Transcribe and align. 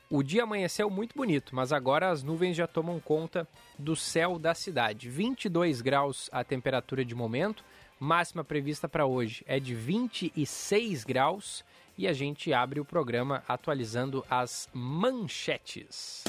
O 0.09 0.23
dia 0.23 0.41
amanheceu 0.41 0.89
muito 0.89 1.15
bonito, 1.15 1.55
mas 1.55 1.71
agora 1.71 2.09
as 2.09 2.23
nuvens 2.23 2.57
já 2.57 2.65
tomam 2.65 2.99
conta 2.99 3.47
do 3.77 3.95
céu 3.95 4.39
da 4.39 4.55
cidade. 4.55 5.07
22 5.07 5.79
graus 5.79 6.27
a 6.31 6.43
temperatura 6.43 7.05
de 7.05 7.13
momento, 7.13 7.63
máxima 7.99 8.43
prevista 8.43 8.89
para 8.89 9.05
hoje 9.05 9.43
é 9.45 9.59
de 9.59 9.75
26 9.75 11.03
graus 11.03 11.63
e 11.97 12.07
a 12.07 12.13
gente 12.13 12.53
abre 12.53 12.79
o 12.79 12.85
programa 12.85 13.43
atualizando 13.47 14.25
as 14.29 14.69
manchetes. 14.73 16.23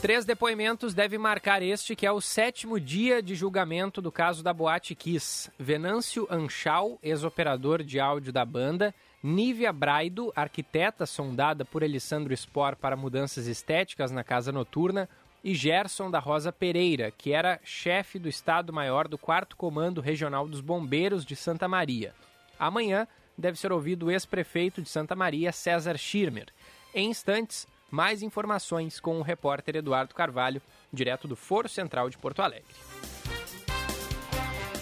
Três 0.00 0.24
depoimentos 0.24 0.94
devem 0.94 1.18
marcar 1.18 1.62
este, 1.62 1.94
que 1.94 2.06
é 2.06 2.10
o 2.10 2.22
sétimo 2.22 2.80
dia 2.80 3.22
de 3.22 3.34
julgamento 3.34 4.00
do 4.00 4.10
caso 4.10 4.42
da 4.42 4.50
Boate 4.50 4.94
Kiss. 4.94 5.50
Venâncio 5.58 6.26
Anchal, 6.30 6.98
ex-operador 7.02 7.82
de 7.82 8.00
áudio 8.00 8.32
da 8.32 8.42
banda, 8.42 8.94
Nívia 9.22 9.70
Braido, 9.70 10.32
arquiteta 10.34 11.04
sondada 11.04 11.66
por 11.66 11.84
Alessandro 11.84 12.34
Spor 12.34 12.76
para 12.76 12.96
mudanças 12.96 13.46
estéticas 13.46 14.10
na 14.10 14.24
casa 14.24 14.50
noturna, 14.50 15.06
e 15.42 15.54
Gerson 15.54 16.10
da 16.10 16.18
Rosa 16.18 16.52
Pereira, 16.52 17.10
que 17.10 17.32
era 17.32 17.58
chefe 17.64 18.18
do 18.18 18.28
Estado-Maior 18.28 19.08
do 19.08 19.16
4 19.16 19.56
Comando 19.56 20.00
Regional 20.00 20.46
dos 20.46 20.60
Bombeiros 20.60 21.24
de 21.24 21.34
Santa 21.34 21.66
Maria. 21.66 22.14
Amanhã 22.58 23.08
deve 23.36 23.58
ser 23.58 23.72
ouvido 23.72 24.06
o 24.06 24.10
ex-prefeito 24.10 24.82
de 24.82 24.88
Santa 24.88 25.16
Maria, 25.16 25.50
César 25.50 25.96
Schirmer. 25.96 26.48
Em 26.94 27.08
instantes, 27.08 27.66
mais 27.90 28.22
informações 28.22 29.00
com 29.00 29.18
o 29.18 29.22
repórter 29.22 29.76
Eduardo 29.76 30.14
Carvalho, 30.14 30.60
direto 30.92 31.26
do 31.26 31.36
Foro 31.36 31.68
Central 31.68 32.10
de 32.10 32.18
Porto 32.18 32.42
Alegre. 32.42 32.74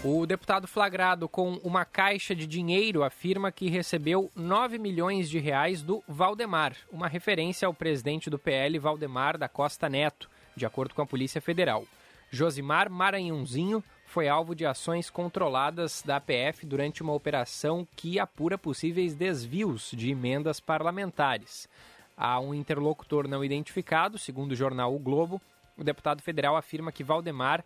O 0.05 0.27
deputado 0.27 0.69
flagrado 0.69 1.29
com 1.29 1.55
uma 1.65 1.85
caixa 1.85 2.35
de 2.35 2.47
dinheiro 2.47 3.03
afirma 3.03 3.51
que 3.51 3.69
recebeu 3.69 4.31
9 4.35 4.79
milhões 4.79 5.29
de 5.29 5.41
reais 5.41 5.83
do 5.83 6.05
Valdemar, 6.07 6.77
uma 6.91 7.09
referência 7.09 7.67
ao 7.67 7.75
presidente 7.75 8.31
do 8.31 8.39
PL, 8.39 8.79
Valdemar 8.79 9.37
da 9.37 9.49
Costa 9.49 9.89
Neto 9.89 10.31
de 10.59 10.67
acordo 10.67 10.95
com 10.95 11.01
a 11.01 11.07
Polícia 11.07 11.41
Federal. 11.41 11.85
Josimar 12.31 12.91
Maranhãozinho 12.91 13.83
foi 14.07 14.29
alvo 14.29 14.55
de 14.55 14.67
ações 14.67 15.09
controladas 15.09 16.03
da 16.03 16.17
APF 16.17 16.67
durante 16.67 17.03
uma 17.03 17.13
operação 17.13 17.87
que 17.97 18.19
apura 18.19 18.59
possíveis 18.59 19.15
desvios 19.15 19.91
de 19.93 20.11
emendas 20.11 20.61
parlamentares. 20.61 21.69
Há 22.17 22.41
um 22.41 22.53
interlocutor 22.53 23.29
não 23.29 23.45
identificado, 23.45 24.19
segundo 24.19 24.53
o 24.53 24.57
jornal 24.57 24.95
O 24.95 24.99
Globo. 24.99 25.41
O 25.77 25.85
deputado 25.85 26.21
federal 26.21 26.57
afirma 26.57 26.91
que 26.91 27.05
Valdemar 27.05 27.65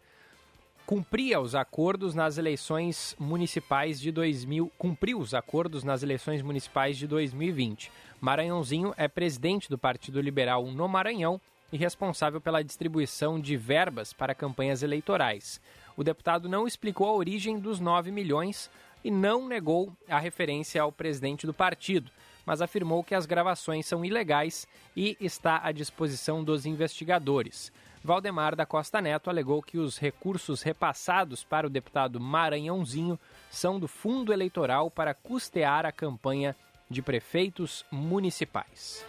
cumpria 0.84 1.40
os 1.40 1.54
acordos 1.54 2.14
nas 2.14 2.38
eleições 2.38 3.16
municipais 3.18 4.00
de 4.00 4.10
2000, 4.10 4.70
cumpriu 4.76 5.18
os 5.18 5.32
acordos 5.32 5.84
nas 5.84 6.02
eleições 6.02 6.42
municipais 6.42 6.98
de 6.98 7.06
2020. 7.06 7.90
Maranhãozinho 8.20 8.92
é 8.96 9.08
presidente 9.08 9.70
do 9.70 9.78
Partido 9.78 10.20
Liberal 10.20 10.66
no 10.66 10.88
Maranhão 10.88 11.40
e 11.72 11.76
responsável 11.76 12.40
pela 12.40 12.62
distribuição 12.62 13.40
de 13.40 13.56
verbas 13.56 14.12
para 14.12 14.34
campanhas 14.34 14.82
eleitorais. 14.82 15.60
O 15.96 16.04
deputado 16.04 16.48
não 16.48 16.66
explicou 16.66 17.08
a 17.08 17.14
origem 17.14 17.58
dos 17.58 17.80
9 17.80 18.10
milhões 18.10 18.70
e 19.02 19.10
não 19.10 19.48
negou 19.48 19.92
a 20.08 20.18
referência 20.18 20.82
ao 20.82 20.92
presidente 20.92 21.46
do 21.46 21.54
partido, 21.54 22.10
mas 22.44 22.60
afirmou 22.60 23.02
que 23.02 23.14
as 23.14 23.26
gravações 23.26 23.86
são 23.86 24.04
ilegais 24.04 24.66
e 24.96 25.16
está 25.20 25.60
à 25.62 25.72
disposição 25.72 26.44
dos 26.44 26.66
investigadores. 26.66 27.72
Valdemar 28.04 28.56
da 28.56 28.66
Costa 28.66 29.00
Neto 29.00 29.30
alegou 29.30 29.62
que 29.62 29.78
os 29.78 29.96
recursos 29.96 30.60
repassados 30.62 31.44
para 31.44 31.66
o 31.66 31.70
deputado 31.70 32.18
Maranhãozinho 32.18 33.18
são 33.48 33.78
do 33.78 33.86
fundo 33.86 34.32
eleitoral 34.32 34.90
para 34.90 35.14
custear 35.14 35.86
a 35.86 35.92
campanha 35.92 36.56
de 36.90 37.00
prefeitos 37.00 37.86
municipais. 37.90 39.06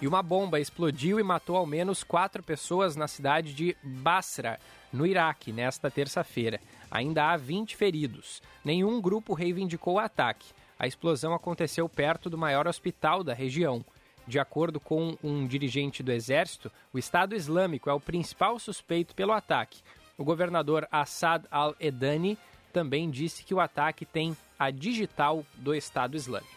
E 0.00 0.06
uma 0.06 0.22
bomba 0.22 0.60
explodiu 0.60 1.18
e 1.18 1.24
matou 1.24 1.56
ao 1.56 1.66
menos 1.66 2.04
quatro 2.04 2.40
pessoas 2.40 2.94
na 2.94 3.08
cidade 3.08 3.52
de 3.52 3.76
Basra, 3.82 4.60
no 4.92 5.04
Iraque, 5.04 5.52
nesta 5.52 5.90
terça-feira. 5.90 6.60
Ainda 6.88 7.32
há 7.32 7.36
20 7.36 7.74
feridos. 7.74 8.40
Nenhum 8.64 9.00
grupo 9.00 9.34
reivindicou 9.34 9.94
o 9.94 9.98
ataque. 9.98 10.46
A 10.78 10.86
explosão 10.86 11.34
aconteceu 11.34 11.88
perto 11.88 12.30
do 12.30 12.38
maior 12.38 12.68
hospital 12.68 13.24
da 13.24 13.34
região. 13.34 13.84
De 14.24 14.38
acordo 14.38 14.78
com 14.78 15.16
um 15.24 15.46
dirigente 15.46 16.00
do 16.00 16.12
exército, 16.12 16.70
o 16.92 16.98
Estado 16.98 17.34
Islâmico 17.34 17.90
é 17.90 17.92
o 17.92 18.00
principal 18.00 18.56
suspeito 18.60 19.16
pelo 19.16 19.32
ataque. 19.32 19.82
O 20.16 20.22
governador 20.22 20.86
Assad 20.92 21.44
al-Edani 21.50 22.38
também 22.72 23.10
disse 23.10 23.42
que 23.42 23.54
o 23.54 23.60
ataque 23.60 24.04
tem 24.04 24.36
a 24.56 24.70
digital 24.70 25.44
do 25.56 25.74
Estado 25.74 26.16
Islâmico. 26.16 26.56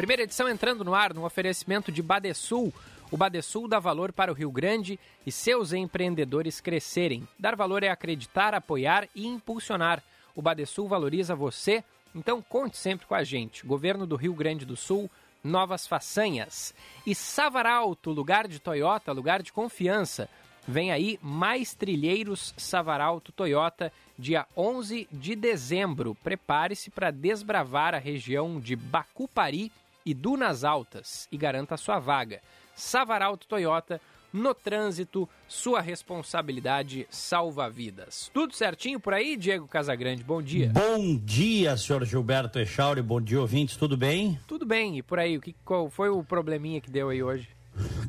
Primeira 0.00 0.22
edição 0.22 0.48
entrando 0.48 0.82
no 0.82 0.94
ar 0.94 1.12
no 1.12 1.26
oferecimento 1.26 1.92
de 1.92 2.02
Badesul. 2.02 2.72
O 3.10 3.18
Badesul 3.18 3.68
dá 3.68 3.78
valor 3.78 4.14
para 4.14 4.32
o 4.32 4.34
Rio 4.34 4.50
Grande 4.50 4.98
e 5.26 5.30
seus 5.30 5.74
empreendedores 5.74 6.58
crescerem. 6.58 7.28
Dar 7.38 7.54
valor 7.54 7.82
é 7.82 7.90
acreditar, 7.90 8.54
apoiar 8.54 9.06
e 9.14 9.26
impulsionar. 9.26 10.02
O 10.34 10.40
Badesul 10.40 10.88
valoriza 10.88 11.34
você, 11.34 11.84
então 12.14 12.40
conte 12.40 12.78
sempre 12.78 13.06
com 13.06 13.14
a 13.14 13.22
gente. 13.22 13.66
Governo 13.66 14.06
do 14.06 14.16
Rio 14.16 14.32
Grande 14.32 14.64
do 14.64 14.74
Sul, 14.74 15.10
novas 15.44 15.86
façanhas. 15.86 16.74
E 17.06 17.14
Savaralto, 17.14 18.10
lugar 18.10 18.48
de 18.48 18.58
Toyota, 18.58 19.12
lugar 19.12 19.42
de 19.42 19.52
confiança. 19.52 20.30
Vem 20.66 20.90
aí 20.90 21.18
mais 21.20 21.74
trilheiros 21.74 22.54
Savaralto 22.56 23.32
Toyota, 23.32 23.92
dia 24.18 24.46
11 24.56 25.06
de 25.12 25.36
dezembro. 25.36 26.14
Prepare-se 26.24 26.88
para 26.88 27.10
desbravar 27.10 27.94
a 27.94 27.98
região 27.98 28.58
de 28.58 28.74
Bacupari 28.74 29.70
e 30.04 30.14
Dunas 30.14 30.64
Altas 30.64 31.28
e 31.30 31.36
garanta 31.36 31.76
sua 31.76 31.98
vaga. 31.98 32.40
Savaralto 32.74 33.46
Toyota, 33.46 34.00
no 34.32 34.54
trânsito, 34.54 35.28
sua 35.48 35.80
responsabilidade 35.80 37.06
salva 37.10 37.68
vidas. 37.68 38.30
Tudo 38.32 38.54
certinho 38.54 39.00
por 39.00 39.12
aí, 39.12 39.36
Diego 39.36 39.66
Casagrande? 39.66 40.22
Bom 40.22 40.40
dia. 40.40 40.70
Bom 40.72 41.16
dia, 41.16 41.76
senhor 41.76 42.04
Gilberto 42.04 42.58
Echauri. 42.58 43.02
Bom 43.02 43.20
dia, 43.20 43.40
ouvintes. 43.40 43.76
Tudo 43.76 43.96
bem? 43.96 44.38
Tudo 44.46 44.64
bem. 44.64 44.98
E 44.98 45.02
por 45.02 45.18
aí, 45.18 45.36
o 45.36 45.40
que, 45.40 45.54
qual 45.64 45.90
foi 45.90 46.08
o 46.08 46.22
probleminha 46.22 46.80
que 46.80 46.90
deu 46.90 47.08
aí 47.08 47.22
hoje? 47.22 47.48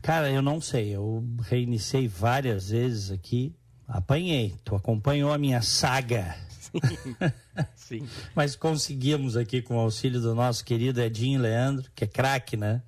Cara, 0.02 0.30
eu 0.30 0.42
não 0.42 0.62
sei. 0.62 0.96
Eu 0.96 1.24
reiniciei 1.42 2.08
várias 2.08 2.70
vezes 2.70 3.12
aqui. 3.12 3.54
Apanhei. 3.88 4.56
Tu 4.64 4.76
acompanhou 4.76 5.34
a 5.34 5.38
minha 5.38 5.62
saga 5.62 6.36
Sim. 7.76 8.08
Mas 8.36 8.56
conseguimos 8.56 9.36
aqui 9.36 9.62
com 9.62 9.76
o 9.76 9.80
auxílio 9.80 10.22
do 10.22 10.34
nosso 10.34 10.64
querido 10.64 11.02
Edinho 11.02 11.42
Leandro, 11.42 11.90
que 11.96 12.04
é 12.04 12.08
craque, 12.08 12.56
né? 12.56 12.82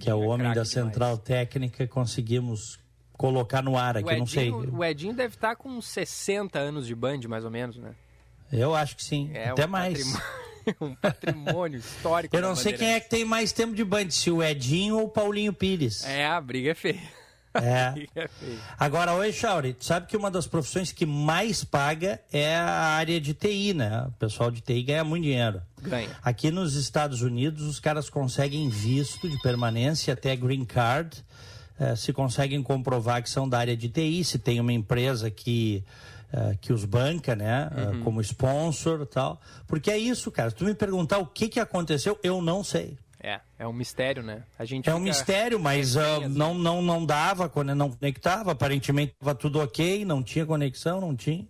que 0.00 0.08
é 0.08 0.14
o 0.14 0.24
é 0.24 0.26
homem 0.26 0.52
da 0.54 0.64
central 0.64 1.16
demais. 1.16 1.24
técnica, 1.24 1.86
conseguimos 1.86 2.78
colocar 3.12 3.62
no 3.62 3.76
ar 3.76 3.96
aqui, 3.96 4.08
Edinho, 4.08 4.18
não 4.18 4.26
sei. 4.26 4.50
O 4.50 4.84
Edinho 4.84 5.14
deve 5.14 5.34
estar 5.34 5.50
tá 5.50 5.56
com 5.56 5.80
60 5.80 6.58
anos 6.58 6.86
de 6.86 6.94
Band, 6.94 7.20
mais 7.28 7.44
ou 7.44 7.50
menos, 7.50 7.76
né? 7.76 7.94
Eu 8.52 8.74
acho 8.74 8.96
que 8.96 9.04
sim, 9.04 9.30
é 9.34 9.50
até 9.50 9.66
um 9.66 9.68
mais. 9.68 9.98
Patrimônio, 9.98 10.76
um 10.80 10.94
patrimônio 10.94 11.78
histórico. 11.78 12.36
Eu 12.36 12.42
não 12.42 12.56
sei 12.56 12.72
quem 12.72 12.94
é 12.94 13.00
que 13.00 13.10
tem 13.10 13.24
mais 13.24 13.52
tempo 13.52 13.74
de 13.74 13.84
Band, 13.84 14.10
se 14.10 14.30
o 14.30 14.42
Edinho 14.42 14.96
ou 14.98 15.04
o 15.04 15.08
Paulinho 15.08 15.52
Pires. 15.52 16.04
É, 16.04 16.26
a 16.26 16.40
briga 16.40 16.70
é 16.70 16.74
feia. 16.74 17.02
É. 17.62 18.06
é 18.20 18.28
Agora, 18.78 19.14
oi, 19.14 19.32
Chauri, 19.32 19.74
tu 19.74 19.84
sabe 19.84 20.06
que 20.06 20.16
uma 20.16 20.30
das 20.30 20.46
profissões 20.46 20.92
que 20.92 21.06
mais 21.06 21.64
paga 21.64 22.20
é 22.32 22.56
a 22.56 22.70
área 22.96 23.20
de 23.20 23.34
TI, 23.34 23.74
né? 23.74 24.06
O 24.08 24.12
pessoal 24.12 24.50
de 24.50 24.60
TI 24.60 24.82
ganha 24.82 25.04
muito 25.04 25.24
dinheiro. 25.24 25.62
Ganha. 25.82 26.10
Aqui 26.22 26.50
nos 26.50 26.74
Estados 26.74 27.22
Unidos, 27.22 27.62
os 27.62 27.78
caras 27.78 28.08
conseguem 28.10 28.68
visto 28.68 29.28
de 29.28 29.40
permanência 29.40 30.14
até 30.14 30.34
green 30.34 30.64
card 30.64 31.24
eh, 31.78 31.94
se 31.94 32.12
conseguem 32.12 32.62
comprovar 32.62 33.22
que 33.22 33.28
são 33.28 33.46
da 33.46 33.58
área 33.58 33.76
de 33.76 33.88
TI, 33.88 34.24
se 34.24 34.38
tem 34.38 34.58
uma 34.60 34.72
empresa 34.72 35.30
que, 35.30 35.84
uh, 36.32 36.56
que 36.58 36.72
os 36.72 36.86
banca, 36.86 37.36
né, 37.36 37.70
eh, 37.70 37.80
uhum. 37.80 38.00
uh, 38.00 38.04
como 38.04 38.20
sponsor 38.22 39.02
e 39.02 39.06
tal. 39.06 39.38
Porque 39.66 39.90
é 39.90 39.98
isso, 39.98 40.30
cara. 40.30 40.48
Se 40.48 40.56
tu 40.56 40.64
me 40.64 40.74
perguntar 40.74 41.18
o 41.18 41.26
que, 41.26 41.48
que 41.48 41.60
aconteceu, 41.60 42.18
eu 42.22 42.40
não 42.40 42.64
sei. 42.64 42.96
É, 43.20 43.40
é 43.58 43.66
um 43.66 43.72
mistério, 43.72 44.22
né? 44.22 44.42
A 44.58 44.64
gente 44.64 44.88
é 44.88 44.94
um 44.94 45.00
mistério, 45.00 45.58
mas 45.58 45.96
uh, 45.96 46.28
não, 46.28 46.54
não, 46.54 46.82
não 46.82 47.04
dava, 47.04 47.48
quando 47.48 47.74
não 47.74 47.90
conectava. 47.90 48.52
Aparentemente 48.52 49.12
estava 49.12 49.34
tudo 49.34 49.60
ok, 49.60 50.04
não 50.04 50.22
tinha 50.22 50.44
conexão, 50.44 51.00
não 51.00 51.16
tinha. 51.16 51.46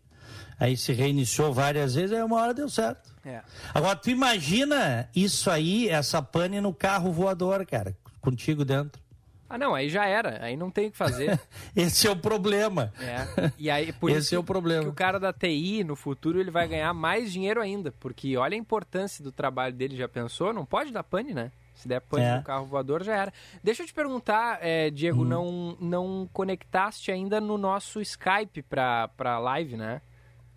Aí 0.58 0.76
se 0.76 0.92
reiniciou 0.92 1.52
várias 1.52 1.94
vezes, 1.94 2.12
aí 2.12 2.22
uma 2.22 2.40
hora 2.40 2.54
deu 2.54 2.68
certo. 2.68 3.14
É. 3.24 3.42
Agora, 3.74 3.96
tu 3.96 4.08
imagina 4.08 5.08
isso 5.14 5.50
aí, 5.50 5.88
essa 5.88 6.22
pane 6.22 6.60
no 6.60 6.72
carro 6.72 7.12
voador, 7.12 7.66
cara, 7.66 7.94
contigo 8.20 8.64
dentro. 8.64 9.00
Ah, 9.48 9.56
não, 9.56 9.75
aí 9.75 9.88
já 9.88 10.06
era, 10.06 10.44
aí 10.44 10.56
não 10.56 10.70
tem 10.70 10.88
o 10.88 10.90
que 10.90 10.96
fazer. 10.96 11.40
Esse 11.75 12.06
é 12.06 12.10
o 12.10 12.16
problema. 12.16 12.93
É. 13.00 13.52
E 13.58 13.70
aí, 13.70 13.93
por 13.93 14.10
Esse 14.10 14.20
isso 14.20 14.34
é 14.34 14.38
o 14.38 14.44
problema. 14.44 14.82
que 14.82 14.88
o 14.88 14.94
cara 14.94 15.19
da 15.19 15.32
TI, 15.32 15.84
no 15.84 15.94
futuro, 15.94 16.40
ele 16.40 16.50
vai 16.50 16.66
ganhar 16.66 16.93
mais 16.93 17.32
dinheiro 17.32 17.60
ainda, 17.60 17.93
porque 18.00 18.37
olha 18.37 18.54
a 18.54 18.58
importância 18.58 19.22
do 19.22 19.31
trabalho 19.31 19.75
dele, 19.75 19.96
já 19.96 20.08
pensou? 20.08 20.52
Não 20.52 20.64
pode 20.64 20.93
dar 20.93 21.04
pane, 21.04 21.32
né? 21.32 21.52
Se 21.75 21.87
der 21.87 22.00
pane 22.00 22.25
é. 22.25 22.37
no 22.37 22.43
carro 22.43 22.66
voador, 22.66 23.04
já 23.04 23.14
era. 23.14 23.32
Deixa 23.62 23.82
eu 23.82 23.87
te 23.87 23.94
perguntar, 23.94 24.58
é, 24.62 24.90
Diego, 24.90 25.22
hum. 25.22 25.26
não, 25.26 25.76
não 25.81 26.31
conectaste 26.32 27.12
ainda 27.12 27.40
no 27.40 27.56
nosso 27.56 28.00
Skype 28.00 28.62
para 28.62 29.08
pra 29.08 29.38
live, 29.38 29.76
né? 29.76 30.00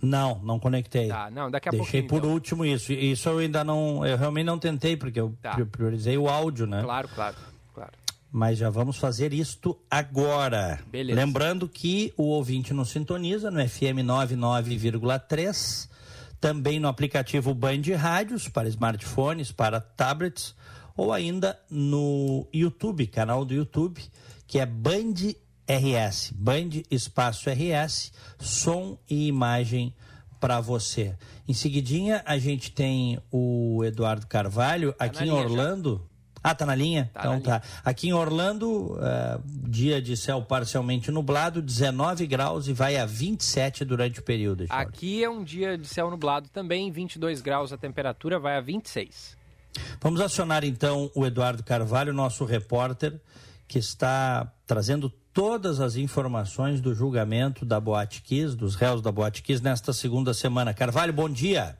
Não, 0.02 0.40
não 0.42 0.58
conectei. 0.58 1.10
Tá, 1.10 1.30
não, 1.30 1.52
daqui 1.52 1.68
a 1.68 1.72
Deixei 1.74 2.02
por 2.02 2.20
então. 2.20 2.32
último 2.32 2.66
isso. 2.66 2.94
Isso 2.94 3.28
eu 3.28 3.40
ainda 3.40 3.66
não, 3.66 4.06
eu 4.06 4.18
realmente 4.18 4.46
não 4.46 4.58
tentei, 4.58 4.96
porque 4.96 5.20
eu 5.20 5.36
tá. 5.42 5.58
priorizei 5.70 6.18
o 6.18 6.30
áudio, 6.30 6.66
né? 6.66 6.82
Claro, 6.82 7.10
claro 7.10 7.36
mas 8.32 8.58
já 8.58 8.70
vamos 8.70 8.98
fazer 8.98 9.34
isto 9.34 9.78
agora. 9.90 10.80
Beleza. 10.92 11.20
Lembrando 11.20 11.68
que 11.68 12.14
o 12.16 12.24
ouvinte 12.24 12.74
nos 12.74 12.90
sintoniza 12.90 13.50
no 13.50 13.68
FM 13.68 14.06
99,3, 14.06 15.90
também 16.40 16.80
no 16.80 16.88
aplicativo 16.88 17.54
Band 17.54 17.82
Rádios 17.98 18.48
para 18.48 18.70
smartphones, 18.70 19.52
para 19.52 19.82
tablets, 19.82 20.56
ou 20.96 21.12
ainda 21.12 21.60
no 21.70 22.48
YouTube, 22.54 23.08
canal 23.08 23.44
do 23.44 23.54
YouTube, 23.54 24.02
que 24.46 24.60
é 24.60 24.66
Band 24.66 25.34
RS, 25.68 26.32
Band 26.36 26.82
Espaço 26.90 27.50
RS, 27.50 28.12
som 28.40 28.98
e 29.10 29.28
imagem 29.28 29.94
para 30.40 30.60
você. 30.62 31.16
Em 31.48 31.54
seguidinha, 31.54 32.22
a 32.26 32.38
gente 32.38 32.72
tem 32.72 33.20
o 33.32 33.84
Eduardo 33.84 34.26
Carvalho, 34.28 34.96
aqui 34.98 35.26
em 35.26 35.32
Orlando. 35.32 36.02
Já. 36.04 36.19
Ah, 36.44 36.56
tá 36.56 36.66
na 36.66 36.76
linha? 36.76 37.10
Tá 37.14 37.22
então 37.22 37.34
na 37.34 37.40
tá. 37.40 37.52
Linha. 37.52 37.62
Aqui 37.84 38.10
em 38.10 38.14
Orlando, 38.14 38.94
uh, 38.94 39.42
dia 39.46 40.02
de 40.02 40.16
céu 40.16 40.42
parcialmente 40.42 41.12
nublado, 41.12 41.62
19 41.62 42.26
graus 42.28 42.68
e 42.68 42.74
vai 42.74 42.98
a 42.98 43.06
27 43.06 43.84
durante 43.86 44.20
o 44.20 44.24
período. 44.24 44.68
Charles. 44.68 44.88
Aqui 44.88 45.24
é 45.24 45.30
um 45.30 45.44
dia 45.44 45.78
de 45.78 45.88
céu 45.88 46.10
nublado 46.10 46.50
também, 46.50 46.92
22 46.92 47.42
graus 47.42 47.74
a 47.74 47.78
temperatura, 47.78 48.40
vai 48.40 48.58
a 48.58 48.62
26. 48.62 49.38
Vamos 50.02 50.22
acionar 50.22 50.64
então 50.64 51.12
o 51.16 51.26
Eduardo 51.26 51.64
Carvalho, 51.64 52.14
nosso 52.14 52.46
repórter, 52.46 53.20
que 53.68 53.78
está 53.78 54.52
trazendo 54.66 55.10
todas 55.34 55.80
as 55.80 55.96
informações 55.96 56.82
do 56.82 56.94
julgamento 56.94 57.66
da 57.66 57.80
Boate 57.80 58.22
Kiss, 58.22 58.56
dos 58.56 58.76
réus 58.76 59.02
da 59.02 59.12
Boate 59.12 59.42
Kiss, 59.42 59.64
nesta 59.64 59.94
segunda 59.94 60.34
semana. 60.34 60.74
Carvalho, 60.74 61.14
bom 61.14 61.30
dia. 61.30 61.78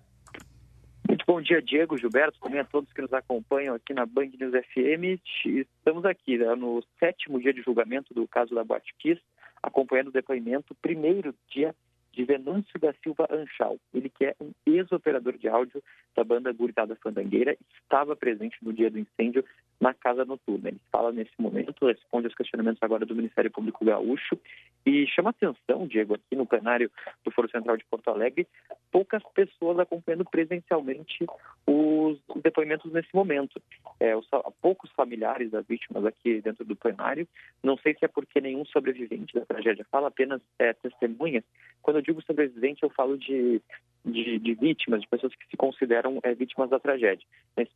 Bom 1.30 1.40
dia, 1.40 1.62
Diego, 1.62 1.96
Gilberto, 1.96 2.40
também 2.40 2.60
a 2.60 2.66
todos 2.66 2.92
que 2.92 3.04
nos 3.04 3.14
acompanham 3.14 3.76
aqui 3.76 3.94
na 3.94 4.04
Band 4.04 4.32
News 4.40 4.52
FM. 4.52 5.22
Estamos 5.46 6.04
aqui 6.04 6.40
né, 6.40 6.56
no 6.56 6.84
sétimo 7.00 7.40
dia 7.40 7.54
de 7.54 7.62
julgamento 7.62 8.16
do 8.16 8.28
caso 8.28 8.56
da 8.56 8.64
Boate 8.64 8.96
Kiss, 8.98 9.22
acompanhando 9.62 10.08
o 10.08 10.12
depoimento, 10.12 10.74
primeiro 10.82 11.36
dia 11.48 11.76
de 12.12 12.26
Venâncio 12.26 12.80
da 12.80 12.92
Silva 13.04 13.28
Anchal. 13.30 13.78
Ele 13.94 14.10
que 14.10 14.26
é 14.26 14.36
um 14.42 14.52
ex-operador 14.66 15.38
de 15.38 15.48
áudio 15.48 15.84
da 16.16 16.24
banda 16.24 16.52
Guritada 16.52 16.96
Fandangueira, 16.96 17.56
estava 17.80 18.16
presente 18.16 18.58
no 18.64 18.74
dia 18.74 18.90
do 18.90 18.98
incêndio 18.98 19.46
na 19.80 19.94
casa 19.94 20.26
noturna. 20.26 20.70
Ele 20.70 20.82
fala 20.92 21.12
nesse 21.12 21.32
momento, 21.40 21.86
responde 21.86 22.28
aos 22.28 22.36
questionamentos 22.36 22.82
agora 22.82 23.06
do 23.06 23.16
Ministério 23.16 23.52
Público 23.52 23.86
Gaúcho 23.86 24.38
e 24.86 25.08
chama 25.08 25.30
atenção, 25.30 25.88
Diego, 25.88 26.16
aqui 26.16 26.36
no 26.36 26.46
plenário 26.46 26.92
do 27.24 27.32
Foro 27.32 27.50
Central 27.50 27.78
de 27.78 27.86
Porto 27.86 28.10
Alegre, 28.10 28.48
poucas 28.92 29.24
pessoas 29.34 29.80
acompanhando 29.80 30.26
presencialmente 30.26 31.26
os 31.66 32.20
depoimentos 32.42 32.92
nesse 32.92 33.10
momento. 33.14 33.62
É, 34.00 34.16
os, 34.16 34.28
poucos 34.62 34.92
familiares 34.92 35.52
das 35.52 35.66
vítimas 35.66 36.06
aqui 36.06 36.42
dentro 36.42 36.66
do 36.66 36.76
plenário. 36.76 37.28
Não 37.64 37.78
sei 37.78 37.94
se 37.96 38.06
é 38.06 38.08
porque 38.08 38.42
nenhum 38.42 38.66
sobrevivente 38.66 39.34
da 39.34 39.46
tragédia 39.46 39.86
fala, 39.92 40.08
apenas 40.08 40.42
é, 40.58 40.74
testemunhas. 40.74 41.44
Quando 41.82 41.98
eu 41.98 42.02
digo 42.02 42.22
sobrevivente, 42.22 42.84
eu 42.84 42.90
falo 42.90 43.18
de 43.18 43.62
de, 44.06 44.40
de, 44.40 44.54
vítimas, 44.54 45.02
de 45.02 45.08
pessoas 45.08 45.34
que 45.36 45.48
se 45.48 45.58
consideram 45.58 46.20
é, 46.24 46.34
vítimas 46.34 46.70
da 46.70 46.80
tragédia. 46.80 47.26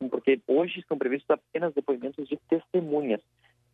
Porque 0.09 0.39
hoje 0.47 0.79
estão 0.79 0.97
previstos 0.97 1.29
apenas 1.29 1.73
depoimentos 1.73 2.27
de 2.27 2.37
testemunhas. 2.49 3.21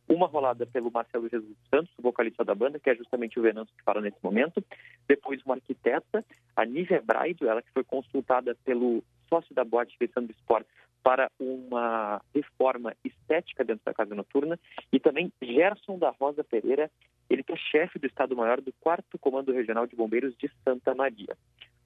Uma 0.07 0.25
rolada 0.25 0.65
pelo 0.65 0.91
Marcelo 0.91 1.29
Jesus 1.29 1.55
Santos, 1.69 1.93
vocalista 2.01 2.43
da 2.43 2.55
banda, 2.55 2.79
que 2.79 2.89
é 2.89 2.95
justamente 2.95 3.39
o 3.39 3.43
Venâncio 3.43 3.75
que 3.77 3.83
fala 3.83 4.01
nesse 4.01 4.17
momento. 4.23 4.63
Depois 5.07 5.41
uma 5.45 5.55
arquiteta, 5.55 6.25
a 6.55 6.65
Nívia 6.65 7.01
Braido, 7.05 7.47
ela 7.47 7.61
que 7.61 7.71
foi 7.71 7.83
consultada 7.83 8.55
pelo 8.65 9.03
sócio 9.27 9.53
da 9.53 9.63
boate 9.63 9.95
Alessandro 10.01 10.35
Sport 10.39 10.65
para 11.03 11.31
uma 11.39 12.21
reforma 12.33 12.93
estética 13.03 13.63
dentro 13.63 13.83
da 13.85 13.93
casa 13.93 14.15
noturna. 14.15 14.59
E 14.91 14.99
também 14.99 15.31
Gerson 15.41 15.97
da 15.97 16.09
Rosa 16.09 16.43
Pereira, 16.43 16.89
ele 17.29 17.43
que 17.43 17.53
é 17.53 17.55
chefe 17.55 17.99
do 17.99 18.07
Estado-Maior 18.07 18.61
do 18.61 18.73
4 18.79 19.05
Comando 19.19 19.53
Regional 19.53 19.85
de 19.85 19.95
Bombeiros 19.95 20.35
de 20.37 20.49
Santa 20.63 20.95
Maria. 20.95 21.37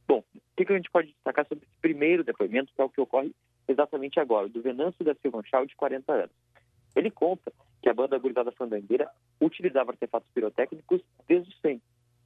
Bom, 0.08 0.24
o 0.36 0.56
que, 0.56 0.72
a 0.72 0.76
gente 0.76 0.92
pode 0.92 1.08
destacar 1.08 1.48
sobre 1.48 1.66
esse 1.66 1.82
primeiro 1.82 2.24
depoimento, 2.24 2.72
que 2.74 2.82
é 2.82 2.84
o 2.84 2.90
que 2.90 3.02
ocorre 3.02 3.34
exatamente 3.68 4.20
agora, 4.20 4.50
do 4.50 4.62
Venâncio 4.62 5.04
da 5.04 5.16
Silva 5.16 5.42
Chau, 5.46 5.66
de 5.66 5.76
40 5.76 6.12
anos. 6.12 6.36
Ele 6.96 7.10
conta 7.10 7.52
que 7.82 7.90
a 7.90 7.94
banda 7.94 8.18
Gurizada 8.18 8.52
Fandangueira 8.52 9.10
utilizava 9.42 9.92
artefatos 9.92 10.30
pirotécnicos 10.34 11.02
desde 11.28 11.56
sempre. 11.60 11.82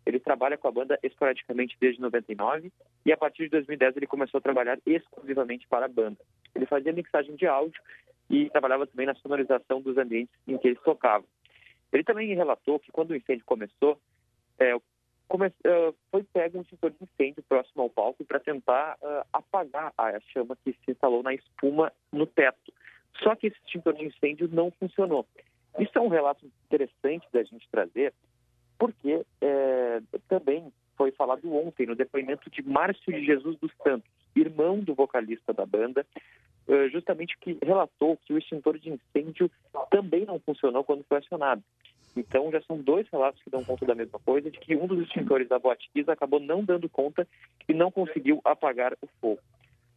Ele 0.05 0.19
trabalha 0.19 0.57
com 0.57 0.67
a 0.67 0.71
banda 0.71 0.97
esporadicamente 1.03 1.75
desde 1.79 1.99
99 1.99 2.71
e 3.05 3.11
a 3.11 3.17
partir 3.17 3.43
de 3.43 3.49
2010 3.49 3.97
ele 3.97 4.07
começou 4.07 4.37
a 4.37 4.41
trabalhar 4.41 4.79
exclusivamente 4.85 5.67
para 5.67 5.85
a 5.85 5.89
banda. 5.89 6.17
Ele 6.55 6.65
fazia 6.65 6.93
mixagem 6.93 7.35
de 7.35 7.45
áudio 7.45 7.81
e 8.29 8.49
trabalhava 8.49 8.87
também 8.87 9.05
na 9.05 9.15
sonorização 9.15 9.81
dos 9.81 9.97
ambientes 9.97 10.33
em 10.47 10.57
que 10.57 10.67
eles 10.67 10.81
tocavam. 10.81 11.27
Ele 11.91 12.03
também 12.03 12.33
relatou 12.33 12.79
que 12.79 12.91
quando 12.91 13.11
o 13.11 13.15
incêndio 13.15 13.45
começou, 13.45 13.99
é, 14.59 14.73
come, 15.27 15.47
uh, 15.47 15.95
foi 16.11 16.23
pego 16.23 16.57
um 16.57 16.61
extintor 16.61 16.91
de 16.91 16.97
incêndio 17.03 17.43
próximo 17.43 17.83
ao 17.83 17.89
palco 17.89 18.23
para 18.25 18.39
tentar 18.39 18.97
uh, 19.01 19.27
apagar 19.31 19.93
a 19.97 20.19
chama 20.19 20.57
que 20.63 20.73
se 20.73 20.91
instalou 20.91 21.21
na 21.21 21.33
espuma 21.33 21.91
no 22.11 22.25
teto. 22.25 22.73
Só 23.21 23.35
que 23.35 23.47
esse 23.47 23.57
extintor 23.65 23.93
de 23.93 24.05
incêndio 24.05 24.47
não 24.51 24.71
funcionou. 24.71 25.25
Isso 25.79 25.97
é 25.97 26.01
um 26.01 26.07
relato 26.07 26.45
interessante 26.65 27.27
da 27.31 27.43
gente 27.43 27.67
trazer, 27.69 28.13
porque 28.77 29.25
é, 29.41 30.01
também 30.27 30.71
foi 30.95 31.11
falado 31.11 31.51
ontem 31.53 31.85
no 31.85 31.95
depoimento 31.95 32.49
de 32.49 32.61
Márcio 32.61 33.13
de 33.13 33.25
Jesus 33.25 33.57
dos 33.57 33.71
Santos, 33.83 34.09
irmão 34.35 34.79
do 34.79 34.95
vocalista 34.95 35.53
da 35.53 35.65
banda, 35.65 36.05
justamente 36.91 37.37
que 37.39 37.57
relatou 37.63 38.17
que 38.17 38.33
o 38.33 38.37
extintor 38.37 38.77
de 38.77 38.89
incêndio 38.89 39.49
também 39.89 40.25
não 40.25 40.39
funcionou 40.39 40.83
quando 40.83 41.03
foi 41.03 41.17
acionado. 41.17 41.63
Então, 42.19 42.51
já 42.51 42.61
são 42.61 42.77
dois 42.77 43.07
relatos 43.09 43.41
que 43.41 43.49
dão 43.49 43.63
conta 43.63 43.85
da 43.85 43.95
mesma 43.95 44.19
coisa, 44.19 44.49
de 44.49 44.59
que 44.59 44.75
um 44.75 44.87
dos 44.87 45.01
extintores 45.01 45.47
da 45.47 45.59
Boate 45.59 45.89
acabou 46.07 46.39
não 46.39 46.63
dando 46.63 46.89
conta 46.89 47.27
e 47.67 47.73
não 47.73 47.91
conseguiu 47.91 48.41
apagar 48.43 48.93
o 49.01 49.07
fogo. 49.21 49.39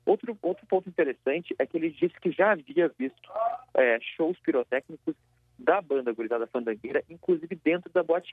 Outro, 0.05 0.37
outro 0.43 0.67
ponto 0.67 0.89
interessante 0.89 1.55
é 1.59 1.67
que 1.67 1.77
ele 1.77 1.91
disse 1.91 2.19
que 2.21 2.31
já 2.31 2.53
havia 2.53 2.89
visto 2.99 3.31
é, 3.75 3.99
shows 4.00 4.39
pirotécnicos 4.41 5.15
da 5.59 5.81
banda 5.81 6.12
Gurizada 6.12 6.47
Fandangueira, 6.47 7.05
inclusive 7.09 7.55
dentro 7.55 7.91
da 7.93 8.03
Boate 8.03 8.33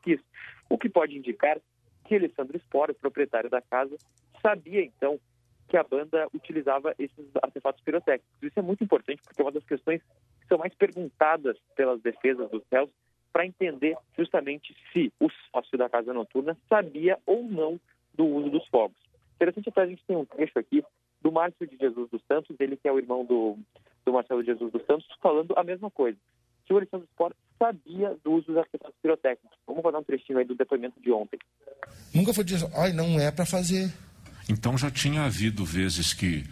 o 0.69 0.77
que 0.77 0.89
pode 0.89 1.17
indicar 1.17 1.59
que 2.05 2.15
Alessandro 2.15 2.57
Spor, 2.59 2.93
proprietário 2.95 3.49
da 3.49 3.61
casa, 3.61 3.97
sabia, 4.41 4.81
então, 4.81 5.19
que 5.67 5.75
a 5.75 5.83
banda 5.83 6.27
utilizava 6.33 6.95
esses 6.97 7.25
artefatos 7.43 7.83
pirotécnicos. 7.83 8.41
Isso 8.41 8.57
é 8.57 8.61
muito 8.61 8.83
importante 8.83 9.21
porque 9.21 9.41
é 9.41 9.45
uma 9.45 9.51
das 9.51 9.65
questões 9.65 10.01
que 10.39 10.47
são 10.47 10.57
mais 10.57 10.73
perguntadas 10.73 11.57
pelas 11.75 12.01
defesas 12.01 12.49
dos 12.49 12.63
réus 12.71 12.89
para 13.37 13.45
entender 13.45 13.95
justamente 14.17 14.75
se 14.91 15.13
o 15.19 15.29
sócio 15.51 15.77
da 15.77 15.87
casa 15.87 16.11
noturna 16.11 16.57
sabia 16.67 17.19
ou 17.23 17.43
não 17.43 17.79
do 18.15 18.25
uso 18.25 18.49
dos 18.49 18.65
fogos. 18.65 18.97
Interessante 19.35 19.69
até 19.69 19.81
a 19.81 19.85
gente 19.85 20.03
tem 20.07 20.17
um 20.17 20.25
trecho 20.25 20.57
aqui 20.57 20.83
do 21.21 21.31
Márcio 21.31 21.67
de 21.67 21.77
Jesus 21.77 22.09
dos 22.09 22.19
Santos, 22.27 22.55
ele 22.59 22.75
que 22.75 22.87
é 22.87 22.91
o 22.91 22.97
irmão 22.97 23.23
do, 23.23 23.55
do 24.03 24.11
Marcelo 24.11 24.41
de 24.41 24.47
Jesus 24.47 24.71
dos 24.71 24.83
Santos, 24.87 25.05
falando 25.21 25.53
a 25.55 25.63
mesma 25.63 25.91
coisa. 25.91 26.17
Que 26.65 26.73
o 26.73 26.77
Alexandre 26.77 27.05
Sport 27.11 27.35
sabia 27.59 28.17
do 28.23 28.31
uso 28.31 28.47
dos 28.47 28.57
artefatos 28.57 28.97
pirotécnicos. 29.03 29.55
Vamos 29.67 29.83
rodar 29.83 30.01
um 30.01 30.03
trechinho 30.03 30.39
aí 30.39 30.45
do 30.45 30.55
depoimento 30.55 30.99
de 30.99 31.11
ontem. 31.11 31.37
Nunca 32.15 32.33
foi 32.33 32.43
dizer, 32.43 32.67
ai, 32.75 32.91
não 32.91 33.19
é 33.19 33.31
para 33.31 33.45
fazer. 33.45 33.93
Então 34.49 34.75
já 34.75 34.89
tinha 34.89 35.25
havido 35.25 35.63
vezes 35.63 36.11
que 36.11 36.43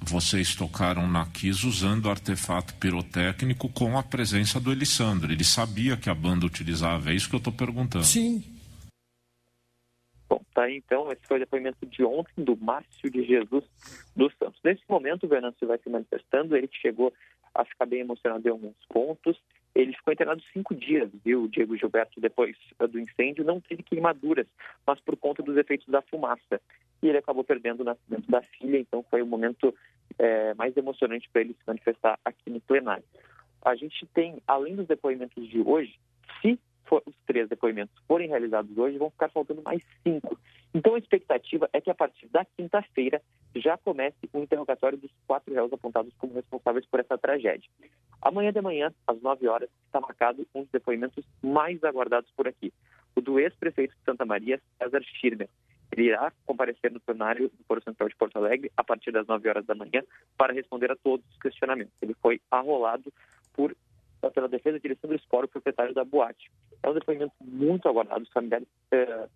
vocês 0.00 0.54
tocaram 0.54 1.06
na 1.08 1.26
Kiss 1.26 1.66
usando 1.66 2.08
artefato 2.08 2.74
pirotécnico 2.74 3.68
com 3.68 3.98
a 3.98 4.02
presença 4.02 4.60
do 4.60 4.72
Elisandro. 4.72 5.32
Ele 5.32 5.44
sabia 5.44 5.96
que 5.96 6.08
a 6.08 6.14
banda 6.14 6.46
utilizava, 6.46 7.10
é 7.10 7.14
isso 7.14 7.28
que 7.28 7.34
eu 7.34 7.38
estou 7.38 7.52
perguntando. 7.52 8.04
Sim. 8.04 8.42
Bom, 10.28 10.42
tá 10.54 10.64
aí 10.64 10.76
então, 10.76 11.10
esse 11.10 11.22
foi 11.26 11.38
o 11.38 11.40
depoimento 11.40 11.86
de 11.86 12.04
ontem 12.04 12.44
do 12.44 12.56
Márcio 12.56 13.10
de 13.10 13.24
Jesus 13.24 13.64
dos 14.14 14.32
Santos. 14.36 14.60
Nesse 14.62 14.82
momento, 14.88 15.24
o 15.24 15.28
Venâncio 15.28 15.66
vai 15.66 15.78
se 15.78 15.88
manifestando, 15.88 16.56
ele 16.56 16.68
chegou 16.72 17.12
a 17.54 17.64
ficar 17.64 17.86
bem 17.86 18.00
emocionado 18.00 18.46
em 18.46 18.50
alguns 18.50 18.76
pontos. 18.88 19.36
Ele 19.74 19.92
ficou 19.92 20.12
internado 20.12 20.42
cinco 20.52 20.74
dias, 20.74 21.08
viu, 21.24 21.44
o 21.44 21.48
Diego 21.48 21.76
Gilberto, 21.76 22.20
depois 22.20 22.56
do 22.90 22.98
incêndio, 22.98 23.44
não 23.44 23.60
teve 23.60 23.82
queimaduras, 23.82 24.46
mas 24.86 24.98
por 25.00 25.16
conta 25.16 25.42
dos 25.42 25.56
efeitos 25.56 25.86
da 25.88 26.02
fumaça. 26.02 26.60
E 27.02 27.08
ele 27.08 27.18
acabou 27.18 27.44
perdendo 27.44 27.80
o 27.80 27.84
nascimento 27.84 28.30
da 28.30 28.42
filha, 28.42 28.78
então 28.78 29.04
foi 29.08 29.22
o 29.22 29.26
momento 29.26 29.74
é, 30.18 30.54
mais 30.54 30.76
emocionante 30.76 31.28
para 31.30 31.42
ele 31.42 31.54
se 31.54 31.66
manifestar 31.66 32.18
aqui 32.24 32.50
no 32.50 32.60
plenário. 32.60 33.04
A 33.62 33.74
gente 33.74 34.06
tem, 34.06 34.42
além 34.46 34.76
dos 34.76 34.86
depoimentos 34.86 35.46
de 35.48 35.60
hoje, 35.60 35.98
se 36.40 36.58
for, 36.84 37.02
os 37.06 37.14
três 37.26 37.48
depoimentos 37.48 37.94
forem 38.06 38.28
realizados 38.28 38.76
hoje, 38.76 38.98
vão 38.98 39.10
ficar 39.10 39.28
faltando 39.28 39.62
mais 39.62 39.82
cinco. 40.02 40.38
Então 40.74 40.94
a 40.94 40.98
expectativa 40.98 41.68
é 41.72 41.80
que 41.80 41.90
a 41.90 41.94
partir 41.94 42.28
da 42.28 42.44
quinta-feira 42.44 43.22
já 43.54 43.76
comece 43.78 44.16
o 44.32 44.38
interrogatório 44.38 44.98
dos 44.98 45.10
quatro 45.26 45.52
réus 45.54 45.72
apontados 45.72 46.12
como 46.18 46.34
responsáveis 46.34 46.86
por 46.86 47.00
essa 47.00 47.16
tragédia. 47.16 47.68
Amanhã 48.20 48.52
de 48.52 48.60
manhã, 48.60 48.92
às 49.06 49.20
9 49.20 49.46
horas, 49.48 49.70
está 49.86 50.00
marcado 50.00 50.46
um 50.54 50.62
dos 50.62 50.70
depoimentos 50.70 51.24
mais 51.42 51.82
aguardados 51.84 52.30
por 52.36 52.48
aqui, 52.48 52.72
o 53.14 53.20
do 53.20 53.38
ex-prefeito 53.38 53.94
de 53.94 54.04
Santa 54.04 54.24
Maria, 54.24 54.60
César 54.78 55.02
Schirmer. 55.02 55.48
Ele 55.92 56.08
irá 56.08 56.32
comparecer 56.46 56.92
no 56.92 57.00
plenário 57.00 57.48
do 57.48 57.64
Foro 57.64 57.82
Central 57.82 58.08
de 58.08 58.16
Porto 58.16 58.36
Alegre 58.36 58.70
a 58.76 58.84
partir 58.84 59.10
das 59.10 59.26
9 59.26 59.48
horas 59.48 59.66
da 59.66 59.74
manhã 59.74 60.02
para 60.36 60.52
responder 60.52 60.90
a 60.90 60.96
todos 60.96 61.24
os 61.30 61.38
questionamentos. 61.38 61.94
Ele 62.02 62.14
foi 62.14 62.40
arrolado 62.50 63.12
por, 63.54 63.74
pela 64.34 64.48
defesa 64.48 64.78
de 64.78 64.86
Alessandro 64.86 65.18
Sporo, 65.18 65.48
proprietário 65.48 65.94
da 65.94 66.04
boate. 66.04 66.50
É 66.82 66.88
um 66.88 66.94
depoimento 66.94 67.32
muito 67.40 67.88
aguardado, 67.88 68.22
os 68.22 68.30
familiares 68.30 68.68
eh, 68.92 69.28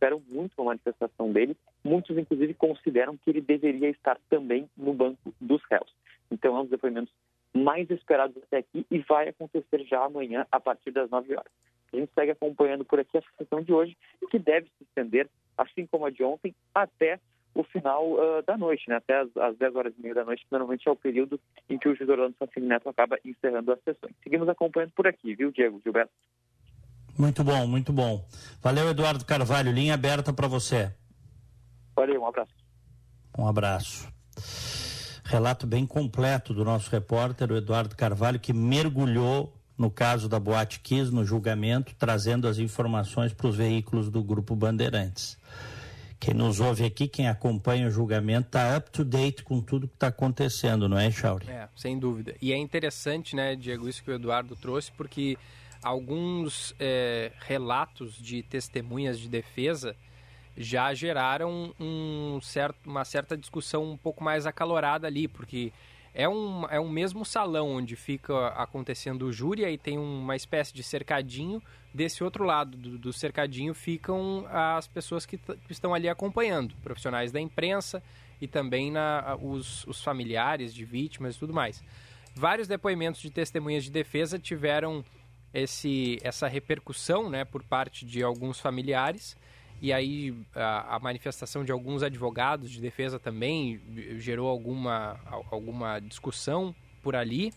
esperam 0.00 0.22
muito 0.30 0.52
uma 0.58 0.66
manifestação 0.66 1.30
dele. 1.30 1.56
Muitos, 1.84 2.16
inclusive, 2.16 2.54
consideram 2.54 3.16
que 3.16 3.30
ele 3.30 3.40
deveria 3.40 3.90
estar 3.90 4.18
também 4.28 4.68
no 4.76 4.94
banco 4.94 5.32
dos 5.40 5.62
réus. 5.70 5.94
Então, 6.30 6.56
é 6.56 6.58
um 6.58 6.62
dos 6.62 6.70
depoimentos 6.70 7.12
mais 7.52 7.90
esperados 7.90 8.36
até 8.42 8.58
aqui 8.58 8.86
e 8.90 8.98
vai 9.00 9.28
acontecer 9.28 9.84
já 9.84 10.04
amanhã, 10.04 10.46
a 10.50 10.60
partir 10.60 10.90
das 10.90 11.10
9 11.10 11.34
horas. 11.36 11.52
A 11.92 11.96
gente 11.96 12.12
segue 12.14 12.30
acompanhando 12.30 12.84
por 12.84 13.00
aqui 13.00 13.18
a 13.18 13.22
sessão 13.36 13.62
de 13.62 13.72
hoje, 13.72 13.96
que 14.30 14.38
deve 14.38 14.66
se 14.78 14.84
estender, 14.84 15.28
assim 15.60 15.86
como 15.86 16.06
a 16.06 16.10
de 16.10 16.22
ontem, 16.22 16.54
até 16.74 17.20
o 17.54 17.64
final 17.64 18.12
uh, 18.12 18.42
da 18.46 18.56
noite, 18.56 18.88
né? 18.88 18.96
até 18.96 19.20
as, 19.20 19.28
as 19.36 19.56
10 19.58 19.74
horas 19.74 19.92
e 19.98 20.00
meia 20.00 20.14
da 20.14 20.24
noite, 20.24 20.44
que 20.44 20.52
normalmente 20.52 20.88
é 20.88 20.90
o 20.90 20.96
período 20.96 21.38
em 21.68 21.78
que 21.78 21.88
o 21.88 21.94
juiz 21.94 22.08
Orlando 22.08 22.34
Santini 22.38 22.66
Neto 22.66 22.88
acaba 22.88 23.18
encerrando 23.24 23.72
as 23.72 23.80
sessões. 23.82 24.14
Seguimos 24.22 24.48
acompanhando 24.48 24.92
por 24.92 25.06
aqui, 25.06 25.34
viu, 25.34 25.50
Diego, 25.50 25.80
Gilberto? 25.82 26.12
Muito 27.18 27.42
bom, 27.44 27.66
muito 27.66 27.92
bom. 27.92 28.24
Valeu, 28.62 28.88
Eduardo 28.88 29.24
Carvalho. 29.24 29.72
Linha 29.72 29.94
aberta 29.94 30.32
para 30.32 30.46
você. 30.46 30.94
Valeu, 31.94 32.22
um 32.22 32.26
abraço. 32.26 32.54
Um 33.36 33.46
abraço. 33.46 34.08
Relato 35.24 35.66
bem 35.66 35.86
completo 35.86 36.54
do 36.54 36.64
nosso 36.64 36.90
repórter, 36.90 37.52
o 37.52 37.56
Eduardo 37.56 37.94
Carvalho, 37.94 38.40
que 38.40 38.52
mergulhou 38.52 39.52
no 39.80 39.90
caso 39.90 40.28
da 40.28 40.38
Boate 40.38 40.80
Kiss, 40.80 41.10
no 41.10 41.24
julgamento, 41.24 41.94
trazendo 41.98 42.46
as 42.46 42.58
informações 42.58 43.32
para 43.32 43.46
os 43.46 43.56
veículos 43.56 44.10
do 44.10 44.22
Grupo 44.22 44.54
Bandeirantes. 44.54 45.38
Quem 46.20 46.34
nos 46.34 46.60
ouve 46.60 46.84
aqui, 46.84 47.08
quem 47.08 47.26
acompanha 47.26 47.88
o 47.88 47.90
julgamento, 47.90 48.48
está 48.48 48.76
up 48.76 48.90
to 48.90 49.02
date 49.02 49.42
com 49.42 49.58
tudo 49.62 49.88
que 49.88 49.94
está 49.94 50.08
acontecendo, 50.08 50.86
não 50.86 50.98
é, 50.98 51.10
Chauri? 51.10 51.48
É, 51.48 51.66
sem 51.74 51.98
dúvida. 51.98 52.36
E 52.42 52.52
é 52.52 52.58
interessante, 52.58 53.34
né, 53.34 53.56
Diego, 53.56 53.88
isso 53.88 54.04
que 54.04 54.10
o 54.10 54.14
Eduardo 54.14 54.54
trouxe, 54.54 54.92
porque 54.92 55.38
alguns 55.82 56.74
é, 56.78 57.32
relatos 57.40 58.14
de 58.16 58.42
testemunhas 58.42 59.18
de 59.18 59.30
defesa 59.30 59.96
já 60.58 60.92
geraram 60.92 61.74
um 61.80 62.38
certo, 62.42 62.78
uma 62.84 63.04
certa 63.06 63.34
discussão 63.34 63.90
um 63.90 63.96
pouco 63.96 64.22
mais 64.22 64.44
acalorada 64.44 65.06
ali, 65.06 65.26
porque 65.26 65.72
é 66.14 66.28
um, 66.28 66.64
é 66.66 66.80
um 66.80 66.88
mesmo 66.88 67.24
salão 67.24 67.68
onde 67.70 67.94
fica 67.94 68.48
acontecendo 68.48 69.26
o 69.26 69.32
júri, 69.32 69.64
aí 69.64 69.78
tem 69.78 69.98
uma 69.98 70.34
espécie 70.34 70.72
de 70.74 70.82
cercadinho. 70.82 71.62
Desse 71.92 72.22
outro 72.22 72.44
lado 72.44 72.76
do, 72.76 72.98
do 72.98 73.12
cercadinho 73.12 73.74
ficam 73.74 74.46
as 74.48 74.86
pessoas 74.86 75.26
que, 75.26 75.36
que, 75.38 75.72
estão 75.72 75.92
ali 75.92 76.08
acompanhando, 76.08 76.74
profissionais 76.82 77.32
da 77.32 77.40
imprensa 77.40 78.02
e 78.40 78.46
também 78.46 78.90
na, 78.90 79.36
os, 79.40 79.84
os 79.86 80.02
familiares 80.02 80.72
de 80.72 80.84
vítimas 80.84 81.36
e 81.36 81.38
tudo 81.38 81.52
mais. 81.52 81.82
Vários 82.34 82.68
depoimentos 82.68 83.20
de 83.20 83.30
testemunhas 83.30 83.84
de 83.84 83.90
defesa 83.90 84.38
tiveram 84.38 85.04
esse, 85.52 86.18
essa 86.22 86.46
repercussão 86.46 87.28
né, 87.28 87.44
por 87.44 87.62
parte 87.62 88.04
de 88.04 88.22
alguns 88.22 88.60
familiares. 88.60 89.36
E 89.80 89.92
aí 89.92 90.34
a, 90.54 90.96
a, 90.96 90.98
manifestação 90.98 91.64
de 91.64 91.72
alguns 91.72 92.02
advogados 92.02 92.70
de 92.70 92.80
defesa 92.80 93.18
também 93.18 93.80
gerou 94.18 94.48
alguma, 94.48 95.18
alguma 95.50 95.98
discussão 96.00 96.74
por 97.02 97.16
ali. 97.16 97.52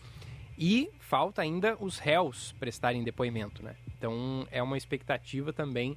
E 0.56 0.88
falta 1.00 1.42
ainda 1.42 1.76
os 1.80 1.98
réus 1.98 2.52
prestarem 2.58 3.02
depoimento, 3.02 3.62
né? 3.62 3.74
Então 3.98 4.46
é 4.50 4.62
uma 4.62 4.78
expectativa 4.78 5.52
também 5.52 5.96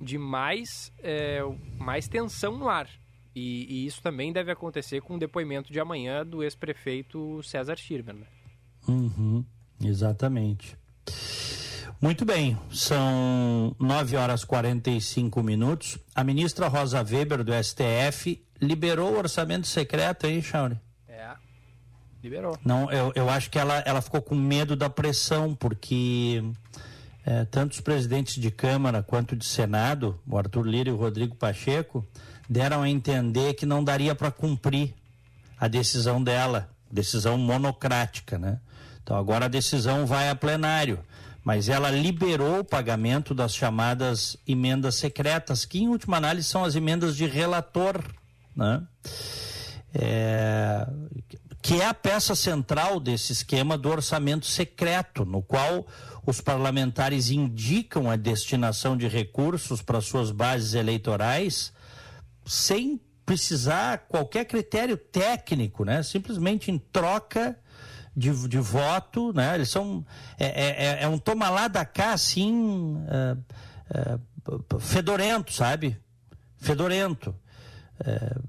de 0.00 0.16
mais, 0.16 0.92
é, 1.02 1.40
mais 1.78 2.08
tensão 2.08 2.56
no 2.56 2.68
ar. 2.68 2.88
E, 3.34 3.66
e, 3.68 3.86
isso 3.86 4.02
também 4.02 4.32
deve 4.32 4.50
acontecer 4.50 5.00
com 5.02 5.14
o 5.14 5.18
depoimento 5.18 5.72
de 5.72 5.78
amanhã 5.78 6.26
do 6.26 6.42
ex-prefeito 6.42 7.40
César 7.44 7.76
Schirmer, 7.76 8.14
né? 8.14 8.26
Uhum, 8.88 9.44
exatamente. 9.84 10.76
Muito 12.02 12.24
bem, 12.24 12.58
são 12.72 13.76
9 13.78 14.16
horas 14.16 14.42
45 14.42 15.42
minutos. 15.42 15.98
A 16.14 16.24
ministra 16.24 16.66
Rosa 16.66 17.02
Weber, 17.02 17.44
do 17.44 17.52
STF, 17.52 18.42
liberou 18.58 19.12
o 19.12 19.18
orçamento 19.18 19.66
secreto 19.66 20.26
aí, 20.26 20.40
Chauri? 20.40 20.80
É, 21.06 21.28
liberou. 22.22 22.58
Não, 22.64 22.90
eu, 22.90 23.12
eu 23.14 23.28
acho 23.28 23.50
que 23.50 23.58
ela, 23.58 23.80
ela 23.80 24.00
ficou 24.00 24.22
com 24.22 24.34
medo 24.34 24.74
da 24.74 24.88
pressão, 24.88 25.54
porque 25.54 26.42
é, 27.26 27.44
tanto 27.44 27.72
os 27.72 27.82
presidentes 27.82 28.40
de 28.40 28.50
Câmara 28.50 29.02
quanto 29.02 29.36
de 29.36 29.44
Senado, 29.44 30.18
o 30.26 30.38
Arthur 30.38 30.66
Lira 30.66 30.88
e 30.88 30.92
o 30.92 30.96
Rodrigo 30.96 31.36
Pacheco, 31.36 32.02
deram 32.48 32.80
a 32.80 32.88
entender 32.88 33.52
que 33.52 33.66
não 33.66 33.84
daria 33.84 34.14
para 34.14 34.30
cumprir 34.30 34.94
a 35.58 35.68
decisão 35.68 36.24
dela, 36.24 36.70
decisão 36.90 37.36
monocrática, 37.36 38.38
né? 38.38 38.58
Então 39.02 39.18
agora 39.18 39.44
a 39.44 39.48
decisão 39.48 40.06
vai 40.06 40.30
a 40.30 40.34
plenário 40.34 40.98
mas 41.44 41.68
ela 41.68 41.90
liberou 41.90 42.60
o 42.60 42.64
pagamento 42.64 43.34
das 43.34 43.54
chamadas 43.54 44.36
emendas 44.46 44.96
secretas, 44.96 45.64
que 45.64 45.78
em 45.80 45.88
última 45.88 46.16
análise 46.16 46.48
são 46.48 46.64
as 46.64 46.74
emendas 46.74 47.16
de 47.16 47.26
relator, 47.26 48.02
né? 48.54 48.82
É, 49.92 50.86
que 51.62 51.80
é 51.80 51.86
a 51.86 51.94
peça 51.94 52.34
central 52.34 53.00
desse 53.00 53.32
esquema 53.32 53.76
do 53.76 53.88
orçamento 53.88 54.46
secreto, 54.46 55.24
no 55.24 55.42
qual 55.42 55.86
os 56.24 56.40
parlamentares 56.40 57.30
indicam 57.30 58.10
a 58.10 58.16
destinação 58.16 58.96
de 58.96 59.08
recursos 59.08 59.82
para 59.82 60.00
suas 60.00 60.30
bases 60.30 60.74
eleitorais 60.74 61.72
sem 62.44 63.00
precisar 63.24 64.06
qualquer 64.08 64.44
critério 64.44 64.96
técnico, 64.96 65.84
né? 65.84 66.02
Simplesmente 66.02 66.70
em 66.70 66.78
troca 66.78 67.56
de, 68.16 68.48
de 68.48 68.58
voto, 68.58 69.32
né? 69.32 69.54
Eles 69.54 69.68
são 69.68 70.04
é, 70.38 70.46
é, 70.46 70.86
é, 70.86 71.02
é 71.02 71.08
um 71.08 71.18
toma 71.18 71.48
lá 71.48 71.68
da 71.68 71.84
cá 71.84 72.12
assim 72.12 73.02
é, 73.08 73.36
é, 73.94 74.18
fedorento, 74.78 75.52
sabe? 75.52 75.96
Fedorento. 76.58 77.34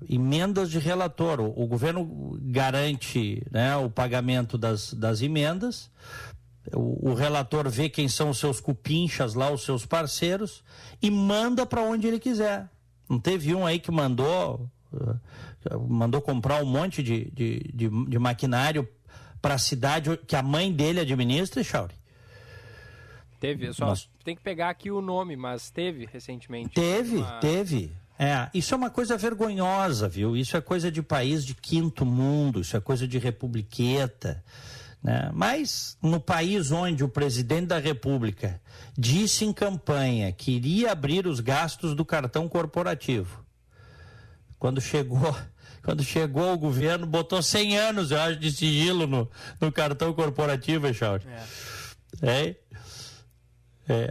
Emendas 0.10 0.70
de 0.70 0.80
relator. 0.80 1.42
O, 1.42 1.64
o, 1.64 1.68
governo 1.68 2.40
garante 2.42 3.46
né, 3.52 3.76
o 3.76 3.90
pagamento 3.90 4.58
das, 4.58 4.94
das 4.94 5.22
emendas. 5.22 5.92
O, 6.74 7.10
o, 7.10 7.14
relator 7.14 7.70
vê 7.70 7.90
quem 7.90 8.08
são 8.08 8.30
os 8.30 8.38
seus 8.38 8.62
cupinchas 8.62 9.34
lá, 9.34 9.52
os 9.52 9.64
seus 9.64 9.86
parceiros, 9.86 10.64
e 11.02 11.12
manda 11.12 11.66
para 11.66 11.82
onde 11.82 12.08
ele 12.08 12.20
quiser. 12.20 12.70
Não 13.10 13.20
teve 13.20 13.54
um 13.54 13.66
aí 13.66 13.78
que 13.78 13.92
mandou 13.92 14.70
mandou 15.88 16.22
comprar 16.22 16.62
um 16.62 16.66
monte 16.66 17.04
de, 17.04 17.32
de, 17.32 17.72
de, 17.74 17.90
de 17.90 18.20
maquinário 18.20 18.88
para 19.42 19.56
a 19.56 19.58
cidade 19.58 20.16
que 20.28 20.36
a 20.36 20.44
mãe 20.44 20.72
dele 20.72 21.00
administra, 21.00 21.64
Chauri? 21.64 21.96
Teve, 23.40 23.74
só 23.74 23.88
Nós... 23.88 24.08
tem 24.24 24.36
que 24.36 24.42
pegar 24.42 24.70
aqui 24.70 24.92
o 24.92 25.02
nome, 25.02 25.36
mas 25.36 25.72
teve 25.72 26.06
recentemente. 26.06 26.76
Teve, 26.76 27.18
uma... 27.18 27.40
teve. 27.40 27.92
É, 28.20 28.48
isso 28.54 28.76
é 28.76 28.78
uma 28.78 28.92
coisa 28.92 29.18
vergonhosa, 29.18 30.08
viu? 30.08 30.38
Isso 30.38 30.56
é 30.56 30.62
coisa 30.62 30.92
de 30.92 31.02
país 31.02 31.44
de 31.44 31.56
quinto 31.56 32.06
mundo, 32.06 32.62
isso 32.62 32.78
é 32.78 32.80
coisa 32.80 33.08
de 33.08 33.18
republiqueta. 33.18 34.44
Né? 35.02 35.32
Mas 35.34 35.98
no 36.00 36.20
país 36.20 36.72
onde 36.72 37.04
o 37.04 37.10
presidente 37.10 37.66
da 37.66 37.80
República 37.80 38.62
disse 38.96 39.44
em 39.44 39.52
campanha 39.52 40.32
que 40.32 40.52
iria 40.52 40.92
abrir 40.92 41.26
os 41.26 41.40
gastos 41.40 41.96
do 41.96 42.06
cartão 42.06 42.48
corporativo, 42.48 43.44
quando 44.60 44.80
chegou 44.80 45.36
quando 45.84 46.04
chegou 46.04 46.54
o 46.54 46.58
governo, 46.58 47.06
botou 47.06 47.42
100 47.42 47.78
anos, 47.78 48.12
eu 48.12 48.22
acho, 48.22 48.40
de 48.40 48.52
sigilo 48.52 49.08
no, 49.08 49.30
no 49.60 49.72
cartão 49.72 50.14
corporativo, 50.14 50.88
Echauri. 50.88 51.26
É. 52.22 52.30
é. 52.30 52.56
É, 53.90 54.10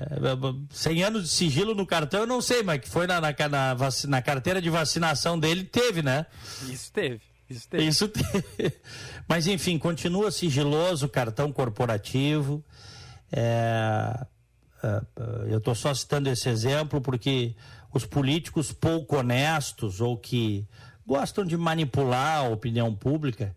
100 0.70 1.04
anos 1.04 1.22
de 1.22 1.28
sigilo 1.30 1.74
no 1.74 1.86
cartão, 1.86 2.20
eu 2.20 2.26
não 2.26 2.42
sei, 2.42 2.62
mas 2.62 2.80
que 2.80 2.88
foi 2.88 3.06
na, 3.06 3.20
na, 3.20 3.30
na, 3.48 3.76
na 4.08 4.22
carteira 4.22 4.60
de 4.60 4.68
vacinação 4.68 5.38
dele, 5.38 5.64
teve, 5.64 6.02
né? 6.02 6.26
Isso 6.68 6.92
teve. 6.92 7.20
Isso 7.48 7.68
teve. 7.68 7.84
Isso 7.84 8.08
teve. 8.08 8.74
Mas, 9.26 9.46
enfim, 9.46 9.78
continua 9.78 10.30
sigiloso 10.30 11.06
o 11.06 11.08
cartão 11.08 11.52
corporativo. 11.52 12.64
É, 13.32 14.26
é, 14.82 15.02
eu 15.48 15.58
estou 15.58 15.74
só 15.74 15.92
citando 15.94 16.28
esse 16.28 16.48
exemplo 16.48 17.00
porque 17.00 17.54
os 17.92 18.06
políticos 18.06 18.72
pouco 18.72 19.16
honestos 19.16 20.00
ou 20.00 20.16
que 20.16 20.66
gostam 21.10 21.44
de 21.44 21.56
manipular 21.56 22.36
a 22.36 22.48
opinião 22.48 22.94
pública, 22.94 23.56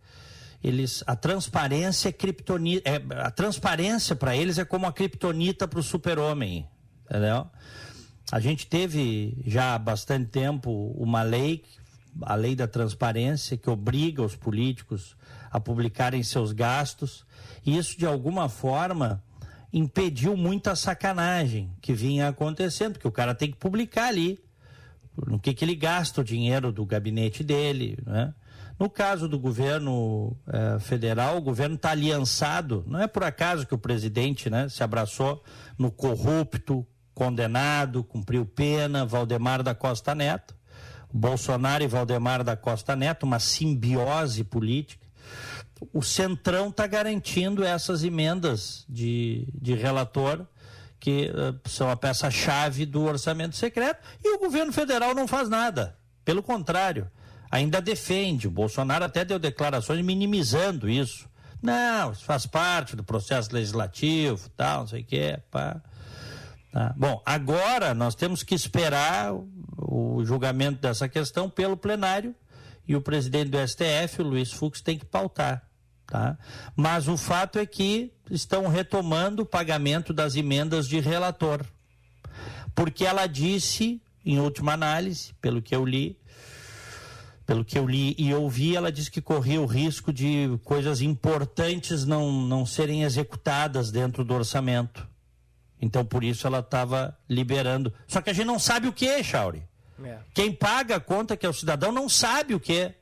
eles 0.64 1.04
a 1.06 1.16
transparência 1.16 2.10
é 2.10 2.12
criptonita, 2.12 2.90
é, 2.90 3.00
a 3.20 3.30
transparência 3.30 4.16
para 4.16 4.36
eles 4.36 4.58
é 4.58 4.66
como 4.66 4.88
a 4.88 4.92
criptonita 4.92 5.68
para 5.68 5.80
o 5.80 5.84
super-homem, 5.84 6.68
entendeu? 7.06 7.46
A 8.32 8.40
gente 8.40 8.66
teve 8.66 9.38
já 9.46 9.76
há 9.76 9.78
bastante 9.78 10.32
tempo 10.32 10.96
uma 10.98 11.22
lei, 11.22 11.64
a 12.24 12.34
lei 12.34 12.56
da 12.56 12.68
transparência, 12.68 13.56
que 13.56 13.70
obriga 13.70 14.24
os 14.24 14.36
políticos 14.36 15.16
a 15.52 15.60
publicarem 15.60 16.24
seus 16.24 16.54
gastos, 16.54 17.24
e 17.64 17.78
isso 17.78 17.96
de 18.00 18.08
alguma 18.08 18.50
forma 18.50 19.24
impediu 19.72 20.36
muita 20.36 20.76
sacanagem 20.76 21.72
que 21.80 21.94
vinha 21.94 22.30
acontecendo, 22.30 22.94
porque 22.94 23.08
o 23.08 23.12
cara 23.12 23.36
tem 23.36 23.52
que 23.52 23.58
publicar 23.58 24.08
ali 24.08 24.44
no 25.28 25.40
que, 25.40 25.54
que 25.54 25.64
ele 25.64 25.76
gasta 25.76 26.22
o 26.22 26.24
dinheiro 26.24 26.72
do 26.72 26.86
gabinete 26.86 27.44
dele. 27.44 27.98
Né? 28.06 28.34
No 28.80 28.90
caso 28.90 29.28
do 29.28 29.40
governo 29.40 30.36
eh, 30.48 30.80
federal, 30.80 31.38
o 31.38 31.42
governo 31.42 31.76
está 31.76 31.92
aliançado. 31.92 32.84
Não 32.88 33.00
é 33.00 33.08
por 33.08 33.24
acaso 33.24 33.68
que 33.68 33.76
o 33.76 33.78
presidente 33.78 34.50
né, 34.50 34.68
se 34.68 34.84
abraçou 34.84 35.44
no 35.78 35.92
corrupto, 35.92 36.86
condenado, 37.14 38.04
cumpriu 38.04 38.46
pena, 38.46 39.06
Valdemar 39.06 39.62
da 39.62 39.76
Costa 39.76 40.16
Neto. 40.16 40.56
Bolsonaro 41.14 41.84
e 41.84 41.88
Valdemar 41.88 42.44
da 42.44 42.58
Costa 42.58 42.96
Neto, 42.96 43.24
uma 43.24 43.40
simbiose 43.40 44.44
política. 44.44 45.06
O 45.94 46.02
Centrão 46.02 46.70
está 46.70 46.88
garantindo 46.88 47.64
essas 47.64 48.04
emendas 48.04 48.84
de, 48.90 49.48
de 49.54 49.76
relator 49.76 50.48
que 51.04 51.30
uh, 51.32 51.70
são 51.70 51.90
a 51.90 51.98
peça-chave 51.98 52.86
do 52.86 53.04
orçamento 53.04 53.58
secreto, 53.58 54.02
e 54.24 54.38
o 54.38 54.40
governo 54.40 54.72
federal 54.72 55.14
não 55.14 55.28
faz 55.28 55.50
nada. 55.50 55.98
Pelo 56.24 56.42
contrário, 56.42 57.12
ainda 57.52 57.82
defende. 57.82 58.48
O 58.48 58.52
Bolsonaro 58.52 59.04
até 59.04 59.26
deu 59.26 59.38
declarações 59.38 60.02
minimizando 60.02 60.90
isso. 60.90 61.28
Não, 61.62 62.14
isso 62.14 62.24
faz 62.24 62.46
parte 62.46 62.96
do 62.96 63.04
processo 63.04 63.54
legislativo, 63.54 64.50
tal, 64.52 64.80
não 64.80 64.88
sei 64.88 65.02
o 65.02 65.06
quê. 65.06 65.40
Pá. 65.52 65.82
Tá. 66.72 66.94
Bom, 66.96 67.22
agora 67.26 67.94
nós 67.94 68.16
temos 68.16 68.42
que 68.42 68.56
esperar 68.56 69.34
o 69.78 70.24
julgamento 70.24 70.80
dessa 70.80 71.10
questão 71.10 71.50
pelo 71.50 71.76
plenário 71.76 72.34
e 72.88 72.96
o 72.96 73.02
presidente 73.02 73.50
do 73.50 73.58
STF, 73.68 74.22
o 74.22 74.26
Luiz 74.26 74.54
Fux, 74.54 74.80
tem 74.80 74.98
que 74.98 75.04
pautar. 75.04 75.68
Tá? 76.14 76.38
Mas 76.76 77.08
o 77.08 77.18
fato 77.18 77.58
é 77.58 77.66
que 77.66 78.14
estão 78.30 78.68
retomando 78.68 79.42
o 79.42 79.46
pagamento 79.48 80.14
das 80.14 80.36
emendas 80.36 80.88
de 80.88 81.00
relator. 81.00 81.66
Porque 82.76 83.04
ela 83.04 83.26
disse, 83.26 84.00
em 84.24 84.38
última 84.38 84.74
análise, 84.74 85.34
pelo 85.42 85.60
que 85.60 85.76
eu 85.76 85.84
li, 85.84 86.16
pelo 87.48 87.66
que 87.66 87.80
eu 87.80 87.88
li 87.88 88.14
e 88.16 88.32
ouvi, 88.32 88.76
ela 88.76 88.92
disse 88.92 89.10
que 89.10 89.24
corria 89.24 89.60
o 89.60 89.66
risco 89.66 90.14
de 90.14 90.60
coisas 90.64 91.02
importantes 91.02 92.06
não, 92.06 92.32
não 92.32 92.64
serem 92.64 93.02
executadas 93.02 93.90
dentro 93.90 94.24
do 94.24 94.36
orçamento. 94.36 95.08
Então, 95.82 96.06
por 96.06 96.24
isso, 96.24 96.46
ela 96.46 96.60
estava 96.60 97.18
liberando. 97.28 97.92
Só 98.08 98.22
que 98.22 98.30
a 98.30 98.34
gente 98.34 98.46
não 98.46 98.60
sabe 98.60 98.88
o 98.88 98.94
que, 98.94 99.08
é, 99.08 99.24
Chauri. 99.24 99.64
É. 100.04 100.20
Quem 100.32 100.54
paga 100.54 100.98
a 100.98 101.00
conta, 101.00 101.36
que 101.36 101.44
é 101.44 101.50
o 101.50 101.54
cidadão, 101.54 101.92
não 101.92 102.08
sabe 102.08 102.54
o 102.54 102.60
que. 102.60 102.94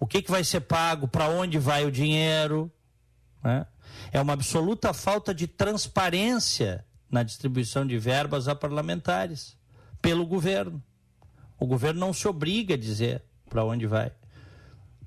O 0.00 0.06
que, 0.06 0.22
que 0.22 0.30
vai 0.30 0.42
ser 0.42 0.62
pago, 0.62 1.06
para 1.06 1.28
onde 1.28 1.58
vai 1.58 1.84
o 1.84 1.92
dinheiro. 1.92 2.72
Né? 3.44 3.66
É 4.10 4.18
uma 4.18 4.32
absoluta 4.32 4.94
falta 4.94 5.34
de 5.34 5.46
transparência 5.46 6.86
na 7.10 7.22
distribuição 7.22 7.86
de 7.86 7.98
verbas 7.98 8.48
a 8.48 8.54
parlamentares 8.54 9.58
pelo 10.00 10.24
governo. 10.24 10.82
O 11.58 11.66
governo 11.66 12.00
não 12.00 12.14
se 12.14 12.26
obriga 12.26 12.74
a 12.74 12.78
dizer 12.78 13.22
para 13.50 13.62
onde 13.62 13.86
vai. 13.86 14.10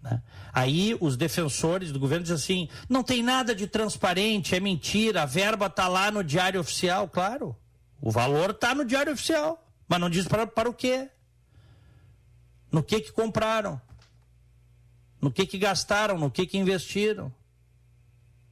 Né? 0.03 0.21
Aí 0.53 0.95
os 1.01 1.17
defensores 1.17 1.91
do 1.91 1.99
governo 1.99 2.23
dizem 2.23 2.36
assim: 2.36 2.69
não 2.88 3.01
tem 3.01 3.23
nada 3.23 3.56
de 3.56 3.65
transparente, 3.65 4.53
é 4.53 4.60
mentira, 4.60 5.23
a 5.23 5.25
verba 5.25 5.65
está 5.65 5.88
lá 5.88 6.12
no 6.12 6.23
diário 6.23 6.62
oficial. 6.62 7.10
Claro, 7.10 7.56
o 7.99 8.12
valor 8.12 8.51
está 8.51 8.75
no 8.75 8.86
diário 8.86 9.13
oficial, 9.13 9.65
mas 9.88 9.99
não 9.99 10.10
diz 10.10 10.27
para, 10.27 10.45
para 10.45 10.69
o 10.69 10.73
quê. 10.73 11.10
No 12.71 12.84
que, 12.84 12.99
que 12.99 13.12
compraram 13.12 13.82
no 15.23 15.31
que, 15.31 15.45
que 15.45 15.57
gastaram, 15.57 16.17
no 16.17 16.29
que, 16.29 16.45
que 16.45 16.57
investiram. 16.57 17.31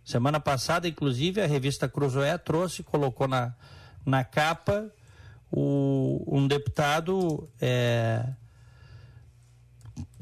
Semana 0.05 0.39
passada, 0.39 0.87
inclusive, 0.87 1.41
a 1.41 1.45
revista 1.45 1.89
Cruzoé 1.89 2.37
trouxe, 2.37 2.81
colocou 2.81 3.27
na, 3.27 3.53
na 4.05 4.23
capa 4.23 4.89
o, 5.51 6.23
um 6.25 6.47
deputado 6.47 7.45
é, 7.59 8.25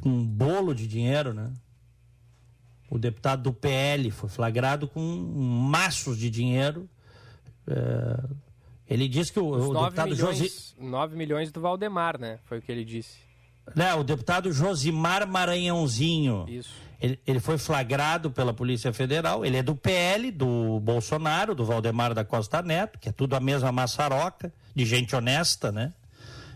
um 0.04 0.26
bolo 0.26 0.74
de 0.74 0.88
dinheiro, 0.88 1.36
né? 1.36 1.54
O 2.90 2.98
deputado 2.98 3.44
do 3.44 3.54
PL 3.54 4.10
foi 4.10 4.28
flagrado 4.28 4.88
com 4.88 5.00
maços 5.00 6.18
de 6.18 6.32
dinheiro. 6.32 6.90
É, 7.68 8.24
ele 8.90 9.08
disse 9.08 9.32
que 9.32 9.40
o, 9.40 9.52
o 9.52 9.84
deputado 9.84 10.10
milhões, 10.10 10.38
Josi... 10.40 10.76
9 10.80 11.16
milhões 11.16 11.52
do 11.52 11.62
Valdemar, 11.62 12.20
né? 12.20 12.40
Foi 12.46 12.58
o 12.58 12.62
que 12.62 12.72
ele 12.72 12.84
disse. 12.84 13.29
Né, 13.76 13.94
o 13.94 14.04
deputado 14.04 14.52
Josimar 14.52 15.28
Maranhãozinho. 15.28 16.46
Isso. 16.48 16.72
Ele, 17.02 17.18
ele, 17.26 17.40
foi 17.40 17.58
flagrado 17.58 18.30
pela 18.30 18.54
Polícia 18.54 18.92
Federal. 18.92 19.46
Ele 19.46 19.58
é 19.58 19.64
do 19.64 19.76
PL, 19.76 20.32
do 20.32 20.80
Bolsonaro, 20.82 21.56
do 21.56 21.64
Valdemar 21.64 22.14
da 22.14 22.26
Costa 22.26 22.62
Neto, 22.62 23.00
que 23.00 23.08
é 23.08 23.12
tudo 23.12 23.36
a 23.36 23.40
mesma 23.40 23.72
maçaroca, 23.72 24.52
de 24.76 24.86
gente 24.86 25.16
honesta, 25.16 25.72
né? 25.72 25.94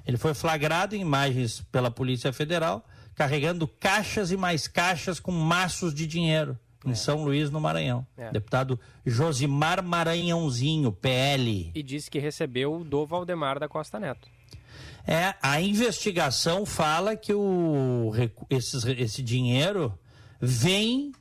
Ele 0.06 0.18
foi 0.18 0.34
flagrado 0.34 0.96
em 0.96 1.00
imagens 1.00 1.62
pela 1.72 1.90
Polícia 1.90 2.34
Federal, 2.34 2.86
carregando 3.16 3.66
caixas 3.68 4.32
e 4.32 4.38
mais 4.38 4.68
caixas 4.68 5.18
com 5.18 5.32
maços 5.32 5.94
de 5.94 6.06
dinheiro 6.06 6.60
em 6.86 6.92
é. 6.92 6.96
São 6.96 7.24
Luís, 7.24 7.50
no 7.50 7.60
Maranhão. 7.60 8.06
É. 8.18 8.32
Deputado 8.32 8.80
Josimar 9.06 9.84
Maranhãozinho, 9.84 10.92
PL. 10.92 11.72
E 11.74 11.82
disse 11.82 12.10
que 12.12 12.20
recebeu 12.20 12.84
do 12.84 13.06
Valdemar 13.06 13.60
da 13.60 13.68
Costa 13.68 14.00
Neto. 14.00 14.30
É, 15.06 15.36
a 15.42 15.60
investigação 15.60 16.66
fala 16.66 17.16
que 17.16 17.34
o, 17.34 18.12
esses, 18.50 18.86
esse 18.86 19.22
dinheiro 19.22 19.98
vem, 20.40 21.12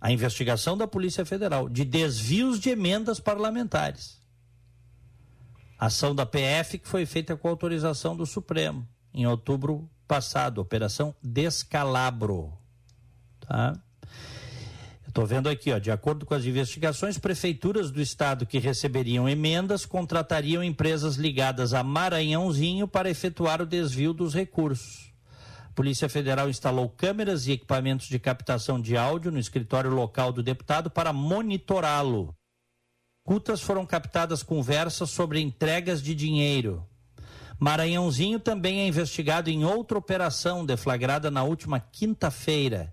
a 0.00 0.12
investigação 0.12 0.76
da 0.76 0.86
Polícia 0.86 1.24
Federal, 1.24 1.68
de 1.68 1.84
desvios 1.84 2.60
de 2.60 2.70
emendas 2.70 3.18
parlamentares. 3.18 4.22
Ação 5.78 6.14
da 6.14 6.24
PF 6.24 6.78
que 6.78 6.88
foi 6.88 7.04
feita 7.04 7.36
com 7.36 7.48
autorização 7.48 8.16
do 8.16 8.24
Supremo, 8.24 8.86
em 9.12 9.26
outubro 9.26 9.90
passado, 10.06 10.60
Operação 10.60 11.14
Descalabro. 11.22 12.56
Tá? 13.40 13.76
Estou 15.14 15.26
vendo 15.26 15.48
aqui, 15.48 15.70
ó, 15.70 15.78
de 15.78 15.92
acordo 15.92 16.26
com 16.26 16.34
as 16.34 16.44
investigações, 16.44 17.18
prefeituras 17.18 17.92
do 17.92 18.02
estado 18.02 18.44
que 18.44 18.58
receberiam 18.58 19.28
emendas 19.28 19.86
contratariam 19.86 20.60
empresas 20.60 21.14
ligadas 21.14 21.72
a 21.72 21.84
Maranhãozinho 21.84 22.88
para 22.88 23.08
efetuar 23.08 23.62
o 23.62 23.66
desvio 23.66 24.12
dos 24.12 24.34
recursos. 24.34 25.12
A 25.70 25.72
Polícia 25.72 26.08
Federal 26.08 26.50
instalou 26.50 26.88
câmeras 26.88 27.46
e 27.46 27.52
equipamentos 27.52 28.08
de 28.08 28.18
captação 28.18 28.80
de 28.80 28.96
áudio 28.96 29.30
no 29.30 29.38
escritório 29.38 29.88
local 29.88 30.32
do 30.32 30.42
deputado 30.42 30.90
para 30.90 31.12
monitorá-lo. 31.12 32.34
Cultas 33.24 33.60
foram 33.60 33.86
captadas 33.86 34.42
conversas 34.42 35.10
sobre 35.10 35.38
entregas 35.38 36.02
de 36.02 36.12
dinheiro. 36.12 36.84
Maranhãozinho 37.56 38.40
também 38.40 38.80
é 38.80 38.88
investigado 38.88 39.48
em 39.48 39.64
outra 39.64 39.96
operação 39.96 40.66
deflagrada 40.66 41.30
na 41.30 41.44
última 41.44 41.78
quinta-feira. 41.78 42.92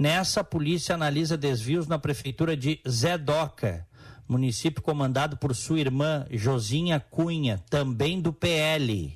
Nessa, 0.00 0.40
a 0.40 0.44
polícia 0.44 0.94
analisa 0.94 1.36
desvios 1.36 1.86
na 1.86 1.98
prefeitura 1.98 2.56
de 2.56 2.80
Zé 2.88 3.18
Doca, 3.18 3.86
município 4.26 4.80
comandado 4.80 5.36
por 5.36 5.54
sua 5.54 5.78
irmã 5.78 6.24
Josinha 6.30 6.98
Cunha, 6.98 7.62
também 7.68 8.18
do 8.18 8.32
PL. 8.32 9.14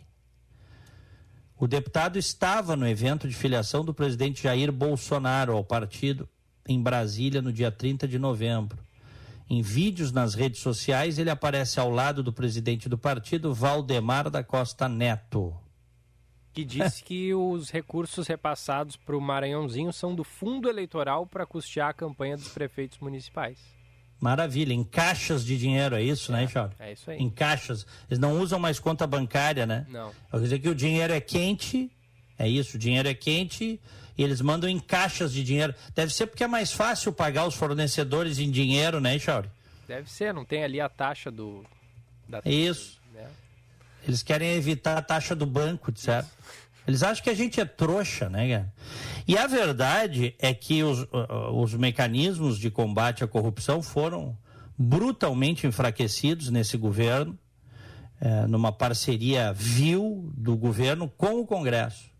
O 1.58 1.66
deputado 1.66 2.18
estava 2.18 2.76
no 2.76 2.86
evento 2.86 3.26
de 3.26 3.34
filiação 3.34 3.82
do 3.82 3.94
presidente 3.94 4.42
Jair 4.42 4.70
Bolsonaro 4.70 5.56
ao 5.56 5.64
partido 5.64 6.28
em 6.68 6.82
Brasília 6.82 7.40
no 7.40 7.50
dia 7.50 7.70
30 7.70 8.06
de 8.06 8.18
novembro. 8.18 8.78
Em 9.48 9.62
vídeos 9.62 10.12
nas 10.12 10.34
redes 10.34 10.60
sociais, 10.60 11.18
ele 11.18 11.30
aparece 11.30 11.80
ao 11.80 11.88
lado 11.88 12.22
do 12.22 12.30
presidente 12.30 12.90
do 12.90 12.98
partido, 12.98 13.54
Valdemar 13.54 14.28
da 14.28 14.44
Costa 14.44 14.86
Neto. 14.86 15.63
Que 16.54 16.64
disse 16.64 17.02
que 17.02 17.34
os 17.34 17.70
recursos 17.70 18.28
repassados 18.28 18.96
para 18.96 19.16
o 19.16 19.20
Maranhãozinho 19.20 19.92
são 19.92 20.14
do 20.14 20.22
fundo 20.22 20.68
eleitoral 20.68 21.26
para 21.26 21.44
custear 21.44 21.88
a 21.88 21.92
campanha 21.92 22.36
dos 22.36 22.48
prefeitos 22.48 22.98
municipais. 22.98 23.58
Maravilha, 24.20 24.72
em 24.72 24.84
caixas 24.84 25.44
de 25.44 25.58
dinheiro, 25.58 25.96
é 25.96 26.02
isso, 26.02 26.32
é, 26.32 26.36
né, 26.36 26.48
Charles? 26.48 26.80
É 26.80 26.92
isso 26.92 27.10
aí. 27.10 27.18
Em 27.18 27.28
caixas. 27.28 27.86
Eles 28.08 28.18
não 28.18 28.40
usam 28.40 28.58
mais 28.58 28.78
conta 28.78 29.06
bancária, 29.06 29.66
né? 29.66 29.84
Não. 29.88 30.12
Quer 30.30 30.40
dizer 30.40 30.58
que 30.60 30.68
o 30.68 30.74
dinheiro 30.74 31.12
é 31.12 31.20
quente, 31.20 31.90
é 32.38 32.48
isso, 32.48 32.76
o 32.76 32.78
dinheiro 32.78 33.08
é 33.08 33.14
quente 33.14 33.80
e 34.16 34.22
eles 34.22 34.40
mandam 34.40 34.70
em 34.70 34.78
caixas 34.78 35.32
de 35.32 35.42
dinheiro. 35.42 35.74
Deve 35.94 36.12
ser 36.12 36.26
porque 36.26 36.44
é 36.44 36.46
mais 36.46 36.72
fácil 36.72 37.12
pagar 37.12 37.46
os 37.46 37.54
fornecedores 37.54 38.38
em 38.38 38.50
dinheiro, 38.50 39.00
né, 39.00 39.18
Chauri? 39.18 39.50
Deve 39.86 40.10
ser, 40.10 40.32
não 40.32 40.44
tem 40.44 40.64
ali 40.64 40.80
a 40.80 40.88
taxa 40.88 41.30
do. 41.30 41.64
Da, 42.28 42.40
isso. 42.44 42.98
Eles 44.06 44.22
querem 44.22 44.52
evitar 44.52 44.96
a 44.98 45.02
taxa 45.02 45.34
do 45.34 45.46
banco, 45.46 45.92
certo? 45.96 46.30
Eles 46.86 47.02
acham 47.02 47.24
que 47.24 47.30
a 47.30 47.34
gente 47.34 47.60
é 47.60 47.64
trouxa, 47.64 48.28
né, 48.28 48.48
cara? 48.48 48.74
E 49.26 49.38
a 49.38 49.46
verdade 49.46 50.34
é 50.38 50.52
que 50.52 50.82
os, 50.82 51.06
os 51.52 51.74
mecanismos 51.74 52.58
de 52.58 52.70
combate 52.70 53.24
à 53.24 53.26
corrupção 53.26 53.82
foram 53.82 54.36
brutalmente 54.76 55.66
enfraquecidos 55.66 56.50
nesse 56.50 56.76
governo, 56.76 57.38
é, 58.20 58.46
numa 58.46 58.70
parceria 58.70 59.52
vil 59.52 60.30
do 60.36 60.56
governo 60.56 61.08
com 61.08 61.40
o 61.40 61.46
Congresso 61.46 62.10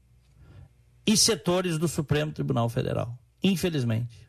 e 1.07 1.16
setores 1.16 1.79
do 1.79 1.87
Supremo 1.87 2.33
Tribunal 2.33 2.68
Federal. 2.68 3.18
Infelizmente. 3.42 4.27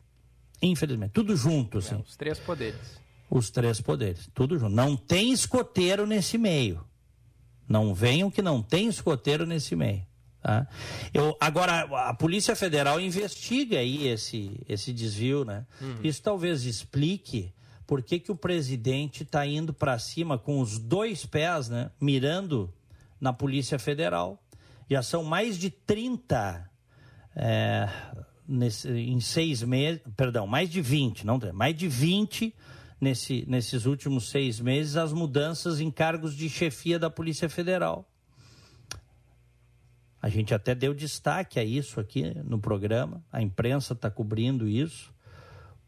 Infelizmente. 0.60 1.12
Tudo 1.12 1.36
junto, 1.36 1.78
assim. 1.78 1.94
É, 1.94 1.98
os 1.98 2.16
três 2.16 2.38
poderes. 2.38 3.00
Os 3.30 3.50
três 3.50 3.80
poderes. 3.80 4.28
Tudo 4.34 4.58
junto. 4.58 4.74
Não 4.74 4.96
tem 4.96 5.32
escoteiro 5.32 6.06
nesse 6.06 6.36
meio. 6.36 6.84
Não 7.68 7.94
venham 7.94 8.30
que 8.30 8.42
não 8.42 8.62
tem 8.62 8.88
escoteiro 8.88 9.46
nesse 9.46 9.74
meio. 9.74 10.02
Tá? 10.42 10.66
Eu, 11.12 11.36
agora, 11.40 11.80
a 12.08 12.14
Polícia 12.14 12.54
Federal 12.54 13.00
investiga 13.00 13.78
aí 13.78 14.06
esse, 14.06 14.60
esse 14.68 14.92
desvio, 14.92 15.44
né? 15.44 15.66
Uhum. 15.80 15.98
Isso 16.04 16.22
talvez 16.22 16.64
explique 16.64 17.52
por 17.86 18.02
que, 18.02 18.20
que 18.20 18.30
o 18.30 18.36
presidente 18.36 19.22
está 19.24 19.46
indo 19.46 19.72
para 19.72 19.98
cima 19.98 20.38
com 20.38 20.60
os 20.60 20.78
dois 20.78 21.26
pés, 21.26 21.68
né? 21.68 21.90
Mirando 22.00 22.72
na 23.20 23.32
Polícia 23.32 23.78
Federal. 23.78 24.40
Já 24.88 25.02
são 25.02 25.24
mais 25.24 25.58
de 25.58 25.68
30 25.68 26.70
é, 27.34 27.88
nesse, 28.46 28.88
em 28.88 29.20
seis 29.20 29.62
meses, 29.62 30.00
perdão, 30.16 30.46
mais 30.46 30.70
de 30.70 30.80
20, 30.80 31.26
não 31.26 31.40
mais 31.52 31.76
de 31.76 31.88
20 31.88 32.54
nesse, 33.00 33.44
nesses 33.46 33.86
últimos 33.86 34.30
seis 34.30 34.60
meses 34.60 34.96
as 34.96 35.12
mudanças 35.12 35.80
em 35.80 35.90
cargos 35.90 36.34
de 36.34 36.48
chefia 36.48 36.98
da 36.98 37.10
Polícia 37.10 37.48
Federal. 37.48 38.08
A 40.20 40.28
gente 40.28 40.52
até 40.52 40.74
deu 40.74 40.92
destaque 40.92 41.60
a 41.60 41.64
isso 41.64 42.00
aqui 42.00 42.34
no 42.42 42.58
programa, 42.58 43.24
a 43.30 43.40
imprensa 43.40 43.92
está 43.92 44.10
cobrindo 44.10 44.68
isso, 44.68 45.14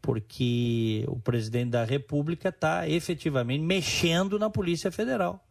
porque 0.01 1.03
o 1.07 1.19
presidente 1.19 1.71
da 1.71 1.83
República 1.83 2.49
está 2.49 2.87
efetivamente 2.87 3.61
mexendo 3.61 4.39
na 4.39 4.49
Polícia 4.49 4.91
Federal, 4.91 5.45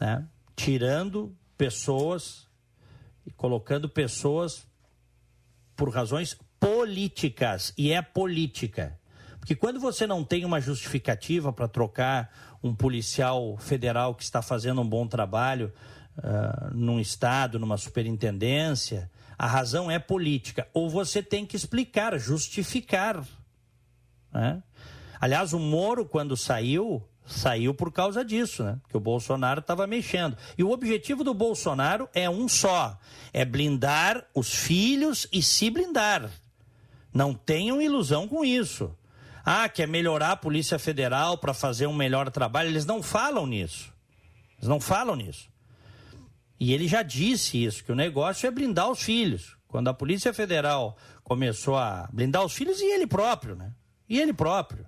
né? 0.00 0.26
tirando 0.56 1.36
pessoas 1.58 2.48
e 3.26 3.30
colocando 3.30 3.88
pessoas 3.88 4.66
por 5.76 5.90
razões 5.90 6.36
políticas, 6.58 7.74
e 7.76 7.90
é 7.92 8.00
política. 8.00 8.98
Porque 9.42 9.56
quando 9.56 9.80
você 9.80 10.06
não 10.06 10.22
tem 10.22 10.44
uma 10.44 10.60
justificativa 10.60 11.52
para 11.52 11.66
trocar 11.66 12.32
um 12.62 12.72
policial 12.72 13.56
federal 13.56 14.14
que 14.14 14.22
está 14.22 14.40
fazendo 14.40 14.80
um 14.80 14.88
bom 14.88 15.04
trabalho 15.04 15.72
uh, 16.16 16.72
num 16.72 17.00
estado, 17.00 17.58
numa 17.58 17.76
superintendência, 17.76 19.10
a 19.36 19.48
razão 19.48 19.90
é 19.90 19.98
política. 19.98 20.68
Ou 20.72 20.88
você 20.88 21.20
tem 21.20 21.44
que 21.44 21.56
explicar, 21.56 22.16
justificar. 22.20 23.20
Né? 24.32 24.62
Aliás, 25.20 25.52
o 25.52 25.58
Moro, 25.58 26.04
quando 26.04 26.36
saiu, 26.36 27.02
saiu 27.26 27.74
por 27.74 27.90
causa 27.90 28.24
disso, 28.24 28.62
né? 28.62 28.78
Que 28.88 28.96
o 28.96 29.00
Bolsonaro 29.00 29.58
estava 29.58 29.88
mexendo. 29.88 30.36
E 30.56 30.62
o 30.62 30.70
objetivo 30.70 31.24
do 31.24 31.34
Bolsonaro 31.34 32.08
é 32.14 32.30
um 32.30 32.46
só: 32.46 32.96
é 33.32 33.44
blindar 33.44 34.24
os 34.32 34.54
filhos 34.54 35.26
e 35.32 35.42
se 35.42 35.68
blindar. 35.68 36.30
Não 37.12 37.34
tenham 37.34 37.82
ilusão 37.82 38.28
com 38.28 38.44
isso. 38.44 38.96
Ah, 39.44 39.68
quer 39.68 39.88
melhorar 39.88 40.32
a 40.32 40.36
Polícia 40.36 40.78
Federal 40.78 41.36
para 41.38 41.52
fazer 41.52 41.86
um 41.86 41.94
melhor 41.94 42.30
trabalho. 42.30 42.68
Eles 42.68 42.86
não 42.86 43.02
falam 43.02 43.46
nisso. 43.46 43.92
Eles 44.58 44.68
não 44.68 44.80
falam 44.80 45.16
nisso. 45.16 45.48
E 46.58 46.72
ele 46.72 46.86
já 46.86 47.02
disse 47.02 47.62
isso, 47.62 47.82
que 47.82 47.90
o 47.90 47.96
negócio 47.96 48.46
é 48.46 48.50
blindar 48.50 48.88
os 48.88 49.02
filhos. 49.02 49.56
Quando 49.66 49.88
a 49.88 49.94
Polícia 49.94 50.32
Federal 50.32 50.96
começou 51.24 51.76
a 51.76 52.08
blindar 52.12 52.44
os 52.44 52.52
filhos, 52.52 52.80
e 52.80 52.84
ele 52.84 53.06
próprio, 53.06 53.56
né? 53.56 53.72
E 54.08 54.20
ele 54.20 54.32
próprio. 54.32 54.86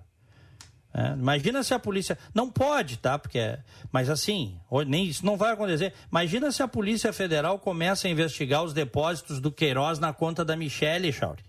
É, 0.93 1.11
imagina 1.11 1.61
se 1.61 1.73
a 1.73 1.79
polícia. 1.79 2.17
Não 2.33 2.49
pode, 2.49 2.97
tá? 2.97 3.19
Porque. 3.19 3.57
Mas 3.91 4.09
assim, 4.09 4.57
nem 4.87 5.05
isso 5.05 5.25
não 5.25 5.35
vai 5.35 5.51
acontecer. 5.51 5.93
Imagina 6.09 6.49
se 6.53 6.63
a 6.63 6.67
Polícia 6.69 7.11
Federal 7.11 7.59
começa 7.59 8.07
a 8.07 8.11
investigar 8.11 8.63
os 8.63 8.73
depósitos 8.73 9.41
do 9.41 9.51
Queiroz 9.51 9.99
na 9.99 10.13
conta 10.13 10.45
da 10.45 10.55
Michelle, 10.55 11.11
Chauri. 11.11 11.43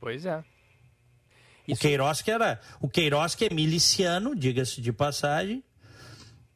Pois 0.00 0.26
é. 0.26 0.42
Isso... 1.66 1.78
O 1.78 1.80
Queiroz 1.80 2.22
que 2.22 2.30
era. 2.30 2.60
O 2.80 2.88
Queiroz 2.88 3.34
que 3.34 3.46
é 3.46 3.50
miliciano, 3.50 4.34
diga-se 4.34 4.80
de 4.80 4.92
passagem. 4.92 5.62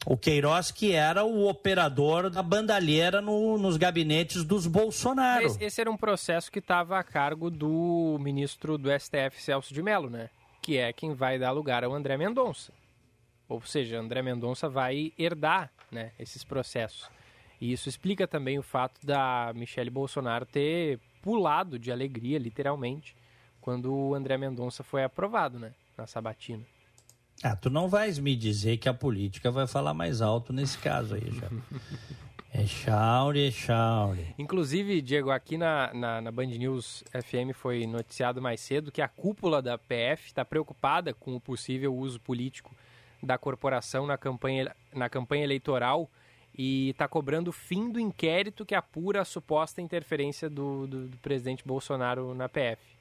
O 0.07 0.17
Queiroz 0.17 0.71
que 0.71 0.93
era 0.93 1.25
o 1.25 1.49
operador 1.49 2.29
da 2.29 2.43
bandalheira 2.43 3.23
no, 3.23 3.57
nos 3.57 3.77
gabinetes 3.77 4.45
dos 4.45 4.67
Bolsonaro. 4.67 5.47
Esse, 5.47 5.65
esse 5.65 5.81
era 5.81 5.91
um 5.91 5.97
processo 5.97 6.53
que 6.53 6.59
estava 6.59 6.99
a 6.99 7.03
cargo 7.03 7.51
do 7.51 8.19
ministro 8.21 8.77
do 8.77 8.91
STF, 8.91 9.41
Celso 9.41 9.73
de 9.73 9.83
Mello, 9.83 10.11
né? 10.11 10.29
Que 10.61 10.77
é 10.77 10.93
quem 10.93 11.15
vai 11.15 11.39
dar 11.39 11.53
lugar 11.53 11.85
ao 11.85 11.95
André 11.95 12.17
Mendonça. 12.17 12.73
Ou 13.49 13.61
seja, 13.63 13.99
André 13.99 14.23
Mendonça 14.23 14.69
vai 14.69 15.13
herdar 15.19 15.71
né, 15.91 16.13
esses 16.19 16.45
processos. 16.45 17.09
E 17.61 17.73
isso 17.73 17.89
explica 17.89 18.27
também 18.27 18.59
o 18.59 18.63
fato 18.63 19.05
da 19.07 19.53
Michelle 19.55 19.91
Bolsonaro 19.91 20.45
ter 20.45 20.99
pulado 21.23 21.79
de 21.79 21.91
alegria, 21.91 22.39
literalmente, 22.39 23.17
quando 23.65 23.95
o 23.95 24.15
André 24.15 24.37
Mendonça 24.37 24.85
foi 24.85 25.03
aprovado, 25.03 25.59
né? 25.59 25.73
Na 25.97 26.07
sabatina. 26.07 26.63
Ah, 27.43 27.57
tu 27.57 27.71
não 27.71 27.89
vais 27.89 28.19
me 28.19 28.37
dizer 28.37 28.77
que 28.77 28.91
a 28.91 28.93
política 28.93 29.51
vai 29.51 29.67
falar 29.67 29.95
mais 29.95 30.21
alto 30.21 30.53
nesse 30.53 30.77
caso 30.77 31.15
aí, 31.15 31.31
já. 31.31 31.49
É 32.57 32.65
Chauri, 32.67 33.49
é 33.49 33.51
Chauri. 33.51 34.33
Inclusive, 34.39 35.03
Diego, 35.03 35.33
aqui 35.33 35.59
na, 35.59 35.93
na, 35.93 36.21
na, 36.21 36.31
Band 36.31 36.47
News 36.47 37.03
FM 37.11 37.53
foi 37.53 37.85
noticiado 37.85 38.41
mais 38.41 38.61
cedo 38.61 38.93
que 38.93 39.03
a 39.03 39.09
cúpula 39.09 39.61
da 39.61 39.77
PF 39.77 40.29
está 40.29 40.45
preocupada 40.45 41.13
com 41.13 41.35
o 41.35 41.41
possível 41.41 41.93
uso 41.93 42.21
político 42.21 42.73
da 43.21 43.37
corporação 43.37 44.07
na 44.07 44.17
campanha, 44.17 44.73
na 44.93 45.09
campanha 45.09 45.43
eleitoral 45.43 46.09
e 46.57 46.91
está 46.91 47.09
cobrando 47.09 47.49
o 47.49 47.53
fim 47.53 47.91
do 47.91 47.99
inquérito 47.99 48.65
que 48.65 48.77
apura 48.77 49.23
a 49.23 49.25
suposta 49.25 49.83
interferência 49.83 50.49
do, 50.49 50.87
do, 50.87 51.09
do 51.09 51.17
presidente 51.17 51.65
Bolsonaro 51.67 52.37
na 52.37 52.49
PF. 52.49 52.94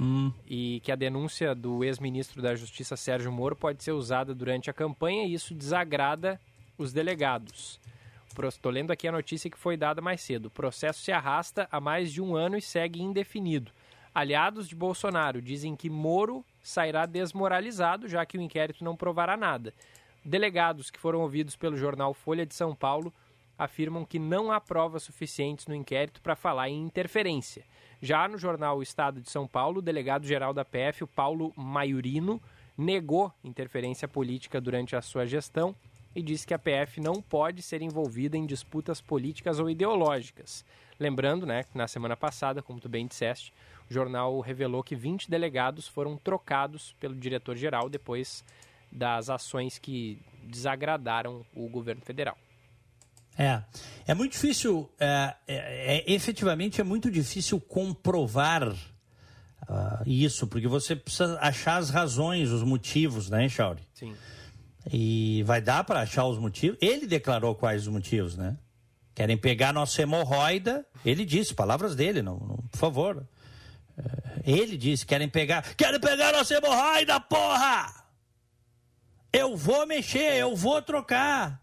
Hum. 0.00 0.32
E 0.46 0.80
que 0.84 0.92
a 0.92 0.96
denúncia 0.96 1.54
do 1.54 1.82
ex-ministro 1.82 2.40
da 2.40 2.54
Justiça 2.54 2.96
Sérgio 2.96 3.32
Moro 3.32 3.56
pode 3.56 3.82
ser 3.82 3.92
usada 3.92 4.34
durante 4.34 4.70
a 4.70 4.72
campanha 4.72 5.26
e 5.26 5.34
isso 5.34 5.54
desagrada 5.54 6.40
os 6.76 6.92
delegados. 6.92 7.80
Estou 8.46 8.70
lendo 8.70 8.92
aqui 8.92 9.08
a 9.08 9.12
notícia 9.12 9.50
que 9.50 9.58
foi 9.58 9.76
dada 9.76 10.00
mais 10.00 10.20
cedo. 10.20 10.46
O 10.46 10.50
processo 10.50 11.02
se 11.02 11.10
arrasta 11.10 11.66
há 11.72 11.80
mais 11.80 12.12
de 12.12 12.22
um 12.22 12.36
ano 12.36 12.56
e 12.56 12.62
segue 12.62 13.02
indefinido. 13.02 13.72
Aliados 14.14 14.68
de 14.68 14.76
Bolsonaro 14.76 15.42
dizem 15.42 15.74
que 15.74 15.90
Moro 15.90 16.44
sairá 16.62 17.04
desmoralizado, 17.04 18.08
já 18.08 18.24
que 18.24 18.38
o 18.38 18.40
inquérito 18.40 18.84
não 18.84 18.96
provará 18.96 19.36
nada. 19.36 19.74
Delegados 20.24 20.90
que 20.90 21.00
foram 21.00 21.20
ouvidos 21.20 21.56
pelo 21.56 21.76
jornal 21.76 22.14
Folha 22.14 22.46
de 22.46 22.54
São 22.54 22.74
Paulo 22.74 23.12
afirmam 23.58 24.04
que 24.04 24.18
não 24.18 24.52
há 24.52 24.60
provas 24.60 25.02
suficientes 25.02 25.66
no 25.66 25.74
inquérito 25.74 26.22
para 26.22 26.36
falar 26.36 26.68
em 26.68 26.80
interferência. 26.80 27.64
Já 28.00 28.28
no 28.28 28.38
jornal 28.38 28.78
o 28.78 28.82
Estado 28.82 29.20
de 29.20 29.28
São 29.28 29.48
Paulo, 29.48 29.78
o 29.78 29.82
delegado-geral 29.82 30.54
da 30.54 30.64
PF, 30.64 31.02
o 31.02 31.08
Paulo 31.08 31.52
Maiorino, 31.56 32.40
negou 32.76 33.32
interferência 33.42 34.06
política 34.06 34.60
durante 34.60 34.94
a 34.94 35.02
sua 35.02 35.26
gestão 35.26 35.74
e 36.14 36.22
disse 36.22 36.46
que 36.46 36.54
a 36.54 36.58
PF 36.58 37.00
não 37.00 37.20
pode 37.20 37.60
ser 37.60 37.82
envolvida 37.82 38.36
em 38.36 38.46
disputas 38.46 39.00
políticas 39.00 39.58
ou 39.58 39.68
ideológicas. 39.68 40.64
Lembrando, 40.98 41.44
né, 41.44 41.64
que 41.64 41.76
na 41.76 41.88
semana 41.88 42.16
passada, 42.16 42.62
como 42.62 42.80
tu 42.80 42.88
bem 42.88 43.06
disseste, 43.06 43.52
o 43.90 43.92
jornal 43.92 44.38
revelou 44.40 44.82
que 44.82 44.96
20 44.96 45.30
delegados 45.30 45.86
foram 45.88 46.16
trocados 46.16 46.94
pelo 47.00 47.14
diretor-geral 47.14 47.88
depois 47.88 48.44
das 48.90 49.28
ações 49.28 49.78
que 49.78 50.20
desagradaram 50.44 51.44
o 51.54 51.68
governo 51.68 52.02
federal. 52.02 52.36
É, 53.38 53.62
é 54.04 54.14
muito 54.14 54.32
difícil, 54.32 54.90
é, 54.98 55.34
é, 55.46 56.04
é 56.08 56.12
efetivamente 56.12 56.80
é 56.80 56.84
muito 56.84 57.08
difícil 57.08 57.60
comprovar 57.60 58.68
uh, 58.68 58.76
isso, 60.04 60.48
porque 60.48 60.66
você 60.66 60.96
precisa 60.96 61.38
achar 61.40 61.76
as 61.76 61.90
razões, 61.90 62.50
os 62.50 62.64
motivos, 62.64 63.30
né, 63.30 63.48
Chauri? 63.48 63.82
Sim. 63.94 64.12
E 64.90 65.44
vai 65.44 65.60
dar 65.60 65.84
para 65.84 66.00
achar 66.00 66.24
os 66.24 66.36
motivos. 66.36 66.78
Ele 66.80 67.06
declarou 67.06 67.54
quais 67.54 67.82
os 67.82 67.88
motivos, 67.88 68.36
né? 68.36 68.56
Querem 69.14 69.36
pegar 69.36 69.72
nossa 69.72 70.02
hemorroida. 70.02 70.84
Ele 71.04 71.24
disse, 71.24 71.54
palavras 71.54 71.94
dele, 71.94 72.22
não, 72.22 72.38
não 72.38 72.56
por 72.56 72.78
favor. 72.78 73.28
É, 73.96 74.50
ele 74.50 74.76
disse, 74.76 75.06
querem 75.06 75.28
pegar. 75.28 75.62
Querem 75.76 76.00
pegar 76.00 76.32
nossa 76.32 76.54
hemorroida, 76.54 77.20
porra! 77.20 78.04
Eu 79.32 79.56
vou 79.56 79.86
mexer, 79.86 80.36
eu 80.38 80.56
vou 80.56 80.80
trocar. 80.80 81.62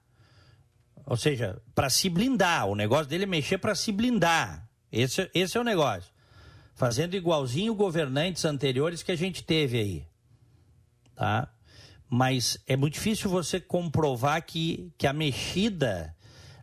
Ou 1.06 1.16
seja, 1.16 1.62
para 1.74 1.90
se 1.90 2.10
blindar. 2.10 2.68
O 2.68 2.76
negócio 2.76 3.06
dele 3.06 3.24
é 3.24 3.28
mexer 3.28 3.58
para 3.58 3.76
se 3.76 3.92
blindar. 3.92 4.68
Esse, 4.92 5.30
esse 5.34 5.58
é 5.58 5.62
o 5.62 5.64
negócio. 5.64 6.12
Fazendo 6.74 7.16
igualzinho 7.16 7.76
governantes 7.76 8.44
anteriores 8.44 9.04
que 9.04 9.12
a 9.12 9.16
gente 9.16 9.44
teve 9.44 9.80
aí. 9.80 10.08
Tá? 11.16 11.48
Mas 12.10 12.58
é 12.68 12.76
muito 12.76 12.94
difícil 12.94 13.30
você 13.30 13.60
comprovar 13.60 14.42
que, 14.44 14.92
que 14.98 15.08
a 15.08 15.14
mexida 15.14 16.16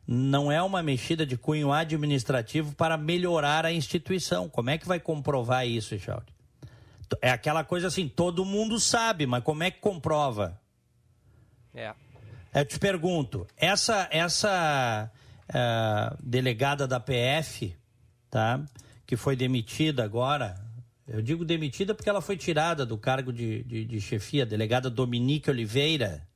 não 0.07 0.51
é 0.51 0.63
uma 0.63 0.83
mexida 0.83 1.25
de 1.25 1.37
cunho 1.37 1.73
administrativo 1.73 2.75
para 2.75 2.97
melhorar 2.97 3.65
a 3.65 3.73
instituição. 3.73 4.49
Como 4.49 4.71
é 4.71 4.77
que 4.77 4.87
vai 4.87 5.01
comprovar 5.01 5.67
isso, 5.67 5.99
Charles? 5.99 6.29
É 7.21 7.31
aquela 7.31 7.63
coisa 7.63 7.89
assim, 7.89 8.09
todo 8.09 8.45
mundo 8.45 8.81
sabe, 8.81 9.27
mas 9.27 9.45
como 9.45 9.63
é 9.63 9.71
que 9.71 9.81
comprova? 9.81 10.61
É. 11.75 11.95
Eu 12.55 12.67
te 12.67 12.79
pergunto, 12.79 13.47
essa 13.57 14.07
essa 14.11 15.11
uh, 15.49 16.19
delegada 16.23 16.87
da 16.87 17.01
PF, 17.01 17.75
tá, 18.29 18.63
que 19.07 19.17
foi 19.17 19.35
demitida 19.35 20.05
agora, 20.05 20.55
eu 21.09 21.23
digo 21.23 21.47
demitida 21.47 21.95
porque 21.95 22.11
ela 22.11 22.21
foi 22.21 22.37
tirada 22.37 22.85
do 22.85 22.99
cargo 22.99 23.33
de, 23.33 23.65
de, 23.65 23.87
de 23.87 24.01
chefia, 24.03 24.43
a 24.43 24.47
delegada 24.47 24.91
Dominique 24.91 25.49
Oliveira, 25.49 26.29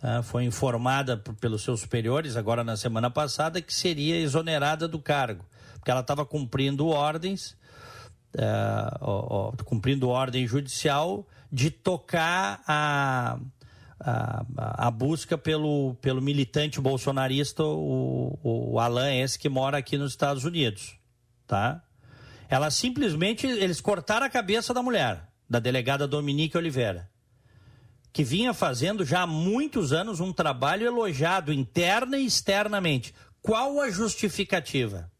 tá, 0.00 0.24
foi 0.24 0.42
informada 0.42 1.16
pelos 1.16 1.62
seus 1.62 1.82
superiores 1.82 2.36
agora 2.36 2.64
na 2.64 2.76
semana 2.76 3.08
passada 3.08 3.62
que 3.62 3.72
seria 3.72 4.16
exonerada 4.16 4.88
do 4.88 4.98
cargo, 4.98 5.46
porque 5.74 5.90
ela 5.90 6.00
estava 6.00 6.26
cumprindo 6.26 6.88
ordens, 6.88 7.52
uh, 8.34 8.98
ó, 9.00 9.52
ó, 9.52 9.64
cumprindo 9.64 10.08
ordem 10.08 10.48
judicial 10.48 11.24
de 11.50 11.70
tocar 11.70 12.60
a 12.66 13.38
a, 14.00 14.44
a, 14.56 14.90
busca 14.90 15.36
pelo, 15.36 15.94
pelo 16.00 16.22
militante 16.22 16.80
bolsonarista, 16.80 17.64
o, 17.64 18.38
o 18.42 18.78
Alan, 18.78 19.12
esse 19.14 19.38
que 19.38 19.48
mora 19.48 19.78
aqui 19.78 19.98
nos 19.98 20.12
Estados 20.12 20.44
Unidos, 20.44 20.96
tá? 21.46 21.82
Ela 22.48 22.70
simplesmente, 22.70 23.46
eles 23.46 23.80
cortaram 23.80 24.26
a 24.26 24.30
cabeça 24.30 24.72
da 24.72 24.82
mulher, 24.82 25.28
da 25.48 25.58
delegada 25.58 26.06
Dominique 26.06 26.56
Oliveira, 26.56 27.10
que 28.12 28.24
vinha 28.24 28.54
fazendo 28.54 29.04
já 29.04 29.22
há 29.22 29.26
muitos 29.26 29.92
anos 29.92 30.20
um 30.20 30.32
trabalho 30.32 30.86
elogiado 30.86 31.52
interna 31.52 32.16
e 32.18 32.24
externamente. 32.24 33.14
Qual 33.42 33.80
a 33.80 33.90
justificativa? 33.90 35.10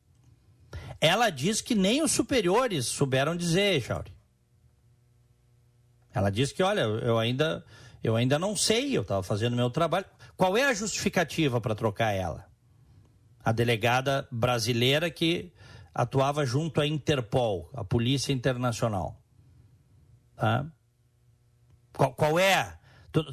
Ela 1.00 1.30
diz 1.30 1.60
que 1.60 1.74
nem 1.74 2.02
os 2.02 2.12
superiores 2.12 2.86
souberam 2.86 3.36
dizer, 3.36 3.80
Jauri. 3.80 4.12
Ela 6.12 6.30
diz 6.30 6.50
que, 6.50 6.62
olha, 6.62 6.80
eu 6.80 7.18
ainda 7.18 7.64
eu 8.02 8.16
ainda 8.16 8.38
não 8.38 8.56
sei, 8.56 8.96
eu 8.96 9.02
estava 9.02 9.22
fazendo 9.22 9.56
meu 9.56 9.70
trabalho. 9.70 10.06
Qual 10.36 10.56
é 10.56 10.64
a 10.64 10.74
justificativa 10.74 11.60
para 11.60 11.74
trocar 11.74 12.12
ela? 12.12 12.46
A 13.44 13.52
delegada 13.52 14.26
brasileira 14.30 15.10
que 15.10 15.52
atuava 15.94 16.46
junto 16.46 16.80
à 16.80 16.86
Interpol, 16.86 17.68
a 17.74 17.82
Polícia 17.82 18.32
Internacional. 18.32 19.20
Tá? 20.36 20.66
Qual, 21.92 22.14
qual, 22.14 22.38
é? 22.38 22.78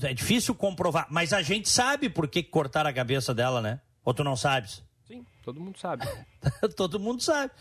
É 0.01 0.13
difícil 0.13 0.55
comprovar, 0.55 1.07
mas 1.11 1.31
a 1.31 1.43
gente 1.43 1.69
sabe 1.69 2.09
por 2.09 2.27
que 2.27 2.41
cortaram 2.41 2.89
a 2.89 2.93
cabeça 2.93 3.33
dela, 3.33 3.61
né? 3.61 3.81
Ou 4.03 4.13
tu 4.13 4.23
não 4.23 4.35
sabes? 4.35 4.83
Sim, 5.07 5.23
todo 5.43 5.59
mundo 5.59 5.77
sabe. 5.77 6.07
todo 6.75 6.99
mundo 6.99 7.21
sabe. 7.21 7.51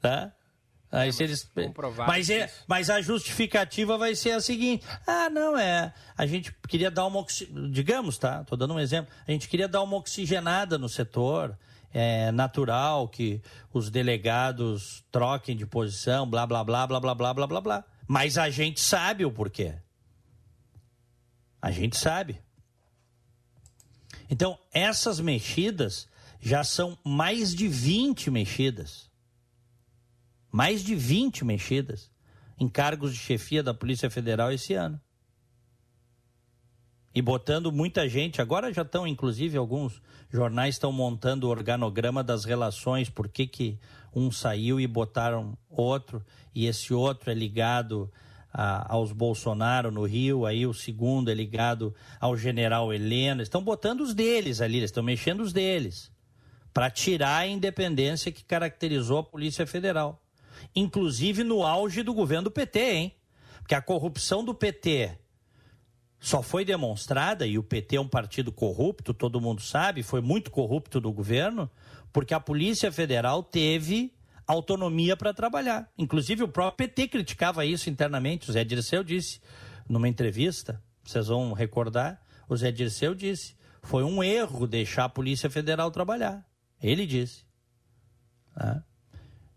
Tá? 0.00 0.32
Aí 0.92 1.08
é, 1.08 1.12
se 1.12 1.24
eles 1.24 1.50
mas 2.06 2.28
é, 2.28 2.52
mas 2.66 2.90
a 2.90 3.00
justificativa 3.00 3.96
vai 3.96 4.14
ser 4.14 4.32
a 4.32 4.40
seguinte: 4.42 4.84
ah, 5.06 5.30
não 5.30 5.56
é, 5.56 5.94
a 6.16 6.26
gente 6.26 6.54
queria 6.68 6.90
dar 6.90 7.06
uma 7.06 7.24
digamos, 7.70 8.18
tá? 8.18 8.44
Tô 8.44 8.54
dando 8.56 8.74
um 8.74 8.78
exemplo. 8.78 9.10
A 9.26 9.32
gente 9.32 9.48
queria 9.48 9.66
dar 9.66 9.80
uma 9.82 9.96
oxigenada 9.96 10.76
no 10.76 10.90
setor. 10.90 11.56
É 11.94 12.32
natural 12.32 13.06
que 13.06 13.42
os 13.70 13.90
delegados 13.90 15.04
troquem 15.12 15.54
de 15.54 15.66
posição, 15.66 16.26
blá 16.26 16.46
blá 16.46 16.64
blá 16.64 16.86
blá 16.86 17.00
blá 17.00 17.14
blá 17.14 17.34
blá 17.34 17.46
blá 17.46 17.60
blá. 17.60 17.84
Mas 18.08 18.38
a 18.38 18.48
gente 18.48 18.80
sabe 18.80 19.26
o 19.26 19.30
porquê. 19.30 19.74
A 21.60 21.70
gente 21.70 21.96
sabe. 21.96 22.40
Então, 24.30 24.58
essas 24.72 25.20
mexidas 25.20 26.08
já 26.40 26.64
são 26.64 26.98
mais 27.04 27.54
de 27.54 27.68
20 27.68 28.30
mexidas 28.30 29.11
mais 30.52 30.84
de 30.84 30.94
20 30.94 31.46
mexidas 31.46 32.10
em 32.60 32.68
cargos 32.68 33.14
de 33.14 33.18
chefia 33.18 33.62
da 33.62 33.72
Polícia 33.72 34.10
Federal 34.10 34.52
esse 34.52 34.74
ano. 34.74 35.00
E 37.14 37.20
botando 37.20 37.72
muita 37.72 38.08
gente, 38.08 38.40
agora 38.40 38.72
já 38.72 38.82
estão, 38.82 39.06
inclusive, 39.06 39.56
alguns 39.56 40.00
jornais 40.30 40.76
estão 40.76 40.92
montando 40.92 41.46
o 41.46 41.50
organograma 41.50 42.22
das 42.22 42.44
relações, 42.44 43.10
por 43.10 43.28
que, 43.28 43.46
que 43.46 43.78
um 44.14 44.30
saiu 44.30 44.78
e 44.78 44.86
botaram 44.86 45.56
outro, 45.68 46.24
e 46.54 46.66
esse 46.66 46.94
outro 46.94 47.30
é 47.30 47.34
ligado 47.34 48.10
a, 48.52 48.94
aos 48.94 49.12
Bolsonaro 49.12 49.90
no 49.90 50.04
Rio, 50.04 50.46
aí 50.46 50.66
o 50.66 50.72
segundo 50.72 51.30
é 51.30 51.34
ligado 51.34 51.94
ao 52.18 52.36
general 52.36 52.92
Helena. 52.92 53.42
Estão 53.42 53.62
botando 53.62 54.00
os 54.00 54.14
deles 54.14 54.60
ali, 54.60 54.78
eles 54.78 54.88
estão 54.88 55.02
mexendo 55.02 55.40
os 55.40 55.52
deles, 55.52 56.10
para 56.72 56.90
tirar 56.90 57.38
a 57.38 57.46
independência 57.46 58.32
que 58.32 58.44
caracterizou 58.44 59.18
a 59.18 59.24
Polícia 59.24 59.66
Federal 59.66 60.21
inclusive 60.74 61.44
no 61.44 61.64
auge 61.64 62.02
do 62.02 62.14
governo 62.14 62.44
do 62.44 62.50
PT, 62.50 62.92
hein? 62.92 63.14
Porque 63.58 63.74
a 63.74 63.82
corrupção 63.82 64.44
do 64.44 64.54
PT 64.54 65.18
só 66.18 66.40
foi 66.40 66.64
demonstrada, 66.64 67.46
e 67.46 67.58
o 67.58 67.62
PT 67.62 67.96
é 67.96 68.00
um 68.00 68.08
partido 68.08 68.52
corrupto, 68.52 69.12
todo 69.12 69.40
mundo 69.40 69.60
sabe, 69.60 70.04
foi 70.04 70.20
muito 70.20 70.50
corrupto 70.50 71.00
do 71.00 71.12
governo, 71.12 71.68
porque 72.12 72.32
a 72.32 72.38
Polícia 72.38 72.92
Federal 72.92 73.42
teve 73.42 74.14
autonomia 74.46 75.16
para 75.16 75.34
trabalhar. 75.34 75.90
Inclusive 75.98 76.44
o 76.44 76.48
próprio 76.48 76.88
PT 76.88 77.08
criticava 77.08 77.64
isso 77.64 77.90
internamente. 77.90 78.48
O 78.48 78.52
Zé 78.52 78.62
Dirceu 78.62 79.02
disse 79.02 79.40
numa 79.88 80.08
entrevista, 80.08 80.80
vocês 81.02 81.26
vão 81.26 81.52
recordar, 81.52 82.22
o 82.48 82.56
Zé 82.56 82.70
Dirceu 82.70 83.14
disse, 83.14 83.56
foi 83.82 84.04
um 84.04 84.22
erro 84.22 84.66
deixar 84.66 85.04
a 85.04 85.08
Polícia 85.08 85.50
Federal 85.50 85.90
trabalhar. 85.90 86.46
Ele 86.80 87.04
disse. 87.04 87.44
Né? 88.56 88.82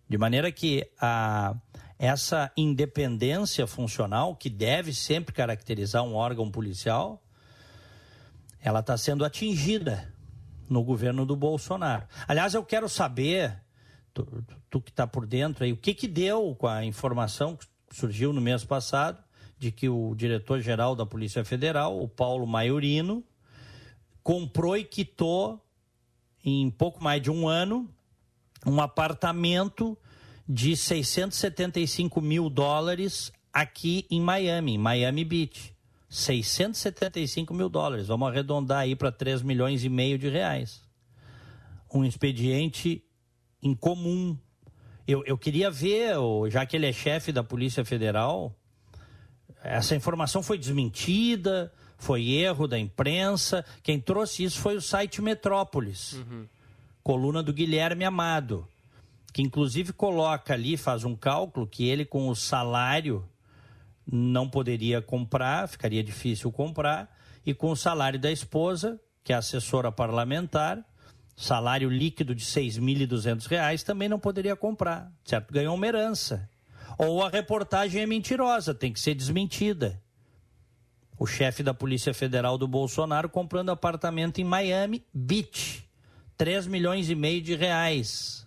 De 0.07 0.17
maneira 0.17 0.51
que 0.51 0.87
a, 0.99 1.55
essa 1.97 2.51
independência 2.55 3.65
funcional, 3.65 4.35
que 4.35 4.49
deve 4.49 4.93
sempre 4.93 5.33
caracterizar 5.33 6.03
um 6.03 6.15
órgão 6.15 6.51
policial, 6.51 7.23
ela 8.61 8.79
está 8.79 8.97
sendo 8.97 9.25
atingida 9.25 10.13
no 10.69 10.83
governo 10.83 11.25
do 11.25 11.35
Bolsonaro. 11.35 12.07
Aliás, 12.27 12.53
eu 12.53 12.63
quero 12.63 12.89
saber, 12.89 13.61
tu, 14.13 14.43
tu 14.69 14.81
que 14.81 14.89
está 14.89 15.07
por 15.07 15.25
dentro 15.25 15.63
aí, 15.63 15.71
o 15.71 15.77
que, 15.77 15.93
que 15.93 16.07
deu 16.07 16.55
com 16.55 16.67
a 16.67 16.83
informação 16.83 17.55
que 17.55 17.65
surgiu 17.91 18.33
no 18.33 18.41
mês 18.41 18.63
passado 18.63 19.23
de 19.57 19.71
que 19.71 19.87
o 19.87 20.13
diretor-geral 20.15 20.95
da 20.95 21.05
Polícia 21.05 21.45
Federal, 21.45 22.01
o 22.01 22.07
Paulo 22.07 22.45
Maiorino, 22.45 23.23
comprou 24.21 24.75
e 24.75 24.83
quitou 24.83 25.63
em 26.43 26.69
pouco 26.69 27.03
mais 27.03 27.21
de 27.21 27.31
um 27.31 27.47
ano 27.47 27.89
um 28.65 28.82
apartamento 28.82 29.97
de 30.47 30.75
675 30.75 32.21
mil 32.21 32.49
dólares 32.49 33.32
aqui 33.54 34.06
em 34.10 34.19
Miami, 34.21 34.78
Miami 34.78 35.23
Beach. 35.23 35.75
675 36.10 37.54
mil 37.54 37.67
dólares. 37.67 38.08
Vamos 38.08 38.30
arredondar 38.30 38.80
aí 38.80 38.95
para 38.95 39.12
3 39.12 39.41
milhões 39.41 39.84
e 39.84 39.89
meio 39.89 40.17
de 40.17 40.30
reais. 40.30 40.82
Um 41.93 42.06
expediente 42.06 43.04
incomum. 43.62 44.38
Eu, 45.08 45.23
eu 45.25 45.38
queria 45.38 45.69
ver, 45.69 46.15
já 46.49 46.65
que 46.65 46.75
ele 46.75 46.88
é 46.88 46.93
chefe 46.93 47.32
da 47.32 47.43
Polícia 47.43 47.84
Federal, 47.84 48.56
essa 49.62 49.95
informação 49.95 50.41
foi 50.41 50.58
desmentida, 50.58 51.71
foi 51.97 52.30
erro 52.30 52.67
da 52.67 52.78
imprensa. 52.78 53.65
Quem 53.84 53.99
trouxe 53.99 54.43
isso 54.43 54.60
foi 54.60 54.75
o 54.75 54.82
site 54.82 55.21
Metrópolis, 55.21 56.13
uhum. 56.13 56.47
Coluna 57.05 57.43
do 57.43 57.53
Guilherme 57.53 58.03
Amado, 58.03 58.67
que 59.31 59.43
inclusive 59.43 59.93
coloca 59.93 60.55
ali, 60.55 60.75
faz 60.75 61.03
um 61.03 61.15
cálculo 61.15 61.67
que 61.67 61.87
ele 61.87 62.03
com 62.03 62.27
o 62.29 62.35
salário 62.35 63.23
não 64.11 64.49
poderia 64.49 65.03
comprar, 65.03 65.67
ficaria 65.69 66.03
difícil 66.03 66.51
comprar, 66.51 67.15
e 67.45 67.53
com 67.53 67.69
o 67.69 67.75
salário 67.75 68.19
da 68.19 68.31
esposa, 68.31 68.99
que 69.23 69.31
é 69.31 69.35
assessora 69.35 69.91
parlamentar, 69.91 70.83
salário 71.35 71.91
líquido 71.91 72.33
de 72.33 72.43
R$ 72.43 72.49
6.200, 72.49 73.83
também 73.83 74.09
não 74.09 74.17
poderia 74.19 74.55
comprar, 74.55 75.11
certo? 75.23 75.53
Ganhou 75.53 75.75
uma 75.75 75.85
herança. 75.85 76.49
Ou 76.97 77.23
a 77.23 77.29
reportagem 77.29 78.01
é 78.01 78.07
mentirosa, 78.07 78.73
tem 78.73 78.91
que 78.91 78.99
ser 78.99 79.13
desmentida. 79.13 80.01
O 81.19 81.27
chefe 81.27 81.61
da 81.61 81.73
Polícia 81.73 82.15
Federal 82.15 82.57
do 82.57 82.67
Bolsonaro 82.67 83.29
comprando 83.29 83.69
apartamento 83.69 84.41
em 84.41 84.43
Miami 84.43 85.05
Beach. 85.13 85.84
3 86.37 86.67
milhões 86.67 87.09
e 87.09 87.15
meio 87.15 87.41
de 87.41 87.55
reais. 87.55 88.45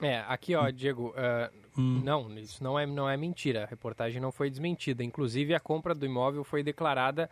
É, 0.00 0.20
aqui 0.28 0.54
ó, 0.54 0.70
Diego, 0.70 1.08
uh, 1.10 1.80
hum. 1.80 2.00
não, 2.04 2.38
isso 2.38 2.62
não 2.62 2.78
é, 2.78 2.86
não 2.86 3.08
é 3.08 3.16
mentira. 3.16 3.64
A 3.64 3.66
reportagem 3.66 4.20
não 4.20 4.30
foi 4.30 4.48
desmentida. 4.48 5.02
Inclusive, 5.02 5.54
a 5.54 5.60
compra 5.60 5.94
do 5.94 6.06
imóvel 6.06 6.44
foi 6.44 6.62
declarada 6.62 7.28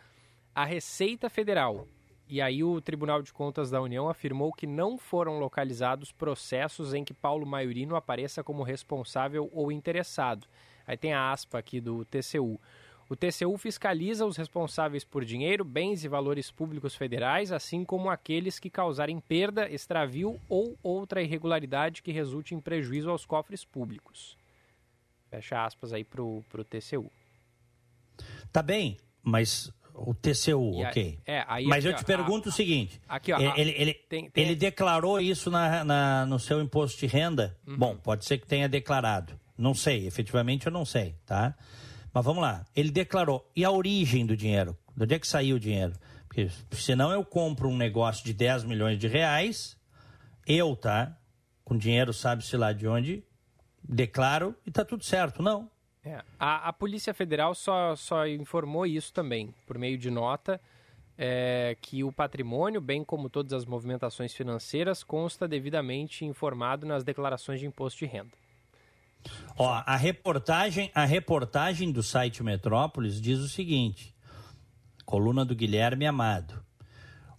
à 0.55 0.65
Receita 0.65 1.31
Federal. 1.31 1.87
E 2.29 2.43
aí 2.43 2.65
o 2.65 2.81
Tribunal 2.81 3.23
de 3.23 3.33
Contas 3.33 3.71
da 3.71 3.81
União 3.81 4.09
afirmou 4.09 4.53
que 4.53 4.67
não 4.67 4.99
foram 4.99 5.39
localizados 5.39 6.11
processos 6.11 6.93
em 6.93 7.05
que 7.05 7.15
Paulo 7.15 7.47
Maiorino 7.47 7.95
apareça 7.95 8.43
como 8.43 8.65
responsável 8.65 9.49
ou 9.53 9.71
interessado. 9.71 10.49
Aí 10.85 10.97
tem 10.97 11.13
a 11.13 11.31
aspa 11.31 11.59
aqui 11.59 11.81
do 11.81 12.05
TCU. 12.05 12.61
O 13.09 13.15
TCU 13.15 13.57
fiscaliza 13.57 14.27
os 14.27 14.37
responsáveis 14.37 15.05
por 15.05 15.25
dinheiro, 15.25 15.65
bens 15.65 16.05
e 16.05 16.09
valores 16.09 16.51
públicos 16.51 16.97
federais, 16.97 17.53
assim 17.53 17.85
como 17.85 18.11
aqueles 18.11 18.59
que 18.59 18.69
causarem 18.69 19.21
perda, 19.21 19.71
extravio 19.71 20.41
ou 20.49 20.77
outra 20.83 21.23
irregularidade 21.23 22.03
que 22.03 22.11
resulte 22.11 22.55
em 22.55 22.61
prejuízo 22.61 23.09
aos 23.09 23.25
cofres 23.25 23.65
públicos. 23.65 24.37
Fecha 25.31 25.65
aspas 25.65 25.93
aí 25.93 26.03
pro, 26.03 26.43
pro 26.49 26.65
TCU. 26.65 27.11
Tá 28.51 28.61
bem, 28.61 28.97
mas 29.23 29.73
o 29.95 30.13
TCU, 30.13 30.81
ok. 30.81 31.19
é, 31.25 31.45
aí, 31.47 31.65
Mas 31.67 31.85
aqui, 31.85 31.95
eu 31.95 31.97
te 31.97 32.03
ó, 32.03 32.07
pergunto 32.07 32.49
a, 32.49 32.51
o 32.51 32.53
seguinte: 32.53 33.01
aqui, 33.09 33.33
ó, 33.33 33.39
ele, 33.57 33.71
ele, 33.77 33.95
tem, 33.95 34.29
tem... 34.31 34.45
ele 34.45 34.55
declarou 34.55 35.21
isso 35.21 35.51
na, 35.51 35.85
na, 35.85 36.27
no 36.27 36.39
seu 36.39 36.61
imposto 36.61 36.99
de 36.99 37.07
renda? 37.07 37.57
Uhum. 37.67 37.77
Bom, 37.77 37.97
pode 37.97 38.25
ser 38.25 38.39
que 38.39 38.47
tenha 38.47 38.69
declarado. 38.69 39.39
Não 39.57 39.75
sei, 39.75 40.07
efetivamente 40.07 40.67
eu 40.67 40.73
não 40.73 40.85
sei, 40.85 41.15
tá? 41.25 41.55
Mas 42.17 42.25
vamos 42.25 42.43
lá. 42.43 42.65
Ele 42.75 42.91
declarou. 42.91 43.47
E 43.55 43.63
a 43.63 43.71
origem 43.71 44.25
do 44.25 44.35
dinheiro? 44.35 44.75
De 44.97 45.05
onde 45.05 45.15
é 45.15 45.19
que 45.19 45.27
saiu 45.27 45.57
o 45.57 45.61
dinheiro? 45.61 45.93
Porque 46.27 46.49
senão 46.73 47.13
eu 47.13 47.23
compro 47.23 47.69
um 47.69 47.77
negócio 47.77 48.25
de 48.25 48.33
10 48.33 48.65
milhões 48.65 48.99
de 48.99 49.07
reais, 49.07 49.77
eu, 50.47 50.75
tá? 50.75 51.15
Com 51.63 51.77
dinheiro, 51.77 52.15
sabe-se 52.15 52.57
lá 52.57 52.73
de 52.73 52.89
onde, 52.89 53.23
declaro 53.87 54.57
e 54.65 54.71
tá 54.71 54.83
tudo 54.83 55.05
certo. 55.05 55.43
Não. 55.43 55.71
É, 56.03 56.23
a, 56.41 56.69
a, 56.71 56.73
Polícia 56.73 57.13
Federal 57.13 57.55
só, 57.55 57.95
só 57.95 58.27
informou 58.27 58.87
isso 58.87 59.13
também, 59.13 59.55
por 59.67 59.77
meio 59.77 59.99
de 59.99 60.11
nota, 60.11 60.59
é, 61.19 61.77
que 61.83 62.03
o 62.03 62.11
patrimônio, 62.11 62.81
bem 62.81 63.05
como 63.05 63.29
todas 63.29 63.53
as 63.53 63.67
movimentações 63.67 64.33
financeiras, 64.33 65.05
consta 65.05 65.47
devidamente 65.47 66.25
informado 66.25 66.87
nas 66.87 67.05
declarações 67.05 67.61
de 67.61 67.67
imposto 67.67 67.99
de 67.99 68.07
renda. 68.07 68.33
Ó, 69.57 69.83
a 69.87 69.97
reportagem, 69.97 70.91
a 70.95 71.05
reportagem 71.05 71.91
do 71.91 72.03
site 72.03 72.43
Metrópolis 72.43 73.21
diz 73.21 73.39
o 73.39 73.49
seguinte: 73.49 74.15
coluna 75.05 75.45
do 75.45 75.55
Guilherme 75.55 76.07
Amado. 76.07 76.65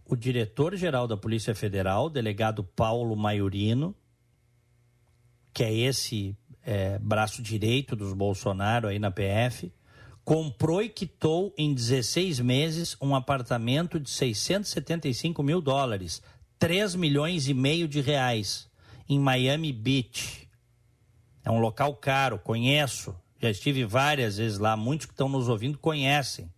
O 0.05 0.15
diretor-geral 0.15 1.05
da 1.07 1.17
Polícia 1.17 1.53
Federal, 1.53 2.09
delegado 2.09 2.63
Paulo 2.63 3.15
Maiorino, 3.15 3.93
que 5.53 5.63
é 5.63 5.73
esse 5.73 6.35
é, 6.65 6.97
braço 6.99 7.41
direito 7.41 7.95
dos 7.95 8.13
Bolsonaro 8.13 8.87
aí 8.87 8.99
na 8.99 9.11
PF, 9.11 9.71
comprou 10.23 10.81
e 10.81 10.89
quitou 10.89 11.53
em 11.57 11.73
16 11.73 12.39
meses 12.39 12.97
um 13.01 13.15
apartamento 13.15 13.99
de 13.99 14.09
675 14.09 15.43
mil 15.43 15.61
dólares, 15.61 16.21
3 16.57 16.95
milhões 16.95 17.47
e 17.47 17.53
meio 17.53 17.87
de 17.87 18.01
reais, 18.01 18.69
em 19.09 19.19
Miami 19.19 19.73
Beach. 19.73 20.46
É 21.47 21.51
um 21.51 21.59
local 21.59 21.95
caro, 21.95 22.37
conheço, 22.39 23.15
já 23.39 23.49
estive 23.49 23.85
várias 23.85 24.37
vezes 24.37 24.57
lá, 24.57 24.75
muitos 24.75 25.05
que 25.05 25.13
estão 25.13 25.29
nos 25.29 25.47
ouvindo 25.47 25.77
conhecem. 25.77 26.51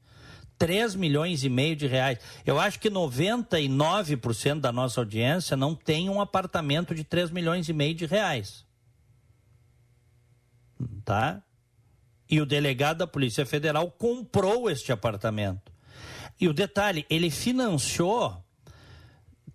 3 0.58 0.96
milhões 0.96 1.44
e 1.44 1.50
meio 1.50 1.76
de 1.76 1.88
reais. 1.88 2.20
Eu 2.46 2.60
acho 2.60 2.80
que 2.80 2.90
99% 2.90 4.60
da 4.60 4.72
nossa 4.72 5.00
audiência 5.00 5.56
não 5.56 5.76
tem 5.76 6.10
um 6.10 6.20
apartamento 6.20 6.96
de 6.96 7.04
3 7.04 7.30
milhões 7.32 7.70
e 7.70 7.74
meio 7.74 7.94
de 7.94 8.06
reais 8.06 8.68
tá? 11.04 11.42
E 12.30 12.40
o 12.40 12.46
delegado 12.46 12.98
da 12.98 13.08
Polícia 13.08 13.46
Federal 13.46 13.90
comprou 13.92 14.70
este 14.70 14.92
apartamento. 14.92 15.72
E 16.40 16.48
o 16.48 16.54
detalhe, 16.54 17.06
ele 17.10 17.30
financiou 17.30 18.44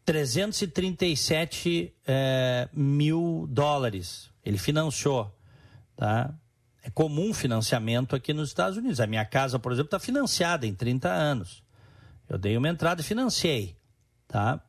337 0.04 1.94
é, 2.06 2.68
mil 2.72 3.46
dólares. 3.48 4.30
Ele 4.44 4.58
financiou, 4.58 5.34
tá? 5.96 6.34
É 6.82 6.90
comum 6.90 7.32
financiamento 7.32 8.14
aqui 8.14 8.34
nos 8.34 8.48
Estados 8.48 8.76
Unidos. 8.76 9.00
A 9.00 9.06
minha 9.06 9.24
casa, 9.24 9.58
por 9.58 9.72
exemplo, 9.72 9.86
está 9.86 9.98
financiada 9.98 10.66
em 10.66 10.74
30 10.74 11.08
anos. 11.08 11.62
Eu 12.28 12.36
dei 12.36 12.56
uma 12.56 12.68
entrada 12.68 13.00
e 13.00 13.04
financiei, 13.04 13.76
tá? 14.28 14.60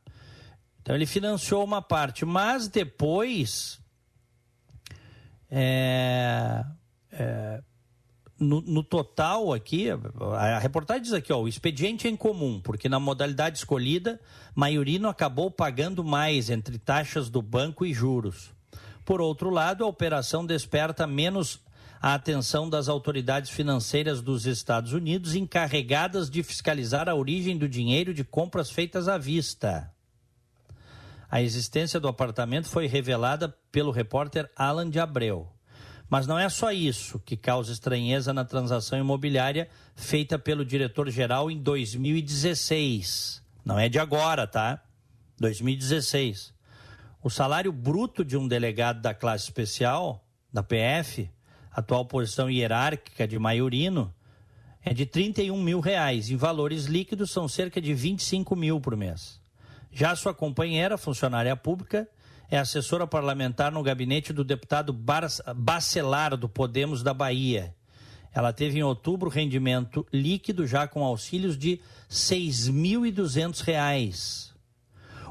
Então 0.81 0.95
ele 0.95 1.05
financiou 1.05 1.63
uma 1.63 1.81
parte, 1.81 2.23
mas 2.25 2.67
depois 2.67 3.79
é, 5.49 6.63
é, 7.11 7.61
no, 8.39 8.61
no, 8.61 8.83
total 8.83 9.53
aqui, 9.53 9.87
a, 10.37 10.59
reportagem 10.59 11.03
diz 11.03 11.13
aqui, 11.13 11.31
ó, 11.31 11.41
o 11.41 11.47
expediente 11.47 12.07
é 12.07 12.09
em 12.09 12.15
comum, 12.15 12.59
porque 12.59 12.89
na 12.89 12.99
modalidade 12.99 13.57
escolhida, 13.57 14.19
Maiorino 14.53 15.07
acabou 15.07 15.49
pagando 15.49 16.03
mais 16.03 16.49
entre 16.49 16.77
taxas 16.77 17.29
do 17.29 17.41
banco 17.41 17.85
e 17.85 17.93
juros. 17.93 18.51
Por 19.05 19.21
outro 19.21 19.49
lado, 19.49 19.83
a 19.83 19.87
operação 19.87 20.45
desperta 20.45 21.07
menos 21.07 21.61
a 22.01 22.13
atenção 22.13 22.69
das 22.69 22.89
autoridades 22.89 23.49
financeiras 23.49 24.21
dos 24.21 24.45
Estados 24.45 24.93
Unidos 24.93 25.33
encarregadas 25.33 26.29
de 26.29 26.43
fiscalizar 26.43 27.07
a 27.07 27.15
origem 27.15 27.57
do 27.57 27.69
dinheiro 27.69 28.13
de 28.13 28.23
compras 28.23 28.69
feitas 28.69 29.07
à 29.07 29.17
vista. 29.17 29.91
A 31.31 31.41
existência 31.41 31.99
do 31.99 32.07
apartamento 32.07 32.67
foi 32.67 32.85
revelada 32.85 33.55
pelo 33.71 33.91
repórter 33.91 34.49
Alan 34.55 34.89
de 34.89 34.99
Abreu. 34.99 35.54
Mas 36.09 36.27
não 36.27 36.37
é 36.37 36.47
só 36.49 36.71
isso 36.71 37.19
que 37.19 37.35
causa 37.35 37.71
estranheza 37.71 38.33
na 38.33 38.45
transação 38.45 38.99
imobiliária 38.99 39.67
feita 39.95 40.37
pelo 40.37 40.63
diretor-geral 40.63 41.49
em 41.49 41.57
2016. 41.57 43.41
Não 43.63 43.79
é 43.79 43.89
de 43.89 43.97
agora, 43.97 44.45
tá? 44.45 44.81
2016. 45.39 46.53
O 47.23 47.29
salário 47.29 47.71
bruto 47.71 48.23
de 48.23 48.37
um 48.37 48.47
delegado 48.47 49.01
da 49.01 49.13
classe 49.13 49.45
especial, 49.45 50.23
da 50.53 50.61
PF, 50.61 51.29
atual 51.71 52.05
posição 52.05 52.49
hierárquica 52.49 53.27
de 53.27 53.39
Maiorino, 53.39 54.13
é 54.83 54.93
de 54.93 55.07
31 55.07 55.59
mil 55.61 55.79
reais. 55.79 56.29
Em 56.29 56.37
valores 56.37 56.85
líquidos, 56.85 57.31
são 57.31 57.47
cerca 57.47 57.81
de 57.81 57.93
25 57.95 58.55
mil 58.55 58.79
por 58.79 58.95
mês. 58.95 59.41
Já 59.91 60.15
sua 60.15 60.33
companheira, 60.33 60.97
funcionária 60.97 61.55
pública, 61.55 62.07
é 62.49 62.58
assessora 62.58 63.05
parlamentar 63.08 63.71
no 63.71 63.84
gabinete 63.84 64.34
do 64.34 64.43
deputado 64.43 64.91
Bacelar, 65.55 66.36
do 66.38 66.49
Podemos 66.49 67.03
da 67.03 67.13
Bahia. 67.13 67.76
Ela 68.34 68.51
teve 68.51 68.80
em 68.80 68.84
outubro 68.84 69.30
rendimento 69.30 70.05
líquido 70.11 70.67
já 70.67 70.88
com 70.88 71.03
auxílios 71.03 71.57
de 71.57 71.76
R$ 71.76 71.82
6.200. 72.09 74.53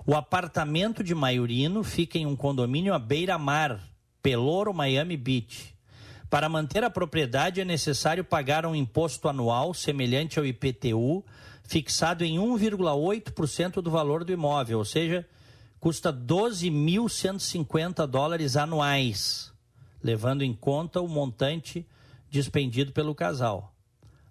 O 0.07 0.15
apartamento 0.15 1.03
de 1.05 1.15
Maiorino 1.15 1.85
fica 1.85 2.19
em 2.19 2.27
um 2.27 2.37
condomínio 2.37 2.95
à 2.95 2.99
beira-mar, 2.99 3.81
Pelouro, 4.23 4.73
Miami 4.73 5.17
Beach. 5.17 5.75
Para 6.31 6.49
manter 6.49 6.83
a 6.83 6.91
propriedade 6.91 7.61
é 7.61 7.65
necessário 7.65 8.25
pagar 8.25 8.67
um 8.67 8.75
imposto 8.75 9.29
anual 9.29 9.73
semelhante 9.73 10.39
ao 10.39 10.47
IPTU 10.47 11.25
fixado 11.63 12.25
em 12.25 12.39
1,8% 12.39 13.81
do 13.81 13.91
valor 13.91 14.25
do 14.25 14.33
imóvel, 14.33 14.79
ou 14.79 14.85
seja, 14.85 15.27
custa 15.85 16.11
12.150 16.11 18.07
dólares 18.07 18.57
anuais, 18.57 19.53
levando 20.03 20.41
em 20.41 20.55
conta 20.55 21.03
o 21.03 21.07
montante 21.07 21.87
despendido 22.31 22.91
pelo 22.91 23.15
casal. 23.15 23.75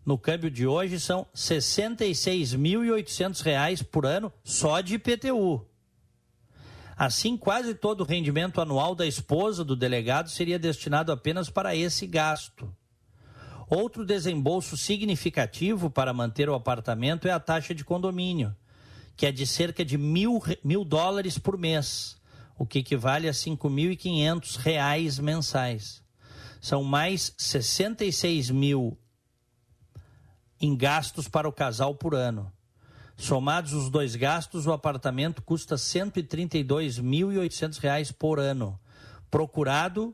No 0.04 0.18
câmbio 0.18 0.50
de 0.50 0.66
hoje 0.66 1.00
são 1.00 1.20
R$ 1.20 1.28
66.800 1.36 3.84
por 3.84 4.08
ano 4.08 4.34
só 4.44 4.82
de 4.82 4.96
IPTU. 4.96 5.64
Assim, 6.98 7.38
quase 7.38 7.76
todo 7.76 8.02
o 8.02 8.08
rendimento 8.08 8.60
anual 8.60 8.96
da 8.96 9.06
esposa 9.06 9.64
do 9.64 9.76
delegado 9.76 10.32
seria 10.32 10.58
destinado 10.58 11.12
apenas 11.12 11.52
para 11.52 11.76
esse 11.76 12.08
gasto. 12.08 12.68
Outro 13.70 14.04
desembolso 14.04 14.76
significativo 14.76 15.92
para 15.92 16.14
manter 16.14 16.50
o 16.50 16.56
apartamento 16.56 17.28
é 17.28 17.32
a 17.32 17.40
taxa 17.40 17.76
de 17.76 17.86
condomínio, 17.86 18.56
que 19.16 19.26
é 19.26 19.32
de 19.32 19.46
cerca 19.46 19.86
de 19.86 19.98
mil, 19.98 20.42
mil 20.64 20.84
dólares 20.84 21.38
por 21.38 21.58
mês, 21.58 22.18
o 22.58 22.66
que 22.66 22.80
equivale 22.80 23.28
a 23.28 23.32
5.500 23.32 24.58
reais 24.58 25.20
mensais. 25.20 26.02
São 26.62 26.84
mais 26.84 27.34
66 27.38 28.50
mil 28.50 28.98
em 30.60 30.76
gastos 30.76 31.28
para 31.28 31.48
o 31.48 31.52
casal 31.52 31.94
por 31.96 32.16
ano. 32.16 32.52
Somados 33.18 33.74
os 33.74 33.90
dois 33.90 34.16
gastos, 34.16 34.66
o 34.66 34.72
apartamento 34.72 35.42
custa 35.42 35.76
R$ 35.76 35.82
132.800 35.82 38.14
por 38.14 38.40
ano. 38.40 38.80
Procurado, 39.30 40.14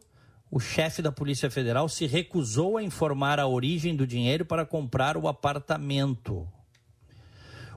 o 0.52 0.60
chefe 0.60 1.02
da 1.02 1.12
Polícia 1.12 1.52
Federal 1.52 1.88
se 1.88 2.08
recusou 2.08 2.78
a 2.78 2.84
informar 2.84 3.40
a 3.40 3.48
origem 3.48 3.96
do 3.96 4.08
dinheiro 4.08 4.44
para 4.44 4.66
comprar 4.66 5.16
o 5.16 5.28
apartamento. 5.28 6.48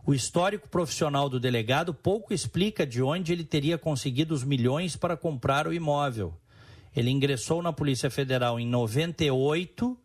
O 0.05 0.13
histórico 0.13 0.69
profissional 0.69 1.29
do 1.29 1.39
delegado 1.39 1.95
pouco 1.95 2.35
explica 2.35 2.85
de 2.85 3.01
onde 3.01 3.33
ele 3.33 3.45
teria 3.45 3.79
conseguido 3.79 4.35
os 4.35 4.43
milhões 4.43 4.97
para 4.97 5.17
comprar 5.17 5.69
o 5.69 5.73
imóvel. 5.73 6.35
Ele 6.95 7.09
ingressou 7.09 7.63
na 7.63 7.73
Polícia 7.73 8.11
Federal 8.11 8.59
em 8.59 8.67
98 8.67 9.97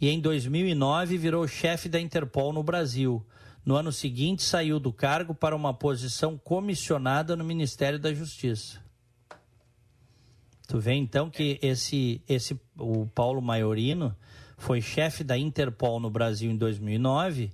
e 0.00 0.08
em 0.08 0.18
2009 0.20 1.18
virou 1.18 1.46
chefe 1.46 1.88
da 1.88 2.00
Interpol 2.00 2.52
no 2.52 2.62
Brasil. 2.62 3.24
No 3.64 3.76
ano 3.76 3.92
seguinte, 3.92 4.42
saiu 4.42 4.80
do 4.80 4.92
cargo 4.92 5.34
para 5.34 5.54
uma 5.54 5.74
posição 5.74 6.38
comissionada 6.38 7.36
no 7.36 7.44
Ministério 7.44 7.98
da 7.98 8.12
Justiça. 8.12 8.80
Tu 10.66 10.78
vê 10.80 10.94
então 10.94 11.28
que 11.28 11.58
esse, 11.60 12.22
esse 12.26 12.58
o 12.78 13.06
Paulo 13.06 13.42
Maiorino 13.42 14.16
foi 14.56 14.80
chefe 14.80 15.22
da 15.22 15.36
Interpol 15.36 16.00
no 16.00 16.08
Brasil 16.08 16.50
em 16.50 16.56
2009 16.56 17.52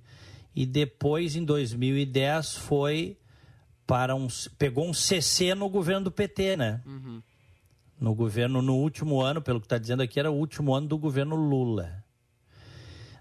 e 0.59 0.67
depois 0.67 1.37
em 1.37 1.45
2010 1.45 2.57
foi 2.57 3.17
para 3.87 4.17
um 4.17 4.27
pegou 4.59 4.89
um 4.89 4.93
CC 4.93 5.55
no 5.55 5.69
governo 5.69 6.07
do 6.07 6.11
PT, 6.11 6.57
né? 6.57 6.83
Uhum. 6.85 7.23
No 8.01 8.13
governo 8.13 8.61
no 8.61 8.75
último 8.75 9.21
ano, 9.21 9.41
pelo 9.41 9.61
que 9.61 9.67
está 9.67 9.79
dizendo 9.79 10.03
aqui, 10.03 10.19
era 10.19 10.33
o 10.33 10.35
último 10.35 10.75
ano 10.75 10.89
do 10.89 10.99
governo 10.99 11.37
Lula. 11.37 12.05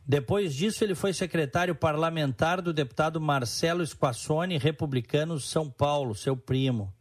Depois 0.04 0.56
disso, 0.56 0.84
ele 0.84 0.96
foi 0.96 1.14
secretário 1.14 1.76
parlamentar 1.76 2.60
do 2.60 2.74
deputado 2.74 3.22
Marcelo 3.22 3.86
Squassoni, 3.86 4.58
republicano 4.58 5.40
São 5.40 5.70
Paulo, 5.70 6.16
seu 6.16 6.36
primo. 6.36 6.92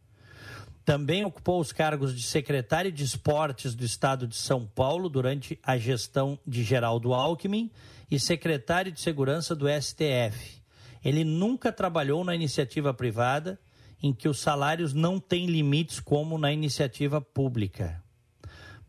Também 0.85 1.25
ocupou 1.25 1.59
os 1.59 1.71
cargos 1.71 2.15
de 2.15 2.21
secretário 2.21 2.91
de 2.91 3.03
Esportes 3.03 3.73
do 3.73 3.83
Estado 3.83 4.27
de 4.27 4.35
São 4.35 4.67
Paulo 4.67 5.09
durante 5.09 5.59
a 5.63 5.79
gestão 5.79 6.37
de 6.45 6.61
Geraldo 6.63 7.11
Alckmin 7.11 7.71
e 8.09 8.19
secretário 8.19 8.91
de 8.91 9.01
Segurança 9.01 9.55
do 9.55 9.65
STF. 9.67 10.61
Ele 11.03 11.23
nunca 11.23 11.71
trabalhou 11.71 12.23
na 12.23 12.35
iniciativa 12.35 12.93
privada, 12.93 13.59
em 14.01 14.13
que 14.13 14.29
os 14.29 14.39
salários 14.39 14.93
não 14.93 15.19
têm 15.19 15.47
limites 15.47 15.99
como 15.99 16.37
na 16.37 16.51
iniciativa 16.51 17.19
pública. 17.19 18.03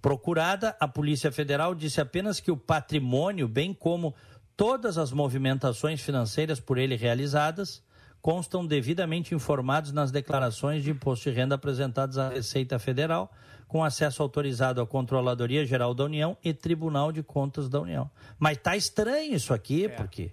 Procurada, 0.00 0.76
a 0.78 0.86
Polícia 0.86 1.32
Federal 1.32 1.74
disse 1.74 2.00
apenas 2.00 2.38
que 2.38 2.50
o 2.50 2.56
patrimônio, 2.56 3.48
bem 3.48 3.74
como 3.74 4.14
todas 4.56 4.98
as 4.98 5.12
movimentações 5.12 6.00
financeiras 6.00 6.60
por 6.60 6.78
ele 6.78 6.96
realizadas, 6.96 7.82
constam 8.20 8.66
devidamente 8.66 9.34
informados 9.34 9.92
nas 9.92 10.10
declarações 10.10 10.82
de 10.82 10.90
imposto 10.90 11.30
de 11.30 11.36
renda 11.36 11.54
apresentadas 11.54 12.18
à 12.18 12.28
Receita 12.28 12.78
Federal, 12.78 13.32
com 13.66 13.84
acesso 13.84 14.22
autorizado 14.22 14.80
à 14.80 14.86
Controladoria 14.86 15.64
Geral 15.64 15.94
da 15.94 16.04
União 16.04 16.36
e 16.42 16.52
Tribunal 16.54 17.12
de 17.12 17.22
Contas 17.22 17.68
da 17.68 17.80
União. 17.80 18.10
Mas 18.38 18.58
tá 18.58 18.76
estranho 18.76 19.34
isso 19.34 19.52
aqui, 19.52 19.84
é. 19.84 19.88
porque 19.88 20.32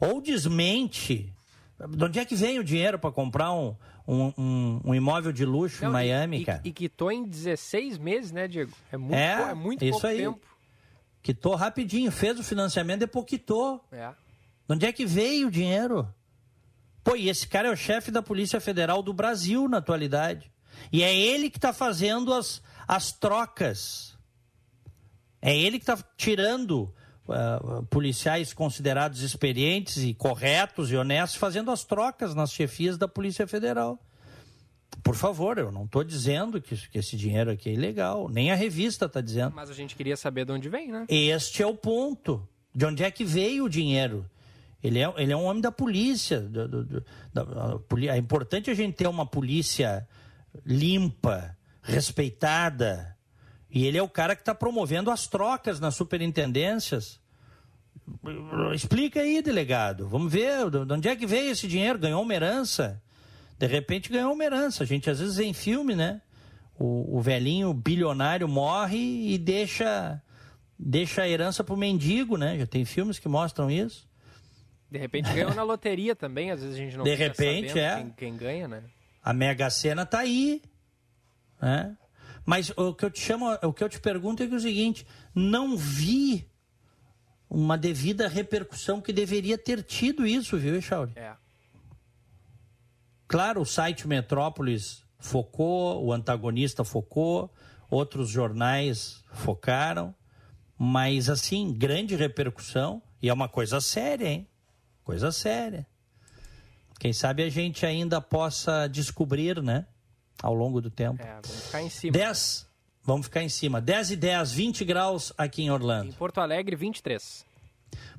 ou 0.00 0.20
desmente. 0.20 1.32
De 1.88 2.04
onde 2.04 2.18
é 2.18 2.24
que 2.24 2.34
vem 2.34 2.58
o 2.58 2.64
dinheiro 2.64 2.98
para 2.98 3.12
comprar 3.12 3.52
um, 3.52 3.76
um, 4.06 4.32
um, 4.36 4.80
um 4.86 4.94
imóvel 4.94 5.30
de 5.30 5.44
luxo 5.44 5.82
Não, 5.82 5.90
em 5.90 5.92
Miami, 5.92 6.38
e, 6.38 6.44
cara. 6.44 6.60
E, 6.64 6.70
e 6.70 6.72
quitou 6.72 7.12
em 7.12 7.24
16 7.24 7.98
meses, 7.98 8.32
né, 8.32 8.48
Diego? 8.48 8.72
É 8.90 8.96
muito, 8.96 9.14
é, 9.14 9.50
é 9.50 9.54
muito 9.54 9.84
isso 9.84 9.92
pouco 9.92 10.06
aí. 10.08 10.18
tempo. 10.18 10.40
Quitou 11.22 11.54
rapidinho, 11.54 12.10
fez 12.10 12.38
o 12.38 12.42
financiamento, 12.42 13.00
depois 13.00 13.26
quitou. 13.26 13.84
É. 13.92 14.08
De 14.08 14.74
onde 14.74 14.86
é 14.86 14.92
que 14.92 15.06
veio 15.06 15.48
o 15.48 15.50
dinheiro? 15.50 16.12
Pô, 17.08 17.16
e 17.16 17.30
esse 17.30 17.48
cara 17.48 17.68
é 17.68 17.70
o 17.70 17.76
chefe 17.76 18.10
da 18.10 18.20
Polícia 18.20 18.60
Federal 18.60 19.02
do 19.02 19.14
Brasil 19.14 19.66
na 19.66 19.78
atualidade. 19.78 20.52
E 20.92 21.02
é 21.02 21.16
ele 21.16 21.48
que 21.48 21.56
está 21.56 21.72
fazendo 21.72 22.34
as, 22.34 22.60
as 22.86 23.12
trocas. 23.12 24.14
É 25.40 25.56
ele 25.56 25.78
que 25.78 25.90
está 25.90 25.96
tirando 26.18 26.92
uh, 27.26 27.82
policiais 27.86 28.52
considerados 28.52 29.22
experientes 29.22 29.96
e 30.04 30.12
corretos 30.12 30.92
e 30.92 30.96
honestos 30.96 31.38
fazendo 31.38 31.70
as 31.70 31.82
trocas 31.82 32.34
nas 32.34 32.52
chefias 32.52 32.98
da 32.98 33.08
Polícia 33.08 33.46
Federal. 33.46 33.98
Por 35.02 35.14
favor, 35.14 35.56
eu 35.56 35.72
não 35.72 35.86
estou 35.86 36.04
dizendo 36.04 36.60
que, 36.60 36.76
que, 36.76 36.98
esse 36.98 37.16
dinheiro 37.16 37.50
aqui 37.50 37.70
é 37.70 37.72
ilegal, 37.72 38.28
nem 38.28 38.52
a 38.52 38.54
revista 38.54 39.06
está 39.06 39.22
dizendo. 39.22 39.54
Mas 39.54 39.70
a 39.70 39.74
gente 39.74 39.96
queria 39.96 40.16
saber 40.16 40.44
de 40.44 40.52
onde 40.52 40.68
vem, 40.68 40.92
né? 40.92 41.06
Este 41.08 41.62
é 41.62 41.66
o 41.66 41.74
ponto. 41.74 42.46
De 42.74 42.84
onde 42.84 43.02
é 43.02 43.10
que 43.10 43.24
veio 43.24 43.64
o 43.64 43.68
dinheiro? 43.68 44.28
Ele 44.82 45.00
é, 45.00 45.12
ele 45.16 45.32
é 45.32 45.36
um 45.36 45.44
homem 45.44 45.60
da 45.60 45.72
polícia. 45.72 46.40
Do, 46.40 46.68
do, 46.68 46.84
do, 46.84 47.04
da, 47.32 47.44
é 48.12 48.16
importante 48.16 48.70
a 48.70 48.74
gente 48.74 48.94
ter 48.94 49.08
uma 49.08 49.26
polícia 49.26 50.06
limpa, 50.64 51.56
respeitada, 51.82 53.16
e 53.70 53.86
ele 53.86 53.98
é 53.98 54.02
o 54.02 54.08
cara 54.08 54.34
que 54.34 54.42
está 54.42 54.54
promovendo 54.54 55.10
as 55.10 55.26
trocas 55.26 55.78
nas 55.78 55.94
superintendências. 55.94 57.20
Explica 58.74 59.20
aí, 59.20 59.42
delegado. 59.42 60.08
Vamos 60.08 60.32
ver 60.32 60.70
de 60.70 60.92
onde 60.92 61.08
é 61.08 61.14
que 61.14 61.26
veio 61.26 61.50
esse 61.50 61.68
dinheiro. 61.68 61.98
Ganhou 61.98 62.22
uma 62.22 62.34
herança. 62.34 63.02
De 63.58 63.66
repente 63.66 64.10
ganhou 64.10 64.32
uma 64.32 64.44
herança. 64.44 64.84
A 64.84 64.86
gente 64.86 65.10
às 65.10 65.20
vezes 65.20 65.36
vê 65.36 65.44
em 65.44 65.52
filme, 65.52 65.94
né? 65.94 66.22
O, 66.78 67.18
o 67.18 67.20
velhinho 67.20 67.74
bilionário 67.74 68.48
morre 68.48 69.32
e 69.32 69.36
deixa, 69.36 70.22
deixa 70.78 71.22
a 71.22 71.28
herança 71.28 71.62
para 71.62 71.74
o 71.74 71.78
mendigo, 71.78 72.38
né? 72.38 72.58
Já 72.58 72.66
tem 72.66 72.84
filmes 72.86 73.18
que 73.18 73.28
mostram 73.28 73.70
isso. 73.70 74.07
De 74.90 74.98
repente 74.98 75.32
ganhou 75.32 75.54
na 75.54 75.62
loteria 75.62 76.16
também, 76.16 76.50
às 76.50 76.60
vezes 76.60 76.74
a 76.74 76.78
gente 76.78 76.96
não 76.96 77.04
De 77.04 77.14
repente, 77.14 77.78
é. 77.78 77.96
Quem, 77.96 78.10
quem, 78.10 78.36
ganha, 78.36 78.66
né? 78.66 78.82
A 79.22 79.32
Mega 79.32 79.68
Sena 79.68 80.06
tá 80.06 80.20
aí. 80.20 80.62
Né? 81.60 81.96
Mas 82.46 82.70
o 82.76 82.94
que 82.94 83.04
eu 83.04 83.10
te 83.10 83.20
chamo, 83.20 83.46
o 83.62 83.72
que 83.72 83.84
eu 83.84 83.88
te 83.88 84.00
pergunto 84.00 84.42
é, 84.42 84.46
que 84.46 84.54
é 84.54 84.56
o 84.56 84.60
seguinte: 84.60 85.06
não 85.34 85.76
vi 85.76 86.48
uma 87.50 87.76
devida 87.76 88.28
repercussão 88.28 89.00
que 89.00 89.12
deveria 89.12 89.58
ter 89.58 89.82
tido 89.82 90.26
isso, 90.26 90.56
viu, 90.56 90.76
Echauri? 90.76 91.12
É. 91.16 91.34
Claro, 93.26 93.60
o 93.60 93.66
site 93.66 94.08
Metrópolis 94.08 95.04
focou, 95.18 96.02
o 96.02 96.12
antagonista 96.12 96.82
focou, 96.82 97.52
outros 97.90 98.30
jornais 98.30 99.22
focaram, 99.32 100.14
mas 100.78 101.28
assim, 101.28 101.74
grande 101.74 102.16
repercussão, 102.16 103.02
e 103.20 103.28
é 103.28 103.32
uma 103.32 103.48
coisa 103.48 103.80
séria, 103.80 104.26
hein? 104.26 104.47
Coisa 105.08 105.32
séria. 105.32 105.86
Quem 107.00 107.14
sabe 107.14 107.42
a 107.42 107.48
gente 107.48 107.86
ainda 107.86 108.20
possa 108.20 108.86
descobrir, 108.86 109.62
né? 109.62 109.86
ao 110.42 110.54
longo 110.54 110.82
do 110.82 110.90
tempo. 110.90 111.22
É, 111.22 111.40
vamos 111.42 111.64
ficar 111.64 111.82
em 111.82 111.88
cima. 111.88 112.12
10, 112.12 112.66
vamos 113.02 113.26
ficar 113.26 113.42
em 113.42 113.48
cima. 113.48 113.80
10 113.80 114.10
e 114.10 114.16
10, 114.16 114.52
20 114.52 114.84
graus 114.84 115.32
aqui 115.38 115.62
em 115.62 115.70
Orlando. 115.70 116.10
Em 116.10 116.12
Porto 116.12 116.42
Alegre, 116.42 116.76
23. 116.76 117.42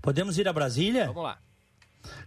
Podemos 0.02 0.40
ir 0.40 0.48
a 0.48 0.52
Brasília? 0.52 1.06
Vamos 1.06 1.24
lá. 1.24 1.38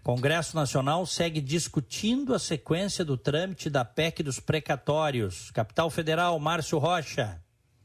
Congresso 0.04 0.54
Nacional 0.54 1.04
segue 1.06 1.40
discutindo 1.40 2.32
a 2.32 2.38
sequência 2.38 3.04
do 3.04 3.16
trâmite 3.16 3.68
da 3.68 3.84
PEC 3.84 4.22
dos 4.22 4.38
precatórios. 4.38 5.50
Capital 5.50 5.90
Federal, 5.90 6.38
Márcio 6.38 6.78
Rocha. 6.78 7.41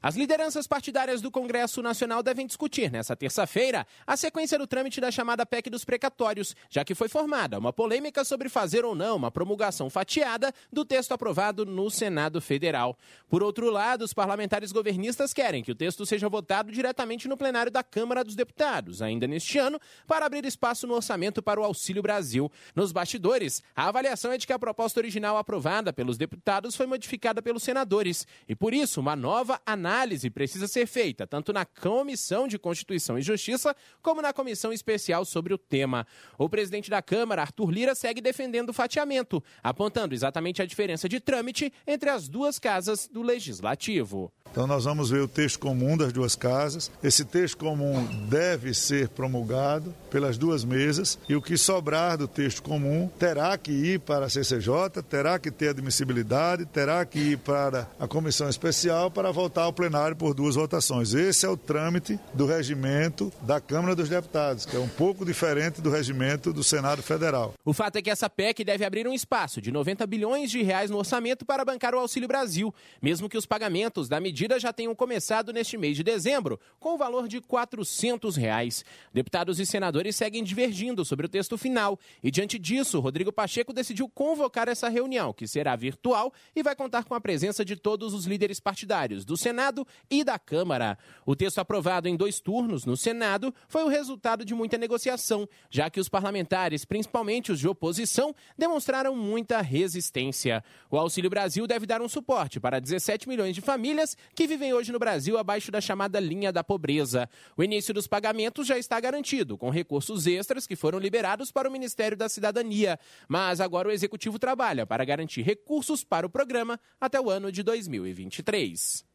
As 0.07 0.15
lideranças 0.15 0.65
partidárias 0.65 1.19
do 1.19 1.29
Congresso 1.29 1.81
Nacional 1.81 2.23
devem 2.23 2.47
discutir 2.47 2.89
nesta 2.89 3.13
terça-feira 3.13 3.85
a 4.07 4.15
sequência 4.15 4.57
do 4.57 4.65
trâmite 4.65 5.01
da 5.01 5.11
chamada 5.11 5.45
PEC 5.45 5.69
dos 5.69 5.83
precatórios, 5.83 6.55
já 6.69 6.85
que 6.85 6.95
foi 6.95 7.09
formada 7.09 7.59
uma 7.59 7.73
polêmica 7.73 8.23
sobre 8.23 8.47
fazer 8.47 8.85
ou 8.85 8.95
não 8.95 9.17
uma 9.17 9.29
promulgação 9.29 9.89
fatiada 9.89 10.53
do 10.71 10.85
texto 10.85 11.11
aprovado 11.11 11.65
no 11.65 11.89
Senado 11.89 12.39
Federal. 12.39 12.97
Por 13.27 13.43
outro 13.43 13.69
lado, 13.69 14.05
os 14.05 14.13
parlamentares 14.13 14.71
governistas 14.71 15.33
querem 15.33 15.61
que 15.61 15.73
o 15.73 15.75
texto 15.75 16.05
seja 16.05 16.29
votado 16.29 16.71
diretamente 16.71 17.27
no 17.27 17.35
plenário 17.35 17.69
da 17.69 17.83
Câmara 17.83 18.23
dos 18.23 18.33
Deputados, 18.33 19.01
ainda 19.01 19.27
neste 19.27 19.57
ano, 19.57 19.77
para 20.07 20.25
abrir 20.25 20.45
espaço 20.45 20.87
no 20.87 20.93
orçamento 20.93 21.43
para 21.43 21.59
o 21.59 21.65
Auxílio 21.65 22.01
Brasil. 22.01 22.49
Nos 22.73 22.93
bastidores, 22.93 23.61
a 23.75 23.89
avaliação 23.89 24.31
é 24.31 24.37
de 24.37 24.47
que 24.47 24.53
a 24.53 24.57
proposta 24.57 25.01
original 25.01 25.37
aprovada 25.37 25.91
pelos 25.91 26.17
deputados 26.17 26.77
foi 26.77 26.85
modificada 26.85 27.41
pelos 27.41 27.61
senadores 27.63 28.25
e, 28.47 28.55
por 28.55 28.73
isso, 28.73 29.01
uma 29.01 29.13
nova 29.13 29.59
análise 29.65 29.96
análise 29.97 30.29
precisa 30.29 30.67
ser 30.67 30.85
feita 30.85 31.25
tanto 31.25 31.51
na 31.51 31.65
Comissão 31.65 32.47
de 32.47 32.59
Constituição 32.59 33.17
e 33.17 33.21
Justiça 33.21 33.75
como 34.01 34.21
na 34.21 34.31
Comissão 34.31 34.71
Especial 34.71 35.25
sobre 35.25 35.53
o 35.53 35.57
tema. 35.57 36.05
O 36.37 36.47
presidente 36.47 36.89
da 36.89 37.01
Câmara, 37.01 37.41
Arthur 37.41 37.71
Lira, 37.71 37.95
segue 37.95 38.21
defendendo 38.21 38.69
o 38.69 38.73
fatiamento, 38.73 39.43
apontando 39.63 40.13
exatamente 40.13 40.61
a 40.61 40.65
diferença 40.65 41.09
de 41.09 41.19
trâmite 41.19 41.73
entre 41.85 42.09
as 42.09 42.27
duas 42.27 42.59
casas 42.59 43.09
do 43.11 43.23
Legislativo. 43.23 44.31
Então 44.51 44.65
nós 44.65 44.85
vamos 44.85 45.09
ver 45.09 45.21
o 45.21 45.27
texto 45.27 45.59
comum 45.59 45.97
das 45.97 46.13
duas 46.13 46.35
casas. 46.35 46.91
Esse 47.03 47.25
texto 47.25 47.57
comum 47.57 48.03
deve 48.29 48.73
ser 48.73 49.09
promulgado 49.09 49.93
pelas 50.09 50.37
duas 50.37 50.63
mesas 50.63 51.19
e 51.27 51.35
o 51.35 51.41
que 51.41 51.57
sobrar 51.57 52.17
do 52.17 52.27
texto 52.27 52.63
comum 52.63 53.09
terá 53.19 53.57
que 53.57 53.71
ir 53.71 53.99
para 53.99 54.25
a 54.25 54.29
CCJ, 54.29 55.03
terá 55.09 55.37
que 55.37 55.51
ter 55.51 55.69
admissibilidade, 55.69 56.65
terá 56.65 57.05
que 57.05 57.19
ir 57.19 57.37
para 57.39 57.87
a 57.99 58.07
comissão 58.07 58.47
especial 58.47 59.11
para 59.11 59.31
voltar 59.31 59.63
ao 59.63 59.73
plenário 59.73 59.86
por 60.17 60.33
duas 60.33 60.55
votações. 60.55 61.13
Esse 61.13 61.45
é 61.45 61.49
o 61.49 61.55
trâmite 61.55 62.19
do 62.33 62.45
regimento 62.45 63.31
da 63.41 63.61
Câmara 63.61 63.95
dos 63.95 64.09
Deputados, 64.09 64.65
que 64.65 64.75
é 64.75 64.79
um 64.79 64.87
pouco 64.87 65.25
diferente 65.25 65.81
do 65.81 65.89
regimento 65.89 66.51
do 66.51 66.63
Senado 66.63 67.01
Federal. 67.01 67.53
O 67.63 67.73
fato 67.73 67.95
é 67.95 68.01
que 68.01 68.09
essa 68.09 68.29
PEC 68.29 68.65
deve 68.65 68.83
abrir 68.83 69.07
um 69.07 69.13
espaço 69.13 69.61
de 69.61 69.71
90 69.71 70.05
bilhões 70.05 70.51
de 70.51 70.61
reais 70.61 70.89
no 70.89 70.97
orçamento 70.97 71.45
para 71.45 71.63
bancar 71.63 71.95
o 71.95 71.99
Auxílio 71.99 72.27
Brasil, 72.27 72.73
mesmo 73.01 73.29
que 73.29 73.37
os 73.37 73.45
pagamentos 73.45 74.09
da 74.09 74.19
medida 74.19 74.59
já 74.59 74.73
tenham 74.73 74.93
começado 74.93 75.53
neste 75.53 75.77
mês 75.77 75.95
de 75.95 76.03
dezembro, 76.03 76.59
com 76.79 76.95
o 76.95 76.97
valor 76.97 77.27
de 77.27 77.39
400 77.39 78.35
reais. 78.35 78.83
Deputados 79.13 79.59
e 79.59 79.65
senadores 79.65 80.15
seguem 80.15 80.43
divergindo 80.43 81.05
sobre 81.05 81.27
o 81.27 81.29
texto 81.29 81.57
final 81.57 81.97
e, 82.21 82.29
diante 82.29 82.59
disso, 82.59 82.99
Rodrigo 82.99 83.31
Pacheco 83.31 83.71
decidiu 83.71 84.09
convocar 84.09 84.67
essa 84.67 84.89
reunião, 84.89 85.31
que 85.31 85.47
será 85.47 85.75
virtual 85.75 86.33
e 86.55 86.61
vai 86.61 86.75
contar 86.75 87.05
com 87.05 87.13
a 87.13 87.21
presença 87.21 87.63
de 87.63 87.75
todos 87.75 88.13
os 88.13 88.25
líderes 88.25 88.59
partidários 88.59 89.23
do 89.23 89.37
Senado 89.37 89.66
e 90.09 90.23
da 90.23 90.37
Câmara. 90.37 90.97
O 91.25 91.35
texto 91.35 91.59
aprovado 91.59 92.07
em 92.07 92.15
dois 92.15 92.39
turnos 92.39 92.85
no 92.85 92.95
Senado 92.95 93.53
foi 93.67 93.83
o 93.83 93.87
resultado 93.87 94.45
de 94.45 94.53
muita 94.53 94.77
negociação, 94.77 95.47
já 95.69 95.89
que 95.89 95.99
os 95.99 96.09
parlamentares, 96.09 96.85
principalmente 96.85 97.51
os 97.51 97.59
de 97.59 97.67
oposição, 97.67 98.33
demonstraram 98.57 99.15
muita 99.15 99.61
resistência. 99.61 100.63
O 100.89 100.97
Auxílio 100.97 101.29
Brasil 101.29 101.67
deve 101.67 101.85
dar 101.85 102.01
um 102.01 102.09
suporte 102.09 102.59
para 102.59 102.79
17 102.79 103.27
milhões 103.27 103.55
de 103.55 103.61
famílias 103.61 104.15
que 104.35 104.47
vivem 104.47 104.73
hoje 104.73 104.91
no 104.91 104.99
Brasil 104.99 105.37
abaixo 105.37 105.71
da 105.71 105.81
chamada 105.81 106.19
linha 106.19 106.51
da 106.51 106.63
pobreza. 106.63 107.29
O 107.55 107.63
início 107.63 107.93
dos 107.93 108.07
pagamentos 108.07 108.67
já 108.67 108.77
está 108.77 108.99
garantido, 108.99 109.57
com 109.57 109.69
recursos 109.69 110.27
extras 110.27 110.67
que 110.67 110.75
foram 110.75 110.99
liberados 110.99 111.51
para 111.51 111.69
o 111.69 111.71
Ministério 111.71 112.17
da 112.17 112.29
Cidadania. 112.29 112.99
Mas 113.27 113.61
agora 113.61 113.87
o 113.87 113.91
Executivo 113.91 114.37
trabalha 114.37 114.85
para 114.85 115.05
garantir 115.05 115.41
recursos 115.41 116.03
para 116.03 116.25
o 116.25 116.29
programa 116.29 116.79
até 116.99 117.19
o 117.19 117.29
ano 117.29 117.51
de 117.51 117.63
2023. 117.63 119.06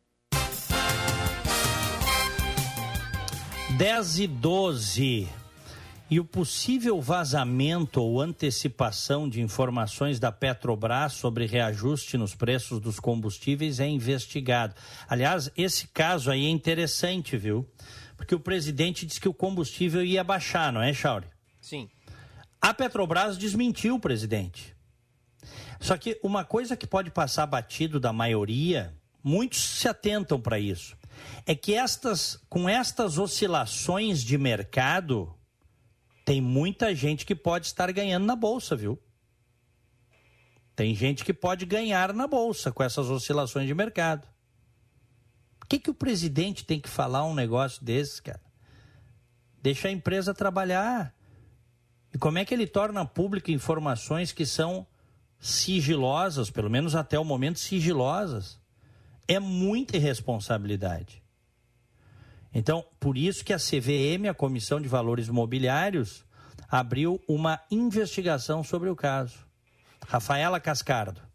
10 3.76 4.18
e 4.18 4.26
12. 4.26 5.28
E 6.10 6.20
o 6.20 6.24
possível 6.24 7.00
vazamento 7.00 8.02
ou 8.02 8.20
antecipação 8.20 9.28
de 9.28 9.40
informações 9.40 10.20
da 10.20 10.30
Petrobras 10.30 11.14
sobre 11.14 11.46
reajuste 11.46 12.18
nos 12.18 12.34
preços 12.34 12.80
dos 12.80 13.00
combustíveis 13.00 13.80
é 13.80 13.88
investigado. 13.88 14.74
Aliás, 15.08 15.50
esse 15.56 15.88
caso 15.88 16.30
aí 16.30 16.44
é 16.44 16.50
interessante, 16.50 17.36
viu? 17.36 17.66
Porque 18.16 18.34
o 18.34 18.40
presidente 18.40 19.06
disse 19.06 19.20
que 19.20 19.28
o 19.28 19.34
combustível 19.34 20.04
ia 20.04 20.22
baixar, 20.22 20.72
não 20.72 20.82
é, 20.82 20.92
Chauri? 20.92 21.26
Sim. 21.60 21.88
A 22.60 22.74
Petrobras 22.74 23.38
desmentiu 23.38 23.94
o 23.94 24.00
presidente. 24.00 24.76
Só 25.80 25.96
que 25.96 26.20
uma 26.22 26.44
coisa 26.44 26.76
que 26.76 26.86
pode 26.86 27.10
passar 27.10 27.46
batido 27.46 27.98
da 27.98 28.12
maioria, 28.12 28.94
muitos 29.24 29.60
se 29.60 29.88
atentam 29.88 30.38
para 30.38 30.58
isso, 30.58 30.96
é 31.44 31.54
que 31.54 31.74
estas, 31.74 32.36
com 32.48 32.68
estas 32.68 33.18
oscilações 33.18 34.22
de 34.22 34.38
mercado, 34.38 35.34
tem 36.24 36.40
muita 36.40 36.94
gente 36.94 37.26
que 37.26 37.34
pode 37.34 37.66
estar 37.66 37.90
ganhando 37.92 38.24
na 38.24 38.36
bolsa, 38.36 38.76
viu? 38.76 38.98
Tem 40.74 40.94
gente 40.94 41.24
que 41.24 41.34
pode 41.34 41.66
ganhar 41.66 42.12
na 42.14 42.26
bolsa 42.26 42.72
com 42.72 42.82
essas 42.82 43.10
oscilações 43.10 43.66
de 43.66 43.74
mercado. 43.74 44.26
Por 45.58 45.66
que, 45.66 45.78
que 45.78 45.90
o 45.90 45.94
presidente 45.94 46.64
tem 46.64 46.80
que 46.80 46.88
falar 46.88 47.24
um 47.24 47.34
negócio 47.34 47.84
desses, 47.84 48.20
cara? 48.20 48.40
Deixa 49.60 49.88
a 49.88 49.92
empresa 49.92 50.34
trabalhar. 50.34 51.14
E 52.12 52.18
como 52.18 52.38
é 52.38 52.44
que 52.44 52.54
ele 52.54 52.66
torna 52.66 53.04
público 53.04 53.50
informações 53.50 54.32
que 54.32 54.44
são 54.44 54.86
sigilosas, 55.38 56.50
pelo 56.50 56.70
menos 56.70 56.94
até 56.94 57.18
o 57.18 57.24
momento 57.24 57.58
sigilosas? 57.58 58.61
É 59.26 59.38
muita 59.38 59.96
irresponsabilidade. 59.96 61.22
Então, 62.54 62.84
por 63.00 63.16
isso 63.16 63.44
que 63.44 63.52
a 63.52 63.58
CVM, 63.58 64.28
a 64.28 64.34
Comissão 64.34 64.80
de 64.80 64.88
Valores 64.88 65.28
Mobiliários, 65.28 66.24
abriu 66.68 67.20
uma 67.26 67.60
investigação 67.70 68.62
sobre 68.62 68.90
o 68.90 68.96
caso. 68.96 69.38
Rafaela 70.06 70.60
Cascardo. 70.60 71.31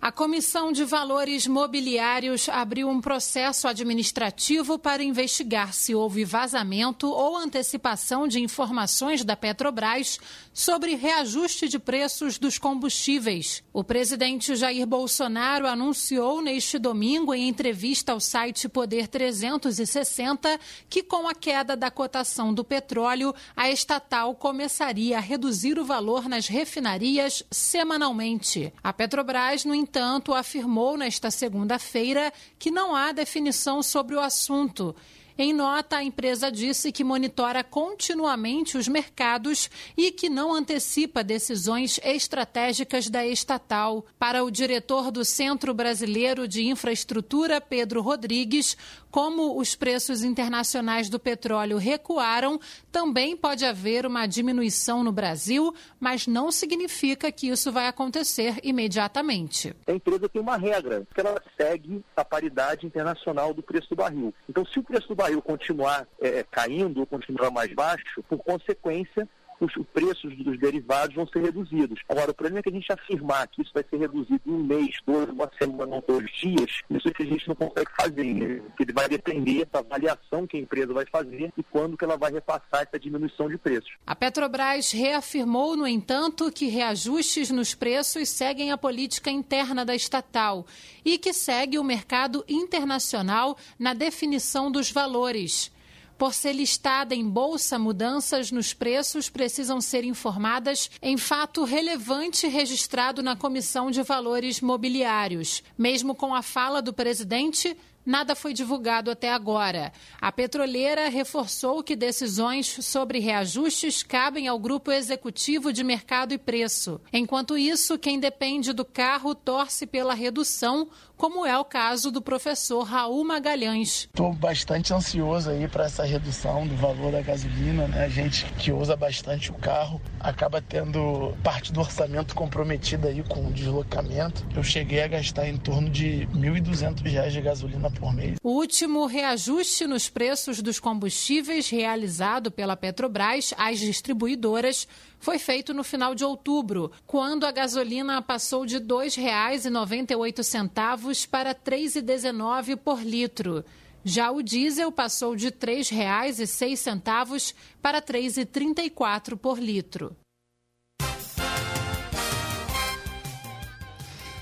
A 0.00 0.12
Comissão 0.12 0.70
de 0.70 0.84
Valores 0.84 1.48
Mobiliários 1.48 2.48
abriu 2.48 2.88
um 2.88 3.00
processo 3.00 3.66
administrativo 3.66 4.78
para 4.78 5.02
investigar 5.02 5.74
se 5.74 5.92
houve 5.92 6.24
vazamento 6.24 7.08
ou 7.08 7.36
antecipação 7.36 8.28
de 8.28 8.40
informações 8.40 9.24
da 9.24 9.34
Petrobras 9.34 10.20
sobre 10.54 10.94
reajuste 10.94 11.68
de 11.68 11.80
preços 11.80 12.38
dos 12.38 12.58
combustíveis. 12.58 13.64
O 13.72 13.82
presidente 13.82 14.54
Jair 14.54 14.86
Bolsonaro 14.86 15.66
anunciou 15.66 16.40
neste 16.40 16.78
domingo, 16.78 17.34
em 17.34 17.48
entrevista 17.48 18.12
ao 18.12 18.20
site 18.20 18.68
Poder 18.68 19.08
360, 19.08 20.60
que 20.88 21.02
com 21.02 21.28
a 21.28 21.34
queda 21.34 21.76
da 21.76 21.90
cotação 21.90 22.54
do 22.54 22.62
petróleo, 22.62 23.34
a 23.56 23.68
estatal 23.68 24.32
começaria 24.36 25.18
a 25.18 25.20
reduzir 25.20 25.76
o 25.76 25.84
valor 25.84 26.28
nas 26.28 26.46
refinarias 26.46 27.42
semanalmente. 27.50 28.72
A 28.80 28.92
Petrobras, 28.92 29.64
no 29.64 29.87
entanto, 29.88 30.34
afirmou 30.34 30.98
nesta 30.98 31.30
segunda-feira 31.30 32.30
que 32.58 32.70
não 32.70 32.94
há 32.94 33.10
definição 33.10 33.82
sobre 33.82 34.14
o 34.14 34.20
assunto 34.20 34.94
em 35.38 35.52
nota, 35.52 35.98
a 35.98 36.02
empresa 36.02 36.50
disse 36.50 36.90
que 36.90 37.04
monitora 37.04 37.62
continuamente 37.62 38.76
os 38.76 38.88
mercados 38.88 39.70
e 39.96 40.10
que 40.10 40.28
não 40.28 40.52
antecipa 40.52 41.22
decisões 41.22 42.00
estratégicas 42.02 43.08
da 43.08 43.24
estatal. 43.24 44.04
Para 44.18 44.42
o 44.42 44.50
diretor 44.50 45.12
do 45.12 45.24
Centro 45.24 45.72
Brasileiro 45.72 46.48
de 46.48 46.66
Infraestrutura, 46.66 47.60
Pedro 47.60 48.02
Rodrigues, 48.02 48.76
como 49.12 49.58
os 49.60 49.76
preços 49.76 50.24
internacionais 50.24 51.08
do 51.08 51.20
petróleo 51.20 51.78
recuaram, 51.78 52.60
também 52.90 53.36
pode 53.36 53.64
haver 53.64 54.04
uma 54.06 54.26
diminuição 54.26 55.04
no 55.04 55.12
Brasil, 55.12 55.72
mas 56.00 56.26
não 56.26 56.50
significa 56.50 57.30
que 57.30 57.48
isso 57.48 57.70
vai 57.70 57.86
acontecer 57.86 58.56
imediatamente. 58.62 59.72
A 59.86 59.92
empresa 59.92 60.28
tem 60.28 60.42
uma 60.42 60.56
regra, 60.56 61.06
que 61.14 61.20
ela 61.20 61.40
segue 61.56 62.04
a 62.16 62.24
paridade 62.24 62.86
internacional 62.86 63.54
do 63.54 63.62
preço 63.62 63.88
do 63.90 63.96
barril. 63.96 64.34
Então, 64.48 64.66
se 64.66 64.78
o 64.78 64.82
preço 64.82 65.08
do 65.08 65.14
barril 65.14 65.27
continuar 65.42 66.06
é, 66.20 66.44
caindo 66.50 67.06
continuar 67.06 67.50
mais 67.50 67.72
baixo, 67.72 68.22
por 68.28 68.38
consequência, 68.38 69.28
os 69.60 69.72
preços 69.92 70.36
dos 70.36 70.58
derivados 70.58 71.14
vão 71.14 71.26
ser 71.26 71.42
reduzidos. 71.42 72.00
Agora, 72.08 72.30
o 72.30 72.34
problema 72.34 72.60
é 72.60 72.62
que 72.62 72.68
a 72.68 72.72
gente 72.72 72.92
afirmar 72.92 73.46
que 73.48 73.62
isso 73.62 73.70
vai 73.74 73.84
ser 73.88 73.96
reduzido 73.96 74.40
em 74.46 74.50
um 74.50 74.64
mês, 74.64 74.96
dois, 75.06 75.28
uma 75.28 75.50
semana, 75.58 76.02
dois 76.06 76.30
dias, 76.32 76.80
isso 76.90 77.08
é 77.08 77.12
que 77.12 77.22
a 77.22 77.26
gente 77.26 77.48
não 77.48 77.54
consegue 77.54 77.90
fazer. 77.96 78.34
Né? 78.34 78.62
Ele 78.78 78.92
vai 78.92 79.08
depender 79.08 79.66
da 79.66 79.80
avaliação 79.80 80.46
que 80.46 80.56
a 80.56 80.60
empresa 80.60 80.92
vai 80.92 81.06
fazer 81.06 81.52
e 81.56 81.62
quando 81.62 81.96
que 81.96 82.04
ela 82.04 82.16
vai 82.16 82.32
repassar 82.32 82.82
essa 82.82 82.98
diminuição 82.98 83.48
de 83.48 83.58
preços. 83.58 83.90
A 84.06 84.14
Petrobras 84.14 84.92
reafirmou, 84.92 85.76
no 85.76 85.86
entanto, 85.86 86.50
que 86.52 86.66
reajustes 86.66 87.50
nos 87.50 87.74
preços 87.74 88.28
seguem 88.28 88.70
a 88.70 88.78
política 88.78 89.30
interna 89.30 89.84
da 89.84 89.94
estatal 89.94 90.66
e 91.04 91.18
que 91.18 91.32
segue 91.32 91.78
o 91.78 91.84
mercado 91.84 92.44
internacional 92.48 93.56
na 93.78 93.94
definição 93.94 94.70
dos 94.70 94.90
valores. 94.90 95.70
Por 96.18 96.34
ser 96.34 96.52
listada 96.52 97.14
em 97.14 97.26
bolsa, 97.26 97.78
mudanças 97.78 98.50
nos 98.50 98.74
preços 98.74 99.30
precisam 99.30 99.80
ser 99.80 100.02
informadas 100.02 100.90
em 101.00 101.16
fato 101.16 101.62
relevante 101.62 102.48
registrado 102.48 103.22
na 103.22 103.36
Comissão 103.36 103.88
de 103.88 104.02
Valores 104.02 104.60
Mobiliários. 104.60 105.62
Mesmo 105.78 106.16
com 106.16 106.34
a 106.34 106.42
fala 106.42 106.82
do 106.82 106.92
presidente, 106.92 107.76
nada 108.08 108.34
foi 108.34 108.54
divulgado 108.54 109.10
até 109.10 109.30
agora. 109.30 109.92
A 110.18 110.32
petroleira 110.32 111.08
reforçou 111.08 111.82
que 111.82 111.94
decisões 111.94 112.66
sobre 112.66 113.18
reajustes 113.18 114.02
cabem 114.02 114.48
ao 114.48 114.58
grupo 114.58 114.90
executivo 114.90 115.72
de 115.72 115.84
mercado 115.84 116.32
e 116.32 116.38
preço. 116.38 117.00
Enquanto 117.12 117.58
isso, 117.58 117.98
quem 117.98 118.18
depende 118.18 118.72
do 118.72 118.84
carro 118.84 119.34
torce 119.34 119.86
pela 119.86 120.14
redução 120.14 120.88
como 121.18 121.44
é 121.44 121.58
o 121.58 121.64
caso 121.64 122.12
do 122.12 122.22
professor 122.22 122.84
Raul 122.84 123.24
Magalhães. 123.24 124.04
Estou 124.04 124.32
bastante 124.32 124.94
ansioso 124.94 125.50
aí 125.50 125.66
para 125.66 125.86
essa 125.86 126.04
redução 126.04 126.64
do 126.64 126.76
valor 126.76 127.10
da 127.10 127.20
gasolina, 127.20 127.88
né? 127.88 128.04
A 128.04 128.08
gente 128.08 128.44
que 128.52 128.70
usa 128.70 128.94
bastante 128.94 129.50
o 129.50 129.54
carro 129.54 130.00
acaba 130.20 130.62
tendo 130.62 131.36
parte 131.42 131.72
do 131.72 131.80
orçamento 131.80 132.36
comprometida 132.36 133.08
aí 133.08 133.24
com 133.24 133.48
o 133.48 133.52
deslocamento. 133.52 134.46
Eu 134.54 134.62
cheguei 134.62 135.02
a 135.02 135.08
gastar 135.08 135.48
em 135.48 135.56
torno 135.56 135.90
de 135.90 136.20
R$ 136.20 136.26
1.200 136.34 137.30
de 137.30 137.40
gasolina 137.40 137.90
por 137.98 138.14
mês. 138.14 138.38
O 138.42 138.50
último 138.50 139.06
reajuste 139.06 139.86
nos 139.86 140.08
preços 140.08 140.62
dos 140.62 140.80
combustíveis 140.80 141.68
realizado 141.68 142.50
pela 142.50 142.74
Petrobras 142.76 143.52
às 143.56 143.78
distribuidoras 143.78 144.88
foi 145.18 145.38
feito 145.38 145.74
no 145.74 145.84
final 145.84 146.14
de 146.14 146.24
outubro, 146.24 146.90
quando 147.06 147.44
a 147.44 147.50
gasolina 147.50 148.22
passou 148.22 148.64
de 148.64 148.76
R$ 148.76 148.84
2,98 148.84 151.28
para 151.28 151.50
R$ 151.50 151.58
3,19 151.64 152.76
por 152.76 153.02
litro. 153.02 153.64
Já 154.04 154.30
o 154.30 154.40
diesel 154.42 154.92
passou 154.92 155.34
de 155.36 155.46
R$ 155.46 155.52
3,06 155.52 157.54
para 157.82 157.98
R$ 157.98 158.04
3,34 158.04 159.36
por 159.36 159.58
litro. 159.58 160.16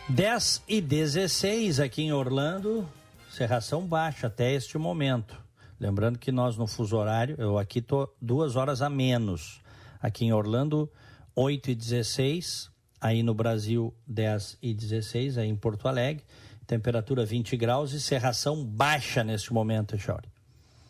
10 0.09 0.63
e 0.69 0.81
16 0.81 1.81
aqui 1.81 2.03
em 2.03 2.13
Orlando, 2.13 2.89
serração 3.37 3.87
baixa 3.87 4.29
até 4.29 4.55
este 4.55 4.79
momento. 4.79 5.39
Lembrando 5.79 6.19
que 6.19 6.33
nós 6.33 6.57
no 6.57 6.67
fuso 6.67 6.97
horário, 6.97 7.37
eu 7.39 7.59
aqui 7.59 7.83
tô 7.83 8.09
duas 8.21 8.57
horas 8.57 8.81
a 8.81 8.89
menos. 8.89 9.61
Aqui 10.01 10.25
em 10.25 10.33
Orlando, 10.33 10.91
8 11.35 11.71
e 11.71 11.75
16, 11.75 12.71
aí 12.99 13.23
no 13.23 13.35
Brasil 13.35 13.95
10 14.07 14.57
e 14.63 14.73
16, 14.73 15.37
aí 15.37 15.49
em 15.49 15.55
Porto 15.55 15.87
Alegre, 15.87 16.25
temperatura 16.67 17.27
20 17.27 17.59
graus 17.59 17.93
e 17.93 18.01
serração 18.01 18.65
baixa 18.65 19.23
neste 19.23 19.53
momento, 19.53 19.99
Chauri. 19.99 20.29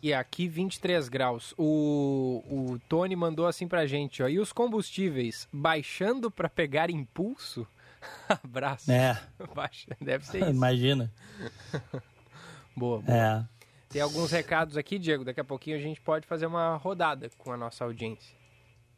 E 0.01 0.13
aqui 0.13 0.47
23 0.47 1.09
graus. 1.09 1.53
O, 1.57 2.43
o 2.49 2.79
Tony 2.87 3.15
mandou 3.15 3.45
assim 3.45 3.67
pra 3.67 3.85
gente, 3.85 4.23
ó. 4.23 4.29
E 4.29 4.39
os 4.39 4.53
combustíveis 4.53 5.49
baixando 5.51 6.31
para 6.31 6.47
pegar 6.47 6.89
impulso? 6.89 7.67
Abraço. 8.29 8.89
É. 8.89 9.19
Baixa. 9.53 9.97
Deve 9.99 10.25
ser 10.25 10.43
isso. 10.43 10.49
Imagina. 10.49 11.11
boa, 12.77 13.01
boa. 13.01 13.17
É. 13.17 13.43
Tem 13.89 14.01
alguns 14.01 14.31
recados 14.31 14.77
aqui, 14.77 14.99
Diego. 14.99 15.23
Daqui 15.23 15.39
a 15.39 15.45
pouquinho 15.45 15.77
a 15.77 15.81
gente 15.81 15.99
pode 16.01 16.27
fazer 16.27 16.45
uma 16.45 16.75
rodada 16.75 17.29
com 17.37 17.51
a 17.51 17.57
nossa 17.57 17.83
audiência. 17.83 18.35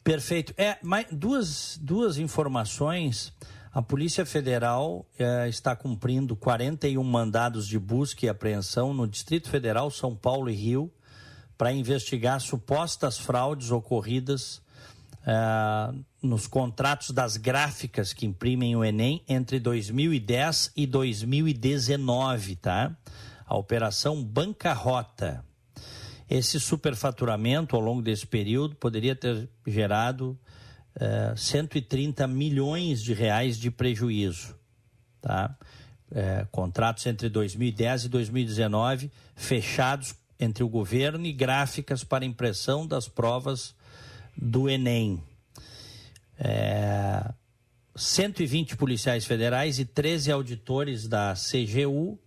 Perfeito. 0.03 0.53
É, 0.57 0.77
mas 0.81 1.05
duas, 1.11 1.77
duas 1.81 2.17
informações. 2.17 3.33
A 3.71 3.81
Polícia 3.81 4.25
Federal 4.25 5.05
é, 5.17 5.47
está 5.47 5.75
cumprindo 5.75 6.35
41 6.35 7.03
mandados 7.03 7.67
de 7.67 7.77
busca 7.77 8.25
e 8.25 8.29
apreensão 8.29 8.93
no 8.93 9.07
Distrito 9.07 9.49
Federal, 9.49 9.91
São 9.91 10.15
Paulo 10.15 10.49
e 10.49 10.55
Rio, 10.55 10.91
para 11.55 11.71
investigar 11.71 12.41
supostas 12.41 13.19
fraudes 13.19 13.69
ocorridas 13.69 14.59
é, 15.27 15.93
nos 16.23 16.47
contratos 16.47 17.11
das 17.11 17.37
gráficas 17.37 18.11
que 18.11 18.25
imprimem 18.25 18.75
o 18.75 18.83
Enem 18.83 19.23
entre 19.29 19.59
2010 19.59 20.71
e 20.75 20.87
2019, 20.87 22.55
tá? 22.55 22.97
A 23.49 23.57
Operação 23.57 24.23
Bancarrota. 24.23 25.43
Esse 26.29 26.59
superfaturamento 26.59 27.75
ao 27.75 27.81
longo 27.81 28.03
desse 28.03 28.27
período 28.27 28.75
poderia 28.75 29.15
ter 29.15 29.49
gerado 29.65 30.37
uh, 30.95 31.35
130 31.35 32.27
milhões 32.27 33.01
de 33.01 33.15
reais 33.15 33.57
de 33.57 33.71
prejuízo. 33.71 34.55
Tá? 35.19 35.57
Uh, 36.11 36.47
contratos 36.51 37.07
entre 37.07 37.27
2010 37.27 38.05
e 38.05 38.09
2019 38.09 39.11
fechados 39.35 40.13
entre 40.39 40.63
o 40.63 40.69
governo 40.69 41.25
e 41.25 41.33
gráficas 41.33 42.03
para 42.03 42.23
impressão 42.23 42.85
das 42.85 43.07
provas 43.07 43.73
do 44.37 44.69
Enem. 44.69 45.23
É, 46.37 47.33
120 47.95 48.77
policiais 48.77 49.25
federais 49.25 49.79
e 49.79 49.85
13 49.85 50.31
auditores 50.31 51.07
da 51.07 51.33
CGU 51.33 52.17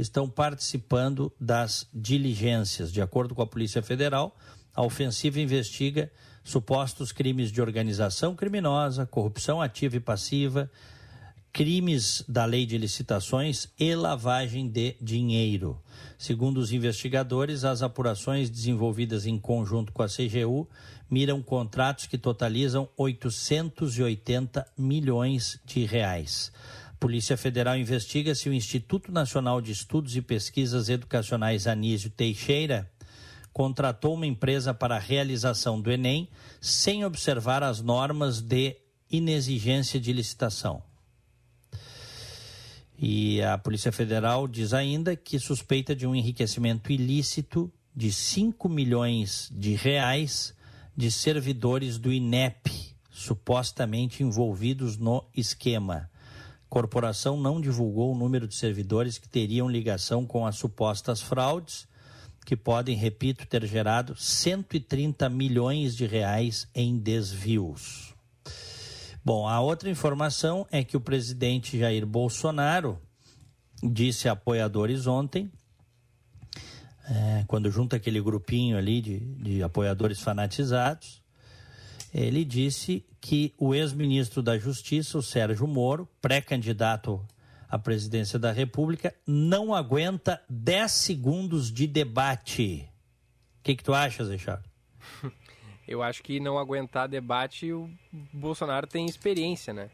estão 0.00 0.28
participando 0.28 1.32
das 1.40 1.86
diligências. 1.94 2.92
De 2.92 3.00
acordo 3.00 3.34
com 3.34 3.42
a 3.42 3.46
Polícia 3.46 3.82
Federal, 3.82 4.36
a 4.74 4.82
ofensiva 4.82 5.40
investiga 5.40 6.10
supostos 6.42 7.12
crimes 7.12 7.52
de 7.52 7.60
organização 7.60 8.34
criminosa, 8.34 9.06
corrupção 9.06 9.60
ativa 9.60 9.96
e 9.96 10.00
passiva, 10.00 10.70
crimes 11.52 12.24
da 12.28 12.44
lei 12.44 12.64
de 12.64 12.78
licitações 12.78 13.68
e 13.78 13.94
lavagem 13.94 14.68
de 14.68 14.96
dinheiro. 15.00 15.80
Segundo 16.16 16.58
os 16.58 16.72
investigadores, 16.72 17.64
as 17.64 17.82
apurações 17.82 18.48
desenvolvidas 18.48 19.26
em 19.26 19.38
conjunto 19.38 19.92
com 19.92 20.02
a 20.02 20.08
CGU 20.08 20.68
miram 21.10 21.42
contratos 21.42 22.06
que 22.06 22.16
totalizam 22.16 22.88
880 22.96 24.66
milhões 24.78 25.58
de 25.64 25.84
reais. 25.84 26.52
Polícia 27.00 27.34
Federal 27.34 27.78
investiga 27.78 28.34
se 28.34 28.50
o 28.50 28.52
Instituto 28.52 29.10
Nacional 29.10 29.62
de 29.62 29.72
Estudos 29.72 30.16
e 30.16 30.20
Pesquisas 30.20 30.90
Educacionais 30.90 31.66
Anísio 31.66 32.10
Teixeira 32.10 32.90
contratou 33.54 34.12
uma 34.12 34.26
empresa 34.26 34.74
para 34.74 34.96
a 34.96 34.98
realização 34.98 35.80
do 35.80 35.90
Enem 35.90 36.28
sem 36.60 37.02
observar 37.02 37.62
as 37.62 37.80
normas 37.80 38.42
de 38.42 38.76
inexigência 39.10 39.98
de 39.98 40.12
licitação. 40.12 40.82
E 42.98 43.40
a 43.40 43.56
Polícia 43.56 43.90
Federal 43.90 44.46
diz 44.46 44.74
ainda 44.74 45.16
que 45.16 45.38
suspeita 45.38 45.96
de 45.96 46.06
um 46.06 46.14
enriquecimento 46.14 46.92
ilícito 46.92 47.72
de 47.96 48.12
5 48.12 48.68
milhões 48.68 49.50
de 49.50 49.74
reais 49.74 50.54
de 50.94 51.10
servidores 51.10 51.96
do 51.96 52.12
INEP, 52.12 52.94
supostamente 53.10 54.22
envolvidos 54.22 54.98
no 54.98 55.24
esquema 55.34 56.09
corporação 56.70 57.36
não 57.36 57.60
divulgou 57.60 58.12
o 58.12 58.16
número 58.16 58.46
de 58.46 58.54
servidores 58.54 59.18
que 59.18 59.28
teriam 59.28 59.68
ligação 59.68 60.24
com 60.24 60.46
as 60.46 60.56
supostas 60.56 61.20
fraudes, 61.20 61.86
que 62.46 62.56
podem, 62.56 62.96
repito, 62.96 63.44
ter 63.46 63.66
gerado 63.66 64.14
130 64.16 65.28
milhões 65.28 65.96
de 65.96 66.06
reais 66.06 66.68
em 66.74 66.96
desvios. 66.96 68.14
Bom, 69.22 69.46
a 69.46 69.60
outra 69.60 69.90
informação 69.90 70.66
é 70.70 70.82
que 70.82 70.96
o 70.96 71.00
presidente 71.00 71.78
Jair 71.78 72.06
Bolsonaro 72.06 72.98
disse 73.82 74.28
a 74.28 74.32
apoiadores 74.32 75.06
ontem, 75.06 75.50
é, 77.08 77.44
quando 77.48 77.70
junta 77.70 77.96
aquele 77.96 78.20
grupinho 78.20 78.78
ali 78.78 79.02
de, 79.02 79.18
de 79.18 79.62
apoiadores 79.62 80.20
fanatizados, 80.20 81.19
ele 82.12 82.44
disse 82.44 83.04
que 83.20 83.54
o 83.58 83.74
ex-ministro 83.74 84.42
da 84.42 84.58
Justiça, 84.58 85.18
o 85.18 85.22
Sérgio 85.22 85.66
Moro, 85.66 86.08
pré-candidato 86.20 87.24
à 87.68 87.78
presidência 87.78 88.38
da 88.38 88.50
República, 88.50 89.14
não 89.26 89.74
aguenta 89.74 90.40
10 90.48 90.90
segundos 90.90 91.70
de 91.70 91.86
debate. 91.86 92.88
O 93.60 93.62
que, 93.62 93.76
que 93.76 93.84
tu 93.84 93.94
achas, 93.94 94.28
Richard? 94.28 94.62
Eu 95.86 96.02
acho 96.02 96.22
que 96.22 96.38
não 96.38 96.56
aguentar 96.56 97.08
debate, 97.08 97.72
o 97.72 97.90
Bolsonaro 98.32 98.86
tem 98.86 99.06
experiência, 99.06 99.72
né? 99.72 99.90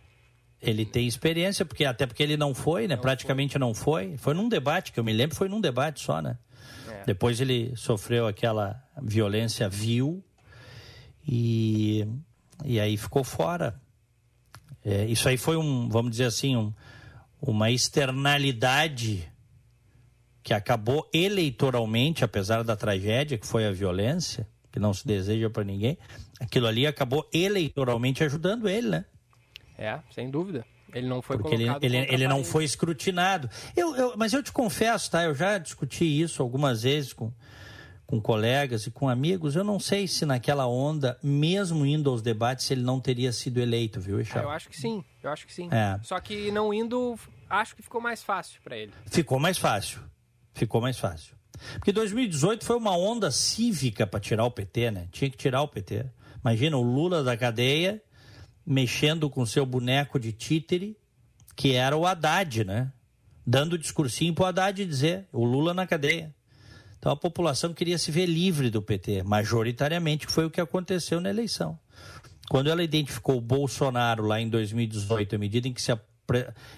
Ele 0.61 0.85
tem 0.85 1.07
experiência, 1.07 1.65
porque 1.65 1.85
até 1.85 2.07
porque 2.07 2.23
ele 2.23 2.37
não 2.37 2.55
foi, 2.55 2.87
né? 2.87 2.97
Não 2.97 3.03
Praticamente 3.03 3.53
foi. 3.53 3.61
não 3.61 3.75
foi. 3.75 4.17
Foi 4.19 4.35
num 4.35 4.49
debate, 4.49 4.93
que 4.93 5.01
eu 5.01 5.05
me 5.05 5.13
lembro, 5.13 5.37
foi 5.37 5.49
num 5.49 5.61
debate 5.61 6.01
só, 6.01 6.21
né? 6.21 6.37
É. 6.89 7.05
Depois 7.07 7.41
ele 7.41 7.75
sofreu 7.77 8.27
aquela 8.27 8.83
violência 9.03 9.69
vil 9.69 10.23
e, 11.27 12.07
e 12.65 12.79
aí 12.79 12.97
ficou 12.97 13.25
fora. 13.25 13.81
É, 14.85 15.05
isso 15.07 15.29
aí 15.29 15.37
foi 15.37 15.57
um, 15.57 15.89
vamos 15.89 16.13
dizer 16.13 16.27
assim, 16.27 16.57
um, 16.57 16.73
uma 17.41 17.71
externalidade 17.71 19.31
que 20.43 20.55
acabou 20.55 21.11
eleitoralmente, 21.13 22.25
apesar 22.25 22.63
da 22.63 22.77
tragédia 22.77 23.37
que 23.37 23.47
foi 23.47 23.67
a 23.67 23.73
violência, 23.73 24.47
que 24.71 24.79
não 24.79 24.95
se 24.95 25.05
deseja 25.05 25.51
para 25.51 25.65
ninguém, 25.65 25.99
aquilo 26.39 26.69
ali 26.69 26.87
acabou 26.87 27.29
eleitoralmente 27.33 28.23
ajudando 28.23 28.69
ele, 28.69 28.89
né? 28.89 29.05
É, 29.77 29.99
sem 30.15 30.31
dúvida. 30.31 30.65
Ele 30.95 31.09
não 31.09 31.21
foi 31.21 31.37
Porque 31.37 31.55
ele, 31.55 31.67
ele, 31.83 31.97
ele 31.97 32.29
não 32.29 32.45
foi 32.45 32.65
escrutinado. 32.65 33.51
Eu, 33.77 33.95
eu, 33.97 34.15
mas 34.17 34.33
eu 34.33 34.43
te 34.43 34.53
confesso, 34.53 35.11
tá? 35.11 35.25
Eu 35.25 35.35
já 35.35 35.59
discuti 35.59 36.05
isso 36.05 36.41
algumas 36.41 36.85
vezes 36.85 37.13
com, 37.13 37.33
com 38.07 38.21
colegas 38.21 38.87
e 38.87 38.91
com 38.91 39.09
amigos, 39.09 39.57
eu 39.57 39.65
não 39.65 39.81
sei 39.81 40.07
se 40.07 40.25
naquela 40.25 40.67
onda, 40.67 41.19
mesmo 41.23 41.85
indo 41.85 42.09
aos 42.09 42.23
debates, 42.23 42.71
ele 42.71 42.83
não 42.83 43.01
teria 43.01 43.33
sido 43.33 43.61
eleito, 43.61 44.01
viu, 44.01 44.21
Ixal? 44.21 44.43
Ah, 44.43 44.45
eu 44.45 44.51
acho 44.51 44.69
que 44.69 44.77
sim, 44.77 45.05
eu 45.23 45.31
acho 45.31 45.47
que 45.47 45.53
sim. 45.53 45.69
É. 45.73 45.99
Só 46.03 46.21
que 46.21 46.51
não 46.53 46.73
indo, 46.73 47.19
acho 47.51 47.75
que 47.75 47.83
ficou 47.83 48.01
mais 48.01 48.23
fácil 48.23 48.61
para 48.63 48.77
ele. 48.77 48.93
Ficou 49.07 49.41
mais 49.41 49.59
fácil, 49.59 50.01
ficou 50.55 50.81
mais 50.81 50.99
fácil. 50.99 51.35
Porque 51.75 51.91
2018 51.91 52.65
foi 52.65 52.77
uma 52.77 52.97
onda 52.97 53.31
cívica 53.31 54.07
para 54.07 54.21
tirar 54.21 54.45
o 54.45 54.51
PT, 54.51 54.91
né? 54.91 55.09
Tinha 55.11 55.29
que 55.29 55.37
tirar 55.37 55.63
o 55.63 55.69
PT. 55.69 56.07
Imagina 56.41 56.77
o 56.77 56.83
Lula 56.83 57.25
da 57.25 57.37
cadeia 57.37 58.01
mexendo 58.65 59.31
com 59.31 59.47
seu 59.47 59.65
boneco 59.65 60.19
de 60.19 60.33
títere, 60.33 60.97
que 61.55 61.73
era 61.73 61.97
o 61.97 62.07
Haddad, 62.07 62.65
né? 62.65 62.93
Dando 63.47 63.79
discursinho 63.79 64.35
pro 64.35 64.45
Haddad 64.45 64.85
dizer, 64.85 65.27
o 65.33 65.45
Lula 65.45 65.73
na 65.73 65.87
cadeia. 65.87 66.35
Então 66.99 67.13
a 67.13 67.17
população 67.17 67.73
queria 67.73 67.99
se 67.99 68.11
ver 68.11 68.27
livre 68.27 68.71
do 68.71 68.83
PT, 68.83 69.23
majoritariamente, 69.23 70.27
foi 70.27 70.47
o 70.47 70.51
que 70.51 70.61
aconteceu 70.61 71.21
na 71.21 71.31
eleição. 71.31 71.79
Quando 72.49 72.71
ela 72.71 72.83
identificou 72.83 73.39
o 73.39 73.41
Bolsonaro 73.41 74.25
lá 74.25 74.41
em 74.41 74.49
2018, 74.49 75.35
à 75.35 75.39
medida 75.39 75.69
em 75.69 75.73
que 75.73 75.83
se, 75.83 75.93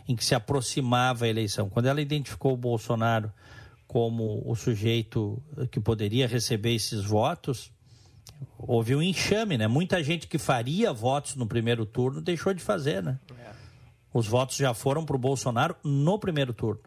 em 0.08 0.16
que 0.16 0.24
se 0.24 0.34
aproximava 0.34 1.24
a 1.24 1.28
eleição, 1.28 1.68
quando 1.68 1.86
ela 1.86 2.00
identificou 2.00 2.54
o 2.54 2.56
Bolsonaro 2.56 3.32
como 3.86 4.42
o 4.44 4.54
sujeito 4.54 5.42
que 5.70 5.80
poderia 5.80 6.26
receber 6.26 6.74
esses 6.74 7.02
votos, 7.04 7.70
houve 8.58 8.94
um 8.94 9.02
enxame, 9.02 9.56
né? 9.56 9.66
Muita 9.66 10.02
gente 10.02 10.26
que 10.26 10.38
faria 10.38 10.92
votos 10.92 11.34
no 11.34 11.46
primeiro 11.46 11.86
turno 11.86 12.20
deixou 12.20 12.52
de 12.52 12.62
fazer, 12.62 13.02
né? 13.02 13.18
É. 13.38 13.50
Os 14.12 14.26
votos 14.26 14.56
já 14.56 14.74
foram 14.74 15.04
para 15.04 15.16
o 15.16 15.18
Bolsonaro 15.18 15.74
no 15.82 16.18
primeiro 16.18 16.52
turno. 16.52 16.82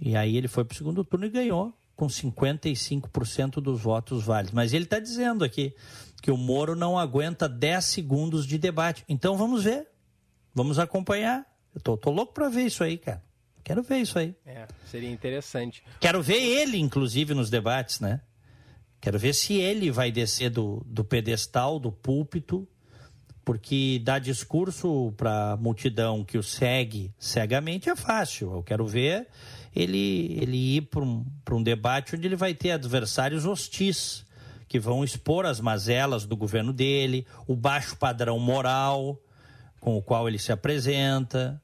E 0.00 0.16
aí 0.16 0.36
ele 0.36 0.48
foi 0.48 0.64
para 0.64 0.74
o 0.74 0.76
segundo 0.76 1.04
turno 1.04 1.26
e 1.26 1.30
ganhou 1.30 1.74
com 1.96 2.06
55% 2.06 3.60
dos 3.60 3.80
votos 3.80 4.24
válidos. 4.24 4.52
Mas 4.52 4.72
ele 4.72 4.84
está 4.84 4.98
dizendo 4.98 5.44
aqui 5.44 5.74
que 6.22 6.30
o 6.30 6.36
Moro 6.36 6.74
não 6.74 6.98
aguenta 6.98 7.48
10 7.48 7.84
segundos 7.84 8.46
de 8.46 8.58
debate. 8.58 9.04
Então 9.08 9.36
vamos 9.36 9.64
ver. 9.64 9.86
Vamos 10.54 10.78
acompanhar. 10.78 11.46
Eu 11.74 11.80
tô, 11.80 11.96
tô 11.96 12.10
louco 12.10 12.32
para 12.32 12.48
ver 12.48 12.66
isso 12.66 12.82
aí, 12.84 12.96
cara. 12.96 13.22
Quero 13.62 13.82
ver 13.82 13.98
isso 13.98 14.18
aí. 14.18 14.34
É, 14.44 14.66
seria 14.90 15.10
interessante. 15.10 15.82
Quero 15.98 16.22
ver 16.22 16.40
ele, 16.40 16.78
inclusive, 16.78 17.34
nos 17.34 17.48
debates, 17.48 17.98
né? 17.98 18.20
Quero 19.00 19.18
ver 19.18 19.34
se 19.34 19.54
ele 19.54 19.90
vai 19.90 20.12
descer 20.12 20.50
do, 20.50 20.82
do 20.86 21.04
pedestal, 21.04 21.78
do 21.78 21.90
púlpito, 21.90 22.68
porque 23.44 24.00
dar 24.02 24.18
discurso 24.18 25.12
para 25.16 25.52
a 25.52 25.56
multidão 25.56 26.24
que 26.24 26.38
o 26.38 26.42
segue 26.42 27.12
cegamente 27.18 27.90
é 27.90 27.96
fácil. 27.96 28.52
Eu 28.52 28.62
quero 28.62 28.86
ver 28.86 29.28
ele, 29.74 30.38
ele 30.40 30.76
ir 30.76 30.82
para 30.82 31.02
um, 31.02 31.24
um 31.50 31.62
debate 31.62 32.14
onde 32.14 32.26
ele 32.26 32.36
vai 32.36 32.54
ter 32.54 32.70
adversários 32.70 33.44
hostis, 33.44 34.24
que 34.68 34.78
vão 34.78 35.04
expor 35.04 35.46
as 35.46 35.60
mazelas 35.60 36.26
do 36.26 36.36
governo 36.36 36.72
dele, 36.72 37.26
o 37.46 37.56
baixo 37.56 37.96
padrão 37.96 38.38
moral 38.38 39.20
com 39.80 39.96
o 39.98 40.02
qual 40.02 40.26
ele 40.26 40.38
se 40.38 40.50
apresenta. 40.50 41.60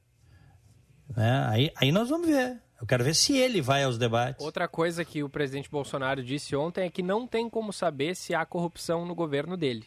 Né? 1.15 1.45
Aí, 1.49 1.71
aí 1.75 1.91
nós 1.91 2.09
vamos 2.09 2.27
ver. 2.27 2.61
Eu 2.79 2.87
quero 2.87 3.03
ver 3.03 3.15
se 3.15 3.37
ele 3.37 3.61
vai 3.61 3.83
aos 3.83 3.97
debates. 3.97 4.43
Outra 4.43 4.67
coisa 4.67 5.05
que 5.05 5.23
o 5.23 5.29
presidente 5.29 5.69
Bolsonaro 5.69 6.23
disse 6.23 6.55
ontem 6.55 6.85
é 6.85 6.89
que 6.89 7.03
não 7.03 7.27
tem 7.27 7.49
como 7.49 7.71
saber 7.71 8.15
se 8.15 8.33
há 8.33 8.45
corrupção 8.45 9.05
no 9.05 9.13
governo 9.13 9.55
dele. 9.55 9.85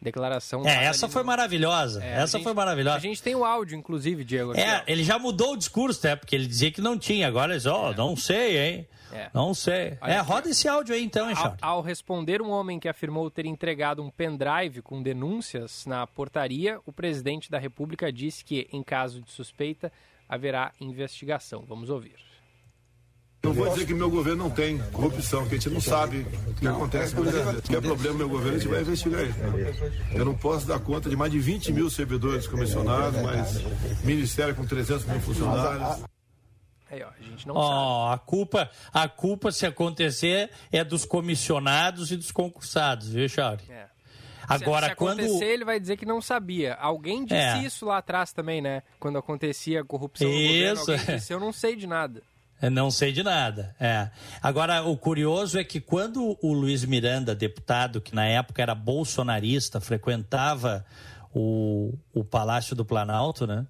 Declaração. 0.00 0.66
É, 0.66 0.84
essa 0.84 1.08
foi 1.08 1.22
maravilhosa. 1.22 2.04
É, 2.04 2.22
essa 2.22 2.38
gente, 2.38 2.44
foi 2.44 2.54
maravilhosa. 2.54 2.96
A 2.96 3.00
gente 3.00 3.22
tem 3.22 3.34
o 3.34 3.44
áudio, 3.44 3.76
inclusive, 3.76 4.24
Diego. 4.24 4.52
Aqui, 4.52 4.60
é, 4.60 4.78
ó. 4.78 4.82
ele 4.86 5.02
já 5.02 5.18
mudou 5.18 5.54
o 5.54 5.56
discurso, 5.56 6.06
né? 6.06 6.14
Porque 6.14 6.34
ele 6.34 6.46
dizia 6.46 6.70
que 6.70 6.80
não 6.80 6.98
tinha. 6.98 7.26
Agora 7.26 7.54
ele 7.54 7.68
ó, 7.68 7.88
oh, 7.88 7.92
é. 7.92 7.96
não 7.96 8.16
sei, 8.16 8.58
hein? 8.58 8.88
É. 9.12 9.30
Não 9.32 9.54
sei. 9.54 9.96
Olha 10.00 10.12
é, 10.12 10.18
roda 10.20 10.48
esse 10.48 10.68
áudio 10.68 10.94
aí 10.94 11.02
então, 11.02 11.30
hein, 11.30 11.36
ao, 11.38 11.56
ao 11.60 11.80
responder 11.80 12.42
um 12.42 12.50
homem 12.50 12.78
que 12.78 12.88
afirmou 12.88 13.30
ter 13.30 13.46
entregado 13.46 14.02
um 14.02 14.10
pendrive 14.10 14.82
com 14.82 15.02
denúncias 15.02 15.86
na 15.86 16.06
portaria, 16.06 16.80
o 16.84 16.92
presidente 16.92 17.50
da 17.50 17.58
República 17.58 18.12
disse 18.12 18.44
que, 18.44 18.68
em 18.72 18.82
caso 18.82 19.22
de 19.22 19.30
suspeita, 19.30 19.92
haverá 20.28 20.72
investigação. 20.80 21.64
Vamos 21.66 21.88
ouvir. 21.88 22.16
Não 23.46 23.54
vou 23.54 23.68
dizer 23.68 23.86
que 23.86 23.94
meu 23.94 24.10
governo 24.10 24.44
não 24.44 24.50
tem 24.50 24.78
corrupção, 24.92 25.46
que 25.46 25.54
a 25.54 25.58
gente 25.58 25.70
não 25.70 25.80
sabe 25.80 26.26
o 26.48 26.54
que 26.54 26.66
acontece. 26.66 27.14
Se 27.14 27.62
tiver 27.62 27.80
problema 27.80 28.12
no 28.12 28.18
meu 28.18 28.28
governo, 28.28 28.56
a 28.56 28.58
gente 28.58 28.68
vai 28.68 28.80
investigar 28.80 29.24
isso. 29.24 29.38
Eu 30.12 30.24
não 30.24 30.34
posso 30.34 30.66
dar 30.66 30.80
conta 30.80 31.08
de 31.08 31.16
mais 31.16 31.30
de 31.30 31.38
20 31.38 31.72
mil 31.72 31.88
servidores 31.88 32.46
comissionados, 32.46 33.20
mas 33.22 33.62
ministério 34.04 34.54
com 34.54 34.66
300 34.66 35.04
mil 35.06 35.20
funcionários. 35.20 36.04
Aí, 36.90 37.02
ó, 37.02 37.08
a 37.08 37.22
gente 37.22 37.46
não 37.46 37.56
oh, 37.56 37.62
sabe. 37.62 38.14
A 38.14 38.18
culpa, 38.18 38.70
a 38.92 39.08
culpa, 39.08 39.52
se 39.52 39.66
acontecer, 39.66 40.50
é 40.70 40.84
dos 40.84 41.04
comissionados 41.04 42.12
e 42.12 42.16
dos 42.16 42.30
concursados, 42.30 43.08
viu, 43.08 43.28
Chauri? 43.28 43.62
É. 43.68 43.86
Agora, 44.48 44.86
se, 44.86 44.90
se 44.90 44.96
quando 44.96 45.20
acontecer, 45.20 45.46
ele 45.46 45.64
vai 45.64 45.80
dizer 45.80 45.96
que 45.96 46.06
não 46.06 46.22
sabia. 46.22 46.74
Alguém 46.74 47.24
disse 47.24 47.40
é. 47.40 47.58
isso 47.64 47.84
lá 47.84 47.98
atrás 47.98 48.32
também, 48.32 48.62
né? 48.62 48.82
Quando 49.00 49.18
acontecia 49.18 49.84
corrupção 49.84 50.28
isso. 50.28 50.38
no 50.38 50.48
governo, 50.48 50.80
alguém 50.80 51.16
disse, 51.16 51.32
eu 51.32 51.40
não 51.40 51.52
sei 51.52 51.74
de 51.74 51.86
nada. 51.86 52.22
Não 52.72 52.90
sei 52.90 53.12
de 53.12 53.22
nada. 53.22 53.74
É. 53.78 54.10
Agora, 54.42 54.82
o 54.82 54.96
curioso 54.96 55.58
é 55.58 55.64
que 55.64 55.80
quando 55.80 56.38
o 56.40 56.52
Luiz 56.52 56.84
Miranda, 56.84 57.34
deputado, 57.34 58.00
que 58.00 58.14
na 58.14 58.24
época 58.24 58.62
era 58.62 58.74
bolsonarista, 58.74 59.80
frequentava 59.80 60.84
o, 61.34 61.92
o 62.14 62.24
Palácio 62.24 62.74
do 62.74 62.84
Planalto, 62.84 63.46
né? 63.46 63.66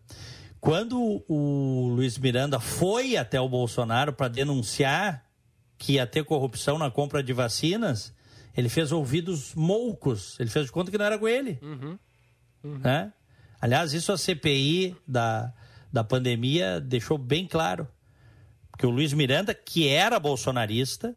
Quando 0.61 1.22
o 1.28 1.89
Luiz 1.95 2.16
Miranda 2.18 2.59
foi 2.61 3.16
até 3.16 3.41
o 3.41 3.49
Bolsonaro 3.49 4.12
para 4.12 4.28
denunciar 4.28 5.24
que 5.78 5.95
ia 5.95 6.07
ter 6.07 6.24
corrupção 6.24 6.78
na 6.78 6.91
compra 6.91 7.22
de 7.22 7.32
vacinas, 7.32 8.14
ele 8.57 8.68
fez 8.68 8.91
ouvidos 8.91 9.55
moucos. 9.55 10.39
Ele 10.41 10.49
fez 10.49 10.66
de 10.66 10.72
conta 10.72 10.91
que 10.91 10.99
não 10.99 11.05
era 11.05 11.18
com 11.18 11.28
ele. 11.28 11.59
Uhum. 11.61 11.99
Uhum. 12.64 12.78
Né? 12.78 13.12
Aliás, 13.61 13.93
isso 13.93 14.12
a 14.12 14.18
CPI 14.18 14.97
da, 15.07 15.53
da 15.93 16.03
pandemia 16.03 16.80
deixou 16.80 17.18
bem 17.18 17.47
claro. 17.47 17.87
Porque 18.77 18.87
o 18.87 18.91
Luiz 18.91 19.14
Miranda, 19.14 19.55
que 19.55 19.89
era 19.89 20.20
bolsonarista, 20.20 21.16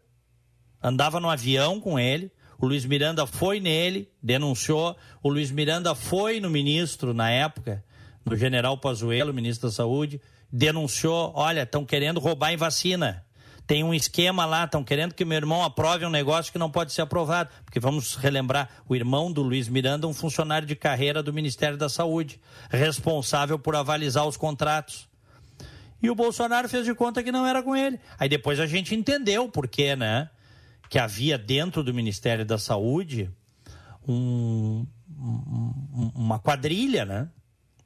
andava 0.82 1.20
no 1.20 1.30
avião 1.30 1.78
com 1.78 2.00
ele. 2.00 2.32
O 2.58 2.66
Luiz 2.66 2.86
Miranda 2.86 3.28
foi 3.28 3.60
nele, 3.60 4.10
denunciou. 4.24 4.96
O 5.22 5.28
Luiz 5.28 5.52
Miranda 5.52 5.94
foi 5.94 6.40
no 6.40 6.50
ministro, 6.50 7.14
na 7.14 7.30
época, 7.30 7.84
no 8.24 8.38
general 8.38 8.78
Pazuello, 8.78 9.34
ministro 9.34 9.68
da 9.68 9.76
Saúde, 9.76 10.22
denunciou: 10.50 11.34
olha, 11.36 11.64
estão 11.64 11.84
querendo 11.84 12.22
roubar 12.22 12.54
em 12.54 12.58
vacina 12.58 13.26
tem 13.68 13.84
um 13.84 13.94
esquema 13.94 14.48
lá, 14.48 14.64
estão 14.64 14.84
querendo 14.84 15.14
que 15.14 15.24
meu 15.24 15.38
irmão 15.38 15.64
aprove 15.64 16.04
um 16.04 16.10
negócio 16.10 16.52
que 16.52 16.58
não 16.58 16.72
pode 16.72 16.92
ser 16.92 17.04
aprovado. 17.04 17.52
Porque 17.64 17.80
vamos 17.80 18.16
relembrar, 18.16 18.68
o 18.88 18.96
irmão 18.96 19.32
do 19.32 19.44
Luiz 19.44 19.70
Miranda 19.70 20.08
é 20.08 20.10
um 20.10 20.14
funcionário 20.14 20.68
de 20.68 20.76
carreira 20.76 21.22
do 21.22 21.32
Ministério 21.32 21.78
da 21.78 21.88
Saúde, 21.88 22.42
responsável 22.72 23.60
por 23.60 23.76
avalizar 23.76 24.26
os 24.26 24.36
contratos. 24.36 25.09
E 26.02 26.10
o 26.10 26.16
Bolsonaro 26.16 26.70
fez 26.70 26.86
de 26.86 26.94
conta 26.94 27.22
que 27.24 27.32
não 27.32 27.46
era 27.46 27.62
com 27.62 27.76
ele. 27.76 28.00
Aí 28.18 28.30
depois 28.30 28.60
a 28.60 28.66
gente 28.66 28.96
entendeu 28.96 29.50
por 29.50 29.68
quê, 29.68 29.96
né? 29.96 30.30
Que 30.90 30.98
havia 30.98 31.38
dentro 31.38 31.84
do 31.84 31.94
Ministério 31.94 32.46
da 32.46 32.58
Saúde 32.58 33.30
um, 34.08 34.86
um, 35.18 36.12
uma 36.16 36.40
quadrilha, 36.40 37.06
né? 37.06 37.30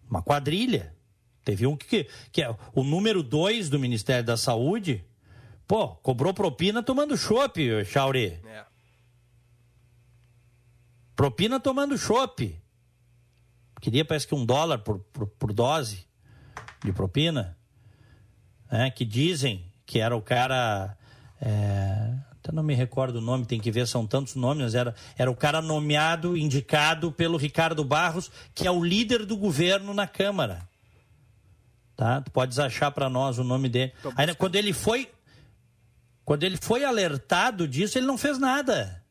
Uma 0.09 0.21
quadrilha. 0.21 0.93
Teve 1.43 1.67
um 1.67 1.75
que, 1.75 2.07
que 2.31 2.41
é 2.41 2.55
o 2.73 2.83
número 2.83 3.21
dois 3.23 3.69
do 3.69 3.79
Ministério 3.79 4.23
da 4.23 4.37
Saúde, 4.37 5.03
Pô, 5.67 5.87
cobrou 5.87 6.33
propina 6.33 6.83
tomando 6.83 7.17
chopp, 7.17 7.85
Chauri. 7.85 8.39
É. 8.45 8.65
Propina 11.15 11.59
tomando 11.59 11.97
chopp. 11.97 12.61
Queria, 13.79 14.05
parece 14.05 14.27
que 14.27 14.35
um 14.35 14.45
dólar 14.45 14.79
por, 14.79 14.99
por, 14.99 15.27
por 15.27 15.53
dose 15.53 16.05
de 16.83 16.91
propina. 16.91 17.57
É, 18.73 18.89
que 18.89 19.05
dizem 19.05 19.63
que 19.85 19.99
era 19.99 20.15
o 20.15 20.21
cara. 20.21 20.97
É, 21.39 22.11
até 22.31 22.51
não 22.51 22.63
me 22.63 22.73
recordo 22.73 23.17
o 23.17 23.21
nome, 23.21 23.45
tem 23.45 23.59
que 23.59 23.69
ver, 23.69 23.87
são 23.87 24.07
tantos 24.07 24.33
nomes, 24.33 24.63
mas 24.63 24.75
era, 24.75 24.95
era 25.15 25.29
o 25.29 25.35
cara 25.35 25.61
nomeado, 25.61 26.35
indicado 26.35 27.11
pelo 27.11 27.37
Ricardo 27.37 27.85
Barros, 27.85 28.31
que 28.55 28.65
é 28.65 28.71
o 28.71 28.83
líder 28.83 29.25
do 29.25 29.37
governo 29.37 29.93
na 29.93 30.07
Câmara. 30.07 30.67
Tá? 31.95 32.19
Tu 32.21 32.31
podes 32.31 32.57
achar 32.57 32.89
para 32.89 33.07
nós 33.09 33.37
o 33.37 33.43
nome 33.43 33.69
dele. 33.69 33.93
Aí, 34.17 34.33
quando 34.33 34.55
ele 34.55 34.73
foi 34.73 35.07
quando 36.25 36.43
ele 36.43 36.57
foi 36.57 36.83
alertado 36.83 37.67
disso, 37.67 37.99
ele 37.99 38.07
não 38.07 38.17
fez 38.17 38.39
nada. 38.39 39.03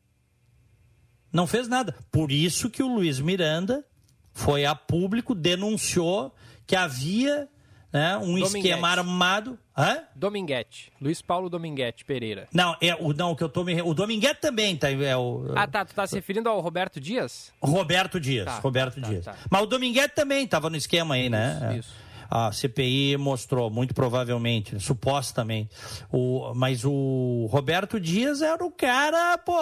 Não 1.32 1.46
fez 1.46 1.68
nada. 1.68 1.94
Por 2.10 2.32
isso 2.32 2.68
que 2.68 2.82
o 2.82 2.92
Luiz 2.92 3.20
Miranda 3.20 3.84
foi 4.32 4.64
a 4.64 4.74
público, 4.74 5.34
denunciou 5.34 6.34
que 6.66 6.74
havia 6.74 7.48
né, 7.92 8.16
um 8.16 8.20
Dominguete. 8.20 8.58
esquema 8.58 8.88
armado. 8.88 9.58
Hã? 9.76 10.02
Dominguete. 10.14 10.92
Luiz 11.00 11.20
Paulo 11.22 11.48
Dominguete 11.48 12.04
Pereira. 12.04 12.48
Não, 12.52 12.76
é 12.80 12.94
o 12.94 13.12
não 13.12 13.34
que 13.34 13.42
eu 13.42 13.48
tô 13.48 13.64
me 13.64 13.80
o 13.82 13.94
Dominguete 13.94 14.40
também 14.40 14.76
tá 14.76 14.90
é 14.90 15.16
o 15.16 15.52
Ah, 15.54 15.66
tá, 15.66 15.84
tu 15.84 15.94
tá 15.94 16.06
se 16.06 16.14
referindo 16.14 16.48
ao 16.48 16.60
Roberto 16.60 17.00
Dias? 17.00 17.52
Roberto 17.60 18.20
Dias, 18.20 18.46
tá, 18.46 18.58
Roberto 18.58 19.00
tá, 19.00 19.08
Dias. 19.08 19.24
Tá. 19.24 19.34
Mas 19.50 19.62
o 19.62 19.66
Dominguete 19.66 20.14
também 20.14 20.44
estava 20.44 20.68
no 20.68 20.76
esquema 20.76 21.14
aí, 21.14 21.28
né? 21.28 21.76
Isso. 21.78 21.90
isso 21.90 22.12
a 22.34 22.50
CPI 22.50 23.18
mostrou, 23.18 23.68
muito 23.68 23.92
provavelmente, 23.92 24.80
supostamente. 24.80 25.68
O, 26.10 26.54
mas 26.54 26.82
o 26.82 27.46
Roberto 27.50 28.00
Dias 28.00 28.40
era 28.40 28.64
o 28.64 28.70
cara, 28.70 29.36
pô. 29.36 29.60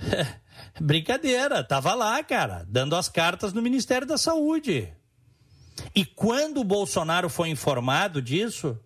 Brincadeira, 0.80 1.62
tava 1.62 1.92
lá, 1.92 2.22
cara, 2.24 2.64
dando 2.66 2.96
as 2.96 3.10
cartas 3.10 3.52
no 3.52 3.60
Ministério 3.60 4.06
da 4.06 4.16
Saúde. 4.16 4.90
E 5.94 6.04
quando 6.04 6.60
o 6.60 6.64
Bolsonaro 6.64 7.28
foi 7.28 7.48
informado 7.48 8.20
disso, 8.20 8.78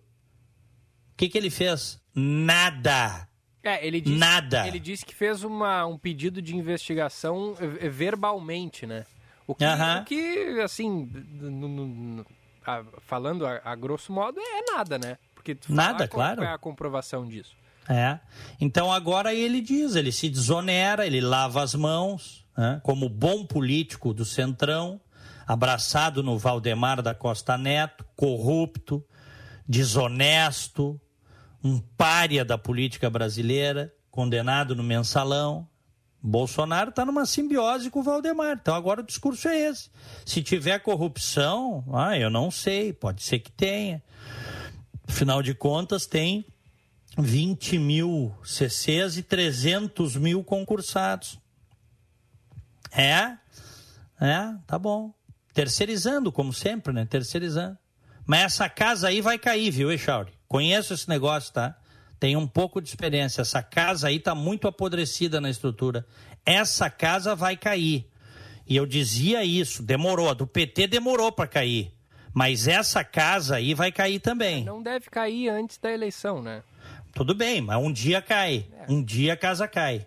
o 1.13 1.17
que, 1.17 1.29
que 1.29 1.37
ele 1.37 1.49
fez? 1.49 1.99
Nada. 2.13 3.27
É, 3.63 3.85
ele 3.85 3.99
disse, 3.99 4.17
Nada. 4.17 4.67
Ele 4.67 4.79
disse 4.79 5.05
que 5.05 5.15
fez 5.15 5.43
uma, 5.43 5.85
um 5.85 5.97
pedido 5.97 6.41
de 6.41 6.55
investigação 6.55 7.55
verbalmente, 7.91 8.85
né? 8.85 9.05
O 9.47 9.55
que, 9.55 9.63
uh 9.63 9.67
-huh. 9.67 10.01
o 10.01 10.05
que 10.05 10.61
assim, 10.61 11.11
a, 12.65 12.83
falando 13.01 13.45
a, 13.45 13.61
a, 13.63 13.75
grosso 13.75 14.11
modo, 14.11 14.39
é 14.39 14.71
nada, 14.71 14.97
né? 14.97 15.17
Porque 15.33 15.57
nada, 15.69 16.07
claro. 16.07 16.41
Qual 16.41 16.47
é 16.47 16.53
a 16.53 16.57
comprovação 16.57 17.27
disso? 17.27 17.55
É. 17.87 18.19
Então 18.59 18.91
agora 18.91 19.33
ele 19.33 19.61
diz, 19.61 19.95
ele 19.95 20.11
se 20.11 20.29
desonera, 20.29 21.05
ele 21.05 21.21
lava 21.21 21.61
as 21.61 21.75
mãos, 21.75 22.45
né? 22.57 22.81
como 22.83 23.07
bom 23.07 23.45
político 23.45 24.13
do 24.13 24.25
Centrão, 24.25 24.99
abraçado 25.47 26.23
no 26.23 26.37
Valdemar 26.37 27.01
da 27.01 27.13
Costa 27.13 27.57
Neto, 27.57 28.05
corrupto, 28.15 29.03
desonesto, 29.67 30.99
um 31.63 31.79
pária 31.79 32.45
da 32.45 32.57
política 32.57 33.09
brasileira, 33.09 33.93
condenado 34.11 34.75
no 34.75 34.83
mensalão. 34.83 35.67
Bolsonaro 36.21 36.89
está 36.89 37.05
numa 37.05 37.25
simbiose 37.25 37.91
com 37.91 37.99
o 37.99 38.03
Valdemar. 38.03 38.57
Então 38.59 38.73
agora 38.73 39.01
o 39.01 39.05
discurso 39.05 39.47
é 39.47 39.69
esse. 39.69 39.89
Se 40.25 40.41
tiver 40.41 40.79
corrupção, 40.79 41.83
ah, 41.93 42.17
eu 42.17 42.29
não 42.29 42.49
sei, 42.49 42.93
pode 42.93 43.23
ser 43.23 43.39
que 43.39 43.51
tenha. 43.51 44.01
Afinal 45.07 45.43
de 45.43 45.53
contas, 45.53 46.07
tem 46.07 46.45
20 47.17 47.77
mil 47.77 48.35
CCs 48.43 49.17
e 49.17 49.23
300 49.23 50.15
mil 50.15 50.43
concursados. 50.43 51.39
É, 52.91 53.37
é, 54.19 54.55
tá 54.65 54.79
bom. 54.79 55.13
Terceirizando, 55.55 56.33
como 56.33 56.51
sempre, 56.51 56.91
né? 56.91 57.05
Terceirizando. 57.05 57.77
Mas 58.27 58.41
essa 58.41 58.67
casa 58.67 59.07
aí 59.07 59.21
vai 59.21 59.39
cair, 59.39 59.71
viu, 59.71 59.89
Echauri? 59.89 60.33
Conheço 60.49 60.93
esse 60.93 61.07
negócio, 61.07 61.53
tá? 61.53 61.77
Tenho 62.19 62.39
um 62.39 62.47
pouco 62.47 62.81
de 62.81 62.89
experiência. 62.89 63.41
Essa 63.41 63.63
casa 63.63 64.09
aí 64.09 64.19
tá 64.19 64.35
muito 64.35 64.67
apodrecida 64.67 65.39
na 65.39 65.49
estrutura. 65.49 66.05
Essa 66.45 66.89
casa 66.89 67.33
vai 67.35 67.55
cair. 67.55 68.05
E 68.67 68.75
eu 68.75 68.85
dizia 68.85 69.45
isso, 69.45 69.81
demorou. 69.81 70.29
A 70.29 70.33
do 70.33 70.45
PT 70.45 70.87
demorou 70.87 71.31
para 71.31 71.47
cair. 71.47 71.89
Mas 72.33 72.67
essa 72.67 73.01
casa 73.01 73.55
aí 73.55 73.73
vai 73.73 73.93
cair 73.93 74.19
também. 74.19 74.65
Não 74.65 74.83
deve 74.83 75.09
cair 75.09 75.47
antes 75.47 75.77
da 75.77 75.89
eleição, 75.89 76.41
né? 76.41 76.63
Tudo 77.13 77.33
bem, 77.33 77.61
mas 77.61 77.77
um 77.81 77.93
dia 77.93 78.21
cai. 78.21 78.65
É. 78.77 78.91
Um 78.91 79.01
dia 79.01 79.33
a 79.33 79.37
casa 79.37 79.69
cai. 79.69 80.05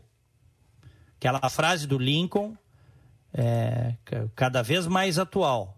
Aquela 1.16 1.48
frase 1.48 1.86
do 1.86 1.96
Lincoln 1.96 2.54
é 3.38 3.94
cada 4.34 4.62
vez 4.62 4.86
mais 4.86 5.18
atual. 5.18 5.76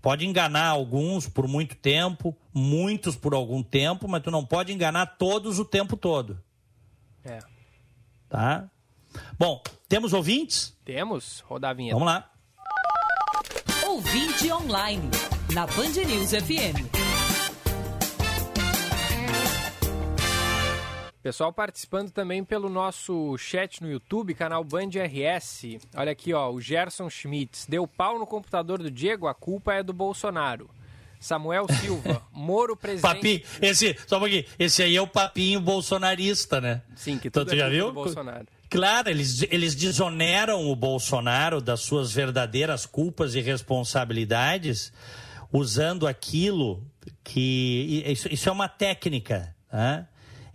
Pode 0.00 0.26
enganar 0.26 0.68
alguns 0.68 1.28
por 1.28 1.46
muito 1.46 1.76
tempo, 1.76 2.36
muitos 2.52 3.14
por 3.14 3.34
algum 3.34 3.62
tempo, 3.62 4.08
mas 4.08 4.22
tu 4.22 4.30
não 4.30 4.44
pode 4.44 4.72
enganar 4.72 5.06
todos 5.18 5.58
o 5.58 5.64
tempo 5.64 5.96
todo. 5.96 6.42
É. 7.24 7.38
Tá? 8.28 8.68
Bom, 9.38 9.62
temos 9.88 10.12
ouvintes? 10.12 10.76
Temos. 10.84 11.40
Rodar 11.40 11.70
a 11.70 11.74
vinheta. 11.74 11.94
Vamos 11.94 12.12
lá. 12.12 12.30
Ouvinte 13.84 14.50
online, 14.50 15.08
na 15.52 15.66
Band 15.66 16.04
News 16.06 16.30
FM. 16.30 17.05
Pessoal 21.26 21.52
participando 21.52 22.12
também 22.12 22.44
pelo 22.44 22.68
nosso 22.68 23.36
chat 23.36 23.82
no 23.82 23.90
YouTube, 23.90 24.32
canal 24.32 24.62
Band 24.62 24.90
RS. 24.90 25.76
Olha 25.96 26.12
aqui, 26.12 26.32
ó, 26.32 26.52
o 26.52 26.60
Gerson 26.60 27.10
Schmitz. 27.10 27.66
Deu 27.68 27.84
pau 27.84 28.16
no 28.16 28.24
computador 28.24 28.80
do 28.80 28.88
Diego, 28.88 29.26
a 29.26 29.34
culpa 29.34 29.74
é 29.74 29.82
do 29.82 29.92
Bolsonaro. 29.92 30.70
Samuel 31.18 31.66
Silva, 31.80 32.22
Moro 32.32 32.76
presidente. 32.76 33.12
Papinho, 33.12 33.42
esse, 33.60 33.96
só 34.06 34.18
um 34.18 34.20
pouquinho, 34.20 34.44
esse 34.56 34.84
aí 34.84 34.94
é 34.94 35.02
o 35.02 35.06
papinho 35.08 35.60
bolsonarista, 35.60 36.60
né? 36.60 36.80
Sim, 36.94 37.18
que 37.18 37.28
tudo 37.28 37.52
então, 37.52 37.54
é 37.56 37.58
já 37.58 37.68
viu? 37.68 37.92
Bolsonaro. 37.92 38.46
Claro, 38.70 39.10
eles, 39.10 39.42
eles 39.50 39.74
desoneram 39.74 40.70
o 40.70 40.76
Bolsonaro 40.76 41.60
das 41.60 41.80
suas 41.80 42.12
verdadeiras 42.12 42.86
culpas 42.86 43.34
e 43.34 43.40
responsabilidades, 43.40 44.92
usando 45.52 46.06
aquilo 46.06 46.86
que. 47.24 48.04
Isso, 48.06 48.32
isso 48.32 48.48
é 48.48 48.52
uma 48.52 48.68
técnica, 48.68 49.52
né? 49.72 50.06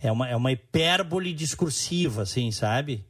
É 0.01 0.11
uma, 0.11 0.27
é 0.27 0.35
uma 0.35 0.51
hipérbole 0.51 1.33
discursiva, 1.33 2.23
assim, 2.23 2.51
sabe? 2.51 3.05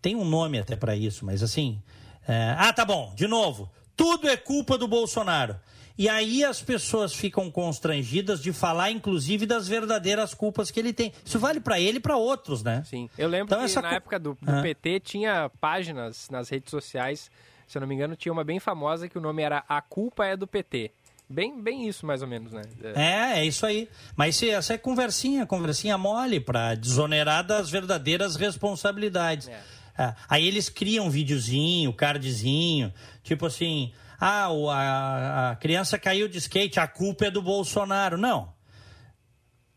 Tem 0.00 0.16
um 0.16 0.24
nome 0.24 0.58
até 0.58 0.74
para 0.74 0.96
isso, 0.96 1.24
mas 1.24 1.42
assim. 1.42 1.80
É... 2.26 2.54
Ah, 2.58 2.72
tá 2.72 2.84
bom, 2.84 3.12
de 3.14 3.28
novo. 3.28 3.70
Tudo 3.96 4.28
é 4.28 4.36
culpa 4.36 4.78
do 4.78 4.88
Bolsonaro. 4.88 5.56
E 5.96 6.08
aí 6.08 6.42
as 6.42 6.62
pessoas 6.62 7.12
ficam 7.12 7.50
constrangidas 7.50 8.42
de 8.42 8.52
falar, 8.52 8.90
inclusive, 8.90 9.44
das 9.44 9.68
verdadeiras 9.68 10.32
culpas 10.32 10.70
que 10.70 10.80
ele 10.80 10.92
tem. 10.92 11.12
Isso 11.24 11.38
vale 11.38 11.60
para 11.60 11.78
ele 11.78 11.98
e 11.98 12.00
para 12.00 12.16
outros, 12.16 12.62
né? 12.62 12.82
Sim. 12.86 13.10
Eu 13.18 13.28
lembro 13.28 13.46
então, 13.46 13.58
que 13.58 13.66
essa... 13.66 13.82
na 13.82 13.92
época 13.92 14.18
do, 14.18 14.36
do 14.40 14.50
ah. 14.50 14.62
PT 14.62 15.00
tinha 15.00 15.50
páginas 15.60 16.28
nas 16.30 16.48
redes 16.48 16.70
sociais, 16.70 17.30
se 17.68 17.76
eu 17.76 17.80
não 17.80 17.86
me 17.86 17.94
engano, 17.94 18.16
tinha 18.16 18.32
uma 18.32 18.42
bem 18.42 18.58
famosa 18.58 19.08
que 19.08 19.18
o 19.18 19.20
nome 19.20 19.42
era 19.42 19.64
A 19.68 19.82
Culpa 19.82 20.24
é 20.24 20.36
do 20.36 20.46
PT. 20.46 20.90
Bem, 21.28 21.62
bem 21.62 21.88
isso, 21.88 22.04
mais 22.04 22.20
ou 22.20 22.28
menos, 22.28 22.52
né? 22.52 22.62
É, 22.94 23.40
é 23.40 23.44
isso 23.44 23.64
aí. 23.64 23.88
Mas 24.14 24.42
essa 24.42 24.74
é 24.74 24.78
conversinha, 24.78 25.46
conversinha 25.46 25.96
mole 25.96 26.38
para 26.38 26.74
desonerar 26.74 27.46
das 27.46 27.70
verdadeiras 27.70 28.36
responsabilidades. 28.36 29.48
É. 29.48 29.60
É. 29.98 30.14
Aí 30.28 30.46
eles 30.46 30.68
criam 30.68 31.06
um 31.06 31.10
videozinho, 31.10 31.92
cardzinho, 31.92 32.92
tipo 33.22 33.46
assim, 33.46 33.92
ah, 34.18 34.46
a, 34.46 35.50
a 35.50 35.56
criança 35.56 35.98
caiu 35.98 36.28
de 36.28 36.38
skate, 36.38 36.80
a 36.80 36.86
culpa 36.86 37.26
é 37.26 37.30
do 37.30 37.42
Bolsonaro. 37.42 38.16
Não. 38.16 38.52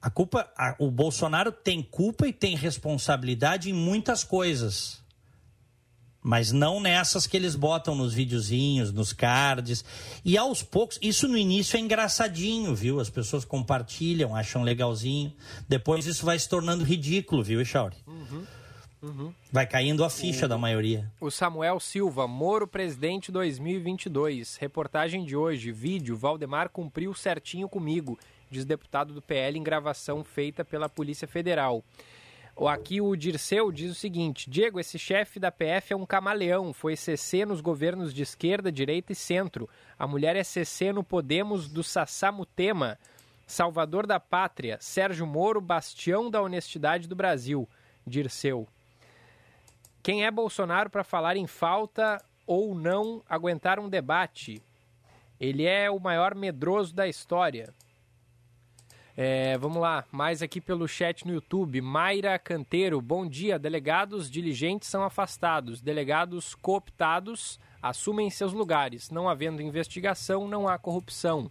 A 0.01 0.09
culpa, 0.09 0.49
a, 0.57 0.75
o 0.79 0.89
Bolsonaro 0.91 1.51
tem 1.51 1.81
culpa 1.81 2.27
e 2.27 2.33
tem 2.33 2.55
responsabilidade 2.55 3.69
em 3.69 3.73
muitas 3.73 4.23
coisas 4.23 5.03
mas 6.25 6.51
não 6.51 6.79
nessas 6.79 7.27
que 7.27 7.37
eles 7.37 7.55
botam 7.55 7.93
nos 7.93 8.11
videozinhos, 8.11 8.91
nos 8.91 9.13
cards. 9.13 9.85
E 10.25 10.35
aos 10.35 10.63
poucos, 10.63 10.97
isso 10.99 11.27
no 11.27 11.37
início 11.37 11.77
é 11.77 11.79
engraçadinho, 11.79 12.73
viu? 12.73 12.99
As 12.99 13.11
pessoas 13.11 13.45
compartilham, 13.45 14.35
acham 14.35 14.63
legalzinho. 14.63 15.31
Depois 15.69 16.07
isso 16.07 16.25
vai 16.25 16.39
se 16.39 16.49
tornando 16.49 16.83
ridículo, 16.83 17.43
viu, 17.43 17.61
Echauri? 17.61 17.95
Uhum. 18.07 18.43
Uhum. 19.03 19.31
Vai 19.51 19.67
caindo 19.67 20.03
a 20.03 20.09
ficha 20.09 20.47
o, 20.47 20.49
da 20.49 20.57
maioria. 20.57 21.11
O 21.21 21.29
Samuel 21.29 21.79
Silva, 21.79 22.27
Moro 22.27 22.67
presidente 22.67 23.31
2022. 23.31 24.57
Reportagem 24.57 25.23
de 25.25 25.35
hoje, 25.35 25.71
vídeo, 25.71 26.17
Valdemar 26.17 26.69
cumpriu 26.69 27.13
certinho 27.13 27.69
comigo, 27.69 28.17
diz 28.49 28.65
deputado 28.65 29.13
do 29.13 29.21
PL 29.21 29.59
em 29.59 29.63
gravação 29.63 30.23
feita 30.23 30.65
pela 30.65 30.89
Polícia 30.89 31.27
Federal. 31.27 31.83
Aqui 32.57 33.01
o 33.01 33.15
Dirceu 33.17 33.69
diz 33.69 33.91
o 33.91 33.95
seguinte: 33.95 34.49
Diego, 34.49 34.79
esse 34.79 34.97
chefe 34.97 35.39
da 35.39 35.51
PF 35.51 35.91
é 35.91 35.95
um 35.95 36.05
camaleão, 36.05 36.71
foi 36.73 36.95
CC 36.95 37.45
nos 37.45 37.59
governos 37.59 38.13
de 38.13 38.23
esquerda, 38.23 38.71
direita 38.71 39.11
e 39.11 39.15
centro. 39.15 39.69
A 39.99 40.07
mulher 40.07 40.37
é 40.37 40.43
CC 40.43 40.93
no 40.93 41.03
Podemos 41.03 41.67
do 41.67 41.83
Sassamutema. 41.83 42.97
Salvador 43.45 44.07
da 44.07 44.19
Pátria, 44.19 44.77
Sérgio 44.81 45.27
Moro, 45.27 45.61
bastião 45.61 46.31
da 46.31 46.41
honestidade 46.41 47.07
do 47.07 47.15
Brasil. 47.15 47.69
Dirceu. 48.07 48.67
Quem 50.01 50.25
é 50.25 50.31
Bolsonaro 50.31 50.89
para 50.89 51.03
falar 51.03 51.35
em 51.35 51.45
falta 51.45 52.23
ou 52.47 52.73
não 52.73 53.21
aguentar 53.29 53.79
um 53.79 53.89
debate? 53.89 54.63
Ele 55.39 55.65
é 55.65 55.91
o 55.91 55.99
maior 55.99 56.33
medroso 56.33 56.95
da 56.95 57.07
história. 57.07 57.71
É, 59.17 59.57
vamos 59.57 59.81
lá, 59.81 60.03
mais 60.11 60.41
aqui 60.41 60.59
pelo 60.59 60.87
chat 60.87 61.25
no 61.25 61.33
YouTube. 61.33 61.79
Mayra 61.79 62.37
Canteiro, 62.37 63.01
bom 63.01 63.25
dia. 63.25 63.57
Delegados 63.57 64.29
diligentes 64.29 64.89
são 64.89 65.03
afastados, 65.03 65.81
delegados 65.81 66.53
cooptados 66.55 67.59
assumem 67.81 68.29
seus 68.29 68.51
lugares. 68.51 69.09
Não 69.11 69.29
havendo 69.29 69.61
investigação, 69.61 70.47
não 70.47 70.67
há 70.67 70.77
corrupção. 70.77 71.49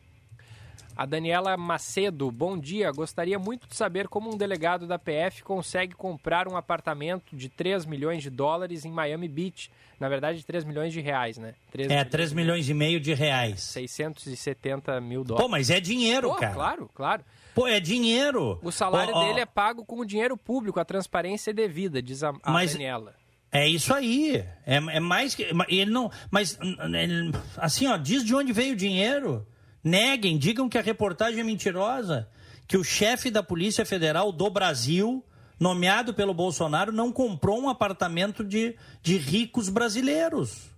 A 0.97 1.07
Daniela 1.07 1.57
Macedo, 1.57 2.31
bom 2.31 2.57
dia. 2.59 2.91
Gostaria 2.93 3.39
muito 3.39 3.67
de 3.67 3.75
saber 3.75 4.09
como 4.09 4.33
um 4.33 4.37
delegado 4.37 4.87
da 4.87 4.99
PF 4.99 5.43
consegue 5.43 5.95
comprar 5.95 6.47
um 6.47 6.57
apartamento 6.57 7.35
de 7.37 7.49
3 7.49 7.85
milhões 7.85 8.23
de 8.23 8.31
dólares 8.31 8.85
em 8.85 8.93
Miami 8.93 9.27
Beach. 9.27 9.71
Na 9.99 10.09
verdade, 10.09 10.45
3 10.45 10.65
milhões 10.65 10.93
de 10.93 11.01
reais, 11.01 11.37
né? 11.39 11.55
3 11.73 11.91
é, 11.91 12.05
3 12.05 12.33
milhões 12.33 12.69
e 12.69 12.75
meio 12.75 13.01
de 13.01 13.12
reais. 13.15 13.62
670 13.62 15.01
mil 15.01 15.25
dólares. 15.25 15.45
Pô, 15.45 15.51
mas 15.51 15.71
é 15.71 15.81
dinheiro, 15.81 16.29
Pô, 16.29 16.37
cara. 16.37 16.55
Claro, 16.55 16.91
claro. 16.95 17.25
Pô, 17.55 17.69
é 17.69 17.79
dinheiro. 17.79 18.59
O 18.63 18.73
salário 18.73 19.15
dele 19.15 19.41
é 19.41 19.47
pago 19.47 19.85
com 19.85 20.05
dinheiro 20.05 20.37
público, 20.37 20.81
a 20.81 20.85
transparência 20.85 21.51
é 21.51 21.55
devida, 21.55 22.03
diz 22.03 22.23
a, 22.23 22.31
a 22.43 22.53
mas... 22.53 22.73
Daniela. 22.73 23.15
É 23.55 23.69
isso 23.69 23.95
aí. 23.95 24.45
É, 24.67 24.77
é 24.77 24.99
mais 24.99 25.33
que. 25.37 25.47
Ele 25.69 25.91
não. 25.93 26.11
Mas, 26.29 26.59
ele, 26.61 27.31
assim, 27.57 27.87
ó, 27.87 27.97
diz 27.97 28.25
de 28.25 28.35
onde 28.35 28.53
veio 28.53 28.73
o 28.73 28.77
dinheiro. 28.77 29.47
Neguem, 29.83 30.37
digam 30.37 30.69
que 30.69 30.77
a 30.77 30.83
reportagem 30.83 31.39
é 31.39 31.45
mentirosa. 31.45 32.29
Que 32.67 32.77
o 32.77 32.83
chefe 32.83 33.31
da 33.31 33.45
Polícia 33.45 33.87
Federal 33.87 34.33
do 34.33 34.51
Brasil, 34.51 35.25
nomeado 35.61 36.13
pelo 36.13 36.35
Bolsonaro, 36.35 36.91
não 36.91 37.13
comprou 37.13 37.61
um 37.61 37.69
apartamento 37.69 38.43
de, 38.43 38.77
de 39.01 39.19
ricos 39.19 39.69
brasileiros. 39.69 40.75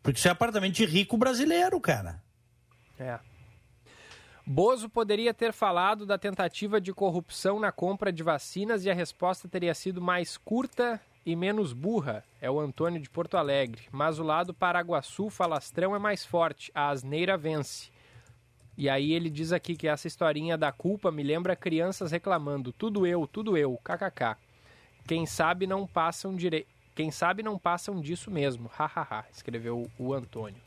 Porque 0.00 0.18
isso 0.18 0.28
é 0.28 0.30
apartamento 0.30 0.74
de 0.74 0.84
rico 0.84 1.16
brasileiro, 1.16 1.80
cara. 1.80 2.22
É. 3.00 3.18
Bozo 4.46 4.88
poderia 4.88 5.32
ter 5.34 5.52
falado 5.52 6.06
da 6.06 6.18
tentativa 6.18 6.80
de 6.80 6.92
corrupção 6.92 7.60
na 7.60 7.70
compra 7.70 8.12
de 8.12 8.22
vacinas 8.22 8.84
e 8.84 8.90
a 8.90 8.94
resposta 8.94 9.48
teria 9.48 9.74
sido 9.74 10.00
mais 10.00 10.36
curta 10.36 11.00
e 11.24 11.36
menos 11.36 11.72
burra. 11.72 12.24
É 12.40 12.50
o 12.50 12.58
Antônio 12.58 13.00
de 13.00 13.10
Porto 13.10 13.36
Alegre. 13.36 13.82
Mas 13.92 14.18
o 14.18 14.22
lado 14.22 14.54
Paraguaçu 14.54 15.28
falastrão 15.30 15.94
é 15.94 15.98
mais 15.98 16.24
forte. 16.24 16.70
A 16.74 16.88
asneira 16.88 17.36
vence. 17.36 17.90
E 18.76 18.88
aí 18.88 19.12
ele 19.12 19.28
diz 19.28 19.52
aqui 19.52 19.76
que 19.76 19.86
essa 19.86 20.06
historinha 20.06 20.56
da 20.56 20.72
culpa 20.72 21.12
me 21.12 21.22
lembra 21.22 21.54
crianças 21.54 22.10
reclamando: 22.10 22.72
tudo 22.72 23.06
eu, 23.06 23.26
tudo 23.26 23.56
eu, 23.56 23.78
kkk. 23.84 24.36
Quem 25.06 25.26
sabe 25.26 25.66
não 25.66 25.86
passam 25.86 26.34
direito. 26.34 26.68
Quem 26.94 27.10
sabe 27.10 27.42
não 27.42 27.58
passam 27.58 28.00
disso 28.00 28.30
mesmo. 28.30 28.68
Hahaha, 28.68 29.24
escreveu 29.32 29.90
o 29.98 30.12
Antônio. 30.12 30.60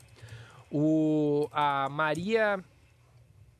O, 0.70 1.48
a 1.52 1.88
Maria 1.88 2.62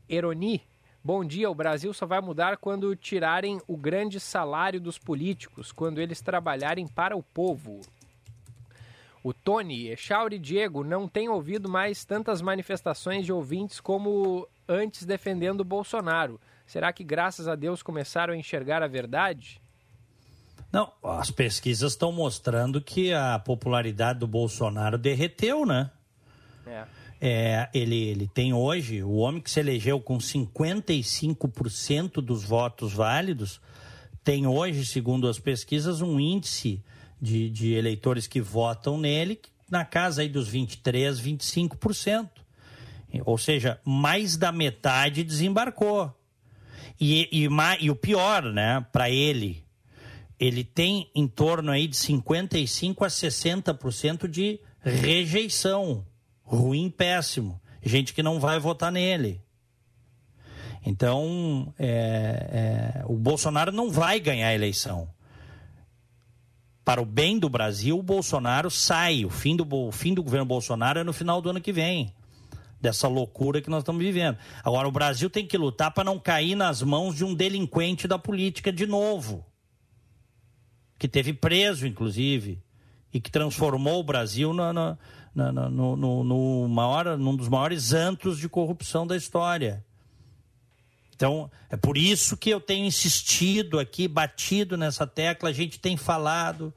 Eroni, 0.08 0.62
Bom 1.06 1.22
dia, 1.22 1.50
o 1.50 1.54
Brasil 1.54 1.92
só 1.92 2.06
vai 2.06 2.22
mudar 2.22 2.56
quando 2.56 2.96
tirarem 2.96 3.60
o 3.68 3.76
grande 3.76 4.18
salário 4.18 4.80
dos 4.80 4.96
políticos, 4.96 5.70
quando 5.70 6.00
eles 6.00 6.22
trabalharem 6.22 6.88
para 6.88 7.14
o 7.14 7.22
povo. 7.22 7.82
O 9.22 9.34
Tony, 9.34 9.88
Echauri 9.88 10.36
e 10.36 10.38
Diego 10.38 10.82
não 10.82 11.06
têm 11.06 11.28
ouvido 11.28 11.68
mais 11.68 12.06
tantas 12.06 12.40
manifestações 12.40 13.26
de 13.26 13.32
ouvintes 13.34 13.80
como 13.80 14.48
antes 14.66 15.04
defendendo 15.04 15.60
o 15.60 15.64
Bolsonaro. 15.64 16.40
Será 16.66 16.90
que 16.90 17.04
graças 17.04 17.46
a 17.46 17.54
Deus 17.54 17.82
começaram 17.82 18.32
a 18.32 18.36
enxergar 18.38 18.82
a 18.82 18.88
verdade? 18.88 19.60
Não, 20.72 20.90
as 21.02 21.30
pesquisas 21.30 21.92
estão 21.92 22.12
mostrando 22.12 22.80
que 22.80 23.12
a 23.12 23.38
popularidade 23.38 24.20
do 24.20 24.26
Bolsonaro 24.26 24.96
derreteu, 24.96 25.66
né? 25.66 25.90
É. 26.66 26.86
É, 27.20 27.68
ele, 27.72 27.96
ele 27.96 28.28
tem 28.28 28.52
hoje, 28.52 29.02
o 29.02 29.16
homem 29.16 29.40
que 29.40 29.50
se 29.50 29.60
elegeu 29.60 30.00
com 30.00 30.18
55% 30.18 32.20
dos 32.20 32.44
votos 32.44 32.92
válidos, 32.92 33.60
tem 34.22 34.46
hoje, 34.46 34.86
segundo 34.86 35.28
as 35.28 35.38
pesquisas, 35.38 36.00
um 36.00 36.18
índice 36.18 36.82
de, 37.20 37.50
de 37.50 37.74
eleitores 37.74 38.26
que 38.26 38.40
votam 38.40 38.98
nele 38.98 39.38
na 39.70 39.84
casa 39.84 40.22
aí 40.22 40.28
dos 40.28 40.50
23%, 40.50 41.20
25%. 41.20 42.30
Ou 43.24 43.38
seja, 43.38 43.80
mais 43.84 44.36
da 44.36 44.50
metade 44.50 45.22
desembarcou. 45.22 46.12
E, 47.00 47.28
e, 47.30 47.48
e 47.80 47.90
o 47.90 47.96
pior, 47.96 48.42
né, 48.42 48.84
para 48.92 49.10
ele, 49.10 49.64
ele 50.38 50.64
tem 50.64 51.10
em 51.14 51.26
torno 51.26 51.70
aí 51.70 51.86
de 51.86 51.96
55% 51.96 53.02
a 53.02 53.08
60% 53.08 54.28
de 54.28 54.60
rejeição. 54.80 56.04
Ruim, 56.44 56.90
péssimo. 56.90 57.60
Gente 57.82 58.14
que 58.14 58.22
não 58.22 58.38
vai 58.38 58.58
votar 58.58 58.92
nele. 58.92 59.40
Então, 60.86 61.72
é, 61.78 63.00
é, 63.00 63.04
o 63.06 63.16
Bolsonaro 63.16 63.72
não 63.72 63.90
vai 63.90 64.20
ganhar 64.20 64.48
a 64.48 64.54
eleição 64.54 65.08
para 66.84 67.00
o 67.00 67.06
bem 67.06 67.38
do 67.38 67.48
Brasil, 67.48 67.98
o 67.98 68.02
Bolsonaro 68.02 68.70
sai. 68.70 69.24
O 69.24 69.30
fim 69.30 69.56
do, 69.56 69.66
o 69.74 69.90
fim 69.90 70.12
do 70.12 70.22
governo 70.22 70.44
Bolsonaro 70.44 71.00
é 71.00 71.04
no 71.04 71.12
final 71.12 71.40
do 71.40 71.48
ano 71.48 71.60
que 71.60 71.72
vem. 71.72 72.12
Dessa 72.80 73.08
loucura 73.08 73.62
que 73.62 73.70
nós 73.70 73.80
estamos 73.80 74.02
vivendo. 74.02 74.36
Agora, 74.62 74.86
o 74.86 74.92
Brasil 74.92 75.30
tem 75.30 75.46
que 75.46 75.56
lutar 75.56 75.90
para 75.92 76.04
não 76.04 76.18
cair 76.18 76.54
nas 76.54 76.82
mãos 76.82 77.16
de 77.16 77.24
um 77.24 77.34
delinquente 77.34 78.06
da 78.06 78.18
política 78.18 78.70
de 78.70 78.86
novo. 78.86 79.44
Que 80.98 81.08
teve 81.08 81.32
preso, 81.32 81.86
inclusive, 81.86 82.62
e 83.12 83.18
que 83.18 83.30
transformou 83.30 84.00
o 84.00 84.04
Brasil 84.04 84.52
na, 84.52 84.72
na, 84.72 84.98
na, 85.34 85.52
no, 85.52 85.96
no, 85.96 86.24
no 86.24 86.68
maior, 86.68 87.18
num 87.18 87.34
dos 87.34 87.48
maiores 87.48 87.92
antros 87.92 88.38
de 88.38 88.48
corrupção 88.48 89.06
da 89.06 89.16
história. 89.16 89.84
Então, 91.14 91.50
é 91.70 91.76
por 91.76 91.96
isso 91.96 92.36
que 92.36 92.50
eu 92.50 92.60
tenho 92.60 92.86
insistido 92.86 93.78
aqui, 93.78 94.08
batido 94.08 94.76
nessa 94.76 95.06
tecla, 95.06 95.48
a 95.48 95.52
gente 95.52 95.78
tem 95.78 95.96
falado, 95.96 96.72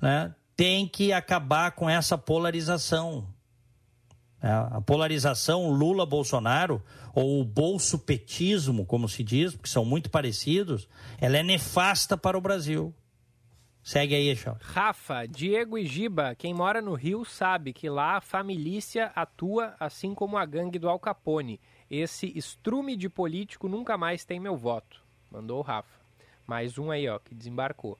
né? 0.00 0.34
tem 0.56 0.88
que 0.88 1.12
acabar 1.12 1.72
com 1.72 1.88
essa 1.88 2.16
polarização. 2.18 3.26
É, 4.42 4.48
a 4.48 4.80
polarização 4.80 5.70
Lula-Bolsonaro, 5.70 6.82
ou 7.14 7.40
o 7.40 7.44
bolso-petismo, 7.44 8.84
como 8.84 9.08
se 9.08 9.22
diz, 9.22 9.54
porque 9.54 9.68
são 9.68 9.84
muito 9.84 10.10
parecidos, 10.10 10.88
ela 11.18 11.38
é 11.38 11.42
nefasta 11.42 12.16
para 12.16 12.36
o 12.36 12.40
Brasil. 12.40 12.94
Segue 13.86 14.16
aí, 14.16 14.30
Echão. 14.30 14.56
Rafa, 14.60 15.28
Diego 15.28 15.78
e 15.78 15.86
Giba, 15.86 16.34
quem 16.34 16.52
mora 16.52 16.82
no 16.82 16.94
Rio 16.94 17.24
sabe 17.24 17.72
que 17.72 17.88
lá 17.88 18.16
a 18.16 18.20
família 18.20 19.12
atua 19.14 19.76
assim 19.78 20.12
como 20.12 20.36
a 20.36 20.44
gangue 20.44 20.76
do 20.76 20.88
Al 20.88 20.98
Capone. 20.98 21.60
Esse 21.88 22.36
estrume 22.36 22.96
de 22.96 23.08
político 23.08 23.68
nunca 23.68 23.96
mais 23.96 24.24
tem 24.24 24.40
meu 24.40 24.56
voto. 24.56 25.00
Mandou 25.30 25.60
o 25.60 25.62
Rafa. 25.62 26.00
Mais 26.44 26.76
um 26.78 26.90
aí, 26.90 27.08
ó, 27.08 27.20
que 27.20 27.32
desembarcou. 27.32 27.96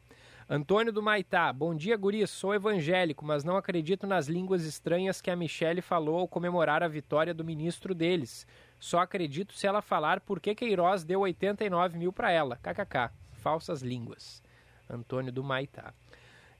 Antônio 0.50 0.92
do 0.92 1.00
Maitá, 1.00 1.52
bom 1.52 1.72
dia, 1.72 1.96
guris. 1.96 2.30
Sou 2.30 2.52
evangélico, 2.52 3.24
mas 3.24 3.44
não 3.44 3.56
acredito 3.56 4.08
nas 4.08 4.26
línguas 4.26 4.64
estranhas 4.64 5.20
que 5.20 5.30
a 5.30 5.36
Michelle 5.36 5.80
falou 5.80 6.18
ao 6.18 6.26
comemorar 6.26 6.82
a 6.82 6.88
vitória 6.88 7.32
do 7.32 7.44
ministro 7.44 7.94
deles. 7.94 8.44
Só 8.80 8.98
acredito 8.98 9.54
se 9.54 9.68
ela 9.68 9.80
falar 9.80 10.18
por 10.18 10.40
que 10.40 10.52
Queiroz 10.52 11.04
deu 11.04 11.20
89 11.20 11.96
mil 11.96 12.12
para 12.12 12.32
ela. 12.32 12.56
KKK. 12.56 13.12
Falsas 13.34 13.82
línguas. 13.82 14.44
Antônio 14.88 15.32
do 15.32 15.42
Maitá. 15.42 15.92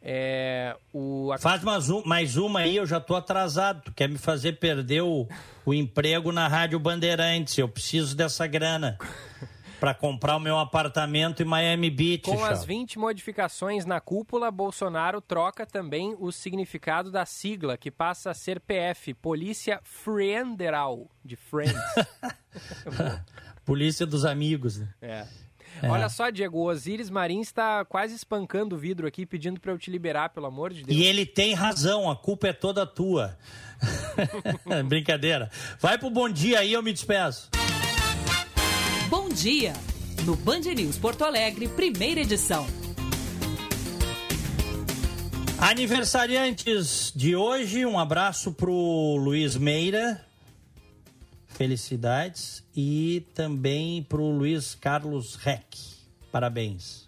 É, 0.02 0.76
o... 0.92 1.30
Faz 1.40 1.64
mais, 1.64 1.90
um, 1.90 2.02
mais 2.04 2.36
uma 2.36 2.60
aí, 2.60 2.76
eu 2.76 2.86
já 2.86 3.00
tô 3.00 3.16
atrasado. 3.16 3.82
Tu 3.82 3.92
quer 3.92 4.08
me 4.08 4.18
fazer 4.18 4.54
perder 4.54 5.02
o, 5.02 5.26
o 5.64 5.74
emprego 5.74 6.30
na 6.30 6.46
Rádio 6.46 6.78
Bandeirantes. 6.78 7.58
Eu 7.58 7.68
preciso 7.68 8.16
dessa 8.16 8.46
grana 8.46 8.96
para 9.80 9.94
comprar 9.94 10.36
o 10.36 10.40
meu 10.40 10.58
apartamento 10.58 11.42
em 11.42 11.46
Miami 11.46 11.90
Beach. 11.90 12.22
Com 12.22 12.44
as 12.44 12.64
20 12.64 12.98
modificações 12.98 13.84
na 13.84 14.00
cúpula, 14.00 14.50
Bolsonaro 14.50 15.20
troca 15.20 15.66
também 15.66 16.14
o 16.18 16.30
significado 16.30 17.10
da 17.10 17.26
sigla, 17.26 17.76
que 17.76 17.90
passa 17.90 18.30
a 18.30 18.34
ser 18.34 18.60
PF, 18.60 19.12
Polícia 19.14 19.80
Federal, 19.82 21.10
de 21.24 21.34
Friends. 21.34 21.74
Polícia 23.64 24.06
dos 24.06 24.24
Amigos. 24.24 24.78
Né? 24.78 24.88
É. 25.02 25.26
É. 25.82 25.88
Olha 25.88 26.08
só, 26.08 26.30
Diego, 26.30 26.58
o 26.58 26.68
Osiris 26.68 27.10
Marins 27.10 27.48
está 27.48 27.84
quase 27.84 28.14
espancando 28.14 28.76
o 28.76 28.78
vidro 28.78 29.06
aqui, 29.06 29.26
pedindo 29.26 29.60
para 29.60 29.72
eu 29.72 29.78
te 29.78 29.90
liberar, 29.90 30.30
pelo 30.30 30.46
amor 30.46 30.72
de 30.72 30.82
Deus. 30.82 30.98
E 30.98 31.02
ele 31.02 31.26
tem 31.26 31.54
razão, 31.54 32.10
a 32.10 32.16
culpa 32.16 32.48
é 32.48 32.52
toda 32.52 32.86
tua. 32.86 33.36
Brincadeira. 34.86 35.50
Vai 35.78 35.98
pro 35.98 36.10
bom 36.10 36.28
dia 36.28 36.60
aí, 36.60 36.72
eu 36.72 36.82
me 36.82 36.92
despeço. 36.92 37.50
Bom 39.08 39.28
dia, 39.28 39.72
no 40.24 40.34
Band 40.34 40.60
News 40.60 40.98
Porto 40.98 41.22
Alegre, 41.22 41.68
primeira 41.68 42.20
edição. 42.20 42.66
Aniversariantes 45.58 47.12
de 47.16 47.34
hoje, 47.34 47.86
um 47.86 47.98
abraço 47.98 48.52
pro 48.52 49.16
Luiz 49.16 49.56
Meira, 49.56 50.20
Felicidades. 51.56 52.64
E 52.74 53.24
também 53.34 54.02
para 54.02 54.20
o 54.20 54.30
Luiz 54.30 54.74
Carlos 54.74 55.36
Reck. 55.36 55.76
Parabéns. 56.30 57.06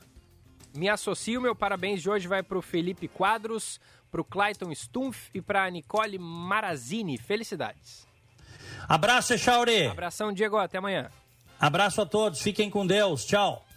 Me 0.74 0.88
associo, 0.88 1.40
meu 1.40 1.55
parabéns 1.55 2.01
de 2.01 2.09
hoje 2.09 2.28
vai 2.28 2.42
para 2.42 2.57
o 2.57 2.62
Felipe 2.62 3.09
Quadros, 3.09 3.80
para 4.11 4.20
o 4.20 4.24
Clayton 4.24 4.74
Stumpf 4.74 5.30
e 5.34 5.40
para 5.40 5.64
a 5.64 5.70
Nicole 5.70 6.18
Marazini. 6.18 7.18
Felicidades. 7.18 8.07
Abraço, 8.88 9.34
Echauri. 9.34 9.86
Abração, 9.86 10.32
Diego. 10.32 10.57
Até 10.57 10.78
amanhã. 10.78 11.11
Abraço 11.61 12.01
a 12.01 12.07
todos. 12.07 12.40
Fiquem 12.40 12.70
com 12.70 12.86
Deus. 12.86 13.24
Tchau. 13.24 13.68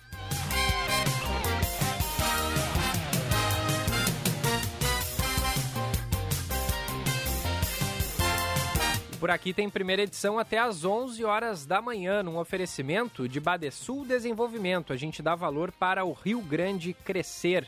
Por 9.22 9.30
aqui 9.30 9.53
tem 9.53 9.69
primeira 9.69 10.01
edição 10.01 10.39
até 10.39 10.57
às 10.57 10.84
11 10.84 11.24
horas 11.24 11.63
da 11.63 11.80
manhã, 11.80 12.24
num 12.24 12.39
oferecimento 12.39 13.30
de 13.30 13.39
Badesul 13.39 14.03
Desenvolvimento. 14.03 14.91
A 14.91 14.97
gente 14.97 15.22
dá 15.22 15.36
valor 15.36 15.72
para 15.72 16.03
o 16.03 16.11
Rio 16.11 16.41
Grande 16.41 16.91
crescer. 16.91 17.67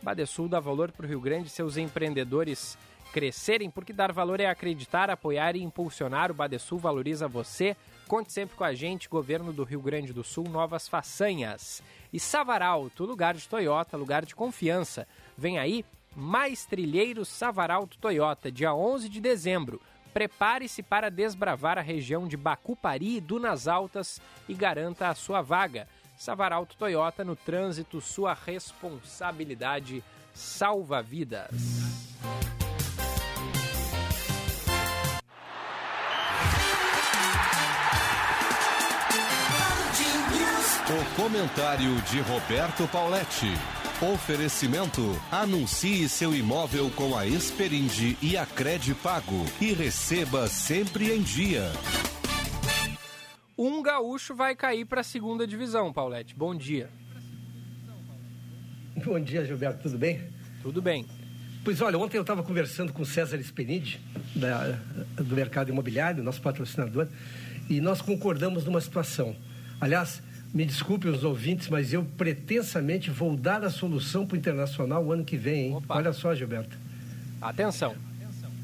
Badesul 0.00 0.48
dá 0.48 0.58
valor 0.60 0.90
para 0.90 1.04
o 1.04 1.08
Rio 1.10 1.20
Grande 1.20 1.48
e 1.48 1.50
seus 1.50 1.76
empreendedores 1.76 2.78
crescerem, 3.12 3.68
porque 3.68 3.92
dar 3.92 4.12
valor 4.12 4.40
é 4.40 4.46
acreditar, 4.46 5.10
apoiar 5.10 5.56
e 5.56 5.62
impulsionar. 5.62 6.30
O 6.30 6.34
Badesul 6.34 6.78
valoriza 6.78 7.28
você. 7.28 7.76
Conte 8.08 8.32
sempre 8.32 8.56
com 8.56 8.64
a 8.64 8.72
gente, 8.72 9.10
Governo 9.10 9.52
do 9.52 9.64
Rio 9.64 9.82
Grande 9.82 10.10
do 10.14 10.24
Sul, 10.24 10.48
novas 10.48 10.88
façanhas. 10.88 11.82
E 12.10 12.18
Savaralto, 12.18 13.04
lugar 13.04 13.34
de 13.34 13.46
Toyota, 13.46 13.98
lugar 13.98 14.24
de 14.24 14.34
confiança. 14.34 15.06
Vem 15.36 15.58
aí 15.58 15.84
mais 16.16 16.64
trilheiros 16.64 17.28
Savaralto 17.28 17.98
Toyota, 17.98 18.50
dia 18.50 18.74
11 18.74 19.10
de 19.10 19.20
dezembro. 19.20 19.78
Prepare-se 20.12 20.82
para 20.82 21.10
desbravar 21.10 21.78
a 21.78 21.82
região 21.82 22.28
de 22.28 22.36
Bacupari 22.36 23.16
e 23.16 23.20
Dunas 23.20 23.66
Altas 23.66 24.20
e 24.48 24.54
garanta 24.54 25.08
a 25.08 25.14
sua 25.14 25.40
vaga. 25.40 25.88
Savaralto 26.16 26.76
Toyota 26.76 27.24
no 27.24 27.34
trânsito, 27.34 28.00
sua 28.00 28.34
responsabilidade 28.34 30.04
salva 30.34 31.02
vidas. 31.02 31.50
O 40.92 41.16
comentário 41.16 41.94
de 42.02 42.20
Roberto 42.20 42.86
Pauletti. 42.88 43.52
Oferecimento. 44.02 45.00
Anuncie 45.30 46.08
seu 46.08 46.34
imóvel 46.34 46.90
com 46.90 47.16
a 47.16 47.24
Esperindi 47.24 48.18
e 48.20 48.36
a 48.36 48.44
Cred 48.44 48.94
Pago 48.96 49.44
e 49.60 49.72
receba 49.72 50.48
sempre 50.48 51.12
em 51.12 51.22
dia. 51.22 51.70
Um 53.56 53.80
gaúcho 53.80 54.34
vai 54.34 54.56
cair 54.56 54.86
para 54.86 55.02
a 55.02 55.04
segunda 55.04 55.46
divisão, 55.46 55.92
Paulette. 55.92 56.34
Bom 56.34 56.52
dia. 56.52 56.90
Bom 59.04 59.20
dia, 59.20 59.44
Gilberto. 59.44 59.84
Tudo 59.84 59.98
bem? 59.98 60.20
Tudo 60.64 60.82
bem. 60.82 61.06
Pois 61.62 61.80
olha, 61.80 61.96
ontem 61.96 62.16
eu 62.16 62.22
estava 62.22 62.42
conversando 62.42 62.92
com 62.92 63.02
o 63.02 63.06
César 63.06 63.36
Esperindi, 63.36 64.00
da, 64.34 64.80
do 65.14 65.36
mercado 65.36 65.70
imobiliário, 65.70 66.24
nosso 66.24 66.42
patrocinador, 66.42 67.06
e 67.70 67.80
nós 67.80 68.02
concordamos 68.02 68.64
numa 68.64 68.80
situação 68.80 69.36
Aliás, 69.82 70.22
me 70.52 70.64
desculpe 70.64 71.08
os 71.08 71.24
ouvintes, 71.24 71.68
mas 71.68 71.92
eu 71.92 72.04
pretensamente 72.04 73.10
vou 73.10 73.36
dar 73.36 73.64
a 73.64 73.70
solução 73.70 74.26
para 74.26 74.34
o 74.34 74.38
Internacional 74.38 75.04
o 75.04 75.12
ano 75.12 75.24
que 75.24 75.36
vem, 75.36 75.66
hein? 75.66 75.74
Opa. 75.76 75.96
Olha 75.96 76.12
só, 76.12 76.34
Gilberto. 76.34 76.76
Atenção. 77.40 77.94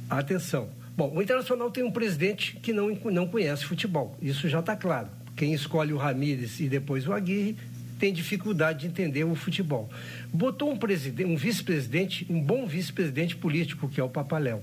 Atenção. 0.08 0.68
Bom, 0.96 1.12
o 1.14 1.22
Internacional 1.22 1.70
tem 1.70 1.82
um 1.84 1.90
presidente 1.90 2.58
que 2.62 2.72
não, 2.72 2.90
não 3.10 3.26
conhece 3.26 3.64
futebol. 3.64 4.16
Isso 4.20 4.48
já 4.48 4.60
está 4.60 4.76
claro. 4.76 5.08
Quem 5.36 5.54
escolhe 5.54 5.92
o 5.92 5.96
Ramírez 5.96 6.60
e 6.60 6.68
depois 6.68 7.06
o 7.06 7.12
Aguirre 7.12 7.56
tem 7.98 8.12
dificuldade 8.12 8.80
de 8.80 8.86
entender 8.86 9.24
o 9.24 9.34
futebol. 9.34 9.88
Botou 10.32 10.70
um, 10.70 10.76
presidente, 10.76 11.28
um 11.28 11.36
vice-presidente, 11.36 12.26
um 12.28 12.40
bom 12.40 12.66
vice-presidente 12.66 13.36
político, 13.36 13.88
que 13.88 14.00
é 14.00 14.04
o 14.04 14.08
Papaléu. 14.08 14.62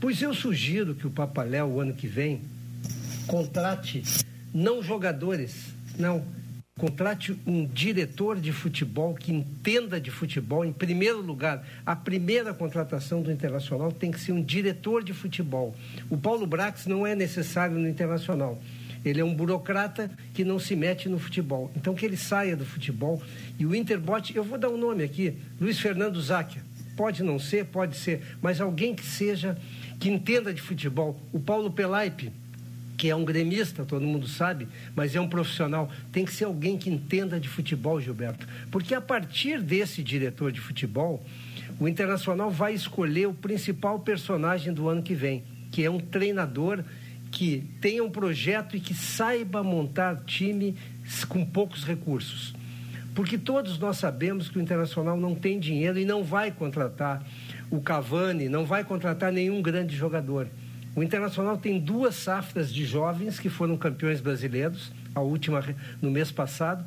Pois 0.00 0.20
eu 0.20 0.34
sugiro 0.34 0.94
que 0.94 1.06
o 1.06 1.10
Papaléu, 1.10 1.68
o 1.68 1.80
ano 1.80 1.94
que 1.94 2.06
vem, 2.06 2.42
contrate 3.26 4.02
não 4.52 4.82
jogadores, 4.82 5.74
não, 5.98 6.24
contrate 6.78 7.34
um 7.46 7.64
diretor 7.64 8.38
de 8.38 8.52
futebol 8.52 9.14
que 9.14 9.32
entenda 9.32 9.98
de 9.98 10.10
futebol. 10.10 10.62
Em 10.62 10.74
primeiro 10.74 11.22
lugar, 11.22 11.66
a 11.86 11.96
primeira 11.96 12.52
contratação 12.52 13.22
do 13.22 13.32
Internacional 13.32 13.90
tem 13.90 14.10
que 14.10 14.20
ser 14.20 14.32
um 14.32 14.42
diretor 14.42 15.02
de 15.02 15.14
futebol. 15.14 15.74
O 16.10 16.18
Paulo 16.18 16.46
Brax 16.46 16.84
não 16.84 17.06
é 17.06 17.14
necessário 17.14 17.78
no 17.78 17.88
Internacional. 17.88 18.60
Ele 19.02 19.22
é 19.22 19.24
um 19.24 19.34
burocrata 19.34 20.10
que 20.34 20.44
não 20.44 20.58
se 20.58 20.76
mete 20.76 21.08
no 21.08 21.18
futebol. 21.18 21.72
Então, 21.74 21.94
que 21.94 22.04
ele 22.04 22.16
saia 22.16 22.54
do 22.54 22.66
futebol. 22.66 23.22
E 23.58 23.64
o 23.64 23.74
Interbot, 23.74 24.36
eu 24.36 24.44
vou 24.44 24.58
dar 24.58 24.68
um 24.68 24.76
nome 24.76 25.02
aqui: 25.02 25.34
Luiz 25.58 25.78
Fernando 25.78 26.20
Záquia. 26.20 26.62
Pode 26.94 27.22
não 27.22 27.38
ser, 27.38 27.66
pode 27.66 27.96
ser, 27.96 28.22
mas 28.42 28.60
alguém 28.60 28.94
que 28.94 29.04
seja, 29.04 29.56
que 29.98 30.10
entenda 30.10 30.52
de 30.52 30.60
futebol. 30.60 31.18
O 31.32 31.38
Paulo 31.40 31.70
Pelaipe, 31.70 32.32
que 32.96 33.10
é 33.10 33.16
um 33.16 33.24
gremista, 33.24 33.84
todo 33.84 34.06
mundo 34.06 34.26
sabe, 34.26 34.66
mas 34.94 35.14
é 35.14 35.20
um 35.20 35.28
profissional. 35.28 35.90
Tem 36.10 36.24
que 36.24 36.32
ser 36.32 36.44
alguém 36.44 36.78
que 36.78 36.88
entenda 36.88 37.38
de 37.38 37.48
futebol, 37.48 38.00
Gilberto. 38.00 38.46
Porque 38.70 38.94
a 38.94 39.00
partir 39.00 39.60
desse 39.60 40.02
diretor 40.02 40.50
de 40.50 40.60
futebol, 40.60 41.24
o 41.78 41.86
Internacional 41.86 42.50
vai 42.50 42.72
escolher 42.72 43.26
o 43.26 43.34
principal 43.34 44.00
personagem 44.00 44.72
do 44.72 44.88
ano 44.88 45.02
que 45.02 45.14
vem, 45.14 45.44
que 45.70 45.84
é 45.84 45.90
um 45.90 46.00
treinador 46.00 46.82
que 47.30 47.64
tenha 47.80 48.02
um 48.02 48.10
projeto 48.10 48.76
e 48.76 48.80
que 48.80 48.94
saiba 48.94 49.62
montar 49.62 50.22
time 50.24 50.74
com 51.28 51.44
poucos 51.44 51.84
recursos. 51.84 52.54
Porque 53.14 53.36
todos 53.36 53.78
nós 53.78 53.98
sabemos 53.98 54.48
que 54.48 54.58
o 54.58 54.62
Internacional 54.62 55.18
não 55.18 55.34
tem 55.34 55.58
dinheiro 55.58 55.98
e 55.98 56.04
não 56.04 56.22
vai 56.22 56.50
contratar 56.50 57.26
o 57.70 57.80
Cavani, 57.80 58.48
não 58.48 58.64
vai 58.64 58.84
contratar 58.84 59.32
nenhum 59.32 59.60
grande 59.60 59.96
jogador. 59.96 60.48
O 60.96 61.02
Internacional 61.02 61.58
tem 61.58 61.78
duas 61.78 62.14
safras 62.14 62.72
de 62.72 62.86
jovens 62.86 63.38
que 63.38 63.50
foram 63.50 63.76
campeões 63.76 64.18
brasileiros, 64.18 64.90
a 65.14 65.20
última 65.20 65.62
no 66.00 66.10
mês 66.10 66.32
passado. 66.32 66.86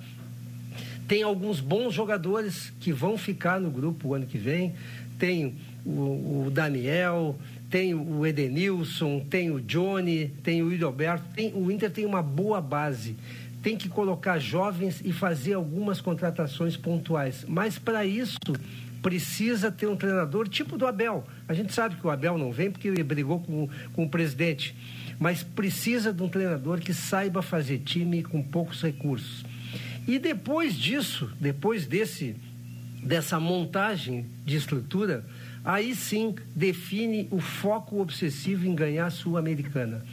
Tem 1.08 1.22
alguns 1.22 1.60
bons 1.60 1.94
jogadores 1.94 2.74
que 2.80 2.92
vão 2.92 3.20
ficar 3.20 3.60
no 3.60 3.70
grupo 3.70 4.08
o 4.08 4.14
ano 4.16 4.26
que 4.26 4.40
vem. 4.40 4.74
Tem 5.20 5.56
o, 5.86 6.46
o 6.46 6.52
Daniel, 6.52 7.38
tem 7.70 7.94
o 7.94 8.26
Edenilson, 8.26 9.20
tem 9.30 9.52
o 9.52 9.62
Johnny, 9.62 10.30
tem 10.42 10.64
o 10.64 10.74
Idoberto. 10.74 11.26
Tem, 11.36 11.54
o 11.54 11.70
Inter 11.70 11.92
tem 11.92 12.04
uma 12.04 12.24
boa 12.24 12.60
base. 12.60 13.16
Tem 13.62 13.78
que 13.78 13.88
colocar 13.88 14.40
jovens 14.40 15.02
e 15.06 15.14
fazer 15.14 15.54
algumas 15.54 16.02
contratações 16.02 16.76
pontuais. 16.76 17.46
Mas 17.48 17.78
para 17.78 18.04
isso 18.08 18.40
precisa 19.02 19.72
ter 19.72 19.88
um 19.88 19.96
treinador 19.96 20.48
tipo 20.48 20.78
do 20.78 20.86
Abel. 20.86 21.26
A 21.48 21.54
gente 21.54 21.74
sabe 21.74 21.96
que 21.96 22.06
o 22.06 22.10
Abel 22.10 22.38
não 22.38 22.52
vem 22.52 22.72
porque 22.72 22.88
ele 22.88 23.04
brigou 23.04 23.40
com, 23.40 23.70
com 23.94 24.04
o 24.04 24.10
presidente. 24.10 24.76
Mas 25.20 25.44
precisa 25.44 26.14
de 26.14 26.24
um 26.24 26.30
treinador 26.30 26.80
que 26.80 26.94
saiba 26.94 27.42
fazer 27.42 27.80
time 27.80 28.24
com 28.24 28.42
poucos 28.42 28.82
recursos. 28.82 29.44
E 30.08 30.18
depois 30.18 30.76
disso, 30.76 31.30
depois 31.40 31.86
desse, 31.86 32.36
dessa 33.04 33.40
montagem 33.40 34.26
de 34.46 34.56
estrutura, 34.56 35.26
aí 35.64 35.94
sim 35.94 36.36
define 36.56 37.28
o 37.30 37.40
foco 37.40 38.02
obsessivo 38.02 38.66
em 38.66 38.74
ganhar 38.74 39.08
a 39.08 39.12
Sul-Americana. 39.12 40.04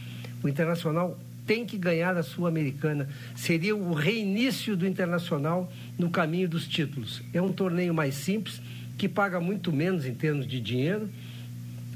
O 0.43 0.49
Internacional 0.49 1.19
tem 1.47 1.65
que 1.65 1.79
ganhar 1.79 2.17
a 2.17 2.23
Sul-Americana. 2.23 3.09
Seria 3.35 3.75
o 3.75 3.95
reinício 3.95 4.77
do 4.77 4.87
Internacional 4.87 5.73
no 5.97 6.11
caminho 6.11 6.49
dos 6.49 6.67
títulos. 6.67 7.23
É 7.33 7.41
um 7.41 7.53
torneio 7.53 7.95
mais 7.95 8.17
simples, 8.17 8.61
que 8.97 9.09
paga 9.09 9.41
muito 9.41 9.73
menos 9.73 10.07
em 10.07 10.15
termos 10.15 10.47
de 10.47 10.61
dinheiro. 10.61 11.09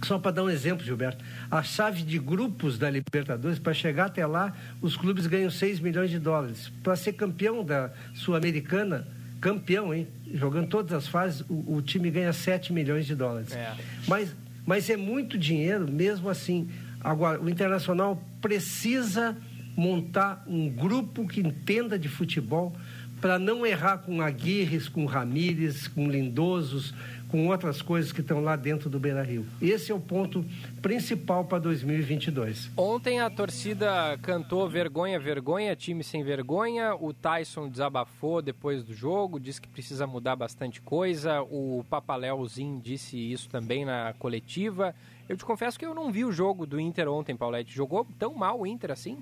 Só 0.05 0.19
para 0.19 0.31
dar 0.31 0.45
um 0.45 0.51
exemplo, 0.51 0.85
Gilberto, 0.85 1.23
a 1.51 1.63
chave 1.63 2.03
de 2.03 2.19
grupos 2.19 2.79
da 2.79 2.89
Libertadores, 2.89 3.59
para 3.59 3.75
chegar 3.75 4.07
até 4.07 4.27
lá, 4.27 4.57
os 4.81 4.97
clubes 4.97 5.27
ganham 5.27 5.51
6 5.51 5.79
milhões 5.81 6.11
de 6.11 6.19
dólares. 6.19 6.73
Para 6.83 6.97
ser 6.97 7.13
campeão 7.13 7.63
da 7.63 7.91
Sul-Americana, 8.15 9.07
campeão, 9.41 9.93
hein? 9.93 10.09
Jogando 10.33 10.69
todas 10.69 10.93
as 10.93 11.07
fases, 11.07 11.45
o, 11.49 11.75
o, 11.77 11.83
time 11.83 12.11
ganha 12.11 12.33
7 12.33 12.73
milhões 12.73 13.07
de 13.07 13.15
dólares. 13.15 13.53
É. 13.53 13.75
Mas, 14.07 14.35
mas 14.65 14.89
é 14.89 14.97
muito 14.97 15.37
dinheiro, 15.37 15.91
mesmo 15.91 16.31
assim. 16.31 16.71
Agora, 17.03 17.41
o 17.41 17.49
Internacional 17.49 18.23
precisa 18.41 19.37
montar 19.77 20.45
um 20.47 20.69
grupo 20.69 21.27
que 21.27 21.41
entenda 21.41 21.99
de 21.99 22.09
futebol 22.09 22.75
para 23.21 23.39
não 23.39 23.67
errar 23.67 23.99
com 23.99 24.21
Aguirres, 24.21 24.89
com 24.89 25.05
Ramírez, 25.05 25.87
com 25.87 26.09
Lindosos, 26.09 26.95
com 27.31 27.47
outras 27.47 27.81
coisas 27.81 28.11
que 28.11 28.21
estão 28.21 28.41
lá 28.41 28.57
dentro 28.57 28.91
do 28.91 28.99
Beira 28.99 29.23
Rio. 29.23 29.47
Esse 29.63 29.93
é 29.93 29.95
o 29.95 30.01
ponto 30.01 30.45
principal 30.83 31.45
para 31.45 31.59
2022. 31.61 32.71
Ontem 32.77 33.21
a 33.21 33.31
torcida 33.31 34.19
cantou 34.23 34.69
vergonha, 34.69 35.19
vergonha, 35.21 35.77
time 35.77 36.03
sem 36.03 36.25
vergonha. 36.25 36.95
O 36.97 37.13
Tyson 37.13 37.69
desabafou 37.69 38.43
depois 38.43 38.83
do 38.83 38.93
jogo, 38.93 39.39
disse 39.39 39.61
que 39.61 39.69
precisa 39.69 40.07
mudar 40.07 40.35
bastante 40.35 40.81
coisa. 40.81 41.43
O 41.43 41.85
Papaléuzinho 41.89 42.81
disse 42.81 43.17
isso 43.17 43.49
também 43.49 43.85
na 43.85 44.13
coletiva. 44.19 44.95
Eu 45.29 45.37
te 45.37 45.45
confesso 45.45 45.79
que 45.79 45.87
eu 45.87 45.95
não 45.95 46.11
vi 46.11 46.25
o 46.25 46.33
jogo 46.33 46.67
do 46.67 46.81
Inter 46.81 47.09
ontem, 47.09 47.37
Paulette. 47.37 47.73
Jogou 47.73 48.05
tão 48.19 48.35
mal 48.35 48.61
o 48.61 48.67
Inter 48.67 48.91
assim? 48.91 49.19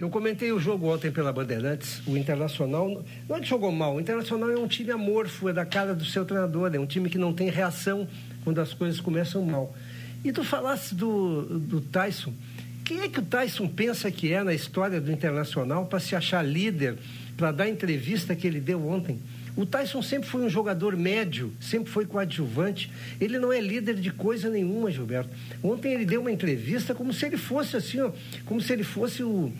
Eu 0.00 0.08
comentei 0.08 0.52
o 0.52 0.60
jogo 0.60 0.94
ontem 0.94 1.10
pela 1.10 1.32
Bandeirantes, 1.32 2.00
o 2.06 2.16
Internacional, 2.16 3.04
não 3.28 3.36
é 3.36 3.40
que 3.40 3.48
jogou 3.48 3.72
mal, 3.72 3.96
o 3.96 4.00
Internacional 4.00 4.48
é 4.48 4.56
um 4.56 4.68
time 4.68 4.92
amorfo, 4.92 5.48
é 5.48 5.52
da 5.52 5.66
cara 5.66 5.92
do 5.92 6.04
seu 6.04 6.24
treinador, 6.24 6.72
é 6.72 6.78
um 6.78 6.86
time 6.86 7.10
que 7.10 7.18
não 7.18 7.32
tem 7.32 7.50
reação 7.50 8.06
quando 8.44 8.60
as 8.60 8.72
coisas 8.72 9.00
começam 9.00 9.44
mal. 9.44 9.74
E 10.24 10.30
tu 10.30 10.44
falasse 10.44 10.94
do, 10.94 11.42
do 11.58 11.80
Tyson, 11.80 12.32
quem 12.84 13.00
é 13.00 13.08
que 13.08 13.18
o 13.18 13.22
Tyson 13.22 13.66
pensa 13.66 14.08
que 14.08 14.32
é 14.32 14.40
na 14.44 14.54
história 14.54 15.00
do 15.00 15.10
Internacional 15.10 15.86
para 15.86 15.98
se 15.98 16.14
achar 16.14 16.42
líder, 16.46 16.96
para 17.36 17.50
dar 17.50 17.64
a 17.64 17.68
entrevista 17.68 18.36
que 18.36 18.46
ele 18.46 18.60
deu 18.60 18.88
ontem? 18.88 19.18
O 19.56 19.66
Tyson 19.66 20.00
sempre 20.00 20.28
foi 20.28 20.42
um 20.42 20.48
jogador 20.48 20.96
médio, 20.96 21.52
sempre 21.60 21.90
foi 21.90 22.06
coadjuvante. 22.06 22.92
Ele 23.20 23.40
não 23.40 23.52
é 23.52 23.60
líder 23.60 23.96
de 23.96 24.12
coisa 24.12 24.48
nenhuma, 24.48 24.88
Gilberto. 24.88 25.30
Ontem 25.60 25.92
ele 25.92 26.06
deu 26.06 26.20
uma 26.20 26.30
entrevista 26.30 26.94
como 26.94 27.12
se 27.12 27.26
ele 27.26 27.36
fosse 27.36 27.76
assim, 27.76 28.00
ó, 28.00 28.12
como 28.46 28.60
se 28.60 28.72
ele 28.72 28.84
fosse 28.84 29.24
o, 29.24 29.52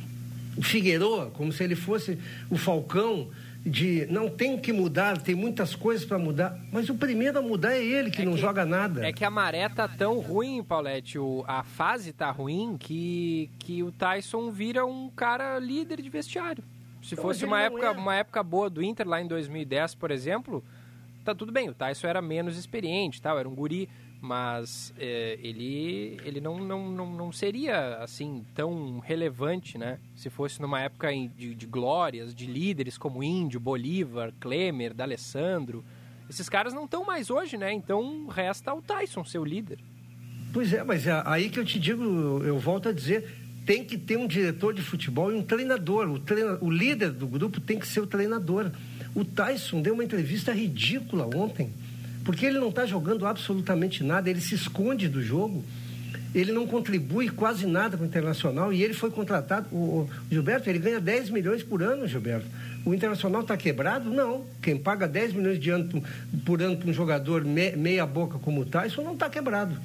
o 0.59 0.63
Figueroa, 0.63 1.31
como 1.31 1.53
se 1.53 1.63
ele 1.63 1.77
fosse 1.77 2.19
o 2.51 2.59
Falcão, 2.59 3.31
de 3.65 4.07
não 4.11 4.29
tem 4.29 4.59
que 4.59 4.73
mudar, 4.73 5.19
tem 5.19 5.35
muitas 5.35 5.75
coisas 5.75 6.05
para 6.05 6.19
mudar, 6.19 6.59
mas 6.73 6.89
o 6.89 6.95
primeiro 6.95 7.39
a 7.39 7.43
mudar 7.43 7.75
é 7.75 7.85
ele 7.85 8.11
que 8.11 8.23
é 8.23 8.25
não 8.25 8.35
que, 8.35 8.41
joga 8.41 8.65
nada. 8.65 9.07
É 9.07 9.13
que 9.13 9.25
a 9.25 9.31
maré 9.31 9.69
tá 9.69 9.87
tão 9.87 10.19
ruim, 10.19 10.63
Paulette, 10.63 11.19
o, 11.19 11.45
a 11.47 11.63
fase 11.63 12.13
tá 12.13 12.31
ruim 12.31 12.77
que, 12.79 13.51
que 13.59 13.83
o 13.83 13.93
Tyson 13.93 14.51
vira 14.51 14.85
um 14.85 15.09
cara 15.11 15.59
líder 15.59 16.03
de 16.03 16.11
vestiário. 16.11 16.65
Se 17.03 17.15
então, 17.15 17.25
fosse 17.25 17.45
uma 17.45 17.61
época, 17.61 17.87
é. 17.87 17.91
uma 17.91 18.15
época 18.17 18.43
boa 18.43 18.69
do 18.69 18.83
Inter 18.83 19.07
lá 19.07 19.21
em 19.21 19.27
2010, 19.27 19.95
por 19.95 20.11
exemplo, 20.11 20.65
tá 21.25 21.35
tudo 21.35 21.53
bem, 21.53 21.69
o 21.69 21.75
Tyson 21.75 22.09
era 22.09 22.21
menos 22.21 22.57
experiente, 22.57 23.23
tal, 23.23 23.39
era 23.39 23.49
um 23.49 23.55
guri, 23.55 23.89
mas 24.21 24.93
é, 24.99 25.39
ele, 25.43 26.19
ele 26.25 26.41
não, 26.41 26.59
não, 26.59 26.91
não, 26.91 27.13
não 27.13 27.33
seria 27.33 27.99
assim 27.99 28.45
tão 28.55 28.99
relevante, 28.99 29.79
né? 29.79 29.99
Se 30.17 30.29
fosse 30.29 30.61
numa 30.61 30.81
época 30.81 31.09
de, 31.13 31.55
de 31.55 31.67
glórias, 31.67 32.35
de 32.35 32.47
líderes 32.47 32.99
como 32.99 33.23
Índio, 33.23 33.61
Bolívar, 33.61 34.33
Klemer, 34.41 34.93
D'Alessandro. 34.93 35.85
Esses 36.29 36.49
caras 36.49 36.75
não 36.75 36.85
estão 36.85 37.05
mais 37.05 37.31
hoje, 37.31 37.57
né? 37.57 37.73
Então 37.73 38.27
resta 38.27 38.75
o 38.75 38.83
Tyson 38.83 39.25
ser 39.25 39.39
o 39.39 39.45
líder. 39.45 39.79
Pois 40.53 40.73
é, 40.73 40.83
mas 40.83 41.07
é 41.07 41.23
aí 41.25 41.49
que 41.49 41.61
eu 41.61 41.65
te 41.65 41.79
digo, 41.79 42.03
eu 42.43 42.59
volto 42.59 42.89
a 42.89 42.93
dizer, 42.93 43.33
tem 43.65 43.85
que 43.85 43.97
ter 43.97 44.17
um 44.17 44.27
diretor 44.27 44.75
de 44.75 44.83
futebol 44.83 45.31
e 45.31 45.35
um 45.35 45.43
treinador. 45.43 46.09
O, 46.09 46.19
treina, 46.19 46.59
o 46.61 46.71
líder 46.71 47.13
do 47.13 47.27
grupo 47.27 47.61
tem 47.61 47.79
que 47.79 47.87
ser 47.87 48.01
o 48.01 48.07
treinador. 48.07 48.73
O 49.15 49.25
Tyson 49.25 49.81
deu 49.81 49.95
uma 49.95 50.03
entrevista 50.03 50.53
ridícula 50.53 51.27
ontem 51.37 51.71
porque 52.29 52.45
ele 52.45 52.59
não 52.59 52.69
está 52.69 52.85
jogando 52.85 53.27
absolutamente 53.27 54.05
nada, 54.05 54.29
ele 54.29 54.43
se 54.43 54.55
esconde 54.55 55.09
do 55.09 55.23
jogo, 55.23 55.65
ele 56.35 56.53
não 56.53 56.67
contribui 56.67 57.31
quase 57.31 57.67
nada 57.67 57.97
para 57.97 58.05
o 58.05 58.07
Internacional 58.07 58.71
e 58.71 58.83
ele 58.83 58.93
foi 58.93 59.11
contratado. 59.11 59.67
O, 59.75 60.03
o 60.03 60.11
Gilberto, 60.31 60.69
ele 60.69 60.79
ganha 60.79 61.01
10 61.01 61.31
milhões 61.31 61.63
por 61.63 61.83
ano, 61.83 62.07
Gilberto. 62.07 62.45
O 62.85 62.93
Internacional 62.93 63.41
está 63.41 63.57
quebrado? 63.57 64.11
Não. 64.11 64.45
Quem 64.61 64.77
paga 64.77 65.09
10 65.09 65.33
milhões 65.33 65.59
de 65.59 65.71
ano 65.71 66.03
por 66.45 66.61
ano 66.61 66.77
para 66.77 66.91
um 66.91 66.93
jogador 66.93 67.47
me, 67.47 67.75
meia 67.75 68.05
boca 68.05 68.39
como 68.39 68.61
o 68.61 68.67
Tyson 68.67 69.05
não 69.05 69.15
está 69.15 69.31
quebrado. 69.31 69.81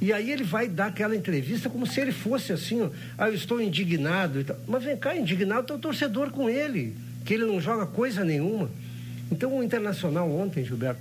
E 0.00 0.12
aí 0.12 0.30
ele 0.30 0.44
vai 0.44 0.68
dar 0.68 0.86
aquela 0.86 1.16
entrevista 1.16 1.68
como 1.68 1.84
se 1.84 2.00
ele 2.00 2.12
fosse 2.12 2.52
assim, 2.52 2.80
ó, 2.80 2.90
ah, 3.18 3.26
eu 3.28 3.34
estou 3.34 3.60
indignado. 3.60 4.46
Mas 4.68 4.84
vem 4.84 4.96
cá, 4.96 5.16
indignado 5.16 5.62
está 5.62 5.74
o 5.74 5.80
torcedor 5.80 6.30
com 6.30 6.48
ele, 6.48 6.94
que 7.24 7.34
ele 7.34 7.44
não 7.44 7.60
joga 7.60 7.86
coisa 7.86 8.24
nenhuma. 8.24 8.70
Então 9.32 9.58
o 9.58 9.64
Internacional 9.64 10.30
ontem, 10.30 10.64
Gilberto, 10.64 11.00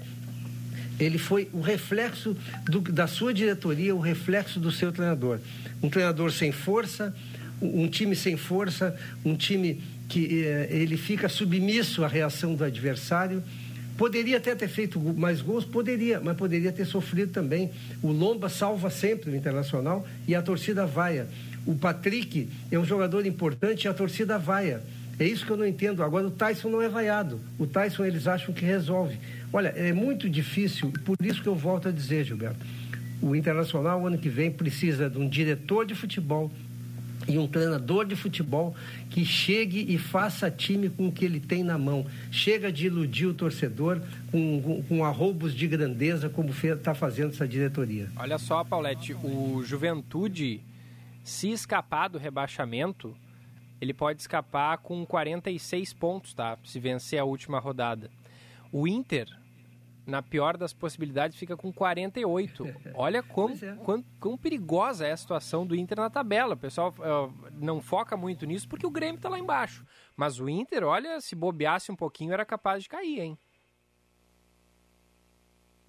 ele 1.04 1.18
foi 1.18 1.50
o 1.52 1.62
reflexo 1.62 2.38
do, 2.66 2.80
da 2.80 3.08
sua 3.08 3.34
diretoria, 3.34 3.96
o 3.96 4.00
reflexo 4.00 4.60
do 4.60 4.72
seu 4.72 4.92
treinador. 4.92 5.40
Um 5.82 5.90
treinador 5.90 6.32
sem 6.32 6.52
força, 6.52 7.14
um 7.60 7.88
time 7.88 8.16
sem 8.16 8.38
força, 8.38 8.96
um 9.26 9.36
time 9.36 9.82
que 10.08 10.44
eh, 10.46 10.68
ele 10.70 10.98
fica 10.98 11.28
submisso 11.28 12.04
à 12.04 12.08
reação 12.08 12.54
do 12.54 12.64
adversário. 12.64 13.44
Poderia 13.98 14.38
até 14.38 14.54
ter 14.56 14.68
feito 14.68 15.00
mais 15.00 15.42
gols, 15.42 15.66
poderia, 15.66 16.20
mas 16.20 16.38
poderia 16.38 16.72
ter 16.72 16.86
sofrido 16.86 17.32
também. 17.32 17.72
O 18.02 18.12
Lomba 18.12 18.48
salva 18.48 18.90
sempre 18.90 19.32
o 19.32 19.36
Internacional 19.36 20.08
e 20.28 20.36
a 20.36 20.42
torcida 20.42 20.86
vaia. 20.86 21.28
O 21.66 21.76
Patrick 21.76 22.48
é 22.72 22.78
um 22.78 22.86
jogador 22.86 23.26
importante 23.26 23.86
e 23.86 23.88
a 23.88 23.94
torcida 23.94 24.38
vaia. 24.38 24.82
É 25.20 25.26
isso 25.26 25.46
que 25.46 25.52
eu 25.52 25.58
não 25.58 25.68
entendo. 25.68 26.02
Agora, 26.04 26.26
o 26.26 26.32
Tyson 26.32 26.70
não 26.70 26.82
é 26.82 26.90
vaiado. 26.90 27.40
O 27.60 27.68
Tyson 27.68 28.06
eles 28.06 28.26
acham 28.28 28.54
que 28.54 28.66
resolve. 28.66 29.20
Olha, 29.54 29.70
é 29.70 29.92
muito 29.92 30.30
difícil, 30.30 30.92
por 31.04 31.18
isso 31.22 31.42
que 31.42 31.48
eu 31.48 31.56
volto 31.56 31.90
a 31.90 31.92
dizer, 31.92 32.24
Gilberto. 32.24 32.66
O 33.22 33.36
Internacional, 33.36 34.06
ano 34.08 34.18
que 34.18 34.30
vem, 34.30 34.52
precisa 34.52 35.10
de 35.10 35.18
um 35.18 35.28
diretor 35.28 35.86
de 35.86 35.94
futebol 35.94 36.52
e 37.28 37.38
um 37.38 37.48
treinador 37.48 38.06
de 38.06 38.16
futebol 38.16 38.76
que 39.10 39.24
chegue 39.24 39.86
e 39.94 39.98
faça 39.98 40.50
time 40.50 40.90
com 40.90 41.08
o 41.08 41.12
que 41.12 41.26
ele 41.26 41.40
tem 41.40 41.64
na 41.64 41.78
mão. 41.78 42.06
Chega 42.32 42.72
de 42.72 42.88
iludir 42.88 43.28
o 43.28 43.34
torcedor 43.34 44.02
com, 44.32 44.62
com, 44.62 44.84
com 44.84 45.06
arroubos 45.06 45.54
de 45.54 45.68
grandeza, 45.68 46.30
como 46.30 46.50
está 46.50 46.96
fazendo 46.96 47.32
essa 47.32 47.48
diretoria. 47.48 48.10
Olha 48.16 48.38
só, 48.38 48.64
Paulette, 48.64 49.14
o 49.14 49.62
Juventude, 49.64 50.62
se 51.24 51.52
escapar 51.52 52.08
do 52.08 52.18
rebaixamento, 52.18 53.16
ele 53.80 53.94
pode 53.94 54.22
escapar 54.22 54.78
com 54.80 55.06
46 55.06 55.94
pontos, 55.94 56.34
tá? 56.34 56.58
Se 56.64 56.80
vencer 56.80 57.20
a 57.20 57.26
última 57.26 57.60
rodada. 57.60 58.10
O 58.72 58.88
Inter 58.88 59.28
na 60.12 60.22
pior 60.22 60.58
das 60.58 60.74
possibilidades, 60.74 61.38
fica 61.38 61.56
com 61.56 61.72
48. 61.72 62.68
Olha 62.94 63.24
como, 63.24 63.56
é. 63.56 63.76
quão, 63.84 64.04
quão, 64.20 64.38
perigosa 64.38 65.08
é 65.08 65.14
a 65.14 65.18
situação 65.18 65.66
do 65.66 65.76
Inter 65.76 65.98
na 65.98 66.10
tabela. 66.10 66.54
O 66.54 66.58
pessoal 66.58 66.94
uh, 67.00 67.34
não 67.54 67.82
foca 67.82 68.18
muito 68.18 68.46
nisso 68.46 68.68
porque 68.68 68.86
o 68.86 68.92
Grêmio 68.92 69.16
está 69.16 69.30
lá 69.30 69.40
embaixo. 69.40 69.86
Mas 70.16 70.40
o 70.40 70.50
Inter, 70.50 70.84
olha, 70.84 71.20
se 71.22 71.34
bobeasse 71.34 71.92
um 71.92 71.96
pouquinho, 71.96 72.34
era 72.34 72.46
capaz 72.46 72.84
de 72.84 72.90
cair, 72.90 73.22
hein? 73.22 73.38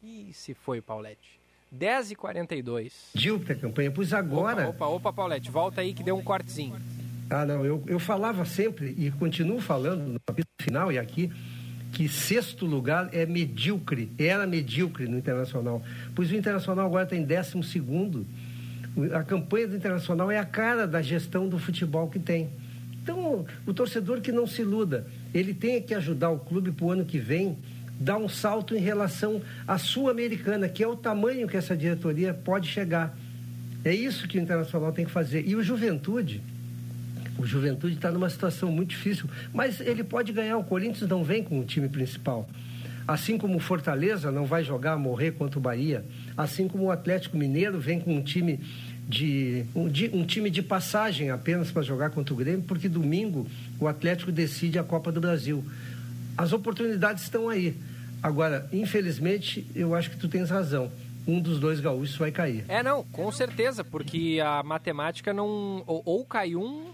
E 0.03 0.33
se 0.33 0.55
foi, 0.55 0.81
Paulette? 0.81 1.41
10 1.71 2.13
e 2.13 2.15
42. 2.15 3.11
Dilta 3.15 3.53
a 3.53 3.57
campanha, 3.57 3.91
pois 3.91 4.13
agora. 4.13 4.69
Opa, 4.69 4.87
opa, 4.87 4.97
opa, 4.97 5.13
Paulette, 5.13 5.51
volta 5.51 5.81
aí 5.81 5.93
que 5.93 6.03
deu 6.03 6.17
um 6.17 6.23
cortezinho. 6.23 6.81
Ah, 7.31 7.47
não, 7.47 7.65
eu, 7.65 7.83
eu 7.87 7.99
falava 7.99 8.45
sempre 8.45 8.95
e 8.99 9.11
continuo 9.11 9.61
falando 9.61 10.07
no 10.07 10.21
capítulo 10.21 10.55
final 10.61 10.93
e 10.93 10.99
aqui 10.99 11.33
que 11.93 12.09
sexto 12.09 12.65
lugar 12.65 13.11
é 13.13 13.27
medíocre, 13.27 14.11
era 14.19 14.47
medíocre 14.47 15.07
no 15.07 15.19
Internacional, 15.19 15.83
pois 16.15 16.31
o 16.31 16.35
Internacional 16.35 16.87
agora 16.87 17.07
tem 17.07 17.23
décimo 17.23 17.63
segundo. 17.63 18.27
A 19.15 19.23
campanha 19.23 19.69
do 19.69 19.77
Internacional 19.77 20.31
é 20.31 20.39
a 20.39 20.45
cara 20.45 20.87
da 20.87 21.03
gestão 21.03 21.49
do 21.49 21.59
futebol 21.59 22.09
que 22.09 22.19
tem. 22.19 22.51
Então, 23.03 23.45
o 23.67 23.75
torcedor 23.75 24.21
que 24.21 24.33
não 24.33 24.47
se 24.47 24.63
iluda, 24.63 25.07
ele 25.35 25.53
tem 25.53 25.83
que 25.83 25.95
ajudar 25.95 26.31
o 26.31 26.39
clube 26.39 26.73
para 26.73 26.87
o 26.87 26.91
ano 26.91 27.05
que 27.05 27.19
vem 27.19 27.59
dar 28.01 28.17
um 28.17 28.29
salto 28.29 28.75
em 28.75 28.81
relação 28.81 29.43
à 29.67 29.77
Sul-Americana, 29.77 30.69
que 30.69 30.83
é 30.83 30.89
o 30.89 30.97
tamanho 30.97 31.47
que 31.47 31.57
essa 31.57 31.77
diretoria 31.77 32.33
pode 32.33 32.69
chegar. 32.69 33.17
É 33.85 33.95
isso 33.95 34.27
que 34.27 34.39
o 34.39 34.41
Internacional 34.41 34.93
tem 34.93 35.05
que 35.05 35.11
fazer. 35.11 35.47
E 35.47 35.55
o 35.55 35.63
Juventude, 35.63 36.41
o 37.39 37.47
Juventude 37.47 37.95
está 37.95 38.11
numa 38.11 38.29
situação 38.29 38.71
muito 38.71 38.91
difícil, 38.91 39.29
mas 39.53 39.81
ele 39.81 40.05
pode 40.05 40.33
ganhar. 40.33 40.57
O 40.59 40.65
Corinthians 40.65 41.09
não 41.09 41.25
vem 41.25 41.43
com 41.43 41.59
o 41.59 41.65
time 41.65 41.89
principal. 41.89 42.49
Assim 43.07 43.37
como 43.37 43.57
o 43.57 43.61
Fortaleza 43.61 44.31
não 44.31 44.47
vai 44.47 44.63
jogar 44.63 44.97
morrer 44.97 45.33
contra 45.33 45.59
o 45.59 45.63
Bahia, 45.63 46.05
assim 46.37 46.69
como 46.69 46.85
o 46.85 46.91
Atlético 46.91 47.37
Mineiro 47.37 47.79
vem 47.81 47.99
com 47.99 48.15
um 48.15 48.23
time 48.23 48.61
de 49.09 49.65
um, 49.75 49.89
de, 49.89 50.11
um 50.15 50.25
time 50.25 50.49
de 50.49 50.63
passagem 50.63 51.31
apenas 51.31 51.71
para 51.71 51.83
jogar 51.83 52.11
contra 52.11 52.33
o 52.33 52.37
Grêmio, 52.37 52.63
porque 52.63 52.89
domingo 52.89 53.49
o 53.81 53.89
Atlético 53.89 54.31
decide 54.31 54.79
a 54.79 54.85
Copa 54.85 55.11
do 55.11 55.21
Brasil. 55.21 55.65
As 56.37 56.53
oportunidades 56.53 57.25
estão 57.25 57.49
aí. 57.49 57.77
Agora, 58.23 58.69
infelizmente, 58.73 59.67
eu 59.75 59.97
acho 59.97 60.11
que 60.11 60.17
tu 60.17 60.29
tens 60.29 60.49
razão 60.49 60.91
um 61.27 61.41
dos 61.41 61.59
dois 61.59 61.81
gaúchos 61.81 62.17
vai 62.17 62.31
cair. 62.31 62.65
É, 62.69 62.83
não, 62.83 63.05
com 63.05 63.31
certeza, 63.31 63.85
porque 63.85 64.41
a 64.45 64.63
matemática 64.63 65.33
não. 65.33 65.85
Ou, 65.87 66.03
ou 66.05 66.25
cai 66.25 66.57
um 66.57 66.93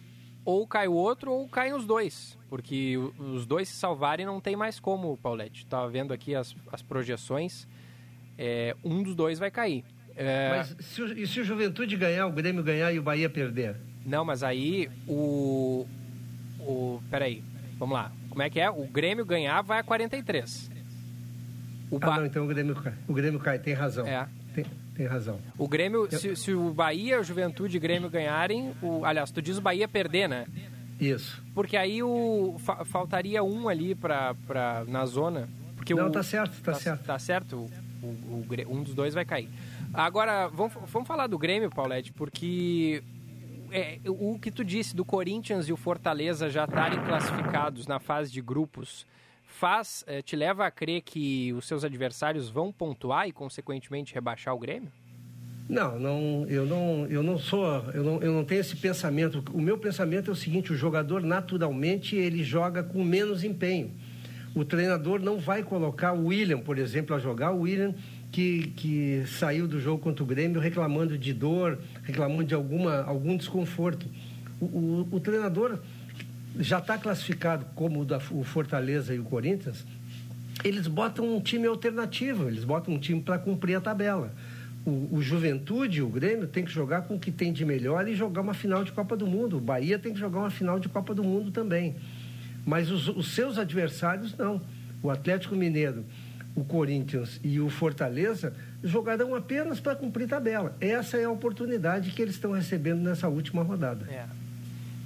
ou 0.48 0.66
cai 0.66 0.88
o 0.88 0.94
outro 0.94 1.30
ou 1.30 1.46
caem 1.46 1.74
os 1.74 1.84
dois. 1.84 2.38
Porque 2.48 2.96
os 3.18 3.44
dois 3.44 3.68
se 3.68 3.76
salvarem 3.76 4.24
não 4.24 4.40
tem 4.40 4.56
mais 4.56 4.80
como, 4.80 5.14
Paulette. 5.18 5.64
Estava 5.64 5.86
vendo 5.90 6.10
aqui 6.10 6.34
as, 6.34 6.56
as 6.72 6.80
projeções. 6.80 7.68
É, 8.38 8.74
um 8.82 9.02
dos 9.02 9.14
dois 9.14 9.38
vai 9.38 9.50
cair. 9.50 9.84
É... 10.16 10.48
Mas 10.48 10.74
se 10.80 11.02
o, 11.02 11.18
e 11.18 11.26
se 11.26 11.40
o 11.40 11.44
Juventude 11.44 11.94
ganhar, 11.98 12.26
o 12.26 12.32
Grêmio 12.32 12.64
ganhar 12.64 12.90
e 12.90 12.98
o 12.98 13.02
Bahia 13.02 13.28
perder? 13.28 13.76
Não, 14.06 14.24
mas 14.24 14.42
aí 14.42 14.90
o. 15.06 15.86
o 16.60 16.98
peraí, 17.10 17.44
vamos 17.78 17.94
lá. 17.94 18.10
Como 18.30 18.40
é 18.40 18.48
que 18.48 18.58
é? 18.58 18.70
O 18.70 18.86
Grêmio 18.86 19.26
ganhar 19.26 19.60
vai 19.60 19.80
a 19.80 19.82
43. 19.82 20.70
O 21.90 21.96
ah, 21.96 21.98
ba... 21.98 22.16
não, 22.16 22.24
então 22.24 22.44
o 22.44 22.48
Grêmio 22.48 22.74
cai. 22.74 22.94
O 23.06 23.12
Grêmio 23.12 23.38
cai, 23.38 23.58
tem 23.58 23.74
razão. 23.74 24.06
É. 24.06 24.26
Tem, 24.54 24.64
tem 24.98 25.06
razão. 25.06 25.38
O 25.56 25.68
Grêmio, 25.68 26.08
se, 26.10 26.34
se, 26.34 26.52
o 26.52 26.74
Bahia, 26.74 27.20
o 27.20 27.22
Juventude 27.22 27.76
e 27.76 27.80
Grêmio 27.80 28.10
ganharem, 28.10 28.74
o, 28.82 29.04
aliás, 29.04 29.30
tu 29.30 29.40
diz 29.40 29.56
o 29.56 29.60
Bahia 29.60 29.86
perder, 29.86 30.28
né? 30.28 30.44
Isso. 31.00 31.40
Porque 31.54 31.76
aí 31.76 32.02
o, 32.02 32.56
fa, 32.58 32.84
faltaria 32.84 33.44
um 33.44 33.68
ali 33.68 33.94
pra, 33.94 34.34
pra, 34.44 34.84
na 34.88 35.06
zona. 35.06 35.48
Porque 35.76 35.94
Não, 35.94 36.08
o, 36.08 36.10
tá 36.10 36.24
certo, 36.24 36.60
tá, 36.60 36.72
tá 36.72 36.78
certo. 36.78 37.04
Tá 37.04 37.18
certo, 37.20 37.70
o, 38.02 38.06
o, 38.06 38.46
um 38.68 38.82
dos 38.82 38.92
dois 38.92 39.14
vai 39.14 39.24
cair. 39.24 39.48
Agora, 39.94 40.48
vamos, 40.48 40.72
vamos 40.88 41.06
falar 41.06 41.28
do 41.28 41.38
Grêmio, 41.38 41.70
Paulette, 41.70 42.12
porque 42.12 43.00
é, 43.70 44.00
o 44.04 44.36
que 44.36 44.50
tu 44.50 44.64
disse 44.64 44.96
do 44.96 45.04
Corinthians 45.04 45.68
e 45.68 45.72
o 45.72 45.76
Fortaleza 45.76 46.50
já 46.50 46.64
estarem 46.64 46.98
classificados 47.04 47.86
na 47.86 48.00
fase 48.00 48.32
de 48.32 48.42
grupos 48.42 49.06
faz, 49.58 50.04
é, 50.06 50.22
te 50.22 50.36
leva 50.36 50.64
a 50.64 50.70
crer 50.70 51.02
que 51.02 51.52
os 51.52 51.66
seus 51.66 51.82
adversários 51.82 52.48
vão 52.48 52.70
pontuar 52.70 53.26
e, 53.26 53.32
consequentemente, 53.32 54.14
rebaixar 54.14 54.54
o 54.54 54.58
Grêmio? 54.58 54.90
Não, 55.68 55.98
não, 55.98 56.46
eu 56.48 56.64
não, 56.64 57.06
eu 57.08 57.22
não 57.22 57.36
sou, 57.36 57.66
eu 57.92 58.02
não, 58.02 58.22
eu 58.22 58.32
não 58.32 58.44
tenho 58.44 58.60
esse 58.60 58.76
pensamento. 58.76 59.44
O 59.52 59.60
meu 59.60 59.76
pensamento 59.76 60.30
é 60.30 60.32
o 60.32 60.36
seguinte: 60.36 60.72
o 60.72 60.76
jogador 60.76 61.22
naturalmente 61.22 62.16
ele 62.16 62.42
joga 62.42 62.82
com 62.82 63.04
menos 63.04 63.44
empenho. 63.44 63.90
O 64.54 64.64
treinador 64.64 65.20
não 65.20 65.38
vai 65.38 65.62
colocar 65.62 66.12
o 66.14 66.26
William, 66.28 66.60
por 66.60 66.78
exemplo, 66.78 67.14
a 67.14 67.18
jogar. 67.18 67.52
O 67.52 67.62
William 67.62 67.94
que, 68.30 68.72
que 68.76 69.24
saiu 69.26 69.66
do 69.66 69.80
jogo 69.80 70.02
contra 70.02 70.22
o 70.22 70.26
Grêmio 70.26 70.60
reclamando 70.60 71.18
de 71.18 71.34
dor, 71.34 71.78
reclamando 72.02 72.44
de 72.44 72.54
alguma, 72.54 73.02
algum 73.02 73.36
desconforto. 73.36 74.06
O, 74.60 74.64
o, 74.64 75.08
o 75.12 75.20
treinador 75.20 75.80
já 76.58 76.78
está 76.78 76.98
classificado 76.98 77.64
como 77.74 78.04
o, 78.32 78.44
Fortaleza 78.44 79.14
e 79.14 79.18
o 79.18 79.24
Corinthians, 79.24 79.84
eles 80.64 80.88
botam 80.88 81.36
um 81.36 81.40
time 81.40 81.66
alternativo, 81.66 82.48
eles 82.48 82.64
botam 82.64 82.94
um 82.94 82.98
time 82.98 83.22
para 83.22 83.38
cumprir 83.38 83.76
a 83.76 83.80
tabela. 83.80 84.32
O, 84.84 85.16
o, 85.16 85.22
Juventude, 85.22 86.02
o 86.02 86.08
Grêmio, 86.08 86.48
tem 86.48 86.64
que 86.64 86.70
jogar 86.70 87.02
com 87.02 87.14
o 87.14 87.18
que 87.18 87.30
tem 87.30 87.52
de 87.52 87.64
melhor 87.64 88.08
e 88.08 88.14
jogar 88.14 88.40
uma 88.40 88.54
final 88.54 88.82
de 88.82 88.90
Copa 88.90 89.16
do 89.16 89.26
Mundo. 89.26 89.58
O 89.58 89.60
Bahia 89.60 89.98
tem 89.98 90.12
que 90.12 90.18
jogar 90.18 90.40
uma 90.40 90.50
final 90.50 90.80
de 90.80 90.88
Copa 90.88 91.14
do 91.14 91.22
Mundo 91.22 91.50
também. 91.50 91.96
Mas 92.66 92.90
os, 92.90 93.08
os 93.08 93.34
seus 93.34 93.56
adversários, 93.56 94.36
não. 94.36 94.60
O 95.02 95.10
Atlético 95.10 95.54
Mineiro, 95.54 96.04
o 96.56 96.64
Corinthians 96.64 97.38
e 97.44 97.60
o 97.60 97.68
Fortaleza 97.68 98.52
jogarão 98.82 99.34
apenas 99.34 99.78
para 99.78 99.94
cumprir 99.94 100.26
tabela. 100.26 100.76
Essa 100.80 101.18
é 101.18 101.24
a 101.24 101.30
oportunidade 101.30 102.10
que 102.10 102.20
eles 102.20 102.34
estão 102.34 102.52
recebendo 102.52 103.00
nessa 103.00 103.28
última 103.28 103.62
rodada. 103.62 104.06
É. 104.10 104.26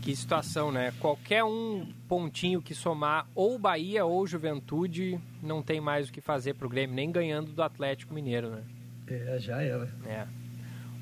Que 0.02 0.14
situação, 0.16 0.72
né? 0.72 0.92
Qualquer 0.98 1.44
um 1.44 1.86
pontinho 2.08 2.60
que 2.60 2.74
somar 2.74 3.28
ou 3.36 3.56
Bahia 3.56 4.04
ou 4.04 4.26
Juventude 4.26 5.20
não 5.40 5.62
tem 5.62 5.80
mais 5.80 6.08
o 6.08 6.12
que 6.12 6.20
fazer 6.20 6.54
pro 6.54 6.68
Grêmio, 6.68 6.96
nem 6.96 7.12
ganhando 7.12 7.52
do 7.52 7.62
Atlético 7.62 8.12
Mineiro, 8.12 8.50
né? 8.50 8.64
É, 9.06 9.38
já 9.38 9.62
era. 9.62 9.88
É. 10.04 10.26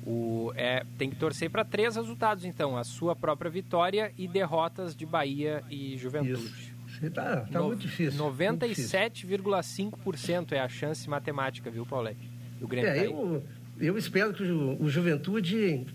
O, 0.05 0.53
é, 0.55 0.85
tem 0.99 1.09
que 1.09 1.15
torcer 1.15 1.49
para 1.49 1.65
três 1.65 1.95
resultados, 1.95 2.45
então: 2.45 2.77
a 2.77 2.83
sua 2.83 3.15
própria 3.15 3.49
vitória 3.49 4.13
e 4.19 4.27
derrotas 4.27 4.95
de 4.95 5.03
Bahia 5.05 5.63
e 5.67 5.97
Juventude. 5.97 6.45
Isso. 6.45 6.69
Tá, 7.11 7.47
tá 7.51 7.59
no, 7.59 7.65
muito 7.67 7.81
difícil. 7.81 8.23
97,5% 8.23 10.51
é 10.51 10.59
a 10.59 10.69
chance 10.69 11.09
matemática, 11.09 11.71
viu, 11.71 11.85
Paulette? 11.85 12.29
O 12.61 12.67
Grêmio 12.67 12.89
é, 12.89 12.95
tá 12.95 13.05
eu, 13.05 13.43
eu 13.79 13.97
espero 13.97 14.33
que 14.33 14.43
o, 14.43 14.77
o 14.79 14.89
Juventude 14.89 15.87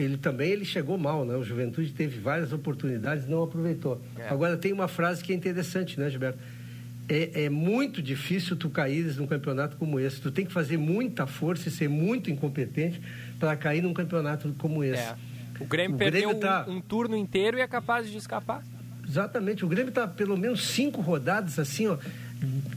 ele 0.00 0.16
também 0.16 0.50
ele 0.50 0.64
chegou 0.64 0.96
mal, 0.96 1.24
né? 1.24 1.36
O 1.36 1.44
Juventude 1.44 1.92
teve 1.92 2.18
várias 2.18 2.52
oportunidades 2.52 3.24
e 3.26 3.30
não 3.30 3.42
aproveitou. 3.42 4.00
É. 4.18 4.28
Agora 4.28 4.56
tem 4.56 4.72
uma 4.72 4.88
frase 4.88 5.22
que 5.22 5.32
é 5.32 5.36
interessante, 5.36 5.98
né, 5.98 6.08
Gilberto? 6.08 6.38
é, 7.08 7.44
é, 7.44 7.50
muito 7.50 8.02
difícil 8.02 8.54
tu 8.54 8.68
caíres 8.68 9.16
num 9.16 9.26
campeonato 9.26 9.76
como 9.76 9.98
esse. 9.98 10.20
Tu 10.20 10.30
tem 10.30 10.44
que 10.44 10.52
fazer 10.52 10.76
muita 10.76 11.26
força 11.26 11.68
e 11.68 11.72
ser 11.72 11.88
muito 11.88 12.30
incompetente 12.30 13.00
para 13.40 13.56
cair 13.56 13.82
num 13.82 13.94
campeonato 13.94 14.54
como 14.58 14.84
esse. 14.84 15.00
É. 15.00 15.16
O 15.58 15.64
Grêmio 15.64 15.96
o 15.96 15.98
perdeu 15.98 16.28
Grêmio 16.28 16.40
tá... 16.40 16.66
um, 16.68 16.76
um, 16.76 16.80
turno 16.80 17.16
inteiro 17.16 17.56
e 17.56 17.60
é 17.60 17.66
capaz 17.66 18.10
de 18.10 18.16
escapar. 18.16 18.62
Exatamente. 19.08 19.64
O 19.64 19.68
Grêmio 19.68 19.88
está 19.88 20.06
pelo 20.06 20.36
menos 20.36 20.68
cinco 20.68 21.00
rodadas 21.00 21.58
assim, 21.58 21.86
ó, 21.86 21.96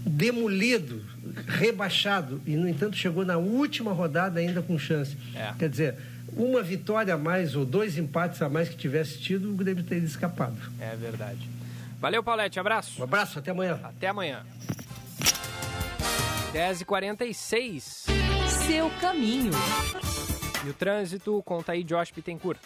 demolido, 0.05 1.03
rebaixado. 1.45 2.41
E, 2.47 2.55
no 2.55 2.67
entanto, 2.67 2.95
chegou 2.95 3.25
na 3.25 3.37
última 3.37 3.91
rodada 3.91 4.39
ainda 4.39 4.61
com 4.61 4.79
chance. 4.79 5.17
É. 5.35 5.53
Quer 5.59 5.69
dizer, 5.69 5.95
uma 6.35 6.61
vitória 6.61 7.13
a 7.13 7.17
mais 7.17 7.55
ou 7.55 7.65
dois 7.65 7.97
empates 7.97 8.41
a 8.41 8.49
mais 8.49 8.69
que 8.69 8.75
tivesse 8.75 9.19
tido, 9.19 9.51
o 9.51 9.53
Grêmio 9.53 9.83
teria 9.83 10.05
escapado. 10.05 10.57
É 10.79 10.95
verdade. 10.95 11.49
Valeu, 11.99 12.23
Paulette. 12.23 12.59
Abraço. 12.59 12.99
Um 12.99 13.03
abraço, 13.03 13.39
até 13.39 13.51
amanhã. 13.51 13.79
Até 13.83 14.07
amanhã. 14.07 14.43
10h46. 16.53 18.09
Seu 18.65 18.89
caminho. 19.01 19.51
E 20.65 20.69
o 20.69 20.73
trânsito, 20.73 21.41
conta 21.43 21.71
aí, 21.71 21.83
Josh 21.83 22.11
Pittencourt. 22.11 22.59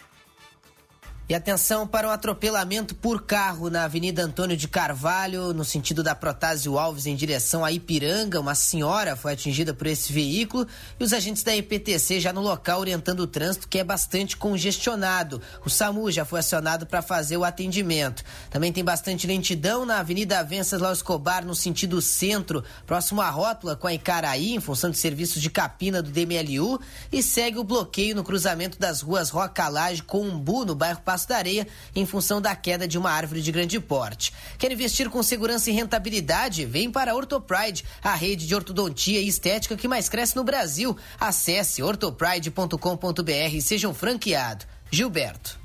E 1.28 1.34
atenção 1.34 1.88
para 1.88 2.06
um 2.06 2.10
atropelamento 2.12 2.94
por 2.94 3.24
carro 3.24 3.68
na 3.68 3.82
Avenida 3.82 4.22
Antônio 4.22 4.56
de 4.56 4.68
Carvalho, 4.68 5.52
no 5.52 5.64
sentido 5.64 6.00
da 6.00 6.14
Protásio 6.14 6.78
Alves, 6.78 7.04
em 7.04 7.16
direção 7.16 7.64
a 7.64 7.72
Ipiranga. 7.72 8.38
Uma 8.38 8.54
senhora 8.54 9.16
foi 9.16 9.32
atingida 9.32 9.74
por 9.74 9.88
esse 9.88 10.12
veículo 10.12 10.68
e 11.00 11.02
os 11.02 11.12
agentes 11.12 11.42
da 11.42 11.56
EPTC 11.56 12.20
já 12.20 12.32
no 12.32 12.40
local 12.40 12.78
orientando 12.78 13.18
o 13.18 13.26
trânsito, 13.26 13.66
que 13.66 13.80
é 13.80 13.82
bastante 13.82 14.36
congestionado. 14.36 15.42
O 15.64 15.68
SAMU 15.68 16.12
já 16.12 16.24
foi 16.24 16.38
acionado 16.38 16.86
para 16.86 17.02
fazer 17.02 17.36
o 17.36 17.42
atendimento. 17.42 18.22
Também 18.48 18.72
tem 18.72 18.84
bastante 18.84 19.26
lentidão 19.26 19.84
na 19.84 19.98
Avenida 19.98 20.44
Venceslau 20.44 20.92
Escobar, 20.92 21.44
no 21.44 21.56
sentido 21.56 22.00
centro, 22.00 22.62
próximo 22.86 23.20
à 23.20 23.30
rótula 23.30 23.74
com 23.74 23.88
a 23.88 23.92
Icaraí, 23.92 24.54
em 24.54 24.60
função 24.60 24.92
de 24.92 24.98
serviços 24.98 25.42
de 25.42 25.50
capina 25.50 26.00
do 26.00 26.12
DMLU. 26.12 26.80
E 27.10 27.20
segue 27.20 27.58
o 27.58 27.64
bloqueio 27.64 28.14
no 28.14 28.22
cruzamento 28.22 28.78
das 28.78 29.00
ruas 29.00 29.28
Rocalage 29.30 30.04
com 30.04 30.20
Umbu, 30.20 30.64
no 30.64 30.76
bairro 30.76 31.00
Passo 31.00 31.15
da 31.24 31.36
Areia 31.36 31.66
em 31.94 32.04
função 32.04 32.40
da 32.42 32.54
queda 32.54 32.86
de 32.86 32.98
uma 32.98 33.10
árvore 33.10 33.40
de 33.40 33.52
grande 33.52 33.80
porte. 33.80 34.32
Quer 34.58 34.72
investir 34.72 35.08
com 35.08 35.22
segurança 35.22 35.70
e 35.70 35.72
rentabilidade? 35.72 36.66
Vem 36.66 36.90
para 36.90 37.12
a 37.12 37.14
Ortopride, 37.14 37.84
a 38.02 38.14
rede 38.14 38.46
de 38.46 38.54
ortodontia 38.54 39.20
e 39.20 39.28
estética 39.28 39.76
que 39.76 39.88
mais 39.88 40.08
cresce 40.08 40.36
no 40.36 40.44
Brasil. 40.44 40.96
Acesse 41.18 41.82
ortopride.com.br 41.82 43.54
e 43.54 43.62
seja 43.62 43.88
um 43.88 43.94
franqueado. 43.94 44.66
Gilberto. 44.90 45.58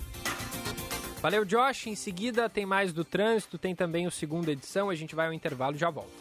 Valeu, 1.22 1.46
Josh. 1.46 1.88
Em 1.88 1.96
seguida 1.96 2.50
tem 2.50 2.66
mais 2.66 2.92
do 2.92 3.06
trânsito, 3.06 3.58
tem 3.58 3.76
também 3.76 4.08
o 4.08 4.12
segunda 4.12 4.52
edição. 4.52 4.90
A 4.90 4.96
gente 4.96 5.16
vai 5.16 5.28
ao 5.28 5.34
intervalo 5.34 5.76
e 5.76 5.80
já 5.80 5.90
volta. 5.90 6.12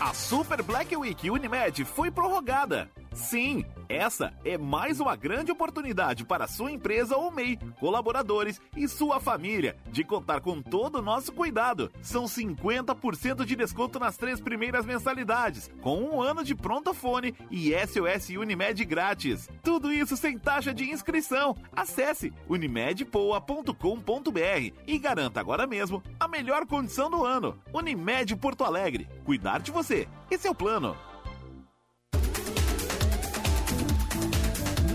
A 0.00 0.12
Super 0.12 0.62
Black 0.62 0.96
Week 0.96 1.30
Unimed 1.30 1.84
foi 1.84 2.10
prorrogada. 2.10 2.88
Sim, 3.16 3.64
essa 3.88 4.32
é 4.44 4.58
mais 4.58 5.00
uma 5.00 5.16
grande 5.16 5.50
oportunidade 5.50 6.22
para 6.22 6.46
sua 6.46 6.70
empresa 6.70 7.16
ou 7.16 7.32
MEI, 7.32 7.58
colaboradores 7.80 8.60
e 8.76 8.86
sua 8.86 9.18
família 9.18 9.74
de 9.90 10.04
contar 10.04 10.42
com 10.42 10.60
todo 10.60 10.96
o 10.96 11.02
nosso 11.02 11.32
cuidado. 11.32 11.90
São 12.02 12.26
50% 12.26 13.46
de 13.46 13.56
desconto 13.56 13.98
nas 13.98 14.18
três 14.18 14.38
primeiras 14.38 14.84
mensalidades, 14.84 15.70
com 15.80 16.02
um 16.02 16.20
ano 16.20 16.44
de 16.44 16.54
pronto-fone 16.54 17.34
e 17.50 17.72
SOS 17.72 18.28
Unimed 18.38 18.84
grátis. 18.84 19.48
Tudo 19.62 19.90
isso 19.90 20.14
sem 20.14 20.38
taxa 20.38 20.74
de 20.74 20.84
inscrição. 20.84 21.56
Acesse 21.74 22.34
unimedpoa.com.br 22.48 24.74
e 24.86 24.98
garanta 24.98 25.40
agora 25.40 25.66
mesmo 25.66 26.02
a 26.20 26.28
melhor 26.28 26.66
condição 26.66 27.10
do 27.10 27.24
ano. 27.24 27.58
Unimed 27.72 28.36
Porto 28.36 28.62
Alegre. 28.62 29.08
Cuidar 29.24 29.60
de 29.60 29.70
você. 29.70 30.06
Esse 30.30 30.46
é 30.46 30.50
o 30.50 30.54
plano. 30.54 30.94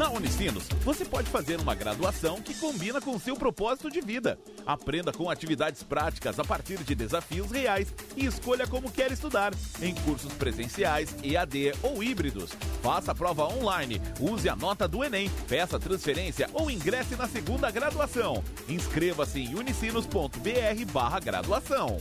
Na 0.01 0.09
Unicinos, 0.09 0.67
você 0.83 1.05
pode 1.05 1.29
fazer 1.29 1.59
uma 1.59 1.75
graduação 1.75 2.41
que 2.41 2.55
combina 2.55 2.99
com 2.99 3.19
seu 3.19 3.35
propósito 3.35 3.87
de 3.87 4.01
vida. 4.01 4.35
Aprenda 4.65 5.13
com 5.13 5.29
atividades 5.29 5.83
práticas 5.83 6.39
a 6.39 6.43
partir 6.43 6.79
de 6.79 6.95
desafios 6.95 7.51
reais 7.51 7.93
e 8.17 8.25
escolha 8.25 8.65
como 8.65 8.91
quer 8.91 9.11
estudar, 9.11 9.53
em 9.79 9.93
cursos 9.93 10.33
presenciais, 10.33 11.15
EAD 11.23 11.73
ou 11.83 12.01
híbridos. 12.01 12.49
Faça 12.81 13.11
a 13.11 13.15
prova 13.15 13.45
online, 13.45 14.01
use 14.19 14.49
a 14.49 14.55
nota 14.55 14.87
do 14.87 15.03
Enem, 15.03 15.29
peça 15.47 15.77
transferência 15.77 16.49
ou 16.51 16.71
ingresse 16.71 17.15
na 17.15 17.27
segunda 17.27 17.69
graduação. 17.69 18.43
Inscreva-se 18.67 19.39
em 19.39 19.53
unicinos.br 19.53 20.91
barra 20.91 21.19
graduação. 21.19 21.99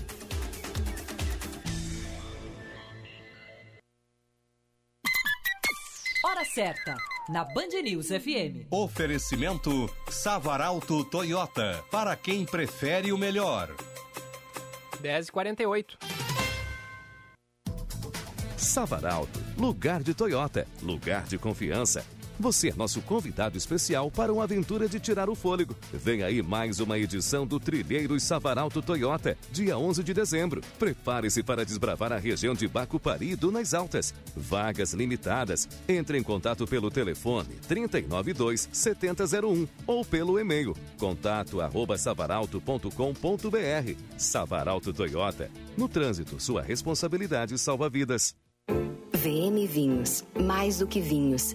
Certa 6.55 6.97
na 7.29 7.45
Band 7.45 7.81
News 7.83 8.09
FM. 8.09 8.67
Oferecimento 8.71 9.89
Savaralto 10.11 11.05
Toyota, 11.05 11.85
para 11.91 12.17
quem 12.17 12.45
prefere 12.45 13.13
o 13.13 13.19
melhor. 13.19 13.73
10h48. 15.01 15.97
Savaralto, 18.57 19.39
lugar 19.57 20.03
de 20.03 20.13
Toyota, 20.13 20.67
lugar 20.83 21.25
de 21.25 21.39
confiança. 21.39 22.05
Você 22.41 22.71
é 22.71 22.75
nosso 22.75 23.03
convidado 23.03 23.59
especial 23.59 24.11
para 24.11 24.33
uma 24.33 24.45
aventura 24.45 24.89
de 24.89 24.99
tirar 24.99 25.29
o 25.29 25.35
fôlego. 25.35 25.77
Vem 25.93 26.23
aí 26.23 26.41
mais 26.41 26.81
uma 26.81 26.99
edição 26.99 27.47
do 27.47 27.61
Trilheiros 27.61 28.23
Savaralto 28.23 28.81
Toyota, 28.81 29.37
dia 29.53 29.77
11 29.77 30.03
de 30.03 30.15
dezembro. 30.15 30.63
Prepare-se 30.79 31.43
para 31.43 31.67
desbravar 31.67 32.15
a 32.15 32.17
região 32.17 32.55
de 32.55 32.67
Bacupari 32.67 33.33
e 33.33 33.37
Dunas 33.37 33.75
Altas. 33.75 34.15
Vagas 34.35 34.95
limitadas. 34.95 35.69
Entre 35.87 36.17
em 36.17 36.23
contato 36.23 36.67
pelo 36.67 36.91
telefone 36.91 37.57
392 37.69 38.71
7001 38.73 39.69
ou 39.87 40.03
pelo 40.03 40.39
e-mail 40.39 40.75
contato 40.99 41.61
arroba 41.61 41.99
savaralto.com.br. 41.99 43.95
Savaralto 44.17 44.95
Toyota. 44.95 45.51
No 45.77 45.91
trânsito, 45.91 46.41
sua 46.41 46.63
responsabilidade 46.63 47.59
salva 47.59 47.91
vidas. 47.91 48.35
VM 49.13 49.67
Vinhos. 49.69 50.25
Mais 50.43 50.79
do 50.79 50.87
que 50.87 51.03
vinhos 51.03 51.55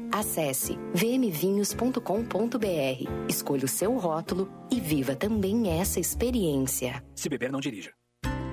Acesse 0.11 0.77
vmvinhos.com.br, 0.93 3.29
escolha 3.29 3.63
o 3.63 3.67
seu 3.67 3.97
rótulo 3.97 4.51
e 4.69 4.79
viva 4.79 5.15
também 5.15 5.79
essa 5.79 6.01
experiência. 6.01 7.01
Se 7.15 7.29
beber, 7.29 7.51
não 7.51 7.61
dirija. 7.61 7.93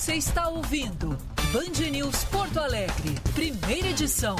Você 0.00 0.14
está 0.14 0.48
ouvindo 0.48 1.08
Band 1.52 1.90
News 1.90 2.24
Porto 2.24 2.58
Alegre, 2.58 3.16
primeira 3.34 3.88
edição. 3.88 4.34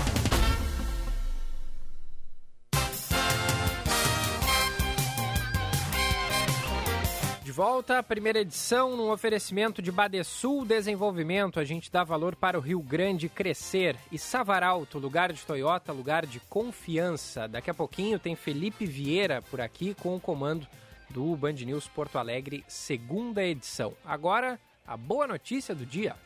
De 7.44 7.52
volta 7.52 7.98
à 7.98 8.02
primeira 8.02 8.38
edição, 8.40 8.96
num 8.96 9.10
oferecimento 9.10 9.82
de 9.82 9.92
Badesul 9.92 10.64
Desenvolvimento. 10.64 11.60
A 11.60 11.64
gente 11.64 11.92
dá 11.92 12.02
valor 12.04 12.34
para 12.34 12.56
o 12.56 12.62
Rio 12.62 12.80
Grande 12.80 13.28
crescer. 13.28 13.98
E 14.10 14.18
Savaralto, 14.18 14.98
lugar 14.98 15.30
de 15.30 15.44
Toyota, 15.44 15.92
lugar 15.92 16.24
de 16.24 16.40
confiança. 16.40 17.46
Daqui 17.46 17.68
a 17.68 17.74
pouquinho 17.74 18.18
tem 18.18 18.34
Felipe 18.34 18.86
Vieira 18.86 19.42
por 19.42 19.60
aqui 19.60 19.92
com 19.92 20.16
o 20.16 20.20
comando 20.20 20.66
do 21.10 21.36
Band 21.36 21.52
News 21.52 21.86
Porto 21.86 22.16
Alegre, 22.16 22.64
segunda 22.66 23.44
edição. 23.44 23.92
Agora, 24.06 24.58
a 24.90 24.96
boa 24.96 25.24
notícia 25.24 25.72
do 25.72 25.86
dia. 25.86 26.16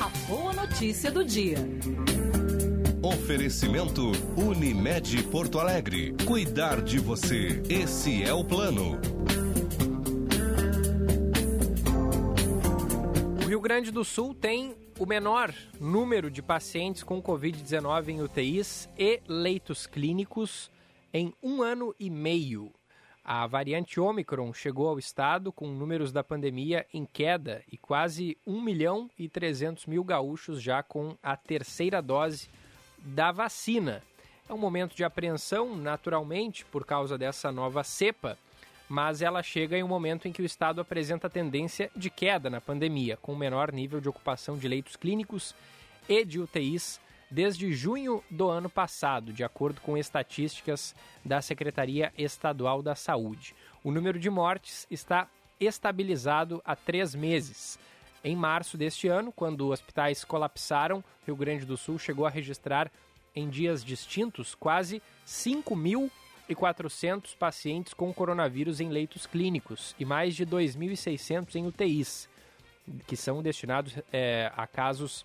A 0.00 0.08
boa 0.28 0.52
notícia 0.52 1.10
do 1.10 1.24
dia. 1.24 1.56
Oferecimento 3.02 4.12
Unimed 4.36 5.24
Porto 5.24 5.58
Alegre. 5.58 6.14
Cuidar 6.24 6.80
de 6.80 7.00
você. 7.00 7.60
Esse 7.68 8.22
é 8.22 8.32
o 8.32 8.44
plano. 8.44 9.00
O 13.42 13.48
Rio 13.48 13.60
Grande 13.60 13.90
do 13.90 14.04
Sul 14.04 14.36
tem 14.36 14.76
o 14.96 15.04
menor 15.04 15.52
número 15.80 16.30
de 16.30 16.40
pacientes 16.40 17.02
com 17.02 17.20
Covid-19 17.20 18.08
em 18.10 18.22
UTIs 18.22 18.88
e 18.96 19.20
leitos 19.26 19.84
clínicos 19.84 20.70
em 21.12 21.34
um 21.42 21.60
ano 21.60 21.92
e 21.98 22.08
meio. 22.08 22.72
A 23.30 23.46
variante 23.46 24.00
Omicron 24.00 24.54
chegou 24.54 24.88
ao 24.88 24.98
estado 24.98 25.52
com 25.52 25.68
números 25.68 26.10
da 26.10 26.24
pandemia 26.24 26.86
em 26.94 27.04
queda 27.04 27.62
e 27.70 27.76
quase 27.76 28.38
1 28.46 28.58
milhão 28.62 29.10
e 29.18 29.28
300 29.28 29.84
mil 29.84 30.02
gaúchos 30.02 30.62
já 30.62 30.82
com 30.82 31.14
a 31.22 31.36
terceira 31.36 32.00
dose 32.00 32.48
da 32.96 33.30
vacina. 33.30 34.02
É 34.48 34.54
um 34.54 34.56
momento 34.56 34.96
de 34.96 35.04
apreensão, 35.04 35.76
naturalmente, 35.76 36.64
por 36.64 36.86
causa 36.86 37.18
dessa 37.18 37.52
nova 37.52 37.84
cepa, 37.84 38.38
mas 38.88 39.20
ela 39.20 39.42
chega 39.42 39.76
em 39.76 39.82
um 39.82 39.88
momento 39.88 40.26
em 40.26 40.32
que 40.32 40.40
o 40.40 40.46
estado 40.46 40.80
apresenta 40.80 41.28
tendência 41.28 41.90
de 41.94 42.08
queda 42.08 42.48
na 42.48 42.62
pandemia, 42.62 43.18
com 43.18 43.36
menor 43.36 43.70
nível 43.70 44.00
de 44.00 44.08
ocupação 44.08 44.56
de 44.56 44.66
leitos 44.66 44.96
clínicos 44.96 45.54
e 46.08 46.24
de 46.24 46.40
UTIs 46.40 46.98
desde 47.30 47.72
junho 47.72 48.22
do 48.30 48.48
ano 48.48 48.70
passado, 48.70 49.32
de 49.32 49.44
acordo 49.44 49.80
com 49.80 49.96
estatísticas 49.96 50.94
da 51.24 51.42
Secretaria 51.42 52.12
Estadual 52.16 52.82
da 52.82 52.94
Saúde. 52.94 53.54
O 53.84 53.90
número 53.90 54.18
de 54.18 54.30
mortes 54.30 54.86
está 54.90 55.28
estabilizado 55.60 56.62
há 56.64 56.74
três 56.74 57.14
meses. 57.14 57.78
Em 58.24 58.34
março 58.34 58.76
deste 58.76 59.08
ano, 59.08 59.30
quando 59.30 59.70
hospitais 59.70 60.24
colapsaram, 60.24 61.04
Rio 61.26 61.36
Grande 61.36 61.64
do 61.64 61.76
Sul 61.76 61.98
chegou 61.98 62.26
a 62.26 62.30
registrar, 62.30 62.90
em 63.36 63.48
dias 63.48 63.84
distintos, 63.84 64.54
quase 64.54 65.00
5.400 65.26 67.36
pacientes 67.36 67.94
com 67.94 68.12
coronavírus 68.12 68.80
em 68.80 68.88
leitos 68.88 69.26
clínicos 69.26 69.94
e 69.98 70.04
mais 70.04 70.34
de 70.34 70.44
2.600 70.44 71.54
em 71.54 71.66
UTIs, 71.66 72.28
que 73.06 73.16
são 73.16 73.42
destinados 73.42 73.94
é, 74.12 74.50
a 74.56 74.66
casos 74.66 75.24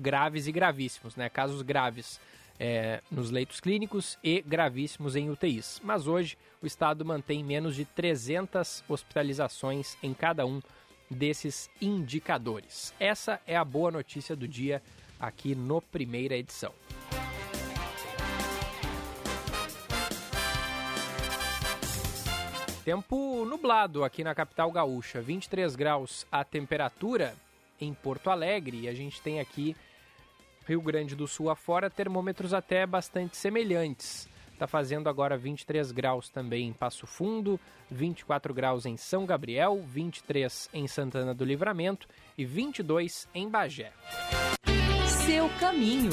graves 0.00 0.48
e 0.48 0.52
gravíssimos, 0.52 1.14
né? 1.14 1.28
Casos 1.28 1.62
graves 1.62 2.20
é, 2.58 3.00
nos 3.10 3.30
leitos 3.30 3.60
clínicos 3.60 4.18
e 4.24 4.42
gravíssimos 4.42 5.14
em 5.14 5.30
UTIs. 5.30 5.80
Mas 5.84 6.06
hoje 6.06 6.36
o 6.60 6.66
Estado 6.66 7.04
mantém 7.04 7.44
menos 7.44 7.76
de 7.76 7.84
300 7.84 8.82
hospitalizações 8.88 9.96
em 10.02 10.12
cada 10.12 10.44
um 10.44 10.60
desses 11.08 11.70
indicadores. 11.80 12.92
Essa 12.98 13.40
é 13.46 13.56
a 13.56 13.64
boa 13.64 13.90
notícia 13.90 14.34
do 14.34 14.48
dia 14.48 14.82
aqui 15.18 15.54
no 15.54 15.80
primeira 15.80 16.36
edição. 16.36 16.72
Tempo 22.84 23.46
nublado 23.46 24.04
aqui 24.04 24.22
na 24.22 24.34
capital 24.34 24.70
gaúcha, 24.70 25.22
23 25.22 25.74
graus 25.74 26.26
a 26.30 26.44
temperatura 26.44 27.34
em 27.80 27.92
Porto 27.94 28.30
Alegre 28.30 28.80
e 28.82 28.88
a 28.88 28.94
gente 28.94 29.20
tem 29.20 29.40
aqui 29.40 29.76
Rio 30.66 30.80
Grande 30.80 31.14
do 31.14 31.28
Sul 31.28 31.50
afora 31.50 31.90
termômetros 31.90 32.54
até 32.54 32.86
bastante 32.86 33.36
semelhantes. 33.36 34.28
Está 34.52 34.66
fazendo 34.66 35.08
agora 35.08 35.36
23 35.36 35.90
graus 35.90 36.28
também 36.28 36.68
em 36.68 36.72
Passo 36.72 37.06
Fundo, 37.06 37.58
24 37.90 38.54
graus 38.54 38.86
em 38.86 38.96
São 38.96 39.26
Gabriel, 39.26 39.82
23 39.82 40.70
em 40.72 40.86
Santana 40.86 41.34
do 41.34 41.44
Livramento 41.44 42.08
e 42.38 42.44
22 42.44 43.28
em 43.34 43.48
Bagé. 43.48 43.92
Seu 45.26 45.48
caminho. 45.58 46.10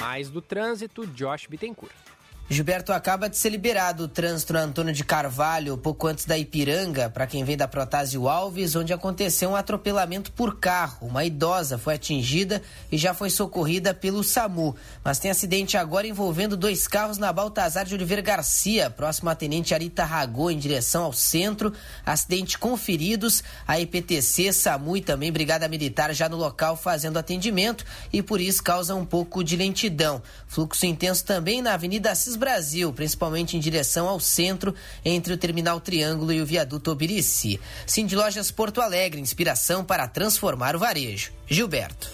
Mais 0.00 0.30
do 0.30 0.42
trânsito, 0.42 1.06
Josh 1.06 1.46
Bittencourt. 1.46 2.07
Gilberto 2.50 2.94
acaba 2.94 3.28
de 3.28 3.36
ser 3.36 3.50
liberado 3.50 4.04
o 4.04 4.08
trânsito 4.08 4.54
na 4.54 4.60
Antônio 4.60 4.94
de 4.94 5.04
Carvalho, 5.04 5.76
pouco 5.76 6.06
antes 6.06 6.24
da 6.24 6.38
Ipiranga, 6.38 7.10
para 7.10 7.26
quem 7.26 7.44
vem 7.44 7.58
da 7.58 7.68
Protásio 7.68 8.26
Alves, 8.26 8.74
onde 8.74 8.90
aconteceu 8.90 9.50
um 9.50 9.54
atropelamento 9.54 10.32
por 10.32 10.58
carro. 10.58 11.08
Uma 11.08 11.26
idosa 11.26 11.76
foi 11.76 11.96
atingida 11.96 12.62
e 12.90 12.96
já 12.96 13.12
foi 13.12 13.28
socorrida 13.28 13.92
pelo 13.92 14.24
SAMU. 14.24 14.74
Mas 15.04 15.18
tem 15.18 15.30
acidente 15.30 15.76
agora 15.76 16.06
envolvendo 16.06 16.56
dois 16.56 16.88
carros 16.88 17.18
na 17.18 17.30
Baltazar 17.30 17.84
de 17.84 17.94
Oliveira 17.94 18.22
Garcia, 18.22 18.88
próximo 18.88 19.28
à 19.28 19.34
Tenente 19.34 19.74
Arita 19.74 20.06
Ragô, 20.06 20.50
em 20.50 20.56
direção 20.56 21.04
ao 21.04 21.12
centro. 21.12 21.70
Acidente 22.06 22.56
conferidos, 22.56 23.44
a 23.66 23.78
IPTC, 23.78 24.54
SAMU 24.54 24.96
e 24.96 25.02
também 25.02 25.30
Brigada 25.30 25.68
Militar 25.68 26.14
já 26.14 26.30
no 26.30 26.38
local 26.38 26.78
fazendo 26.78 27.18
atendimento 27.18 27.84
e 28.10 28.22
por 28.22 28.40
isso 28.40 28.62
causa 28.62 28.94
um 28.94 29.04
pouco 29.04 29.44
de 29.44 29.54
lentidão. 29.54 30.22
Fluxo 30.46 30.86
intenso 30.86 31.26
também 31.26 31.60
na 31.60 31.74
Avenida 31.74 32.10
Assis 32.10 32.37
Brasil, 32.38 32.92
principalmente 32.92 33.56
em 33.56 33.60
direção 33.60 34.08
ao 34.08 34.20
centro, 34.20 34.74
entre 35.04 35.32
o 35.32 35.36
Terminal 35.36 35.80
Triângulo 35.80 36.32
e 36.32 36.40
o 36.40 36.46
Viaduto 36.46 36.90
Obirici. 36.90 37.60
Cindy 37.86 38.16
Lojas 38.16 38.50
Porto 38.50 38.80
Alegre, 38.80 39.20
inspiração 39.20 39.84
para 39.84 40.08
transformar 40.08 40.74
o 40.74 40.78
varejo. 40.78 41.32
Gilberto. 41.46 42.10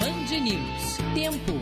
Band 0.00 0.40
News. 0.40 0.98
Tempo. 1.14 1.61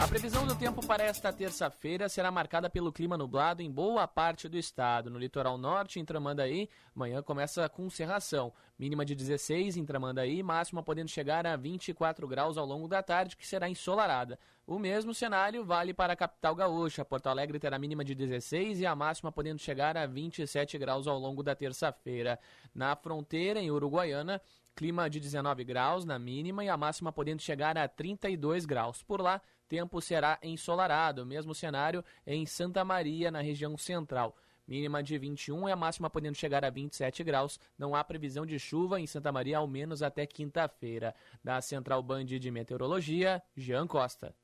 A 0.00 0.08
previsão 0.08 0.44
do 0.44 0.56
tempo 0.56 0.84
para 0.84 1.04
esta 1.04 1.32
terça-feira 1.32 2.08
será 2.08 2.30
marcada 2.30 2.68
pelo 2.68 2.92
clima 2.92 3.16
nublado 3.16 3.62
em 3.62 3.70
boa 3.70 4.06
parte 4.08 4.48
do 4.48 4.58
estado. 4.58 5.08
No 5.08 5.18
litoral 5.18 5.56
norte, 5.56 6.00
em 6.00 6.04
Tramandaí, 6.04 6.68
manhã 6.94 7.22
começa 7.22 7.68
com 7.68 7.88
cerração. 7.88 8.52
Mínima 8.76 9.04
de 9.04 9.14
16 9.14 9.76
em 9.76 9.84
Tramandaí, 9.84 10.42
máxima 10.42 10.82
podendo 10.82 11.08
chegar 11.08 11.46
a 11.46 11.56
24 11.56 12.26
graus 12.26 12.58
ao 12.58 12.66
longo 12.66 12.88
da 12.88 13.02
tarde, 13.02 13.36
que 13.36 13.46
será 13.46 13.68
ensolarada. 13.68 14.38
O 14.66 14.78
mesmo 14.78 15.14
cenário 15.14 15.64
vale 15.64 15.94
para 15.94 16.14
a 16.14 16.16
capital 16.16 16.56
gaúcha. 16.56 17.04
Porto 17.04 17.28
Alegre 17.28 17.60
terá 17.60 17.78
mínima 17.78 18.04
de 18.04 18.14
16 18.14 18.80
e 18.80 18.86
a 18.86 18.96
máxima 18.96 19.30
podendo 19.30 19.60
chegar 19.60 19.96
a 19.96 20.06
27 20.06 20.76
graus 20.76 21.06
ao 21.06 21.18
longo 21.18 21.42
da 21.42 21.54
terça-feira. 21.54 22.38
Na 22.74 22.96
fronteira, 22.96 23.60
em 23.60 23.70
Uruguaiana, 23.70 24.40
clima 24.74 25.08
de 25.08 25.20
19 25.20 25.62
graus 25.64 26.04
na 26.04 26.18
mínima 26.18 26.64
e 26.64 26.68
a 26.68 26.76
máxima 26.76 27.12
podendo 27.12 27.40
chegar 27.40 27.78
a 27.78 27.86
32 27.86 28.66
graus. 28.66 29.02
Por 29.02 29.20
lá, 29.20 29.40
tempo 29.68 30.00
será 30.00 30.38
ensolarado, 30.42 31.24
mesmo 31.26 31.54
cenário 31.54 32.04
em 32.26 32.46
Santa 32.46 32.84
Maria, 32.84 33.30
na 33.30 33.40
região 33.40 33.76
central. 33.76 34.36
mínima 34.66 35.02
de 35.02 35.18
21 35.18 35.68
e 35.68 35.72
a 35.72 35.76
máxima 35.76 36.08
podendo 36.08 36.36
chegar 36.36 36.64
a 36.64 36.70
27 36.70 37.22
graus. 37.22 37.60
Não 37.78 37.94
há 37.94 38.02
previsão 38.02 38.46
de 38.46 38.58
chuva 38.58 38.98
em 38.98 39.06
Santa 39.06 39.30
Maria, 39.30 39.58
ao 39.58 39.66
menos 39.66 40.02
até 40.02 40.26
quinta-feira. 40.26 41.14
Da 41.42 41.60
Central 41.60 42.02
Band 42.02 42.24
de 42.24 42.50
Meteorologia, 42.50 43.42
Jean 43.54 43.86
Costa. 43.86 44.34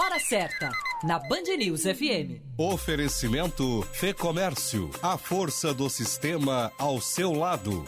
Hora 0.00 0.18
certa, 0.20 0.70
na 1.04 1.18
Band 1.18 1.56
News 1.56 1.82
FM. 1.82 2.42
Oferecimento 2.56 3.82
Fê 3.92 4.14
Comércio, 4.14 4.90
a 5.02 5.16
força 5.18 5.74
do 5.74 5.88
sistema 5.90 6.72
ao 6.78 7.00
seu 7.00 7.32
lado. 7.32 7.84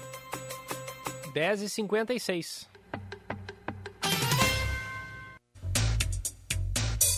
10h56. 1.33 2.70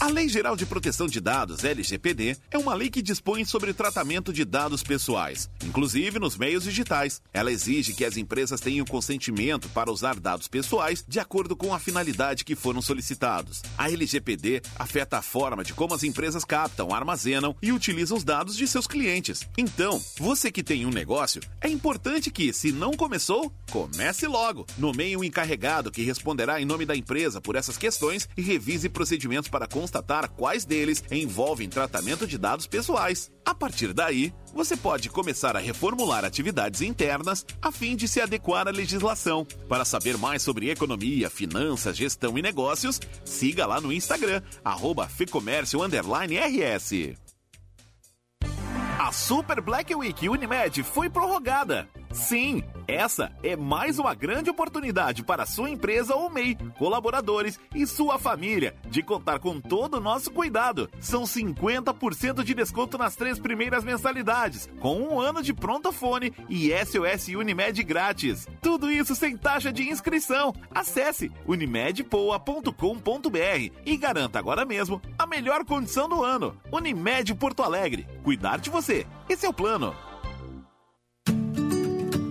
A 0.03 0.09
Lei 0.09 0.29
Geral 0.29 0.57
de 0.57 0.67
Proteção 0.67 1.07
de 1.07 1.21
Dados, 1.21 1.63
LGPD, 1.63 2.37
é 2.51 2.59
uma 2.59 2.75
lei 2.75 2.91
que 2.91 3.01
dispõe 3.01 3.45
sobre 3.45 3.73
tratamento 3.73 4.33
de 4.33 4.45
dados 4.45 4.83
pessoais, 4.83 5.49
inclusive 5.65 6.19
nos 6.19 6.37
meios 6.37 6.65
digitais. 6.65 7.23
Ela 7.33 7.53
exige 7.53 7.95
que 7.95 8.05
as 8.05 8.17
empresas 8.17 8.61
tenham 8.61 8.85
consentimento 8.85 9.69
para 9.69 9.93
usar 9.93 10.19
dados 10.19 10.49
pessoais 10.49 11.05
de 11.07 11.21
acordo 11.21 11.55
com 11.55 11.73
a 11.73 11.79
finalidade 11.79 12.45
que 12.45 12.57
foram 12.57 12.83
solicitados. 12.83 13.63
A 13.79 13.93
LGPD 13.93 14.63
afeta 14.77 15.19
a 15.19 15.23
forma 15.23 15.63
de 15.63 15.73
como 15.73 15.95
as 15.95 16.03
empresas 16.03 16.45
captam, 16.45 16.93
armazenam 16.93 17.55
e 17.63 17.71
utilizam 17.71 18.17
os 18.17 18.25
dados 18.25 18.57
de 18.57 18.67
seus 18.67 18.89
clientes. 18.89 19.47
Então, 19.57 20.03
você 20.19 20.51
que 20.51 20.65
tem 20.65 20.85
um 20.85 20.91
negócio, 20.91 21.41
é 21.61 21.69
importante 21.69 22.29
que, 22.29 22.53
se 22.53 22.73
não 22.73 22.95
começou, 22.95 23.53
comece 23.71 24.27
logo. 24.27 24.67
Nomeie 24.77 25.17
um 25.17 25.23
encarregado 25.23 25.93
que 25.93 26.03
responderá 26.03 26.61
em 26.61 26.65
nome 26.65 26.85
da 26.85 26.97
empresa 26.97 27.41
por 27.41 27.55
essas 27.55 27.79
questões 27.79 28.29
e 28.37 28.43
revise 28.43 28.89
procedimentos 28.89 29.49
para 29.49 29.69
constatar 29.69 29.92
quais 30.37 30.65
deles 30.65 31.03
envolvem 31.11 31.69
tratamento 31.69 32.27
de 32.27 32.39
dados 32.39 32.67
pessoais. 32.67 33.31
A 33.45 33.55
partir 33.55 33.93
daí, 33.93 34.33
você 34.55 34.77
pode 34.77 35.11
começar 35.11 35.57
a 35.57 35.61
reformular 35.61 36.25
atividades 36.25 36.81
internas 36.81 37.45
a 37.61 37.73
fim 37.73 37.97
de 37.97 38.07
se 38.07 38.21
adequar 38.21 38.69
à 38.69 38.71
legislação. 38.71 39.45
Para 39.69 39.85
saber 39.85 40.17
mais 40.17 40.43
sobre 40.43 40.71
economia, 40.71 41.29
finanças, 41.29 41.97
gestão 41.97 42.39
e 42.39 42.43
negócios, 42.43 43.01
siga 43.25 43.67
lá 43.67 43.81
no 43.81 43.93
Instagram, 43.93 44.41
arroba 44.65 45.09
FEComércio_RS. 45.09 47.17
A 48.99 49.11
Super 49.11 49.61
Black 49.61 49.93
Week 49.93 50.29
Unimed 50.29 50.85
foi 50.85 51.11
prorrogada. 51.11 51.89
Sim, 52.13 52.63
essa 52.87 53.33
é 53.43 53.57
mais 53.57 53.99
uma 53.99 54.15
grande 54.15 54.51
oportunidade 54.51 55.25
para 55.25 55.47
sua 55.47 55.71
empresa 55.71 56.15
ou 56.15 56.29
MEI, 56.29 56.59
colaboradores 56.77 57.59
e 57.75 57.87
sua 57.87 58.19
família 58.19 58.75
de 58.87 59.03
contar 59.03 59.39
com 59.39 59.59
todo 59.59 59.95
o 59.95 60.01
nosso 60.01 60.31
cuidado. 60.31 60.91
São 61.01 61.23
50% 61.23 62.45
de 62.45 62.53
desconto 62.53 62.99
nas 62.99 63.17
três 63.17 63.39
primeiras 63.39 63.83
mensalidades, 63.83 64.69
com 64.79 65.01
um 65.01 65.19
ano 65.19 65.43
de 65.43 65.55
pronto-fone 65.55 66.35
e 66.51 66.71
SOS 66.85 67.29
Unimed 67.29 67.83
grátis. 67.83 68.47
Tudo 68.61 68.91
isso 68.91 69.15
sem 69.15 69.35
taxa 69.35 69.73
de 69.73 69.89
inscrição. 69.89 70.53
Acesse 70.71 71.33
unimedpoa.com.br 71.47 73.73
e 73.87 73.97
garanta 73.97 74.39
agora 74.39 74.67
mesmo 74.67 75.01
a 75.19 75.27
melhor 75.27 75.65
condição 75.65 76.11
do 76.11 76.23
ano. 76.23 76.61
Unimed 76.71 77.35
Porto 77.37 77.63
Alegre. 77.63 78.07
Cuidar 78.23 78.59
de 78.59 78.69
você. 78.69 79.07
Esse 79.31 79.47
é 79.47 79.49
o 79.49 79.55
plano. 79.55 80.12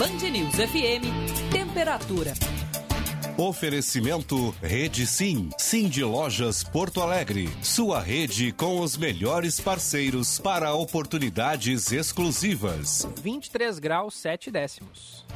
Band 0.00 0.30
News 0.30 0.54
FM, 0.54 1.52
temperatura. 1.52 2.32
Oferecimento 3.36 4.48
Rede 4.62 5.06
Sim, 5.06 5.50
Sim 5.58 5.90
de 5.90 6.02
Lojas 6.02 6.64
Porto 6.64 7.02
Alegre. 7.02 7.50
Sua 7.62 8.00
rede 8.00 8.50
com 8.50 8.80
os 8.80 8.96
melhores 8.96 9.60
parceiros 9.60 10.38
para 10.38 10.72
oportunidades 10.72 11.92
exclusivas. 11.92 13.06
23 13.22 13.78
graus 13.78 14.14
7 14.14 14.50
décimos. 14.50 15.26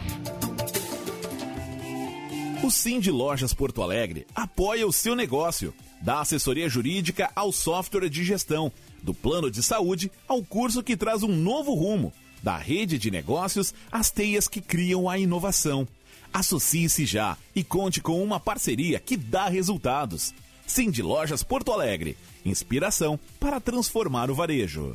O 2.62 2.70
Sim 2.70 3.00
de 3.00 3.10
Lojas 3.10 3.52
Porto 3.52 3.82
Alegre 3.82 4.26
apoia 4.34 4.86
o 4.86 4.92
seu 4.94 5.14
negócio, 5.14 5.74
dá 6.00 6.22
assessoria 6.22 6.70
jurídica 6.70 7.30
ao 7.36 7.52
software 7.52 8.08
de 8.08 8.24
gestão, 8.24 8.72
do 9.02 9.12
plano 9.12 9.50
de 9.50 9.62
saúde 9.62 10.10
ao 10.26 10.42
curso 10.42 10.82
que 10.82 10.96
traz 10.96 11.22
um 11.22 11.28
novo 11.28 11.74
rumo, 11.74 12.14
da 12.44 12.58
rede 12.58 12.98
de 12.98 13.10
negócios 13.10 13.72
às 13.90 14.10
teias 14.10 14.46
que 14.46 14.60
criam 14.60 15.08
a 15.08 15.18
inovação. 15.18 15.88
Associe-se 16.30 17.06
já 17.06 17.38
e 17.56 17.64
conte 17.64 18.02
com 18.02 18.22
uma 18.22 18.38
parceria 18.38 19.00
que 19.00 19.16
dá 19.16 19.48
resultados. 19.48 20.34
Sim 20.66 20.90
de 20.90 21.02
Lojas 21.02 21.42
Porto 21.42 21.72
Alegre, 21.72 22.18
inspiração 22.44 23.18
para 23.40 23.60
transformar 23.60 24.30
o 24.30 24.34
varejo. 24.34 24.94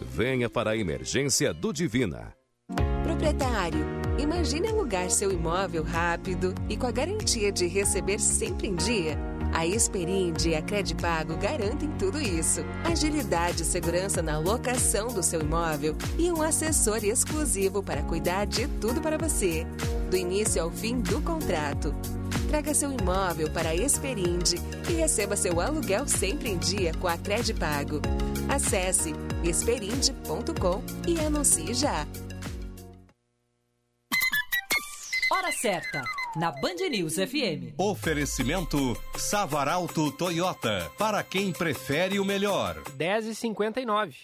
venha 0.00 0.48
para 0.48 0.70
a 0.70 0.76
emergência 0.76 1.52
do 1.52 1.72
Divina. 1.72 2.32
Proprietário, 3.02 3.84
imagine 4.18 4.68
alugar 4.68 5.10
seu 5.10 5.30
imóvel 5.30 5.82
rápido 5.82 6.54
e 6.68 6.76
com 6.76 6.86
a 6.86 6.90
garantia 6.90 7.52
de 7.52 7.66
receber 7.66 8.18
sempre 8.18 8.68
em 8.68 8.74
dia. 8.74 9.16
A 9.52 9.66
Esperinde 9.66 10.50
e 10.50 10.54
a 10.54 10.60
Credipago 10.60 11.36
garantem 11.36 11.90
tudo 11.98 12.20
isso. 12.20 12.60
Agilidade 12.84 13.62
e 13.62 13.64
segurança 13.64 14.20
na 14.20 14.38
locação 14.38 15.08
do 15.08 15.22
seu 15.22 15.40
imóvel 15.40 15.96
e 16.18 16.30
um 16.30 16.42
assessor 16.42 17.02
exclusivo 17.04 17.82
para 17.82 18.02
cuidar 18.02 18.44
de 18.44 18.68
tudo 18.80 19.00
para 19.00 19.16
você, 19.16 19.66
do 20.10 20.16
início 20.16 20.62
ao 20.62 20.70
fim 20.70 21.00
do 21.00 21.22
contrato. 21.22 21.94
Traga 22.48 22.74
seu 22.74 22.92
imóvel 22.92 23.50
para 23.50 23.70
a 23.70 23.74
Esperinde 23.74 24.56
e 24.90 24.92
receba 24.92 25.36
seu 25.36 25.60
aluguel 25.60 26.06
sempre 26.06 26.50
em 26.50 26.58
dia 26.58 26.92
com 26.94 27.08
a 27.08 27.16
Credipago. 27.16 28.00
Acesse 28.48 29.14
esperinde.com 29.48 30.82
e 31.06 31.20
anuncie 31.20 31.72
já. 31.72 32.06
Hora 35.30 35.52
certa, 35.52 36.02
na 36.36 36.50
Band 36.50 36.88
News 36.90 37.14
FM. 37.14 37.74
Oferecimento 37.78 38.96
Savaralto 39.16 40.10
Toyota, 40.12 40.90
para 40.98 41.22
quem 41.22 41.52
prefere 41.52 42.18
o 42.18 42.24
melhor. 42.24 42.80
10h59. 42.96 44.14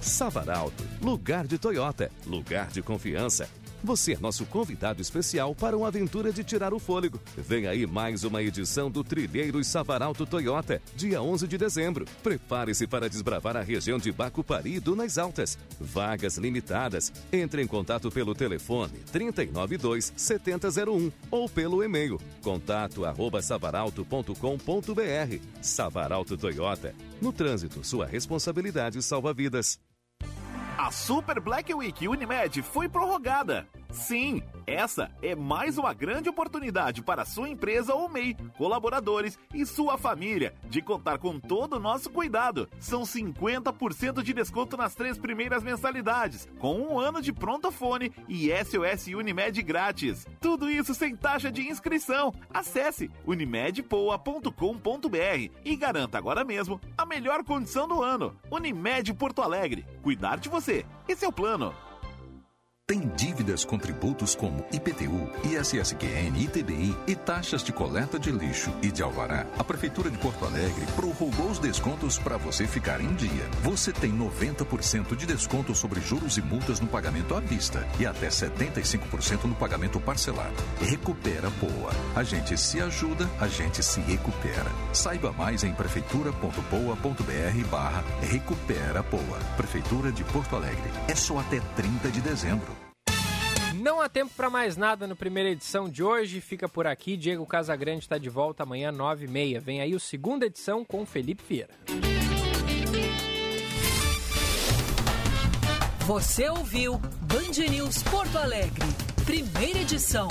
Savaralto, 0.00 0.84
lugar 1.00 1.46
de 1.46 1.58
Toyota, 1.58 2.10
lugar 2.26 2.68
de 2.68 2.82
confiança. 2.82 3.48
Você 3.84 4.12
é 4.12 4.18
nosso 4.18 4.46
convidado 4.46 5.02
especial 5.02 5.56
para 5.56 5.76
uma 5.76 5.88
aventura 5.88 6.32
de 6.32 6.44
tirar 6.44 6.72
o 6.72 6.78
fôlego. 6.78 7.20
Vem 7.36 7.66
aí 7.66 7.84
mais 7.84 8.22
uma 8.22 8.40
edição 8.40 8.88
do 8.88 9.02
Trilheiros 9.02 9.66
Savaralto 9.66 10.24
Toyota, 10.24 10.80
dia 10.94 11.20
11 11.20 11.48
de 11.48 11.58
dezembro. 11.58 12.04
Prepare-se 12.22 12.86
para 12.86 13.08
desbravar 13.08 13.56
a 13.56 13.62
região 13.62 13.98
de 13.98 14.12
Bacupari 14.12 14.76
e 14.76 14.80
Dunas 14.80 15.18
Altas. 15.18 15.58
Vagas 15.80 16.36
limitadas. 16.36 17.12
Entre 17.32 17.60
em 17.60 17.66
contato 17.66 18.08
pelo 18.08 18.36
telefone 18.36 19.00
392 19.10 20.12
7001 20.16 21.10
ou 21.28 21.48
pelo 21.48 21.82
e-mail 21.82 22.20
contato 22.42 23.04
arroba 23.04 23.42
savaralto.com.br. 23.42 25.38
Savaralto 25.60 26.36
Toyota. 26.36 26.94
No 27.20 27.32
trânsito, 27.32 27.84
sua 27.84 28.06
responsabilidade 28.06 29.02
salva 29.02 29.32
vidas. 29.32 29.78
A 30.78 30.90
Super 30.90 31.38
Black 31.40 31.72
Week 31.74 32.06
Unimed 32.08 32.62
foi 32.62 32.88
prorrogada. 32.88 33.68
Sim, 33.92 34.42
Essa 34.66 35.10
é 35.20 35.34
mais 35.34 35.76
uma 35.76 35.92
grande 35.92 36.28
oportunidade 36.28 37.02
para 37.02 37.24
sua 37.24 37.48
empresa 37.48 37.94
ou 37.94 38.08
MEI, 38.08 38.36
colaboradores 38.56 39.38
e 39.52 39.66
sua 39.66 39.98
família 39.98 40.54
de 40.68 40.80
contar 40.80 41.18
com 41.18 41.38
todo 41.38 41.74
o 41.74 41.80
nosso 41.80 42.08
cuidado. 42.08 42.68
São 42.80 43.02
50% 43.02 44.22
de 44.22 44.32
desconto 44.32 44.76
nas 44.76 44.94
três 44.94 45.18
primeiras 45.18 45.62
mensalidades, 45.62 46.48
com 46.58 46.80
um 46.80 46.98
ano 46.98 47.20
de 47.20 47.32
prontofone 47.32 48.12
e 48.28 48.48
SOS 48.64 49.08
Unimed 49.08 49.60
grátis. 49.62 50.26
Tudo 50.40 50.70
isso 50.70 50.94
sem 50.94 51.14
taxa 51.14 51.50
de 51.50 51.68
inscrição. 51.68 52.32
Acesse 52.54 53.10
unimedpoa.com.br 53.26 55.50
e 55.64 55.76
garanta 55.76 56.16
agora 56.16 56.44
mesmo 56.44 56.80
a 56.96 57.04
melhor 57.04 57.44
condição 57.44 57.86
do 57.86 58.02
ano. 58.02 58.36
Unimed 58.50 59.12
Porto 59.14 59.42
Alegre. 59.42 59.84
Cuidar 60.02 60.38
de 60.38 60.48
você. 60.48 60.86
Esse 61.08 61.24
é 61.24 61.28
o 61.28 61.32
plano. 61.32 61.74
Tem 62.92 63.10
dívidas 63.16 63.64
com 63.64 63.78
tributos 63.78 64.34
como 64.34 64.66
IPTU, 64.70 65.26
ISSQN, 65.44 66.36
ITBI 66.38 66.94
e 67.06 67.16
taxas 67.16 67.64
de 67.64 67.72
coleta 67.72 68.18
de 68.18 68.30
lixo 68.30 68.70
e 68.82 68.92
de 68.92 69.02
alvará. 69.02 69.46
A 69.58 69.64
Prefeitura 69.64 70.10
de 70.10 70.18
Porto 70.18 70.44
Alegre 70.44 70.84
prorrogou 70.94 71.50
os 71.50 71.58
descontos 71.58 72.18
para 72.18 72.36
você 72.36 72.66
ficar 72.66 73.00
em 73.00 73.14
dia. 73.14 73.48
Você 73.62 73.94
tem 73.94 74.12
90% 74.12 75.16
de 75.16 75.24
desconto 75.24 75.74
sobre 75.74 76.02
juros 76.02 76.36
e 76.36 76.42
multas 76.42 76.80
no 76.80 76.86
pagamento 76.86 77.34
à 77.34 77.40
vista 77.40 77.82
e 77.98 78.04
até 78.04 78.28
75% 78.28 79.44
no 79.44 79.54
pagamento 79.54 79.98
parcelado. 79.98 80.62
Recupera 80.78 81.50
Poa. 81.52 81.94
A 82.14 82.22
gente 82.22 82.58
se 82.58 82.78
ajuda, 82.78 83.26
a 83.40 83.48
gente 83.48 83.82
se 83.82 84.02
recupera. 84.02 84.70
Saiba 84.92 85.32
mais 85.32 85.64
em 85.64 85.72
prefeitura.poa.br 85.72 87.68
barra 87.70 88.04
Recupera 88.20 89.02
Poa. 89.02 89.38
Prefeitura 89.56 90.12
de 90.12 90.22
Porto 90.24 90.56
Alegre. 90.56 90.90
É 91.08 91.14
só 91.14 91.38
até 91.38 91.58
30 91.74 92.10
de 92.10 92.20
dezembro. 92.20 92.81
Não 93.82 94.00
há 94.00 94.08
tempo 94.08 94.32
para 94.36 94.48
mais 94.48 94.76
nada 94.76 95.08
no 95.08 95.16
primeira 95.16 95.50
edição 95.50 95.88
de 95.88 96.04
hoje. 96.04 96.40
Fica 96.40 96.68
por 96.68 96.86
aqui. 96.86 97.16
Diego 97.16 97.44
Casagrande 97.44 98.04
está 98.04 98.16
de 98.16 98.28
volta 98.28 98.62
amanhã, 98.62 98.92
9h30. 98.92 99.58
Vem 99.58 99.80
aí 99.80 99.92
o 99.92 99.98
segunda 99.98 100.46
edição 100.46 100.84
com 100.84 101.04
Felipe 101.04 101.42
Vieira. 101.42 101.74
Você 106.06 106.48
ouviu 106.48 106.96
Band 107.22 107.68
News 107.68 108.04
Porto 108.04 108.38
Alegre, 108.38 108.86
primeira 109.26 109.80
edição. 109.80 110.28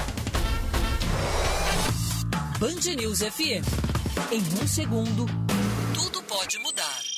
Band 2.57 2.95
News 2.95 3.19
FM. 3.19 3.67
Em 4.31 4.63
um 4.63 4.65
segundo, 4.65 5.25
tudo 5.93 6.23
pode 6.23 6.57
mudar. 6.59 7.10